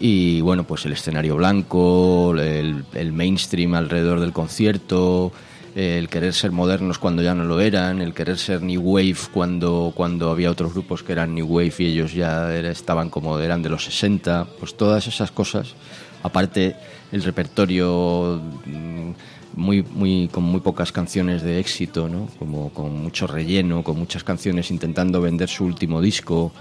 Y 0.00 0.40
bueno, 0.40 0.64
pues 0.64 0.86
el 0.86 0.92
escenario 0.92 1.36
blanco, 1.36 2.34
el, 2.38 2.84
el 2.94 3.12
mainstream 3.12 3.74
alrededor 3.74 4.20
del 4.20 4.32
concierto, 4.32 5.30
el 5.74 6.08
querer 6.08 6.32
ser 6.32 6.52
modernos 6.52 6.98
cuando 6.98 7.22
ya 7.22 7.34
no 7.34 7.44
lo 7.44 7.60
eran, 7.60 8.00
el 8.00 8.14
querer 8.14 8.38
ser 8.38 8.62
New 8.62 8.80
Wave 8.80 9.16
cuando, 9.32 9.92
cuando 9.94 10.30
había 10.30 10.50
otros 10.50 10.72
grupos 10.72 11.02
que 11.02 11.12
eran 11.12 11.34
New 11.34 11.46
Wave 11.46 11.74
y 11.80 11.84
ellos 11.86 12.14
ya 12.14 12.52
era- 12.52 12.70
estaban 12.70 13.10
como 13.10 13.38
eran 13.38 13.62
de 13.62 13.68
los 13.68 13.84
60, 13.84 14.46
pues 14.58 14.74
todas 14.74 15.06
esas 15.06 15.30
cosas, 15.30 15.74
aparte 16.22 16.76
el 17.12 17.22
repertorio 17.22 18.40
mm, 18.66 19.10
muy, 19.54 19.82
muy, 19.82 20.28
con 20.32 20.44
muy 20.44 20.60
pocas 20.60 20.92
canciones 20.92 21.42
de 21.42 21.60
éxito, 21.60 22.08
¿no? 22.08 22.26
como 22.38 22.70
con 22.70 23.02
mucho 23.02 23.26
relleno, 23.26 23.82
con 23.84 23.98
muchas 23.98 24.24
canciones 24.24 24.70
intentando 24.70 25.20
vender 25.20 25.48
su 25.50 25.64
último 25.66 26.00
disco. 26.00 26.52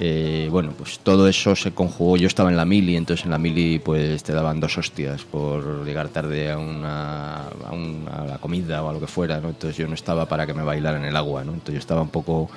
Eh, 0.00 0.48
bueno, 0.50 0.72
pues 0.76 0.98
todo 1.00 1.28
eso 1.28 1.54
se 1.54 1.72
conjugó. 1.72 2.16
Yo 2.16 2.26
estaba 2.26 2.50
en 2.50 2.56
la 2.56 2.64
mili, 2.64 2.96
entonces 2.96 3.24
en 3.26 3.30
la 3.32 3.38
mili 3.38 3.78
pues 3.78 4.22
te 4.22 4.32
daban 4.32 4.58
dos 4.58 4.78
hostias 4.78 5.22
por 5.22 5.84
llegar 5.84 6.08
tarde 6.08 6.50
a, 6.50 6.58
una, 6.58 7.44
a, 7.48 7.72
un- 7.72 8.08
a 8.10 8.24
la 8.24 8.38
comida 8.38 8.82
o 8.82 8.88
a 8.88 8.92
lo 8.92 9.00
que 9.00 9.06
fuera, 9.06 9.40
¿no? 9.40 9.50
Entonces 9.50 9.76
yo 9.76 9.86
no 9.88 9.94
estaba 9.94 10.26
para 10.26 10.46
que 10.46 10.54
me 10.54 10.62
bailaran 10.62 11.04
el 11.04 11.16
agua, 11.16 11.44
¿no? 11.44 11.52
Entonces 11.52 11.74
yo 11.74 11.78
estaba 11.80 12.02
un 12.02 12.08
poco 12.08 12.48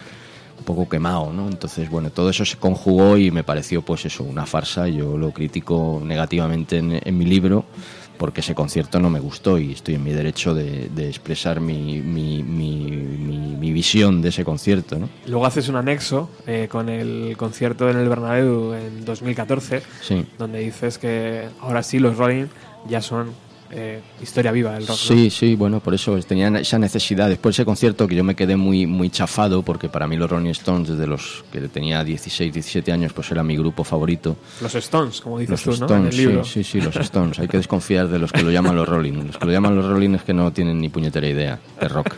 un 0.58 0.64
poco 0.64 0.88
quemado, 0.88 1.34
¿no? 1.34 1.50
Entonces, 1.50 1.90
bueno, 1.90 2.10
todo 2.12 2.30
eso 2.30 2.46
se 2.46 2.56
conjugó 2.56 3.18
y 3.18 3.30
me 3.30 3.44
pareció 3.44 3.82
pues 3.82 4.06
eso, 4.06 4.24
una 4.24 4.46
farsa. 4.46 4.88
Yo 4.88 5.18
lo 5.18 5.32
critico 5.32 6.02
negativamente 6.04 6.78
en, 6.78 7.02
en 7.04 7.18
mi 7.18 7.26
libro 7.26 7.66
porque 8.18 8.42
ese 8.42 8.56
concierto 8.56 9.00
no 9.00 9.10
me 9.10 9.20
gustó 9.20 9.58
y 9.60 9.72
estoy 9.74 9.96
en 9.96 10.04
mi 10.04 10.12
derecho 10.12 10.54
de, 10.54 10.90
de 10.90 11.08
expresar 11.10 11.60
mi, 11.60 12.00
mi, 12.02 12.44
mi, 12.44 12.92
mi- 12.92 13.56
mi 13.56 13.72
visión 13.72 14.22
de 14.22 14.30
ese 14.30 14.44
concierto, 14.46 14.98
¿no? 15.00 15.10
Luego 15.28 15.46
haces 15.46 15.70
un 15.70 15.76
anexo 15.76 16.30
eh, 16.48 16.68
con 16.70 16.90
el 16.90 17.36
concierto 17.38 17.90
en 17.90 17.98
el 17.98 18.08
Bernabéu 18.10 18.74
en 18.74 19.06
2014, 19.06 19.82
Sí. 20.02 20.26
donde 20.38 20.60
dices 20.60 20.98
que 20.98 21.48
ahora 21.62 21.82
sí 21.84 22.00
los 22.00 22.18
Rolling 22.18 22.46
ya 22.88 23.02
son 23.02 23.32
eh, 23.72 24.00
historia 24.22 24.52
viva 24.52 24.72
del 24.74 24.82
rock. 24.88 24.90
¿no? 24.90 24.96
Sí, 24.96 25.30
sí, 25.30 25.56
bueno, 25.56 25.80
por 25.80 25.94
eso 25.94 26.18
tenían 26.20 26.56
esa 26.56 26.78
necesidad. 26.80 27.28
Después 27.30 27.56
de 27.56 27.62
ese 27.62 27.66
concierto 27.66 28.08
que 28.08 28.16
yo 28.16 28.24
me 28.24 28.36
quedé 28.36 28.56
muy, 28.56 28.86
muy 28.86 29.10
chafado, 29.10 29.64
porque 29.64 29.90
para 29.90 30.08
mí 30.08 30.16
los 30.18 30.30
Rolling 30.30 30.52
Stones, 30.52 30.90
desde 30.90 31.08
los 31.08 31.44
que 31.52 31.62
tenía 31.62 32.04
16, 32.04 32.54
17 32.54 32.92
años, 32.92 33.12
pues 33.14 33.30
era 33.32 33.44
mi 33.44 33.58
grupo 33.58 33.84
favorito. 33.84 34.38
Los 34.62 34.76
Stones, 34.76 35.20
como 35.22 35.40
dices 35.40 35.66
Los 35.66 35.78
tú, 35.80 35.84
Stones, 35.86 36.16
libro. 36.18 36.44
sí, 36.44 36.64
sí, 36.64 36.80
sí, 36.80 36.82
los 36.82 36.96
Stones. 36.96 37.40
Hay 37.40 37.48
que 37.48 37.58
desconfiar 37.58 38.08
de 38.08 38.20
los 38.20 38.32
que 38.32 38.44
lo 38.44 38.52
llaman 38.52 38.76
los 38.76 38.88
Rolling. 38.88 39.14
Los 39.28 39.38
que 39.38 39.46
lo 39.46 39.52
llaman 39.52 39.76
los 39.76 39.86
Rolling 39.86 40.12
es 40.16 40.24
que 40.24 40.34
no 40.34 40.54
tienen 40.54 40.80
ni 40.80 40.90
puñetera 40.90 41.28
idea 41.28 41.60
de 41.82 41.88
rock. 41.88 42.14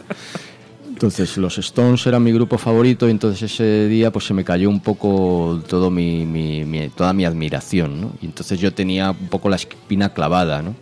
Entonces 0.90 1.38
los 1.38 1.58
Stones 1.60 2.06
eran 2.08 2.24
mi 2.24 2.32
grupo 2.32 2.58
favorito 2.58 3.08
y 3.08 3.12
entonces 3.12 3.52
ese 3.52 3.88
día 3.88 4.12
pues 4.12 4.26
se 4.26 4.34
me 4.34 4.44
cayó 4.44 4.68
un 4.68 4.80
poco 4.80 5.62
todo 5.68 5.92
mi, 5.92 6.26
mi- 6.26 6.66
mi- 6.66 6.90
toda 6.90 7.14
mi 7.14 7.24
admiración, 7.24 8.02
¿no? 8.02 8.14
Y 8.20 8.26
entonces 8.26 8.60
yo 8.60 8.74
tenía 8.74 9.12
un 9.12 9.28
poco 9.28 9.48
la 9.48 9.58
espina 9.58 10.10
clavada, 10.14 10.64
¿no? 10.64 10.74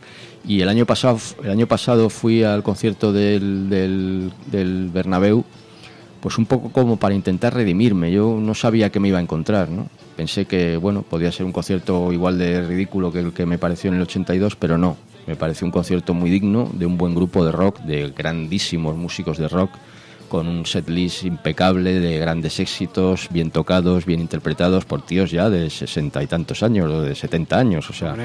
Y 0.47 0.61
el 0.61 0.69
año 0.69 0.85
pasado, 0.85 1.19
el 1.43 1.51
año 1.51 1.67
pasado 1.67 2.09
fui 2.09 2.43
al 2.43 2.61
concierto 2.63 3.11
del, 3.11 3.69
del, 3.69 4.31
del 4.51 4.89
Bernabéu 4.93 5.43
pues 6.25 6.39
un 6.39 6.47
poco 6.47 6.71
como 6.71 6.97
para 6.97 7.13
intentar 7.13 7.53
redimirme. 7.53 8.11
Yo 8.11 8.39
no 8.41 8.55
sabía 8.55 8.89
qué 8.89 8.99
me 8.99 9.09
iba 9.09 9.19
a 9.19 9.21
encontrar, 9.21 9.69
¿no? 9.69 9.87
Pensé 10.15 10.45
que, 10.45 10.75
bueno, 10.75 11.03
podía 11.03 11.31
ser 11.31 11.45
un 11.45 11.51
concierto 11.51 12.11
igual 12.11 12.39
de 12.39 12.65
ridículo 12.65 13.11
que 13.11 13.19
el 13.19 13.31
que 13.31 13.45
me 13.45 13.59
pareció 13.59 13.89
en 13.89 13.97
el 13.97 14.01
82, 14.01 14.55
pero 14.55 14.75
no. 14.75 14.97
Me 15.27 15.35
pareció 15.35 15.65
un 15.65 15.71
concierto 15.71 16.15
muy 16.15 16.31
digno 16.31 16.67
de 16.73 16.87
un 16.87 16.97
buen 16.97 17.13
grupo 17.13 17.45
de 17.45 17.51
rock, 17.51 17.79
de 17.81 18.09
grandísimos 18.09 18.95
músicos 18.95 19.37
de 19.37 19.47
rock, 19.47 19.69
con 20.27 20.47
un 20.47 20.65
setlist 20.65 21.25
impecable 21.25 21.99
de 21.99 22.17
grandes 22.17 22.59
éxitos, 22.59 23.27
bien 23.29 23.51
tocados, 23.51 24.07
bien 24.07 24.19
interpretados 24.19 24.83
por 24.85 25.05
tíos 25.05 25.29
ya 25.29 25.51
de 25.51 25.69
sesenta 25.69 26.23
y 26.23 26.25
tantos 26.27 26.63
años 26.63 26.89
o 26.89 27.01
de 27.03 27.13
70 27.13 27.55
años, 27.55 27.87
o 27.87 27.93
sea. 27.93 28.15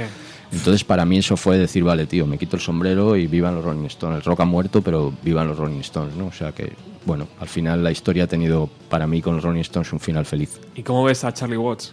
Entonces 0.52 0.82
para 0.85 1.05
mí 1.05 1.18
eso 1.18 1.36
fue 1.36 1.59
decir, 1.59 1.85
vale, 1.85 2.06
tío, 2.06 2.27
me 2.27 2.36
quito 2.39 2.56
el 2.56 2.62
sombrero 2.62 3.16
y 3.16 3.27
vivan 3.27 3.55
los 3.55 3.64
Rolling 3.64 3.85
Stones. 3.86 4.16
El 4.18 4.22
rock 4.24 4.40
ha 4.40 4.44
muerto, 4.44 4.82
pero 4.82 5.12
vivan 5.22 5.47
los 5.48 5.56
Rolling 5.56 5.81
Stones, 5.81 6.16
¿no? 6.16 6.27
O 6.27 6.32
sea 6.32 6.51
que, 6.52 6.72
bueno, 7.06 7.28
al 7.40 7.47
final 7.48 7.85
la 7.85 7.90
historia 7.93 8.24
ha 8.24 8.27
tenido 8.27 8.68
para 8.89 9.06
mí 9.06 9.22
con 9.22 9.36
los 9.36 9.44
Rolling 9.44 9.60
Stones 9.60 9.93
un 9.93 10.01
final 10.01 10.27
feliz. 10.27 10.60
¿Y 10.74 10.82
cómo 10.82 11.05
ves 11.05 11.22
a 11.24 11.32
Charlie 11.32 11.56
Watts? 11.56 11.93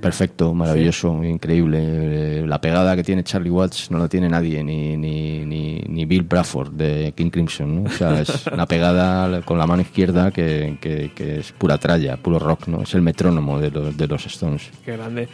Perfecto, 0.00 0.52
maravilloso, 0.52 1.22
increíble. 1.24 1.78
Eh, 1.80 2.44
La 2.46 2.60
pegada 2.60 2.96
que 2.96 3.04
tiene 3.04 3.22
Charlie 3.22 3.50
Watts 3.50 3.90
no 3.90 3.98
la 3.98 4.08
tiene 4.08 4.28
nadie, 4.28 4.62
ni, 4.64 4.96
ni, 4.96 5.44
ni, 5.46 5.78
ni 5.88 6.04
Bill 6.04 6.22
Bradford 6.24 6.72
de 6.72 7.14
King 7.16 7.30
Crimson, 7.30 7.84
¿no? 7.84 7.88
O 7.90 7.92
sea, 7.92 8.20
es 8.20 8.46
una 8.52 8.66
pegada 8.66 9.40
con 9.42 9.56
la 9.56 9.66
mano 9.66 9.82
izquierda 9.82 10.30
que, 10.32 10.78
que- 10.80 11.12
que 11.14 11.38
es 11.38 11.52
pura 11.52 11.78
tralla, 11.78 12.16
puro 12.16 12.38
rock, 12.38 12.66
¿no? 12.66 12.82
Es 12.82 12.92
el 12.94 13.02
metrónomo 13.02 13.60
de 13.60 13.70
los, 13.70 13.96
de 13.96 14.06
los 14.08 14.26
Stones. 14.26 14.62
Qué 14.84 14.92
grande. 14.96 15.28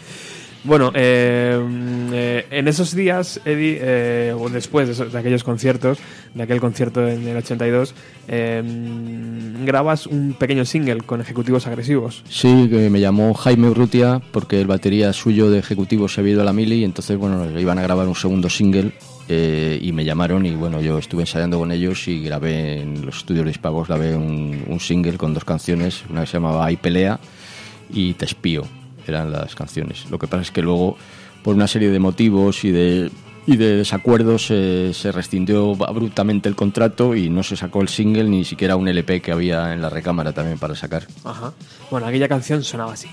Bueno, 0.63 0.93
eh, 0.95 1.59
eh, 2.13 2.47
en 2.51 2.69
esos 2.69 2.95
días, 2.95 3.41
Eddie, 3.47 3.79
eh, 3.81 4.35
o 4.39 4.51
después 4.51 4.99
de, 4.99 5.19
aquellos 5.19 5.43
conciertos, 5.43 5.99
de 6.35 6.43
aquel 6.43 6.61
concierto 6.61 7.07
en 7.09 7.27
el 7.27 7.37
82, 7.39 7.95
eh, 8.29 8.63
grabas 9.65 10.07
un 10.07 10.35
pequeño 10.35 10.67
single 10.67 10.99
con 10.99 11.21
ejecutivos 11.23 11.67
agresivos. 11.67 12.23
Sí, 12.29 12.69
que 12.69 12.91
me 12.91 13.01
llamó 13.01 13.33
Jaime 13.33 13.69
Urrutia 13.69 14.21
porque 14.33 14.61
el 14.61 14.67
batería 14.67 15.13
suyo 15.15 15.51
de 15.51 15.59
ejecutivo 15.59 16.09
se 16.09 16.21
había 16.21 16.35
ido 16.35 16.43
a 16.43 16.45
la 16.45 16.53
mili 16.53 16.77
y 16.77 16.85
entonces, 16.85 17.17
bueno, 17.17 17.59
iban 17.59 17.79
a 17.79 17.83
grabar 17.83 18.07
un 18.07 18.15
segundo 18.15 18.51
single 18.51 18.93
eh, 19.29 19.79
y 19.81 19.93
me 19.93 20.05
llamaron 20.05 20.45
y, 20.45 20.51
bueno, 20.51 20.83
yo 20.83 20.99
estuve 20.99 21.23
ensayando 21.23 21.59
con 21.59 21.73
ellos 21.73 22.07
y 22.07 22.23
grabé 22.23 22.81
en 22.83 23.07
los 23.07 23.19
estudios 23.19 23.47
de 23.47 23.53
Hispavos, 23.53 23.89
grabé 23.89 24.15
un, 24.15 24.63
un 24.67 24.81
single 24.81 25.17
con 25.17 25.33
dos 25.33 25.45
canciones, 25.45 26.05
una 26.11 26.21
que 26.23 26.27
se 26.27 26.35
llamaba 26.35 26.67
Hay 26.67 26.77
pelea 26.77 27.19
y 27.93 28.15
Te 28.15 28.27
espío, 28.27 28.65
eran 29.11 29.31
las 29.31 29.55
canciones. 29.55 30.11
Lo 30.11 30.19
que 30.19 30.27
pasa 30.27 30.43
es 30.43 30.51
que 30.51 30.63
luego, 30.63 30.97
por 31.43 31.55
una 31.55 31.69
serie 31.69 31.91
de 31.91 31.99
motivos 31.99 32.65
y 32.65 32.71
de, 32.71 33.11
y 33.47 33.57
de 33.57 33.77
desacuerdos, 33.77 34.49
eh, 34.51 34.93
se 34.95 35.13
rescindió 35.13 35.77
abruptamente 35.87 36.49
el 36.49 36.57
contrato 36.57 37.15
y 37.15 37.29
no 37.29 37.43
se 37.43 37.57
sacó 37.57 37.83
el 37.83 37.89
single, 37.89 38.25
ni 38.25 38.45
siquiera 38.45 38.77
un 38.77 38.89
LP 38.89 39.21
que 39.21 39.33
había 39.33 39.73
en 39.73 39.83
la 39.83 39.91
recámara 39.91 40.33
también 40.33 40.59
para 40.59 40.75
sacar. 40.75 41.07
Ajá. 41.25 41.53
Bueno, 41.91 42.07
aquella 42.07 42.29
canción 42.29 42.63
sonaba 42.65 42.95
así. 42.95 43.09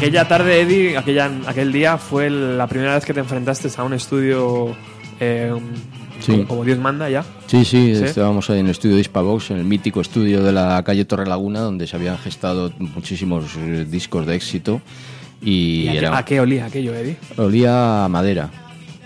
Aquella 0.00 0.26
tarde, 0.26 0.62
Eddie, 0.62 0.96
aquella, 0.96 1.30
aquel 1.46 1.72
día 1.72 1.98
fue 1.98 2.30
la 2.30 2.66
primera 2.66 2.94
vez 2.94 3.04
que 3.04 3.12
te 3.12 3.20
enfrentaste 3.20 3.68
a 3.76 3.82
un 3.84 3.92
estudio 3.92 4.74
eh, 5.20 5.52
Sí. 6.20 6.32
como, 6.32 6.46
como 6.48 6.64
Dios 6.64 6.78
manda 6.78 7.08
ya. 7.10 7.22
Sí, 7.46 7.64
sí, 7.66 7.94
¿Sí? 7.94 8.04
estábamos 8.04 8.48
ahí 8.48 8.60
en 8.60 8.66
el 8.66 8.70
estudio 8.72 8.94
de 8.94 9.02
Hispavox, 9.02 9.50
en 9.50 9.58
el 9.58 9.64
mítico 9.64 10.00
estudio 10.00 10.42
de 10.42 10.52
la 10.52 10.82
calle 10.84 11.04
Torre 11.04 11.26
Laguna, 11.26 11.60
donde 11.60 11.86
se 11.86 11.96
habían 11.96 12.16
gestado 12.18 12.72
muchísimos 12.78 13.44
eh, 13.58 13.86
discos 13.88 14.26
de 14.26 14.36
éxito. 14.36 14.80
Y, 15.42 15.82
¿Y 15.84 15.88
a, 15.88 16.00
qué- 16.00 16.06
a 16.06 16.24
qué 16.24 16.40
olía 16.40 16.64
aquello, 16.66 16.94
Eddie? 16.94 17.16
olía 17.36 18.04
a 18.04 18.08
madera, 18.08 18.50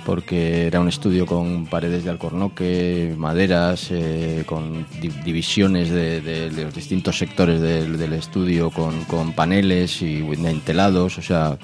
porque 0.04 0.66
era 0.66 0.80
un 0.80 0.88
estudio 0.88 1.26
con 1.26 1.66
paredes 1.66 2.04
de 2.04 2.10
alcornoque, 2.10 3.14
maderas, 3.16 3.88
eh, 3.90 4.44
con 4.46 4.86
di- 5.00 5.08
divisiones 5.24 5.90
de, 5.90 6.50
los 6.54 6.74
distintos 6.74 7.18
sectores 7.18 7.60
del, 7.60 8.12
estudio, 8.12 8.70
con, 8.70 9.32
paneles 9.32 10.02
y 10.02 10.18
entelados, 10.44 11.18
o 11.18 11.22
sea, 11.22 11.58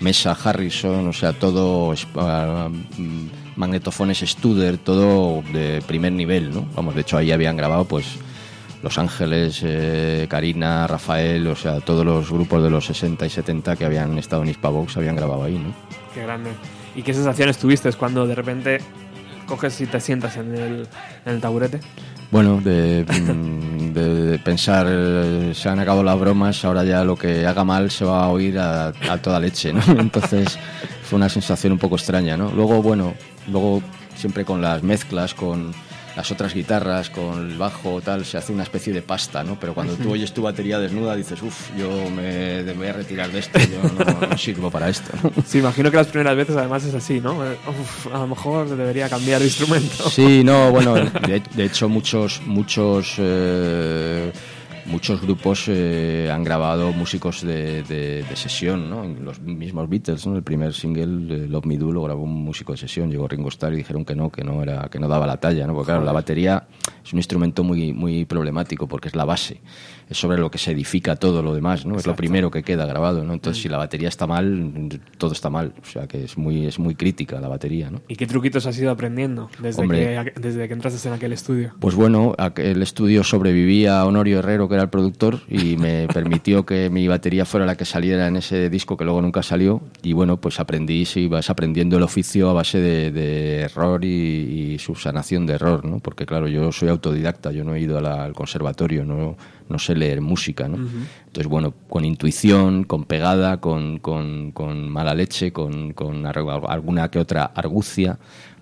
mesa 0.00 0.36
Harrison, 0.42 1.08
o 1.08 1.12
sea, 1.12 1.32
todo 1.32 1.92
mm, 1.94 3.26
magnetofones 3.56 4.18
Studer, 4.20 4.78
todo 4.78 5.42
de 5.52 5.82
primer 5.86 6.12
nivel, 6.12 6.50
¿no? 6.50 6.66
Vamos, 6.74 6.94
de 6.94 7.00
hecho 7.00 7.16
ahí 7.16 7.32
habían 7.32 7.56
grabado 7.56 7.84
pues 7.84 8.06
Los 8.82 8.98
Ángeles, 8.98 9.60
eh, 9.64 10.26
Karina, 10.28 10.86
Rafael, 10.86 11.46
o 11.48 11.56
sea, 11.56 11.80
todos 11.80 12.04
los 12.04 12.30
grupos 12.30 12.62
de 12.62 12.70
los 12.70 12.86
60 12.86 13.26
y 13.26 13.30
70 13.30 13.76
que 13.76 13.84
habían 13.84 14.16
estado 14.18 14.42
en 14.42 14.50
Hispavox 14.50 14.96
habían 14.96 15.16
grabado 15.16 15.42
ahí, 15.44 15.58
¿no? 15.58 15.72
Qué 16.14 16.22
grande. 16.22 16.50
¿Y 16.98 17.02
qué 17.04 17.14
sensaciones 17.14 17.58
tuviste 17.58 17.92
cuando 17.92 18.26
de 18.26 18.34
repente 18.34 18.78
coges 19.46 19.80
y 19.80 19.86
te 19.86 20.00
sientas 20.00 20.36
en 20.36 20.52
el, 20.52 20.88
en 21.24 21.32
el 21.32 21.40
taburete? 21.40 21.78
Bueno, 22.32 22.60
de, 22.64 24.40
pensar, 24.44 24.88
eh, 24.90 25.52
se 25.54 25.68
han 25.68 25.78
acabado 25.78 26.02
las 26.02 26.18
bromas, 26.18 26.64
ahora 26.64 26.82
ya 26.82 27.04
lo 27.04 27.14
que 27.14 27.46
haga 27.46 27.62
mal 27.62 27.92
se 27.92 28.04
va 28.04 28.24
a 28.24 28.28
oír 28.30 28.58
a, 28.58 28.88
a 28.88 29.18
toda 29.22 29.38
leche, 29.38 29.72
¿no? 29.72 29.80
Entonces 29.96 30.58
fue 31.04 31.18
una 31.18 31.28
sensación 31.28 31.72
un 31.72 31.78
poco 31.78 31.94
extraña, 31.94 32.36
¿no? 32.36 32.50
Luego, 32.50 32.82
bueno, 32.82 33.14
luego 33.46 33.80
siempre 34.16 34.44
con 34.44 34.60
las 34.60 34.82
mezclas, 34.82 35.34
con 35.34 35.72
las 36.18 36.32
otras 36.32 36.52
guitarras, 36.52 37.10
con 37.10 37.48
el 37.48 37.56
bajo, 37.56 38.00
tal, 38.00 38.24
se 38.24 38.36
hace 38.38 38.52
una 38.52 38.64
especie 38.64 38.92
de 38.92 39.02
pasta, 39.02 39.44
¿no? 39.44 39.56
Pero 39.60 39.72
cuando 39.72 39.94
tú 39.94 40.10
oyes 40.10 40.32
tu 40.32 40.42
batería 40.42 40.80
desnuda 40.80 41.14
dices, 41.14 41.40
uff, 41.42 41.70
yo 41.78 41.88
me, 42.10 42.64
voy 42.72 42.88
a 42.88 42.92
retirar 42.92 43.30
de 43.30 43.38
esto, 43.38 43.56
yo 43.60 43.80
no, 44.04 44.26
no 44.26 44.36
sirvo 44.36 44.68
para 44.68 44.88
esto, 44.88 45.12
¿no? 45.22 45.30
Sí, 45.46 45.58
imagino 45.58 45.92
que 45.92 45.96
las 45.96 46.08
primeras 46.08 46.36
veces 46.36 46.56
además 46.56 46.82
es 46.82 46.92
así, 46.92 47.20
¿no? 47.20 47.46
Eh, 47.46 47.56
uf, 47.68 48.08
a 48.12 48.18
lo 48.18 48.26
mejor 48.26 48.68
debería 48.68 49.08
cambiar 49.08 49.38
de 49.38 49.46
instrumento. 49.46 50.10
Sí, 50.10 50.42
no, 50.42 50.72
bueno, 50.72 50.96
de, 50.96 51.40
de 51.54 51.64
hecho 51.64 51.88
muchos 51.88 52.42
muchos 52.44 53.14
eh, 53.18 54.32
muchos 54.88 55.20
grupos 55.20 55.64
eh, 55.68 56.30
han 56.32 56.42
grabado 56.44 56.92
músicos 56.92 57.42
de, 57.42 57.82
de- 57.84 58.22
de 58.28 58.36
sesión, 58.36 58.88
¿no? 58.90 59.04
Los 59.04 59.40
mismos 59.40 59.88
Beatles, 59.88 60.26
¿no? 60.26 60.36
El 60.36 60.42
primer 60.42 60.72
single, 60.74 61.44
eh, 61.44 61.48
Love 61.48 61.66
Me 61.66 61.76
Do, 61.76 61.92
lo 61.92 62.02
grabó 62.02 62.22
un 62.24 62.42
músico 62.42 62.72
de 62.72 62.78
sesión, 62.78 63.10
llegó 63.10 63.28
Ringo 63.28 63.48
Starr 63.48 63.74
y 63.74 63.76
dijeron 63.76 64.04
que 64.04 64.14
no, 64.14 64.30
que 64.30 64.42
no 64.44 64.62
era, 64.62 64.88
que 64.90 64.98
no 64.98 65.08
daba 65.08 65.26
la 65.26 65.36
talla, 65.38 65.66
¿no? 65.66 65.74
Porque 65.74 65.92
claro, 65.92 66.04
la 66.04 66.12
batería 66.12 66.66
es 67.04 67.12
un 67.12 67.18
instrumento 67.18 67.62
muy 67.64 67.92
muy 67.92 68.24
problemático 68.24 68.86
porque 68.88 69.08
es 69.08 69.16
la 69.16 69.24
base, 69.24 69.60
es 70.08 70.16
sobre 70.18 70.38
lo 70.38 70.50
que 70.50 70.58
se 70.58 70.72
edifica 70.72 71.16
todo 71.16 71.42
lo 71.42 71.54
demás, 71.54 71.84
¿no? 71.86 71.96
Es 71.96 72.06
lo 72.06 72.16
primero 72.16 72.50
que 72.50 72.62
queda 72.62 72.86
grabado, 72.86 73.24
¿no? 73.24 73.32
Entonces 73.34 73.62
si 73.62 73.68
la 73.68 73.76
batería 73.78 74.08
está 74.08 74.26
mal, 74.26 75.00
todo 75.18 75.32
está 75.32 75.50
mal, 75.50 75.74
o 75.82 75.84
sea 75.84 76.06
que 76.06 76.24
es 76.24 76.36
muy 76.38 76.66
es 76.66 76.78
muy 76.78 76.94
crítica 76.94 77.40
la 77.40 77.48
batería, 77.48 77.90
¿no? 77.90 78.00
¿Y 78.08 78.16
qué 78.16 78.26
truquitos 78.26 78.66
has 78.66 78.78
ido 78.78 78.90
aprendiendo 78.90 79.50
desde, 79.60 79.82
Hombre. 79.82 80.32
que, 80.34 80.40
desde 80.40 80.66
que 80.68 80.74
entraste 80.74 81.08
en 81.08 81.14
aquel 81.14 81.32
estudio? 81.32 81.74
Pues 81.80 81.94
bueno, 81.94 82.34
el 82.56 82.82
estudio 82.82 83.22
sobrevivía 83.24 84.00
a 84.00 84.06
Honorio 84.06 84.38
Herrero, 84.38 84.68
que 84.68 84.77
era 84.78 84.84
el 84.84 84.90
productor, 84.90 85.40
y 85.48 85.76
me 85.76 86.06
permitió 86.14 86.64
que 86.64 86.90
mi 86.90 87.06
batería 87.08 87.44
fuera 87.44 87.66
la 87.66 87.76
que 87.76 87.84
saliera 87.84 88.26
en 88.28 88.36
ese 88.36 88.70
disco 88.70 88.96
que 88.96 89.04
luego 89.04 89.20
nunca 89.22 89.42
salió. 89.42 89.80
Y 90.02 90.12
bueno, 90.12 90.38
pues 90.40 90.60
aprendí, 90.60 91.04
sí, 91.04 91.28
vas 91.28 91.50
aprendiendo 91.50 91.96
el 91.96 92.02
oficio 92.02 92.48
a 92.50 92.52
base 92.52 92.78
de, 92.80 93.10
de 93.10 93.60
error 93.62 94.04
y, 94.04 94.08
y 94.74 94.78
subsanación 94.78 95.46
de 95.46 95.54
error, 95.54 95.84
¿no? 95.84 95.98
Porque 95.98 96.24
claro, 96.26 96.48
yo 96.48 96.72
soy 96.72 96.88
autodidacta, 96.88 97.52
yo 97.52 97.64
no 97.64 97.74
he 97.74 97.80
ido 97.80 98.00
la- 98.00 98.24
al 98.24 98.32
conservatorio, 98.34 99.04
no, 99.04 99.36
no 99.68 99.78
sé 99.78 99.94
leer 99.94 100.20
música, 100.20 100.66
¿no? 100.68 100.76
Entonces, 101.26 101.46
bueno, 101.50 101.74
con 101.88 102.04
intuición, 102.04 102.84
con 102.84 103.04
pegada, 103.04 103.58
con, 103.60 103.98
con- 103.98 104.50
con 104.52 104.88
mala 104.88 105.14
leche, 105.14 105.52
con, 105.52 105.92
con 105.92 106.24
alguna 106.26 107.10
que 107.10 107.18
otra 107.18 107.44
argucia, 107.44 108.18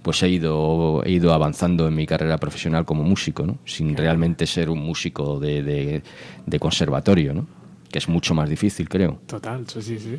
pues 0.07 0.23
he 0.23 0.29
ido, 0.29 1.03
he 1.05 1.11
ido 1.11 1.33
avanzando 1.35 1.89
en 1.89 1.95
mi 1.97 2.07
carrera 2.07 2.39
profesional 2.39 2.85
como 2.85 3.03
músico, 3.03 3.45
¿no? 3.45 3.59
Sin 3.65 3.97
realmente 3.97 4.47
ser 4.47 4.71
un 4.71 4.79
músico 4.79 5.41
de, 5.41 5.65
de- 5.65 6.03
de 6.47 6.59
conservatorio, 6.61 7.35
¿no? 7.35 7.45
Que 7.91 7.99
es 7.99 8.09
mucho 8.09 8.33
más 8.33 8.49
difícil, 8.49 8.89
creo. 8.89 9.19
Total, 9.27 9.65
sí, 9.67 9.83
sí. 9.83 10.19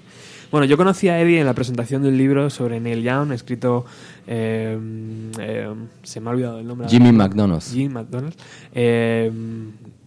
Bueno, 0.52 0.66
yo 0.66 0.76
conocí 0.76 1.08
a 1.08 1.22
Eddie 1.22 1.40
en 1.40 1.46
la 1.46 1.54
presentación 1.54 2.02
de 2.04 2.10
un 2.10 2.18
libro 2.18 2.50
sobre 2.50 2.82
Neil 2.82 3.02
Young, 3.02 3.32
escrito. 3.32 3.86
eh, 4.28 4.78
eh, 5.40 5.74
se 6.04 6.20
me 6.20 6.30
ha 6.30 6.34
olvidado 6.34 6.60
el 6.60 6.68
nombre. 6.68 6.90
Jimmy 6.90 7.14
McDonald. 7.14 7.62
Jim 7.64 7.92
McDonald. 7.94 8.34
Eh, 8.74 9.32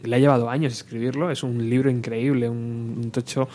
le 0.02 0.16
ha 0.16 0.18
llevado 0.18 0.50
años 0.50 0.72
escribirlo. 0.72 1.30
Es 1.30 1.42
un 1.42 1.68
libro 1.68 1.90
increíble, 1.90 2.48
un, 2.48 3.10
tocho 3.12 3.48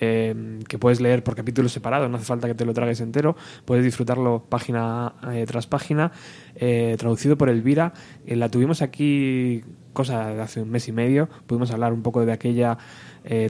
eh, 0.00 0.60
que 0.68 0.78
puedes 0.78 1.00
leer 1.00 1.22
por 1.24 1.34
capítulos 1.34 1.72
separados. 1.72 2.10
No 2.10 2.16
hace 2.16 2.26
falta 2.26 2.48
que 2.48 2.54
te 2.54 2.64
lo 2.64 2.74
tragues 2.74 3.00
entero. 3.00 3.36
Puedes 3.64 3.84
disfrutarlo 3.84 4.44
página 4.48 5.14
eh, 5.32 5.44
tras 5.46 5.66
página. 5.66 6.12
eh, 6.54 6.96
traducido 6.98 7.36
por 7.36 7.48
Elvira. 7.48 7.92
La 8.26 8.48
tuvimos 8.48 8.82
aquí, 8.82 9.64
cosa 9.92 10.28
de 10.34 10.42
hace 10.42 10.62
un 10.62 10.70
mes 10.70 10.88
y 10.88 10.92
medio. 10.92 11.28
Pudimos 11.46 11.70
hablar 11.70 11.92
un 11.92 12.02
poco 12.02 12.24
de 12.24 12.32
aquella 12.32 12.78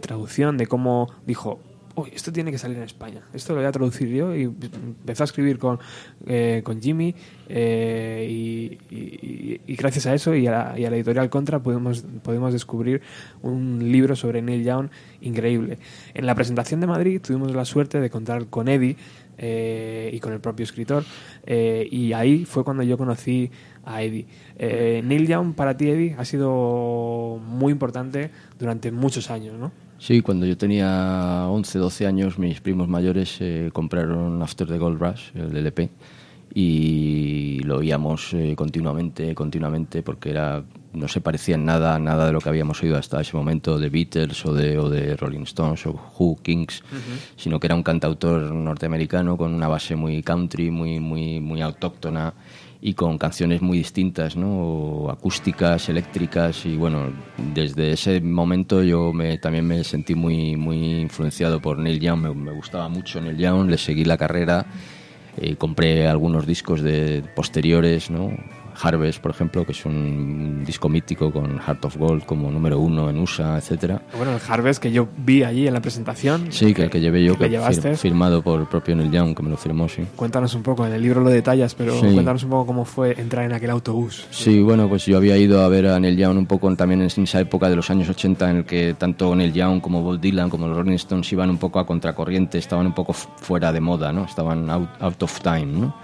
traducción, 0.01 0.59
de 0.59 0.67
cómo 0.67 1.09
dijo. 1.27 1.72
Uy, 1.95 2.11
esto 2.15 2.33
tiene 2.33 2.51
que 2.51 2.59
salir 2.59 2.79
en 2.79 2.85
España. 2.85 3.21
Esto 3.35 3.53
lo 3.53 3.59
voy 3.59 3.69
a 3.69 3.73
traducir 3.73 4.09
yo. 4.09 4.35
Y 4.35 4.45
empezó 4.45 5.25
a 5.25 5.27
escribir 5.27 5.59
con, 5.59 5.79
eh, 6.27 6.63
con 6.65 6.81
Jimmy. 6.81 7.15
eh, 7.49 8.79
y, 8.89 9.75
gracias 9.75 10.07
a 10.07 10.15
eso 10.15 10.35
y 10.35 10.47
a, 10.47 10.51
la, 10.51 10.79
y 10.79 10.85
a 10.85 10.91
la 10.91 10.97
editorial 10.97 11.29
Contra 11.29 11.59
pudimos, 11.63 12.05
pudimos 12.23 12.53
descubrir 12.53 13.03
un 13.43 13.91
libro 13.91 14.15
sobre 14.17 14.41
Neil 14.41 14.65
Young 14.65 14.89
increíble. 15.21 15.79
En 16.15 16.27
la 16.27 16.35
presentación 16.35 16.81
de 16.81 16.87
Madrid 16.87 17.21
tuvimos 17.21 17.55
la 17.55 17.65
suerte 17.65 18.01
de 18.01 18.11
contar 18.11 18.47
con 18.47 18.69
Eddie 18.69 18.97
eh, 19.39 20.11
y 20.13 20.21
con 20.21 20.33
el 20.33 20.41
propio 20.41 20.65
escritor. 20.65 21.05
eh, 21.47 21.87
y 21.91 22.13
ahí 22.13 22.45
fue 22.45 22.65
cuando 22.65 22.83
yo 22.85 22.97
conocí 22.97 23.51
a 23.85 24.03
Eddie. 24.03 24.27
Neil 25.03 25.27
Young 25.27 25.55
para 25.55 25.77
ti, 25.77 25.91
Eddie, 25.91 26.15
ha 26.17 26.25
sido 26.25 27.41
muy 27.45 27.73
importante 27.73 28.31
durante 28.59 28.93
muchos 28.93 29.31
años, 29.31 29.59
¿no? 29.59 29.73
Sí, 30.03 30.21
cuando 30.21 30.47
yo 30.47 30.57
tenía 30.57 31.47
11, 31.47 31.79
12 31.79 32.07
años, 32.09 32.37
mis 32.37 32.61
primos 32.61 32.89
mayores 32.89 33.37
eh, 33.39 33.71
compraron 33.73 34.43
After 34.43 34.67
the 34.67 34.77
Gold 34.77 35.01
Rush, 35.01 35.31
el 35.37 35.57
LP, 35.57 35.91
y 36.53 37.61
lo 37.61 37.77
oíamos 37.77 38.35
eh, 38.35 38.55
continuamente, 38.57 39.33
continuamente, 39.37 40.03
porque 40.03 40.31
era 40.31 40.65
no 40.93 41.07
se 41.07 41.21
parecía 41.21 41.55
en 41.55 41.65
nada 41.67 42.01
nada 42.01 42.27
de 42.27 42.33
lo 42.33 42.41
que 42.41 42.49
habíamos 42.49 42.83
oído 42.83 42.99
hasta 42.99 43.21
ese 43.21 43.37
momento 43.37 43.79
de 43.79 43.91
Beatles 43.91 44.45
o 44.45 44.53
de, 44.53 44.77
o 44.77 44.91
de 44.91 45.17
Rolling 45.17 45.45
Stones 45.45 45.87
o 45.87 45.93
Who, 46.19 46.37
Kings, 46.43 46.83
sino 47.37 47.61
que 47.61 47.69
era 47.69 47.77
un 47.77 47.85
cantautor 47.85 48.51
norteamericano 48.51 49.37
con 49.37 49.55
una 49.55 49.69
base 49.69 49.95
muy 49.95 50.21
country, 50.25 50.73
muy, 50.73 50.99
muy, 50.99 51.39
muy 51.39 51.63
autóctona 51.63 52.35
y 52.85 52.95
con 52.95 53.17
canciones 53.17 53.63
muy 53.63 53.79
distintas, 53.79 54.37
¿no? 54.37 55.09
acústicas, 55.09 55.89
eléctricas 55.89 56.67
y 56.67 56.77
bueno, 56.77 57.13
desde 57.55 57.93
ese 57.93 58.21
momento 58.21 58.83
yo 58.83 59.13
me, 59.13 59.39
también 59.39 59.65
me 59.65 59.85
sentí 59.85 60.17
muy, 60.17 60.57
muy 60.57 61.01
influenciado 61.01 61.61
por 61.61 61.79
Neil 61.79 62.01
Young, 62.01 62.35
me, 62.35 62.53
gustaba 62.53 62.89
mucho 62.89 63.21
Neil 63.21 63.39
Young, 63.39 63.71
le 63.71 63.79
seguí 63.79 64.05
la 64.05 64.19
carrera, 64.19 64.67
eh, 65.37 65.55
compré 65.55 66.09
algunos 66.09 66.45
discos 66.45 66.83
de 66.83 67.23
posteriores, 67.37 68.11
¿no? 68.11 68.33
Harvest, 68.81 69.21
por 69.21 69.31
ejemplo, 69.31 69.65
que 69.65 69.73
es 69.73 69.85
un 69.87 70.63
disco 70.65 70.89
mítico 70.89 71.33
con 71.33 71.59
Heart 71.59 71.85
of 71.85 71.97
Gold 71.97 72.25
como 72.25 72.51
número 72.51 72.79
uno 72.79 73.11
en 73.11 73.19
USA, 73.19 73.57
etcétera. 73.59 74.03
Bueno, 74.17 74.33
el 74.35 74.41
Harvest 74.49 74.83
que 74.83 74.91
yo 74.93 75.09
vi 75.17 75.43
allí 75.43 75.67
en 75.67 75.75
la 75.75 75.81
presentación. 75.81 76.47
Sí, 76.51 76.75
que 76.75 76.85
el 76.85 76.91
que 76.91 77.01
llevé 77.01 77.25
yo, 77.25 77.37
¿Le 77.39 77.51
que 77.51 77.59
fir- 77.59 77.97
firmado 77.97 78.43
por 78.43 78.61
el 78.61 78.67
propio 78.67 78.97
Neil 78.97 79.11
Young, 79.11 79.35
que 79.37 79.43
me 79.43 79.51
lo 79.51 79.57
firmó, 79.57 79.89
sí. 79.89 80.03
Cuéntanos 80.17 80.55
un 80.55 80.63
poco, 80.63 80.87
en 80.87 80.93
el 80.93 81.03
libro 81.03 81.21
lo 81.21 81.31
detallas, 81.31 81.75
pero 81.75 81.95
Sí. 81.95 82.07
cuéntanos 82.13 82.45
un 82.45 82.51
poco 82.51 82.67
cómo 82.67 82.85
fue 82.85 83.21
entrar 83.21 83.45
en 83.45 83.53
aquel 83.53 83.71
autobús. 83.71 84.27
Sí, 84.31 84.61
bueno, 84.61 84.89
pues 84.89 85.07
yo 85.07 85.17
había 85.17 85.37
ido 85.37 85.63
a 85.63 85.69
ver 85.69 85.87
a 85.89 85.99
Neil 86.01 86.17
Young 86.17 86.39
un 86.39 86.47
poco 86.47 86.75
también 86.77 87.03
en 87.03 87.07
esa 87.23 87.41
época 87.41 87.69
de 87.69 87.77
los 87.77 87.91
años 87.91 88.09
80 88.09 88.51
en 88.51 88.57
el 88.59 88.65
que 88.65 88.95
tanto 88.99 89.35
Neil 89.37 89.53
Young 89.53 89.81
como 89.81 90.03
Bob 90.03 90.21
Dylan 90.21 90.49
como 90.51 90.67
los 90.69 90.77
Rolling 90.77 90.95
Stones 90.95 91.33
iban 91.33 91.51
un 91.51 91.59
poco 91.59 91.79
a 91.79 91.87
contracorriente, 91.87 92.59
estaban 92.59 92.87
un 92.87 92.95
poco 92.95 93.13
fuera 93.13 93.73
de 93.73 93.81
moda, 93.81 94.13
¿no? 94.13 94.25
Estaban 94.25 94.69
out, 94.71 94.89
out 95.01 95.23
of 95.23 95.41
time, 95.41 95.67
¿no? 95.67 95.95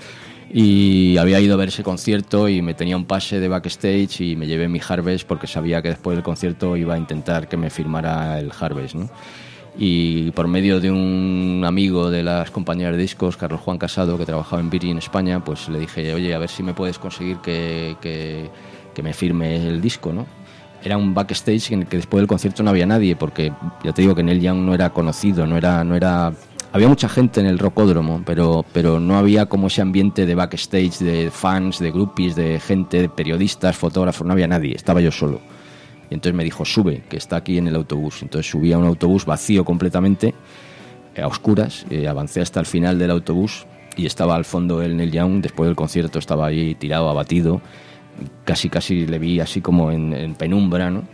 Y 0.53 1.17
había 1.19 1.41
ido 1.41 1.55
a 1.55 1.57
ver 1.59 1.69
ese 1.69 1.83
concierto 1.83 2.49
y 2.49 2.63
me 2.63 2.73
tenía 2.75 2.97
un 2.97 3.05
pase 3.05 3.39
de 3.39 3.49
backstage 3.49 4.21
y 4.23 4.37
me 4.37 4.47
llevé 4.47 4.69
mi 4.69 4.81
Harvest 4.87 5.27
porque 5.27 5.47
sabía 5.47 5.83
que 5.83 5.89
después 5.91 6.17
del 6.17 6.25
concierto 6.25 6.77
iba 6.77 6.95
a 6.95 6.99
intentar 6.99 7.49
que 7.49 7.57
me 7.59 7.69
firmara 7.71 8.39
el 8.39 8.51
Harvest, 8.59 8.95
¿no? 8.95 9.11
y 9.81 10.33
por 10.33 10.49
medio 10.49 10.81
de 10.81 10.91
un 10.91 11.63
amigo 11.65 12.11
de 12.11 12.25
las 12.25 12.51
compañías 12.51 12.91
de 12.91 12.99
discos, 12.99 13.37
Carlos 13.37 13.61
Juan 13.61 13.79
Casado, 13.79 14.19
que 14.19 14.27
trabajaba 14.27 14.61
en 14.61 14.71
Viri 14.71 14.91
en 14.91 14.99
España, 14.99 15.45
pues 15.45 15.69
le 15.69 15.79
dije, 15.79 16.13
oye, 16.15 16.35
a 16.35 16.39
ver 16.39 16.49
si 16.49 16.65
me 16.65 16.75
puedes 16.75 16.99
conseguir 16.99 17.37
que, 17.39 17.97
que- 18.01 18.51
que 18.93 19.03
me 19.05 19.13
firme 19.13 19.55
el 19.69 19.81
disco, 19.81 20.13
¿no? 20.13 20.27
Era 20.83 20.97
un 20.97 21.15
backstage 21.15 21.71
en 21.73 21.83
el 21.83 21.87
que 21.87 21.99
después 21.99 22.21
del 22.21 22.27
concierto 22.27 22.65
no 22.65 22.71
había 22.71 22.87
nadie, 22.87 23.15
porque 23.15 23.53
ya 23.85 23.93
te 23.93 24.03
digo 24.03 24.17
que 24.17 24.25
Neil 24.25 24.41
Young 24.41 24.59
no 24.63 24.75
era 24.75 24.91
conocido, 24.91 25.47
no 25.47 25.57
era, 25.57 25.85
no 25.85 25.95
era 25.95 26.33
había 26.73 26.89
mucha 26.89 27.09
gente 27.09 27.41
en 27.41 27.47
el 27.47 27.59
rocódromo, 27.59 28.23
pero, 28.25 28.65
pero 28.73 29.01
no 29.01 29.17
había 29.17 29.47
como 29.47 29.69
ese 29.69 29.81
ambiente 29.81 30.27
de 30.27 30.35
backstage, 30.35 30.99
de 30.99 31.31
fans, 31.31 31.79
de 31.79 31.91
groupies, 31.91 32.37
de 32.37 32.61
gente, 32.61 33.03
de 33.03 33.09
periodistas, 33.09 33.77
fotógrafos, 33.77 34.27
no 34.27 34.33
había 34.33 34.47
nadie, 34.47 34.75
estaba 34.75 35.01
yo 35.01 35.11
solo. 35.11 35.41
Y 36.11 36.15
entonces 36.15 36.35
me 36.37 36.45
dijo, 36.45 36.65
sube, 36.65 37.03
que 37.09 37.17
está 37.17 37.37
aquí 37.37 37.59
en 37.59 37.69
el 37.69 37.77
autobús. 37.77 38.23
Entonces 38.23 38.51
subí 38.51 38.73
a 38.73 38.79
un 38.79 38.87
autobús 38.87 39.25
vacío 39.25 39.65
completamente, 39.65 40.35
eh, 41.15 41.23
a 41.23 41.27
oscuras, 41.27 41.87
eh, 41.91 42.09
avancé 42.09 42.41
hasta 42.41 42.61
el 42.61 42.67
final 42.67 42.99
del 42.99 43.11
autobús 43.11 43.67
y 43.97 44.07
estaba 44.07 44.37
al 44.37 44.45
fondo 44.45 44.83
el 44.83 44.97
Neil 44.97 45.11
Young, 45.11 45.41
después 45.43 45.69
del 45.69 45.77
concierto 45.77 46.19
estaba 46.19 46.47
ahí 46.47 46.75
tirado, 46.75 47.09
abatido, 47.09 47.61
casi 48.45 48.69
casi 48.69 49.07
le 49.07 49.19
vi 49.19 49.41
así 49.41 49.61
como 49.61 49.91
en, 49.91 50.13
en 50.13 50.35
penumbra, 50.35 50.91
¿no? 50.91 51.05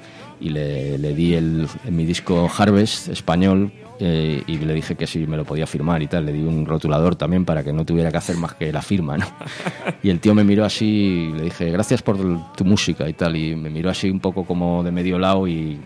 Y 0.41 0.51
le, 0.51 0.99
le 0.99 1.15
di 1.15 1.35
el, 1.35 1.69
mi 1.89 2.05
disco 2.05 2.51
Harvest 2.57 3.09
español 3.09 3.73
eh, 4.01 4.43
y 4.47 4.59
le 4.59 4.75
dije 4.75 4.97
que 4.97 5.07
si 5.07 5.27
me 5.27 5.37
lo 5.37 5.45
podía 5.45 5.67
firmar 5.67 6.03
y 6.03 6.07
tal. 6.07 6.27
Le 6.27 6.33
di 6.33 6.43
un 6.43 6.67
rotulador 6.67 7.17
también 7.17 7.45
para 7.45 7.63
que 7.63 7.73
no 7.73 7.85
tuviera 7.85 8.11
que 8.11 8.17
hacer 8.17 8.37
más 8.37 8.55
que 8.55 8.73
la 8.73 8.83
firma, 8.83 9.17
¿no? 9.17 9.27
Y 10.03 10.11
el 10.11 10.21
tío 10.21 10.35
me 10.35 10.45
miró 10.45 10.65
así 10.65 10.85
y 10.85 11.33
le 11.33 11.45
dije, 11.45 11.71
gracias 11.71 12.03
por 12.03 12.19
tu 12.55 12.65
música 12.65 13.09
y 13.09 13.15
tal. 13.15 13.37
Y 13.37 13.55
me 13.57 13.71
miró 13.71 13.91
así 13.91 14.11
un 14.11 14.21
poco 14.21 14.45
como 14.45 14.83
de 14.83 14.91
medio 14.91 15.19
lado 15.19 15.47
y 15.47 15.79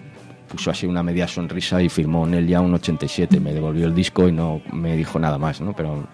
puso 0.48 0.70
así 0.70 0.86
una 0.86 1.02
media 1.02 1.28
sonrisa 1.28 1.80
y 1.82 1.88
firmó 1.88 2.26
Neil 2.26 2.48
Young 2.48 2.74
87. 2.74 3.38
Me 3.38 3.52
devolvió 3.52 3.86
el 3.86 3.94
disco 3.94 4.28
y 4.28 4.32
no 4.32 4.62
me 4.72 4.96
dijo 4.96 5.18
nada 5.18 5.38
más, 5.38 5.60
¿no? 5.60 5.74
Pero 5.74 6.08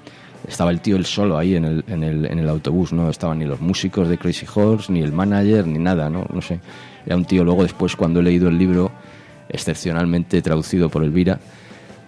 estaba 0.47 0.71
el 0.71 0.81
tío 0.81 0.97
él 0.97 1.07
solo 1.07 1.39
ahí 1.39 1.57
en 1.57 1.65
el, 1.65 1.85
en 1.87 2.03
el, 2.03 2.27
en 2.27 2.39
el 2.39 2.49
autobús, 2.49 2.93
no 2.93 3.09
estaban 3.09 3.39
ni 3.39 3.47
los 3.47 3.61
músicos 3.61 4.09
de 4.09 4.19
Crazy 4.19 4.47
Horse, 4.53 4.93
ni 4.93 5.01
el 5.01 5.13
manager, 5.13 5.67
ni 5.67 5.79
nada, 5.79 6.11
¿no? 6.11 6.27
No 6.33 6.43
sé. 6.43 6.61
Era 7.07 7.17
un 7.17 7.25
tío, 7.25 7.45
luego 7.45 7.63
después 7.63 7.97
cuando 7.97 8.21
he 8.21 8.23
leído 8.23 8.49
el 8.49 8.59
libro, 8.59 8.91
excepcionalmente 9.49 10.43
traducido 10.43 10.89
por 10.89 11.05
Elvira, 11.05 11.39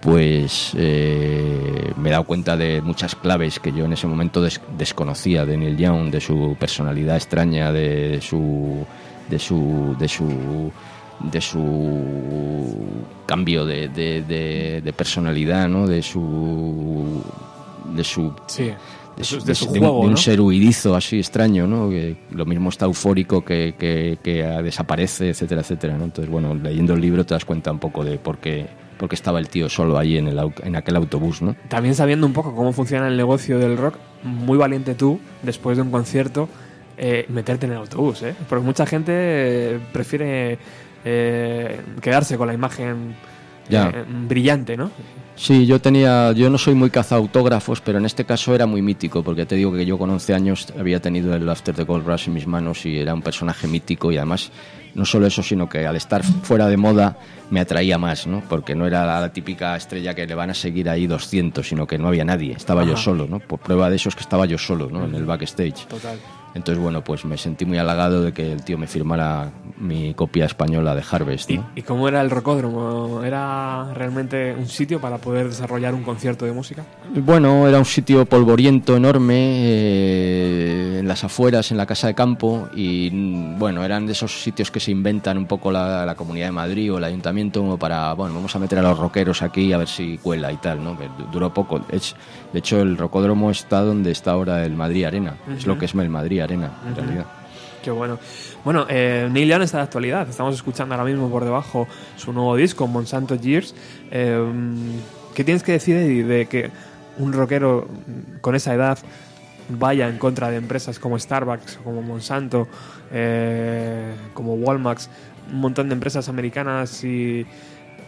pues 0.06 0.70
eh, 0.76 1.92
me 1.96 2.08
he 2.08 2.12
dado 2.12 2.22
cuenta 2.24 2.56
de 2.56 2.80
muchas 2.80 3.16
claves 3.16 3.58
que 3.58 3.72
yo 3.72 3.84
en 3.86 3.92
ese 3.92 4.06
momento 4.06 4.40
des- 4.40 4.60
desconocía 4.78 5.44
de 5.44 5.56
Neil 5.56 5.76
Young, 5.76 6.10
de 6.12 6.20
su 6.20 6.56
personalidad 6.60 7.16
extraña, 7.16 7.72
de 7.72 8.20
su 8.22 8.86
de 9.28 9.38
su 9.40 9.96
de 9.98 10.06
su 10.08 10.70
de 11.32 11.40
su 11.40 12.76
cambio 13.26 13.64
de, 13.66 13.88
de- 13.88 14.22
de- 14.22 14.80
de 14.80 14.92
personalidad, 14.92 15.68
¿no? 15.68 15.88
De 15.88 16.02
su 16.02 17.20
de 17.96 18.04
su 18.04 18.32
Sí, 18.46 18.70
de 19.16 19.24
su- 19.24 19.40
su, 19.40 19.46
de 19.46 19.54
su 19.56 19.66
de- 19.66 19.72
de 19.72 19.78
juego, 19.80 19.96
un, 19.96 20.00
de 20.02 20.06
un 20.06 20.12
¿no? 20.12 20.16
ser 20.18 20.40
huidizo 20.40 20.94
así 20.94 21.18
extraño, 21.18 21.66
¿no? 21.66 21.88
Que 21.90 22.16
lo 22.30 22.44
mismo 22.46 22.68
está 22.68 22.84
eufórico 22.84 23.44
que, 23.44 23.74
que- 23.78 24.18
que 24.22 24.42
desaparece, 24.62 25.30
etcétera, 25.30 25.62
etcétera, 25.62 25.96
¿no? 25.98 26.04
Entonces, 26.04 26.30
bueno, 26.30 26.54
leyendo 26.54 26.94
el 26.94 27.00
libro 27.00 27.24
te 27.26 27.34
das 27.34 27.44
cuenta 27.44 27.72
un 27.72 27.78
poco 27.80 28.04
de 28.04 28.18
por 28.18 28.38
qué, 28.38 28.66
por 28.98 29.08
qué 29.08 29.14
estaba 29.14 29.38
el 29.38 29.48
tío 29.48 29.68
solo 29.68 29.98
ahí 29.98 30.16
en, 30.18 30.28
el, 30.28 30.38
en 30.62 30.76
aquel 30.76 30.96
autobús, 30.96 31.42
¿no? 31.42 31.54
También 31.68 31.94
sabiendo 31.94 32.26
un 32.26 32.32
poco 32.32 32.54
cómo 32.54 32.72
funciona 32.72 33.08
el 33.08 33.16
negocio 33.16 33.58
del 33.58 33.76
rock, 33.76 33.96
muy 34.22 34.58
valiente 34.58 34.94
tú, 34.94 35.20
después 35.42 35.76
de 35.76 35.82
un 35.82 35.90
concierto, 35.90 36.48
eh, 36.98 37.26
meterte 37.28 37.66
en 37.66 37.72
el 37.72 37.78
autobús, 37.78 38.22
¿eh? 38.22 38.34
Porque 38.48 38.64
mucha 38.64 38.86
gente 38.86 39.12
eh, 39.14 39.78
prefiere 39.92 40.58
eh, 41.04 41.80
quedarse 42.00 42.36
con 42.36 42.46
la 42.48 42.54
imagen 42.54 43.14
Ya. 43.68 43.90
eh, 43.90 44.04
brillante, 44.08 44.76
¿no? 44.76 44.90
Sí, 45.36 45.66
yo 45.66 45.78
tenía, 45.80 46.32
yo 46.32 46.48
no 46.48 46.56
soy 46.56 46.74
muy 46.74 46.88
cazautógrafos, 46.88 47.82
pero 47.82 47.98
en 47.98 48.06
este 48.06 48.24
caso 48.24 48.54
era 48.54 48.64
muy 48.64 48.80
mítico, 48.80 49.22
porque 49.22 49.44
te 49.44 49.54
digo 49.54 49.70
que 49.72 49.84
yo 49.84 49.98
con 49.98 50.08
11 50.08 50.32
años 50.32 50.68
había 50.78 50.98
tenido 51.00 51.34
el 51.34 51.46
After 51.48 51.74
the 51.74 51.84
Gold 51.84 52.06
Rush 52.06 52.28
en 52.28 52.34
mis 52.34 52.46
manos 52.46 52.86
y 52.86 52.98
era 52.98 53.12
un 53.12 53.20
personaje 53.20 53.68
mítico 53.68 54.10
y 54.10 54.16
además 54.16 54.50
no 54.96 55.04
solo 55.04 55.26
eso, 55.26 55.42
sino 55.42 55.68
que 55.68 55.86
al 55.86 55.94
estar 55.94 56.24
fuera 56.24 56.66
de 56.66 56.76
moda 56.76 57.18
me 57.50 57.60
atraía 57.60 57.98
más, 57.98 58.26
¿no? 58.26 58.42
Porque 58.48 58.74
no 58.74 58.86
era 58.86 59.20
la, 59.20 59.32
típica 59.32 59.76
estrella 59.76 60.14
que 60.14 60.26
le 60.26 60.34
van 60.34 60.50
a 60.50 60.54
seguir 60.54 60.88
ahí 60.88 61.06
200, 61.06 61.66
sino 61.66 61.86
que 61.86 61.98
no 61.98 62.08
había 62.08 62.24
nadie, 62.24 62.52
estaba 62.52 62.84
yo 62.84 62.96
solo, 62.96 63.26
¿no? 63.28 63.38
Por 63.38 63.60
prueba 63.60 63.90
de 63.90 63.96
eso 63.96 64.08
es 64.08 64.14
que 64.14 64.22
estaba 64.22 64.46
yo 64.46 64.58
solo, 64.58 64.88
¿no? 64.90 65.04
En 65.04 65.14
el 65.14 65.24
backstage. 65.24 65.86
Total. 65.86 66.18
Entonces, 66.56 66.82
bueno, 66.82 67.04
pues 67.04 67.24
me 67.26 67.36
sentí 67.36 67.64
muy 67.66 67.76
halagado 67.78 68.22
de 68.22 68.32
que 68.32 68.50
el 68.50 68.64
tío 68.64 68.78
me 68.78 68.86
firmara 68.86 69.50
mi 69.78 70.14
copia 70.14 70.46
española 70.46 70.94
de 70.94 71.02
Harvest, 71.08 71.50
¿no? 71.50 71.66
¿Y 71.76 71.82
cómo 71.82 72.08
era 72.08 72.22
el 72.22 72.30
rocódromo? 72.30 73.22
¿Era 73.22 73.92
realmente 73.94 74.54
un 74.58 74.66
sitio 74.66 74.98
para 75.00 75.18
poder 75.18 75.48
desarrollar 75.48 75.94
un 75.94 76.02
concierto 76.02 76.46
de 76.46 76.52
música? 76.52 76.82
Bueno, 77.14 77.68
era 77.68 77.78
un 77.78 77.84
sitio 77.84 78.24
polvoriento 78.24 78.96
enorme, 78.96 79.34
eh, 79.36 80.96
en 81.00 81.08
las 81.08 81.24
afueras, 81.24 81.70
en 81.70 81.76
la 81.76 81.84
casa 81.86 82.06
de 82.06 82.14
campo, 82.14 82.68
y 82.74 83.10
mm, 83.12 83.58
bueno, 83.58 83.84
eran 83.84 84.06
de 84.06 84.12
esos 84.12 84.42
sitios 84.42 84.70
que 84.70 84.80
se 84.80 84.90
inventan 84.90 85.36
un 85.38 85.46
poco 85.46 85.70
la, 85.70 86.04
la 86.06 86.14
Comunidad 86.14 86.46
de 86.46 86.52
Madrid 86.52 86.92
o 86.92 86.98
el 86.98 87.04
Ayuntamiento 87.04 87.60
como 87.60 87.78
para, 87.78 88.12
bueno, 88.14 88.34
vamos 88.34 88.54
a 88.56 88.58
meter 88.58 88.78
a 88.78 88.82
los 88.82 88.98
rockeros 88.98 89.42
aquí 89.42 89.72
a 89.72 89.78
ver 89.78 89.88
si 89.88 90.18
cuela 90.18 90.50
y 90.52 90.56
tal, 90.56 90.82
¿no? 90.82 90.96
Que 90.98 91.04
du- 91.08 91.26
duró 91.32 91.52
poco. 91.52 91.80
Es, 91.90 92.14
de 92.52 92.58
hecho, 92.60 92.80
el 92.80 92.96
rocódromo 92.96 93.50
está 93.50 93.82
donde 93.82 94.10
está 94.10 94.32
ahora 94.32 94.64
el 94.64 94.74
Madrid 94.74 95.04
Arena, 95.04 95.34
es 95.54 95.66
lo 95.66 95.78
que 95.78 95.84
es 95.84 95.94
el 95.94 96.08
Madrid 96.08 96.40
Arena, 96.40 96.45
en 96.54 96.64
Ujú. 96.64 96.94
realidad. 96.94 97.26
Qué 97.82 97.90
bueno. 97.90 98.18
Bueno, 98.64 98.86
eh, 98.88 99.28
Neil 99.30 99.48
Young 99.48 99.62
está 99.62 99.78
de 99.78 99.84
actualidad. 99.84 100.28
Estamos 100.28 100.54
escuchando 100.54 100.94
ahora 100.94 101.08
mismo 101.08 101.30
por 101.30 101.44
debajo 101.44 101.86
su 102.16 102.32
nuevo 102.32 102.56
disco, 102.56 102.86
Monsanto 102.88 103.36
Years. 103.36 103.74
Eh, 104.10 104.44
¿Qué 105.34 105.44
tienes 105.44 105.62
que 105.62 105.72
decir 105.72 105.96
Eddie, 105.96 106.24
de 106.24 106.46
que 106.46 106.70
un 107.18 107.32
rockero 107.32 107.86
con 108.40 108.54
esa 108.54 108.74
edad 108.74 108.98
vaya 109.68 110.08
en 110.08 110.18
contra 110.18 110.50
de 110.50 110.56
empresas 110.56 110.98
como 110.98 111.18
Starbucks, 111.18 111.78
como 111.84 112.02
Monsanto, 112.02 112.68
eh, 113.12 114.14
como 114.34 114.54
Walmart, 114.54 115.00
un 115.52 115.60
montón 115.60 115.88
de 115.88 115.94
empresas 115.94 116.28
americanas 116.28 117.04
y, 117.04 117.46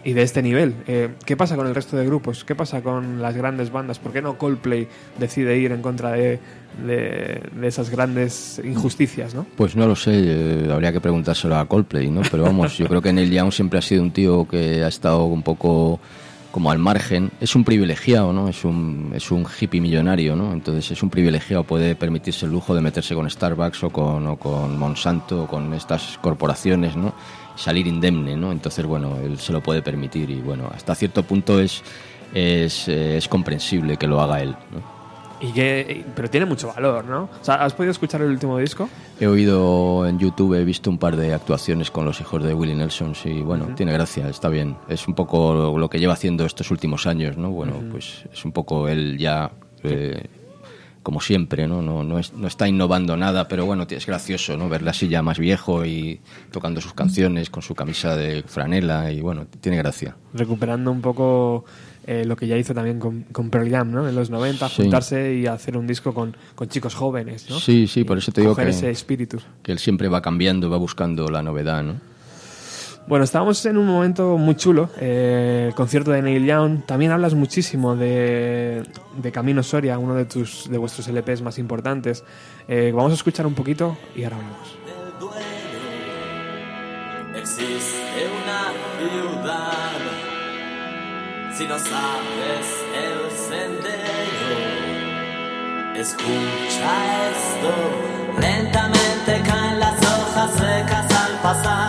y 0.04 0.12
de 0.12 0.22
este 0.22 0.42
nivel? 0.42 0.74
Eh, 0.86 1.08
¿Qué 1.24 1.36
pasa 1.36 1.56
con 1.56 1.66
el 1.66 1.74
resto 1.74 1.96
de 1.96 2.06
grupos? 2.06 2.44
¿Qué 2.44 2.54
pasa 2.54 2.82
con 2.82 3.20
las 3.20 3.36
grandes 3.36 3.70
bandas? 3.72 3.98
¿Por 3.98 4.12
qué 4.12 4.22
no 4.22 4.38
Coldplay 4.38 4.88
decide 5.18 5.58
ir 5.58 5.72
en 5.72 5.82
contra 5.82 6.12
de, 6.12 6.38
de- 6.86 7.40
esas 7.66 7.90
grandes 7.90 8.60
injusticias, 8.64 9.34
no? 9.34 9.46
Pues 9.56 9.76
no 9.76 9.86
lo 9.86 9.96
sé, 9.96 10.12
eh, 10.14 10.70
habría 10.72 10.92
que 10.92 11.00
preguntárselo 11.00 11.56
a 11.56 11.66
Coldplay, 11.66 12.10
¿no? 12.10 12.22
Pero 12.30 12.44
vamos, 12.44 12.78
yo 12.78 12.86
creo 12.86 13.02
que 13.02 13.12
Neil 13.12 13.30
Young 13.30 13.52
siempre 13.52 13.78
ha 13.78 13.82
sido 13.82 14.02
un 14.02 14.10
tío 14.12 14.46
que 14.48 14.82
ha 14.84 14.88
estado 14.88 15.24
un 15.24 15.42
poco 15.42 16.00
como 16.50 16.70
al 16.70 16.78
margen. 16.78 17.30
Es 17.40 17.54
un 17.54 17.64
privilegiado, 17.64 18.32
¿no? 18.32 18.48
Es 18.48 18.64
un, 18.64 19.12
es 19.14 19.30
un 19.30 19.44
hippie 19.60 19.80
millonario, 19.82 20.34
¿no? 20.34 20.52
Entonces 20.52 20.90
es 20.90 21.02
un 21.02 21.10
privilegiado, 21.10 21.64
puede 21.64 21.94
permitirse 21.94 22.46
el 22.46 22.52
lujo 22.52 22.74
de 22.74 22.80
meterse 22.80 23.14
con 23.14 23.28
Starbucks 23.28 23.84
o 23.84 23.90
con, 23.90 24.26
o 24.26 24.36
con 24.36 24.78
Monsanto 24.78 25.42
o 25.44 25.46
con 25.46 25.74
estas 25.74 26.18
corporaciones, 26.22 26.96
¿no? 26.96 27.12
Salir 27.58 27.86
indemne, 27.86 28.36
¿no? 28.36 28.52
Entonces, 28.52 28.86
bueno, 28.86 29.18
él 29.22 29.38
se 29.38 29.52
lo 29.52 29.60
puede 29.60 29.82
permitir 29.82 30.30
y, 30.30 30.40
bueno, 30.40 30.70
hasta 30.72 30.94
cierto 30.94 31.24
punto 31.24 31.60
es, 31.60 31.82
es, 32.32 32.88
eh, 32.88 33.16
es 33.16 33.28
comprensible 33.28 33.96
que 33.96 34.06
lo 34.06 34.20
haga 34.20 34.40
él, 34.40 34.54
¿no? 34.70 34.98
Y 35.40 35.52
que, 35.52 36.04
pero 36.16 36.28
tiene 36.28 36.46
mucho 36.46 36.72
valor, 36.74 37.04
¿no? 37.04 37.24
O 37.40 37.44
sea, 37.44 37.56
¿has 37.56 37.72
podido 37.72 37.92
escuchar 37.92 38.22
el 38.22 38.30
último 38.30 38.58
disco? 38.58 38.88
He 39.20 39.26
oído 39.26 40.06
en 40.06 40.18
YouTube, 40.18 40.54
he 40.54 40.64
visto 40.64 40.90
un 40.90 40.98
par 40.98 41.16
de 41.16 41.32
actuaciones 41.32 41.90
con 41.90 42.04
los 42.04 42.20
hijos 42.20 42.42
de 42.42 42.54
Willie 42.54 42.74
Nelson 42.74 43.14
y 43.24 43.40
bueno, 43.42 43.66
tiene 43.76 43.92
gracia, 43.92 44.28
está 44.28 44.48
bien. 44.48 44.76
Es 44.88 45.06
un 45.06 45.14
poco 45.14 45.78
lo 45.78 45.88
que 45.88 46.00
lleva 46.00 46.14
haciendo 46.14 46.44
estos 46.44 46.70
últimos 46.72 47.06
años, 47.06 47.36
¿no? 47.36 47.50
Bueno, 47.50 47.74
pues 47.90 48.24
es 48.32 48.44
un 48.44 48.50
poco 48.50 48.88
él 48.88 49.16
ya, 49.16 49.52
eh, 49.84 50.24
como 51.02 51.20
siempre, 51.20 51.66
¿no? 51.66 51.80
No, 51.82 52.04
no, 52.04 52.18
es- 52.18 52.32
no 52.34 52.46
está 52.46 52.68
innovando 52.68 53.16
nada, 53.16 53.48
pero 53.48 53.64
bueno, 53.66 53.86
es 53.88 54.06
gracioso, 54.06 54.56
¿no? 54.56 54.68
Verle 54.68 54.90
así 54.90 55.08
ya 55.08 55.22
más 55.22 55.38
viejo 55.38 55.84
y 55.84 56.20
tocando 56.50 56.80
sus 56.80 56.92
canciones 56.94 57.50
con 57.50 57.62
su 57.62 57.74
camisa 57.74 58.16
de 58.16 58.42
franela 58.46 59.10
y 59.12 59.20
bueno, 59.20 59.46
tiene 59.60 59.78
gracia. 59.78 60.16
Recuperando 60.34 60.90
un 60.90 61.00
poco 61.00 61.64
eh, 62.06 62.24
lo 62.24 62.36
que 62.36 62.46
ya 62.46 62.56
hizo 62.56 62.72
también 62.74 62.98
con, 62.98 63.22
con 63.32 63.50
Pearl 63.50 63.70
Jam, 63.70 63.90
¿no? 63.92 64.08
En 64.08 64.14
los 64.14 64.30
90, 64.30 64.68
Sí. 64.68 64.82
juntarse 64.82 65.34
y 65.34 65.46
hacer 65.46 65.76
un 65.76 65.86
disco 65.86 66.14
con, 66.14 66.34
con 66.54 66.68
chicos 66.68 66.94
jóvenes, 66.94 67.48
¿no? 67.50 67.58
Sí, 67.60 67.86
sí, 67.86 68.04
por 68.04 68.16
eso 68.18 68.32
te 68.32 68.40
digo 68.40 68.54
que, 68.56 68.68
ese 68.68 68.90
espíritu. 68.90 69.38
que 69.62 69.72
él 69.72 69.78
siempre 69.78 70.08
va 70.08 70.22
cambiando, 70.22 70.70
va 70.70 70.78
buscando 70.78 71.28
la 71.28 71.42
novedad, 71.42 71.82
¿no? 71.82 71.94
Bueno, 73.08 73.24
estábamos 73.24 73.64
en 73.64 73.78
un 73.78 73.86
momento 73.86 74.36
muy 74.36 74.54
chulo, 74.54 74.90
eh, 75.00 75.68
el 75.68 75.74
concierto 75.74 76.10
de 76.10 76.20
Neil 76.20 76.44
Young. 76.44 76.84
También 76.84 77.10
hablas 77.10 77.32
muchísimo 77.32 77.96
de, 77.96 78.82
de 79.16 79.32
Camino 79.32 79.62
Soria, 79.62 79.98
uno 79.98 80.14
de 80.14 80.26
tus 80.26 80.68
de 80.68 80.76
vuestros 80.76 81.08
LPs 81.08 81.40
más 81.40 81.58
importantes. 81.58 82.22
Eh, 82.68 82.92
vamos 82.94 83.12
a 83.12 83.14
escuchar 83.14 83.46
un 83.46 83.54
poquito 83.54 83.96
y 84.14 84.24
ahora 84.24 84.36
vemos. 84.36 84.76
Existe 87.34 88.28
una 88.42 88.72
ciudad, 88.98 90.00
si 91.56 91.64
no 91.66 91.78
sabes 91.78 92.66
el 92.92 93.30
sendero, 93.48 94.52
escucha 95.96 97.30
esto. 97.30 97.72
Lentamente 98.38 99.42
caen 99.46 99.80
las 99.80 99.96
hojas 99.96 100.52
secas 100.52 101.10
al 101.10 101.40
pasar 101.40 101.87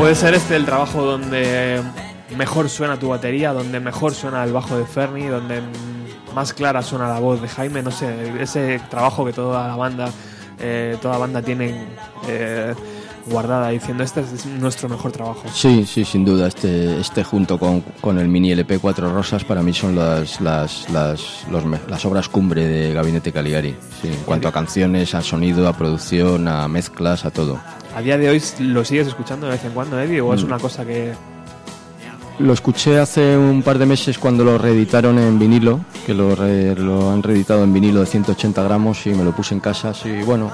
Puede 0.00 0.14
ser 0.14 0.32
este 0.32 0.56
el 0.56 0.64
trabajo 0.64 1.02
donde 1.02 1.82
mejor 2.34 2.70
suena 2.70 2.98
tu 2.98 3.10
batería, 3.10 3.52
donde 3.52 3.80
mejor 3.80 4.14
suena 4.14 4.42
el 4.44 4.50
bajo 4.50 4.78
de 4.78 4.86
Fernie, 4.86 5.28
donde 5.28 5.60
más 6.34 6.54
clara 6.54 6.80
suena 6.80 7.06
la 7.06 7.20
voz 7.20 7.42
de 7.42 7.48
Jaime, 7.48 7.82
no 7.82 7.90
sé, 7.90 8.32
ese 8.40 8.80
trabajo 8.88 9.26
que 9.26 9.34
toda 9.34 9.68
la 9.68 9.76
banda, 9.76 10.10
eh, 10.58 10.96
toda 11.02 11.18
banda 11.18 11.42
tiene 11.42 11.84
eh, 12.26 12.74
guardada 13.26 13.68
diciendo 13.70 14.02
este 14.04 14.20
es 14.20 14.46
nuestro 14.46 14.88
mejor 14.88 15.12
trabajo. 15.12 15.42
Sí, 15.52 15.84
sí, 15.86 16.04
sin 16.04 16.24
duda. 16.24 16.46
Este, 16.48 16.98
este 17.00 17.22
junto 17.24 17.58
con, 17.58 17.80
con 18.00 18.18
el 18.18 18.28
mini 18.28 18.52
LP 18.52 18.78
Cuatro 18.78 19.12
Rosas 19.12 19.44
para 19.44 19.62
mí 19.62 19.72
son 19.72 19.94
las, 19.96 20.40
las, 20.40 20.88
las, 20.90 21.44
los 21.50 21.64
las 21.88 22.04
obras 22.04 22.28
cumbre 22.28 22.66
de 22.66 22.92
Gabinete 22.94 23.32
Caligari. 23.32 23.74
Sí, 24.02 24.08
en 24.08 24.14
cuanto 24.24 24.48
a 24.48 24.52
canciones, 24.52 25.14
a 25.14 25.22
sonido, 25.22 25.68
a 25.68 25.72
producción, 25.72 26.48
a 26.48 26.66
mezclas, 26.68 27.24
a 27.24 27.30
todo. 27.30 27.58
A 27.94 28.00
día 28.00 28.16
de 28.18 28.28
hoy 28.30 28.42
lo 28.60 28.84
sigues 28.84 29.08
escuchando 29.08 29.46
de 29.46 29.52
vez 29.52 29.64
en 29.64 29.72
cuando, 29.72 29.98
Eddie, 30.00 30.20
o 30.20 30.32
es 30.34 30.42
Mm. 30.42 30.46
una 30.46 30.58
cosa 30.58 30.84
que 30.86 31.12
Lo 32.38 32.54
escuché 32.54 32.98
hace 32.98 33.36
un 33.36 33.62
par 33.62 33.76
de 33.78 33.84
meses 33.84 34.18
cuando 34.18 34.44
lo 34.44 34.56
reeditaron 34.56 35.18
en 35.18 35.38
vinilo, 35.38 35.80
que 36.06 36.14
lo, 36.14 36.34
re- 36.34 36.74
lo 36.74 37.10
han 37.10 37.22
reeditado 37.22 37.64
en 37.64 37.72
vinilo 37.74 38.00
de 38.00 38.06
180 38.06 38.62
gramos 38.62 39.04
y 39.06 39.10
me 39.10 39.24
lo 39.24 39.32
puse 39.32 39.52
en 39.52 39.60
casa. 39.60 39.92
Y 40.06 40.22
bueno, 40.22 40.50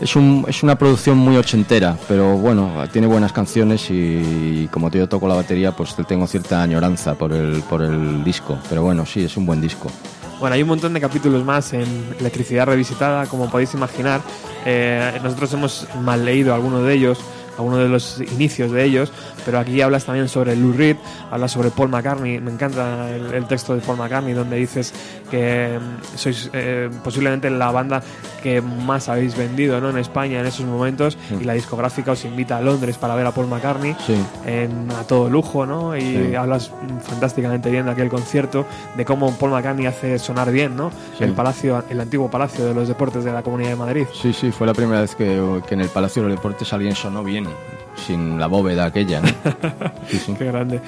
es, 0.00 0.16
un, 0.16 0.44
es 0.48 0.62
una 0.62 0.76
producción 0.76 1.18
muy 1.18 1.36
ochentera, 1.36 1.96
pero 2.08 2.36
bueno, 2.36 2.72
tiene 2.92 3.06
buenas 3.06 3.32
canciones 3.32 3.88
y, 3.90 4.68
como 4.72 4.90
yo 4.90 5.08
toco 5.08 5.28
la 5.28 5.34
batería, 5.34 5.72
pues 5.72 5.94
tengo 6.08 6.26
cierta 6.26 6.62
añoranza 6.62 7.14
por 7.14 7.32
el, 7.32 7.62
por 7.62 7.82
el 7.82 8.24
disco. 8.24 8.58
Pero 8.68 8.82
bueno, 8.82 9.04
sí, 9.04 9.24
es 9.24 9.36
un 9.36 9.46
buen 9.46 9.60
disco. 9.60 9.90
Bueno, 10.38 10.54
hay 10.54 10.62
un 10.62 10.68
montón 10.68 10.94
de 10.94 11.00
capítulos 11.00 11.44
más 11.44 11.74
en 11.74 12.14
Electricidad 12.18 12.66
Revisitada, 12.66 13.26
como 13.26 13.50
podéis 13.50 13.74
imaginar. 13.74 14.22
Eh, 14.64 15.20
nosotros 15.22 15.52
hemos 15.52 15.86
mal 16.00 16.24
leído 16.24 16.54
algunos 16.54 16.82
de 16.82 16.94
ellos, 16.94 17.18
algunos 17.60 17.78
de 17.78 17.88
los 17.88 18.20
inicios 18.32 18.72
de 18.72 18.84
ellos, 18.84 19.12
pero 19.44 19.58
aquí 19.58 19.80
hablas 19.80 20.04
también 20.04 20.28
sobre 20.28 20.56
Lou 20.56 20.72
Reed, 20.72 20.96
hablas 21.30 21.52
sobre 21.52 21.70
Paul 21.70 21.88
McCartney. 21.90 22.40
Me 22.40 22.50
encanta 22.50 23.10
el, 23.14 23.32
el 23.34 23.46
texto 23.46 23.74
de 23.74 23.80
Paul 23.80 23.98
McCartney, 23.98 24.32
donde 24.34 24.56
dices 24.56 24.92
que 25.30 25.78
mm, 25.78 26.16
sois 26.18 26.50
eh, 26.52 26.90
posiblemente 27.04 27.48
la 27.50 27.70
banda 27.70 28.02
que 28.42 28.60
más 28.62 29.08
habéis 29.08 29.36
vendido 29.36 29.80
¿no? 29.80 29.90
en 29.90 29.98
España 29.98 30.40
en 30.40 30.46
esos 30.46 30.64
momentos 30.66 31.16
y 31.38 31.44
la 31.44 31.52
discográfica 31.52 32.12
os 32.12 32.24
invita 32.24 32.56
a 32.56 32.60
Londres 32.62 32.96
para 32.96 33.14
ver 33.14 33.26
a 33.26 33.32
Paul 33.32 33.46
McCartney 33.48 33.94
Sí. 34.06 34.14
en, 34.46 34.90
a 34.92 35.04
todo 35.04 35.28
lujo, 35.28 35.66
¿no? 35.66 35.96
Y 35.96 36.00
Sí. 36.00 36.34
hablas 36.34 36.70
fantásticamente 37.02 37.70
bien 37.70 37.84
de 37.86 37.92
aquel 37.92 38.08
concierto, 38.08 38.66
de 38.96 39.04
cómo 39.04 39.32
Paul 39.36 39.52
McCartney 39.52 39.86
hace 39.86 40.18
sonar 40.18 40.50
bien, 40.50 40.74
¿no? 40.76 40.90
El 41.20 41.32
palacio, 41.32 41.84
el 41.90 42.00
antiguo 42.00 42.30
palacio 42.30 42.64
de 42.64 42.74
los 42.74 42.88
deportes 42.88 43.24
de 43.24 43.32
la 43.32 43.42
Comunidad 43.42 43.70
de 43.70 43.76
Madrid. 43.76 44.06
Sí, 44.12 44.32
sí, 44.32 44.50
fue 44.50 44.66
la 44.66 44.72
primera 44.74 45.02
vez 45.02 45.14
que, 45.14 45.60
que 45.68 45.74
en 45.74 45.80
el 45.82 45.88
Palacio 45.88 46.22
de 46.22 46.28
los 46.30 46.38
Deportes 46.38 46.72
alguien 46.72 46.94
sonó 46.94 47.22
bien, 47.22 47.46
sin 48.06 48.38
la 48.38 48.46
bóveda 48.46 48.86
aquella. 48.86 49.20
¿no? 49.20 49.28
Sí, 50.10 50.18
sí. 50.18 50.34
Qué 50.36 50.46
grande. 50.46 50.80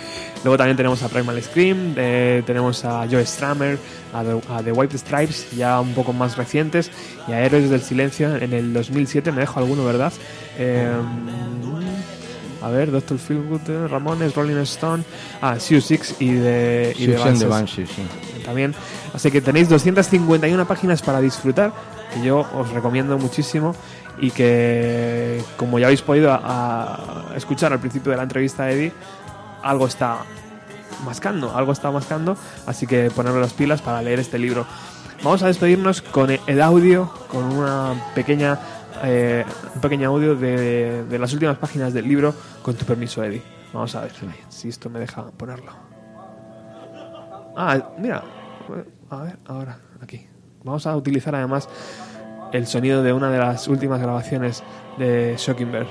Luego 0.43 0.57
también 0.57 0.77
tenemos 0.77 1.01
a 1.05 1.09
Primal 1.09 1.41
Scream, 1.41 1.95
eh, 1.97 2.43
tenemos 2.45 2.85
a 2.85 3.07
Joe 3.09 3.25
Stramer, 3.25 3.79
a 4.13 4.25
The, 4.25 4.41
a 4.53 4.63
The 4.65 4.73
White 4.73 4.99
Stripes, 4.99 5.53
ya 5.53 5.81
un 5.81 5.95
poco 5.95 6.13
más 6.13 6.37
recientes, 6.37 6.91
y 7.29 7.33
a 7.33 7.45
Héroes 7.45 7.71
del 7.71 7.83
Silencio 7.83 8.35
en 8.35 8.53
el 8.53 8.73
2007, 8.73 9.31
me 9.31 9.43
dejo 9.43 9.61
alguno, 9.61 9.85
¿verdad? 9.85 10.13
Eh, 10.59 10.91
a 12.63 12.69
ver, 12.69 12.91
Doctor 12.91 13.19
Feelgood, 13.19 13.69
eh, 13.69 13.89
Ramones, 13.89 14.35
Rolling 14.35 14.57
Stone, 14.59 15.03
ah, 15.41 15.59
Siu 15.59 15.81
Six 15.81 16.17
y 16.21 16.33
de, 16.33 16.95
y 16.97 17.07
de. 17.07 17.17
Banshees, 17.17 17.91
sí. 17.91 18.03
también. 18.45 18.75
Así 19.13 19.31
que 19.31 19.41
tenéis 19.41 19.69
251 19.69 20.67
páginas 20.67 21.03
para 21.03 21.21
disfrutar, 21.21 21.73
que 22.15 22.25
yo 22.25 22.47
os 22.55 22.71
recomiendo 22.71 23.19
muchísimo 23.19 23.75
y 24.23 24.31
que, 24.31 25.43
como 25.57 25.79
ya 25.81 25.87
habéis 25.87 26.01
podido 26.01 26.33
a- 26.33 27.31
a 27.33 27.37
escuchar 27.37 27.73
al 27.73 27.81
principio 27.81 28.13
de 28.13 28.17
la 28.17 28.23
entrevista 28.23 28.65
de 28.65 28.73
Eddie, 28.75 28.93
algo 29.63 29.87
está 29.89 30.19
mascando, 31.05 31.55
algo 31.57 31.73
está 31.73 31.91
mascando, 31.91 32.37
así 32.67 32.87
que 32.87 33.11
ponerle 33.11 33.41
las 33.41 33.53
pilas 33.53 33.83
para 33.83 34.01
leer 34.01 34.21
este 34.21 34.39
libro. 34.39 34.65
Vamos 35.25 35.43
a 35.43 35.49
despedirnos 35.49 36.03
con 36.03 36.31
el 36.31 36.63
audio, 36.63 37.11
con 37.29 37.45
una 37.45 37.95
pequeña, 38.15 38.59
eh, 39.03 39.45
un 39.75 39.81
pequeño 39.81 40.09
audio 40.11 40.37
de, 40.37 41.05
de 41.05 41.19
las 41.19 41.33
últimas 41.33 41.59
páginas 41.59 41.93
del 41.93 42.07
libro, 42.07 42.33
con 42.63 42.75
tu 42.77 42.85
permiso, 42.85 43.25
Eddie. 43.25 43.43
Vamos 43.73 43.93
a 43.97 44.03
ver 44.03 44.13
si 44.51 44.69
esto 44.69 44.89
me 44.89 45.01
deja 45.01 45.25
ponerlo. 45.33 45.73
Ah, 47.57 47.91
mira. 47.99 48.23
A 49.11 49.17
ver, 49.17 49.39
ahora, 49.47 49.79
aquí. 50.01 50.27
Vamos 50.65 50.87
a 50.87 50.97
utilizar 50.97 51.35
además 51.35 51.69
el 52.53 52.67
sonido 52.67 53.03
de 53.03 53.13
una 53.13 53.31
de 53.31 53.39
las 53.39 53.69
últimas 53.69 54.01
grabaciones 54.01 54.63
de 54.99 55.35
Shocking 55.39 55.73
Bears. 55.73 55.89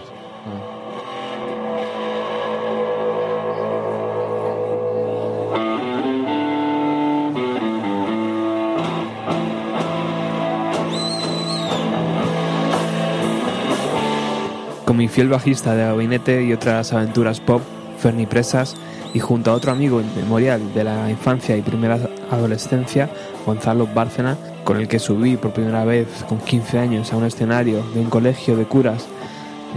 Con 14.86 14.98
mi 14.98 15.08
fiel 15.08 15.30
bajista 15.30 15.74
de 15.74 15.84
gabinete 15.86 16.44
y 16.44 16.54
otras 16.54 16.92
aventuras 16.92 17.40
pop, 17.40 17.62
Fernie 17.98 18.28
Presas, 18.28 18.76
y 19.14 19.20
junto 19.20 19.52
a 19.52 19.54
otro 19.56 19.72
amigo 19.72 20.02
inmemorial 20.02 20.74
de 20.74 20.84
la 20.84 21.10
infancia 21.10 21.56
y 21.58 21.62
primera 21.62 21.98
adolescencia, 22.30 23.10
Gonzalo 23.46 23.88
Bárcena, 23.88 24.38
con 24.64 24.78
el 24.78 24.88
que 24.88 25.00
subí 25.00 25.38
por 25.38 25.52
primera 25.52 25.86
vez 25.86 26.08
con 26.28 26.40
15 26.40 26.80
años 26.80 27.14
a 27.14 27.18
un 27.18 27.26
escenario 27.26 27.84
de 27.94 28.00
un 28.00 28.10
colegio 28.10 28.56
de 28.56 28.66
curas 28.66 29.08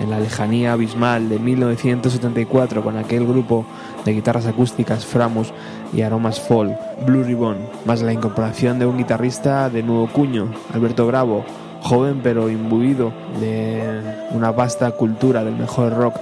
en 0.00 0.10
la 0.10 0.18
lejanía 0.18 0.72
abismal 0.72 1.28
de 1.28 1.38
1974 1.38 2.82
con 2.82 2.96
aquel 2.96 3.26
grupo 3.26 3.64
de 4.04 4.12
guitarras 4.12 4.46
acústicas 4.46 5.04
Framus 5.04 5.52
y 5.92 6.02
Aromas 6.02 6.40
Fall, 6.40 6.76
Blue 7.06 7.22
Ribbon, 7.22 7.56
más 7.84 8.02
la 8.02 8.12
incorporación 8.12 8.78
de 8.78 8.86
un 8.86 8.98
guitarrista 8.98 9.70
de 9.70 9.82
nuevo 9.82 10.08
cuño, 10.08 10.52
Alberto 10.72 11.06
Bravo, 11.06 11.44
joven 11.82 12.20
pero 12.22 12.48
imbuido 12.50 13.12
de 13.40 14.00
una 14.32 14.50
vasta 14.50 14.90
cultura 14.92 15.44
del 15.44 15.54
mejor 15.54 15.94
rock 15.94 16.16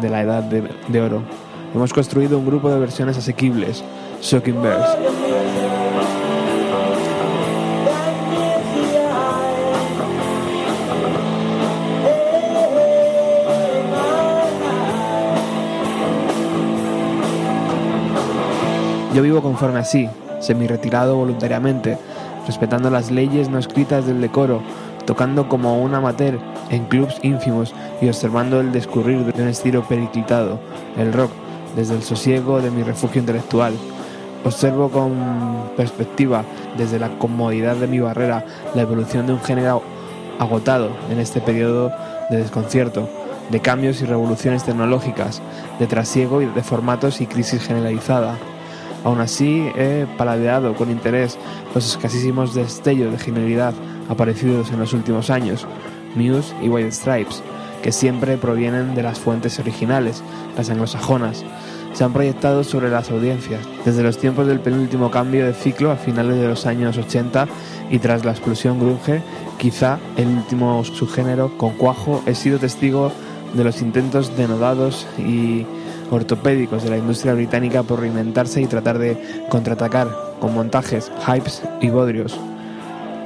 de 0.00 0.10
la 0.10 0.22
edad 0.22 0.42
de, 0.42 1.00
oro. 1.00 1.22
Hemos 1.74 1.92
construido 1.92 2.38
un 2.38 2.46
grupo 2.46 2.70
de 2.70 2.78
versiones 2.78 3.18
asequibles, 3.18 3.82
Shocking 4.22 4.62
Bears. 4.62 5.75
Yo 19.16 19.22
vivo 19.22 19.40
conforme 19.40 19.78
así, 19.78 20.10
semi-retirado 20.40 21.16
voluntariamente, 21.16 21.96
respetando 22.46 22.90
las 22.90 23.10
leyes 23.10 23.48
no 23.48 23.58
escritas 23.58 24.06
del 24.06 24.20
decoro, 24.20 24.60
tocando 25.06 25.48
como 25.48 25.80
un 25.82 25.94
amateur 25.94 26.38
en 26.68 26.84
clubs 26.84 27.16
ínfimos 27.22 27.74
y 28.02 28.08
observando 28.08 28.60
el 28.60 28.72
descurrir 28.72 29.24
de 29.24 29.42
un 29.42 29.48
estilo 29.48 29.88
periclitado, 29.88 30.60
el 30.98 31.14
rock, 31.14 31.30
desde 31.74 31.94
el 31.94 32.02
sosiego 32.02 32.60
de 32.60 32.70
mi 32.70 32.82
refugio 32.82 33.22
intelectual. 33.22 33.72
Observo 34.44 34.90
con 34.90 35.14
perspectiva, 35.78 36.44
desde 36.76 36.98
la 36.98 37.08
comodidad 37.16 37.76
de 37.76 37.86
mi 37.86 38.00
barrera, 38.00 38.44
la 38.74 38.82
evolución 38.82 39.26
de 39.26 39.32
un 39.32 39.40
género 39.40 39.82
agotado 40.38 40.90
en 41.10 41.20
este 41.20 41.40
periodo 41.40 41.90
de 42.28 42.36
desconcierto, 42.36 43.08
de 43.48 43.60
cambios 43.60 44.02
y 44.02 44.04
revoluciones 44.04 44.64
tecnológicas, 44.64 45.40
de 45.78 45.86
trasiego 45.86 46.42
y 46.42 46.44
de 46.44 46.62
formatos 46.62 47.22
y 47.22 47.26
crisis 47.26 47.62
generalizada. 47.62 48.36
Aún 49.06 49.20
así, 49.20 49.70
he 49.76 50.04
paladeado 50.18 50.74
con 50.74 50.90
interés 50.90 51.38
los 51.76 51.86
escasísimos 51.86 52.54
destellos 52.54 53.12
de 53.12 53.18
genialidad 53.18 53.72
aparecidos 54.08 54.72
en 54.72 54.80
los 54.80 54.92
últimos 54.94 55.30
años, 55.30 55.64
Muse 56.16 56.52
y 56.60 56.68
White 56.68 56.90
Stripes, 56.90 57.40
que 57.84 57.92
siempre 57.92 58.36
provienen 58.36 58.96
de 58.96 59.04
las 59.04 59.20
fuentes 59.20 59.60
originales, 59.60 60.24
las 60.56 60.70
anglosajonas. 60.70 61.44
Se 61.92 62.02
han 62.02 62.12
proyectado 62.12 62.64
sobre 62.64 62.90
las 62.90 63.08
audiencias 63.12 63.60
desde 63.84 64.02
los 64.02 64.18
tiempos 64.18 64.48
del 64.48 64.58
penúltimo 64.58 65.08
cambio 65.12 65.46
de 65.46 65.54
ciclo 65.54 65.92
a 65.92 65.96
finales 65.96 66.40
de 66.40 66.48
los 66.48 66.66
años 66.66 66.98
80 66.98 67.46
y 67.92 68.00
tras 68.00 68.24
la 68.24 68.32
explosión 68.32 68.80
grunge, 68.80 69.22
quizá 69.56 70.00
el 70.16 70.26
último 70.26 70.82
subgénero 70.82 71.56
con 71.56 71.74
cuajo, 71.74 72.24
he 72.26 72.34
sido 72.34 72.58
testigo 72.58 73.12
de 73.54 73.62
los 73.62 73.80
intentos 73.82 74.36
denodados 74.36 75.06
y 75.16 75.64
ortopédicos 76.10 76.82
de 76.84 76.90
la 76.90 76.98
industria 76.98 77.34
británica 77.34 77.82
por 77.82 78.00
reinventarse 78.00 78.60
y 78.60 78.66
tratar 78.66 78.98
de 78.98 79.44
contraatacar 79.48 80.08
con 80.40 80.54
montajes, 80.54 81.10
hypes 81.26 81.62
y 81.80 81.90
bodrios. 81.90 82.38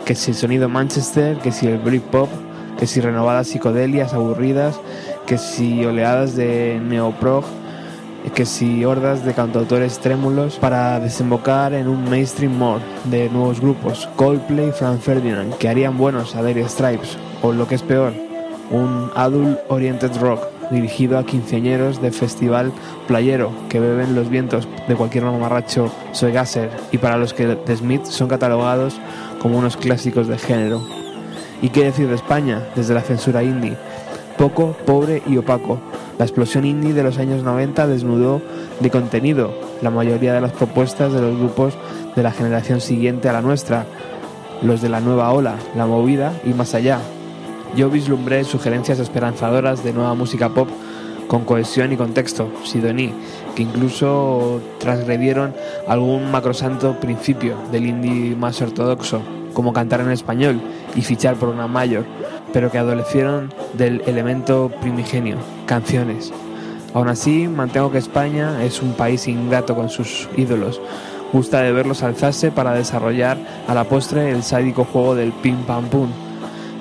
Que 0.05 0.15
si 0.15 0.31
el 0.31 0.37
sonido 0.37 0.69
Manchester, 0.69 1.39
que 1.39 1.53
si 1.53 1.67
el 1.67 1.79
Britpop, 1.79 2.29
que 2.79 2.87
si 2.87 3.01
renovadas 3.01 3.49
psicodelias 3.49 4.15
aburridas, 4.15 4.81
que 5.27 5.39
si 5.39 5.85
oleadas 5.85 6.35
de 6.35 6.81
neoprog, 6.83 7.45
que 8.35 8.47
si 8.47 8.85
hordas 8.85 9.25
de 9.25 9.35
cantautores 9.35 9.99
trémulos 9.99 10.57
para 10.57 11.01
desembocar 11.01 11.73
en 11.73 11.89
un 11.89 12.09
mainstream 12.09 12.57
more 12.57 12.83
de 13.05 13.29
nuevos 13.29 13.61
grupos, 13.61 14.09
Coldplay, 14.17 14.73
Frank 14.73 15.01
Ferdinand, 15.01 15.55
que 15.57 15.69
harían 15.69 15.97
buenos 15.97 16.37
a 16.37 16.43
Dire 16.43 16.69
Stripes, 16.69 17.17
o 17.43 17.53
lo 17.53 17.67
que 17.67 17.75
es 17.75 17.83
peor, 17.83 18.13
un 18.71 19.11
adult 19.15 19.59
oriented 19.69 20.17
rock 20.21 20.50
dirigido 20.71 21.19
a 21.19 21.25
quinceañeros 21.25 22.01
de 22.01 22.13
festival 22.13 22.73
playero 23.07 23.53
que 23.69 23.81
beben 23.81 24.15
los 24.15 24.31
vientos 24.31 24.69
de 24.89 24.95
cualquier 24.95 25.25
mamarracho 25.25 25.93
soy 26.13 26.33
gasser 26.33 26.71
y 26.93 26.99
para 26.99 27.17
los 27.17 27.35
que 27.35 27.47
The 27.57 27.77
Smith 27.77 28.05
son 28.05 28.29
catalogados 28.29 29.01
como 29.41 29.59
unos 29.59 29.77
clásicos 29.77 30.29
de 30.29 30.39
género. 30.39 30.81
¿Y 31.63 31.69
qué 31.71 31.85
decir 31.85 32.09
de 32.09 32.15
España 32.15 32.63
desde 32.75 32.95
la 32.95 33.03
censura 33.03 33.43
indie? 33.43 33.77
Poco, 34.39 34.75
pobre 34.87 35.23
y 35.27 35.37
opaco. 35.37 35.79
La 36.19 36.25
explosión 36.25 36.65
indie 36.65 36.95
de 36.95 37.03
los 37.03 37.19
años 37.19 37.43
90 37.43 37.87
desnudó 37.87 38.41
de 38.81 38.91
contenido 38.91 39.53
la 39.83 39.91
mayoría 39.91 40.33
de 40.33 40.41
las 40.41 40.53
propuestas 40.53 41.13
de 41.13 41.21
los 41.21 41.39
grupos 41.39 41.75
de 42.17 42.23
la 42.23 42.33
generación 42.33 42.81
siguiente 42.81 43.29
a 43.29 43.33
la 43.33 43.43
nuestra, 43.43 43.87
los 44.63 44.81
de 44.81 44.89
la 44.89 45.01
nueva 45.01 45.31
ola, 45.33 45.57
la 45.77 45.87
movida 45.87 46.33
y 46.45 46.51
más 46.51 46.75
allá, 46.75 47.01
yo 47.77 47.91
vislumbré 47.91 48.45
sugerencias 48.45 48.99
esperanzadoras 48.99 49.85
de 49.85 49.93
nueva 49.93 50.15
música 50.15 50.49
pop 50.49 50.69
con 51.29 51.45
cohesión 51.45 51.93
y 51.93 51.97
contexto, 51.97 52.51
Sidoní, 52.65 53.13
que 53.55 53.63
incluso 53.63 54.61
transgredieron 54.79 55.55
algún 55.87 56.31
macrosanto 56.31 56.99
principio 56.99 57.57
del 57.71 57.87
indie 57.87 58.35
más 58.35 58.61
ortodoxo, 58.61 59.23
como 59.55 59.73
cantar 59.73 60.01
en 60.01 60.11
español 60.11 60.61
y 60.97 61.03
fichar 61.03 61.37
por 61.37 61.49
una 61.49 61.69
mayor, 61.69 62.05
pero 62.53 62.73
que 62.73 62.79
adolecieron 62.79 63.53
del 63.75 64.03
elemento 64.07 64.73
primigenio, 64.81 65.37
canciones. 65.67 66.33
Aún 66.95 67.09
así, 67.09 67.47
mantengo 67.47 67.93
que 67.93 67.99
España 67.99 68.65
es 68.65 68.83
un 68.83 68.95
país 68.95 69.29
ingrato 69.29 69.77
con 69.77 69.89
sus 69.89 70.29
ídolos. 70.37 70.81
Gusta 71.33 71.61
de 71.61 71.71
verlos 71.71 72.03
alzarse 72.03 72.51
para 72.51 72.75
desarrollar 72.75 73.39
a 73.69 73.75
la 73.75 73.85
postre 73.85 74.31
el 74.33 74.43
sádico 74.43 74.85
juego 74.85 75.15
del 75.15 75.31
pim 75.31 75.59
pam 75.59 75.85
pum 75.85 76.09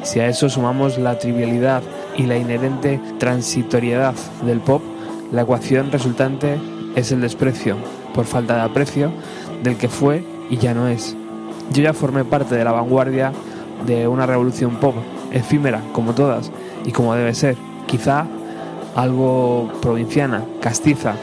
si 0.04 0.20
a 0.20 0.28
eso 0.28 0.50
sumamos 0.50 0.98
la 0.98 1.18
trivialidad 1.20 1.84
y 2.18 2.24
la 2.24 2.38
inherente 2.38 3.00
transitoriedad 3.18 4.16
del 4.44 4.60
pop, 4.60 4.82
la 5.32 5.44
ecuación 5.44 5.92
resultante 5.92 6.60
es 6.96 7.12
el 7.12 7.22
desprecio, 7.22 7.78
por 8.14 8.26
falta 8.26 8.56
de 8.56 8.62
aprecio, 8.62 9.12
del 9.64 9.78
que 9.78 9.90
fue 9.90 10.24
y 10.50 10.58
ya 10.58 10.74
no 10.74 10.88
es. 10.88 11.16
Yo 11.72 11.84
ya 11.84 11.94
formé 11.94 12.26
parte 12.26 12.56
de 12.56 12.64
la 12.64 12.72
vanguardia 12.72 13.32
de 13.86 14.08
una 14.08 14.26
revolución 14.26 14.78
pop, 14.78 14.96
efímera 15.32 15.82
como 15.94 16.14
todas 16.14 16.52
y 16.86 16.92
como 16.92 17.14
debe 17.14 17.34
ser, 17.34 17.56
quizá 17.86 18.26
algo 18.96 19.72
provinciana, 19.82 20.44
castiza 20.62 21.14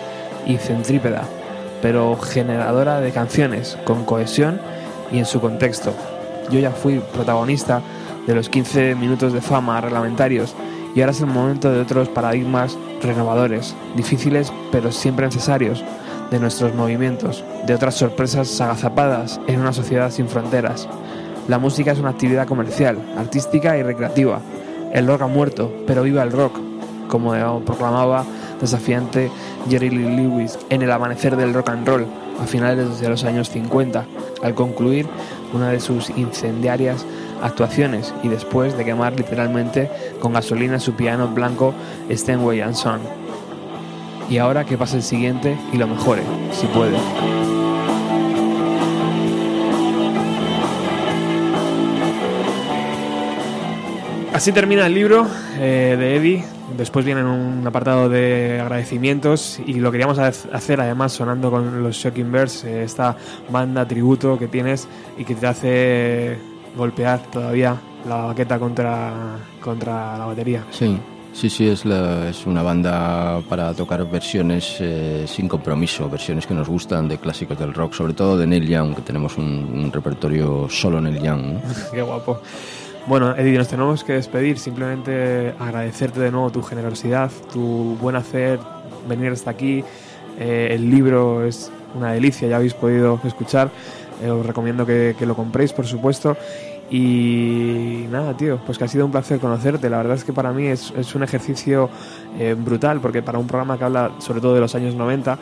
y 0.47 0.57
centrípeda, 0.59 1.25
pero 1.83 2.17
generadora 2.17 3.01
de 3.01 3.11
canciones 3.11 3.77
con 3.85 4.05
cohesión 4.05 4.61
y 5.13 5.19
en 5.19 5.27
su 5.27 5.41
contexto. 5.41 5.93
Yo 6.51 6.61
ya 6.61 6.71
fui 6.71 7.01
protagonista 7.13 7.83
de 8.27 8.35
los 8.35 8.49
15 8.49 8.95
minutos 8.95 9.33
de 9.33 9.41
fama 9.41 9.81
reglamentarios 9.81 10.55
y 10.95 11.01
ahora 11.01 11.13
es 11.13 11.21
el 11.21 11.27
momento 11.27 11.71
de 11.71 11.81
otros 11.81 12.09
paradigmas 12.09 12.77
renovadores, 13.03 13.75
difíciles 13.95 14.53
pero 14.73 14.93
siempre 14.93 15.27
necesarios, 15.27 15.85
de 16.31 16.41
nuestros 16.41 16.75
movimientos, 16.75 17.45
de 17.67 17.75
otras 17.75 17.95
sorpresas 17.95 18.61
agazapadas 18.61 19.41
en 19.47 19.61
una 19.61 19.73
sociedad 19.73 20.11
sin 20.11 20.29
fronteras. 20.29 20.89
La 21.49 21.59
música 21.59 21.93
es 21.93 21.99
una 21.99 22.11
actividad 22.11 22.49
comercial, 22.49 22.99
artística 23.17 23.77
y 23.79 23.83
recreativa. 23.83 24.41
El 24.93 25.07
rock 25.07 25.23
ha 25.23 25.27
muerto, 25.27 25.73
pero 25.87 26.03
viva 26.03 26.23
el 26.23 26.33
rock, 26.33 26.59
como 27.09 27.61
proclamaba 27.65 28.25
desafiante 28.61 29.31
Jerry 29.69 29.91
Lee 29.91 30.17
Lewis 30.17 30.59
en 30.71 30.83
El 30.83 30.91
amanecer 30.91 31.37
del 31.37 31.55
rock 31.55 31.69
and 31.69 31.87
roll 31.87 32.07
a 32.41 32.47
finales 32.47 33.01
de 33.01 33.09
los 33.09 33.25
años 33.25 33.51
50, 33.51 34.05
al 34.43 34.55
concluir 34.55 35.07
una 35.53 35.71
de 35.71 35.81
sus 35.81 36.11
incendiarias 36.11 37.07
actuaciones 37.43 38.15
y 38.23 38.29
después 38.29 38.77
de 38.77 38.85
quemar 38.85 39.15
literalmente 39.17 39.91
con 40.21 40.33
gasolina 40.33 40.81
su 40.81 40.95
piano 40.95 41.29
blanco 41.29 41.75
Steinway 42.11 42.63
Son. 42.75 43.01
Y 44.29 44.39
ahora 44.39 44.65
que 44.65 44.77
pase 44.77 44.97
el 44.97 45.03
siguiente 45.03 45.57
y 45.73 45.77
lo 45.77 45.87
mejore, 45.87 46.23
si 46.53 46.67
puede. 46.67 46.97
Así 54.37 54.53
termina 54.53 54.87
el 54.87 54.93
libro 54.93 55.27
eh, 55.59 55.97
de 55.99 56.17
Eddie. 56.17 56.45
Después 56.77 57.07
viene 57.07 57.25
un 57.25 57.67
apartado 57.67 58.11
de 58.11 58.61
agradecimientos 58.61 59.59
y 59.65 59.75
lo 59.75 59.91
queríamos 59.91 60.19
hacer 60.19 60.81
además 60.81 61.13
sonando 61.13 61.51
con 61.51 61.83
los 61.83 61.97
Shocking 61.97 62.31
Birds, 62.31 62.65
eh, 62.65 62.83
esta 62.83 63.17
banda 63.49 63.89
tributo 63.89 64.39
que 64.39 64.47
tienes 64.47 64.89
y 65.17 65.25
que 65.25 65.37
te 65.37 65.47
hace 65.47 66.39
golpear 66.77 67.21
todavía 67.33 67.77
la 68.09 68.17
baqueta 68.27 68.59
contra, 68.59 69.13
contra 69.61 70.17
la 70.19 70.27
batería. 70.27 70.65
Sí, 70.71 70.99
sí, 71.33 71.51
sí, 71.51 71.69
es, 71.69 71.85
la- 71.85 72.29
es 72.29 72.47
una 72.47 72.63
banda 72.63 73.41
para 73.49 73.73
tocar 73.75 74.09
versiones 74.09 74.77
eh, 74.81 75.25
sin 75.27 75.49
compromiso, 75.49 76.09
versiones 76.09 76.47
que 76.47 76.55
nos 76.55 76.69
gustan 76.69 77.09
de 77.09 77.19
clásicos 77.19 77.59
del 77.59 77.75
rock, 77.75 77.95
sobre 77.95 78.13
todo 78.15 78.37
de 78.39 78.47
Neil 78.47 78.67
Young, 78.69 78.95
que 78.95 79.03
tenemos 79.03 79.37
un, 79.39 79.45
un 79.45 79.91
repertorio 79.93 80.69
solo 80.69 81.01
Neil 81.01 81.21
Young. 81.21 81.43
¿no? 81.55 81.61
Qué 81.93 82.03
guapo. 82.03 82.41
Bueno, 83.07 83.37
Eddie, 83.37 83.57
nos 83.59 83.69
tenemos 83.69 84.03
que 84.03 84.15
despedir. 84.15 84.59
Simplemente 84.59 85.55
agradecerte 85.61 86.19
de 86.21 86.31
nuevo 86.33 86.51
tu 86.51 86.61
generosidad, 86.63 87.31
tu 87.53 87.97
buen 88.01 88.17
hacer, 88.17 88.59
venir 89.09 89.31
hasta 89.33 89.51
aquí. 89.51 89.85
Eh, 90.39 90.69
el 90.73 90.91
libro 90.91 91.45
es 91.47 91.71
una 91.95 92.13
delicia, 92.13 92.49
ya 92.49 92.57
habéis 92.57 92.75
podido 92.75 93.21
escuchar. 93.25 93.71
Eh, 94.23 94.29
os 94.29 94.45
recomiendo 94.45 94.85
que, 94.85 95.15
que 95.17 95.25
lo 95.25 95.37
compréis, 95.37 95.73
por 95.73 95.87
supuesto. 95.87 96.37
Y 96.91 98.07
nada, 98.11 98.37
tío, 98.37 98.59
pues 98.65 98.79
que 98.79 98.85
ha 98.85 98.89
sido 98.89 99.05
un 99.07 99.13
placer 99.13 99.41
conocerte. 99.41 99.91
La 99.91 99.99
verdad 99.99 100.17
es 100.17 100.25
que 100.25 100.33
para 100.33 100.53
mí 100.53 100.67
es, 100.67 100.93
es 100.97 101.15
un 101.15 101.23
ejercicio 101.23 101.91
eh, 102.39 102.55
brutal, 102.57 103.01
porque 103.01 103.23
para 103.23 103.39
un 103.39 103.47
programa 103.47 103.77
que 103.77 103.85
habla 103.85 104.13
sobre 104.19 104.41
todo 104.41 104.55
de 104.55 104.61
los 104.61 104.75
años 104.75 104.95
90, 104.95 105.39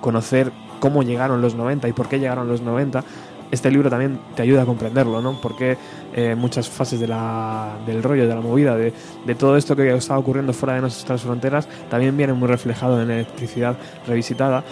conocer 0.00 0.52
cómo 0.80 1.02
llegaron 1.02 1.42
los 1.42 1.54
90 1.54 1.88
y 1.88 1.92
por 1.92 2.08
qué 2.08 2.18
llegaron 2.18 2.48
los 2.48 2.62
90, 2.62 3.04
este 3.50 3.70
libro 3.70 3.90
también 3.90 4.18
te 4.34 4.42
ayuda 4.42 4.62
a 4.62 4.66
comprenderlo, 4.66 5.20
¿no? 5.20 5.40
Porque 5.40 5.76
eh, 6.14 6.34
muchas 6.34 6.68
fases 6.68 6.98
de 6.98 7.06
la, 7.06 7.76
del 7.86 8.02
rollo, 8.02 8.26
de 8.26 8.34
la 8.34 8.40
movida, 8.40 8.76
de, 8.76 8.92
de 9.24 9.34
todo 9.34 9.56
esto 9.56 9.76
que 9.76 9.94
estaba 9.94 10.18
ocurriendo 10.18 10.52
fuera 10.52 10.74
de 10.74 10.80
nuestras 10.80 11.22
fronteras, 11.22 11.68
también 11.90 12.16
viene 12.16 12.32
muy 12.32 12.48
reflejado 12.48 13.00
en 13.00 13.10
Electricidad 13.10 13.76
Revisitada. 14.06 14.64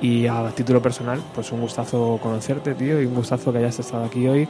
Y 0.00 0.26
a 0.26 0.48
título 0.48 0.82
personal, 0.82 1.20
pues 1.32 1.52
un 1.52 1.60
gustazo 1.60 2.18
conocerte, 2.20 2.74
tío, 2.74 3.00
y 3.00 3.06
un 3.06 3.14
gustazo 3.14 3.52
que 3.52 3.58
hayas 3.58 3.78
estado 3.78 4.04
aquí 4.04 4.26
hoy. 4.26 4.48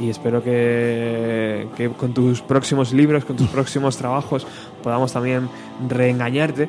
Y 0.00 0.08
espero 0.08 0.42
que, 0.42 1.68
que 1.76 1.90
con 1.90 2.14
tus 2.14 2.40
próximos 2.40 2.92
libros, 2.92 3.24
con 3.24 3.36
tus 3.36 3.48
próximos 3.48 3.96
trabajos, 3.96 4.46
podamos 4.82 5.12
también 5.12 5.48
reengañarte 5.88 6.68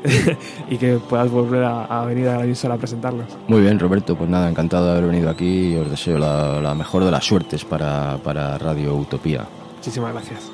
y 0.70 0.78
que 0.78 0.98
puedas 0.98 1.30
volver 1.30 1.64
a, 1.64 1.86
a 1.86 2.06
venir 2.06 2.28
a 2.28 2.38
la 2.38 2.44
emisora 2.44 2.76
a 2.76 2.78
presentarlos. 2.78 3.28
Muy 3.48 3.62
bien, 3.62 3.80
Roberto, 3.80 4.16
pues 4.16 4.30
nada, 4.30 4.50
encantado 4.50 4.86
de 4.86 4.92
haber 4.92 5.06
venido 5.06 5.30
aquí 5.30 5.74
y 5.74 5.76
os 5.78 5.90
deseo 5.90 6.20
la, 6.20 6.60
la 6.62 6.76
mejor 6.76 7.06
de 7.06 7.12
las 7.12 7.26
suertes 7.26 7.64
para, 7.64 8.18
para 8.18 8.58
Radio 8.58 8.96
Utopía. 8.96 9.48
Muchísimas 9.78 10.14
gracias. 10.14 10.51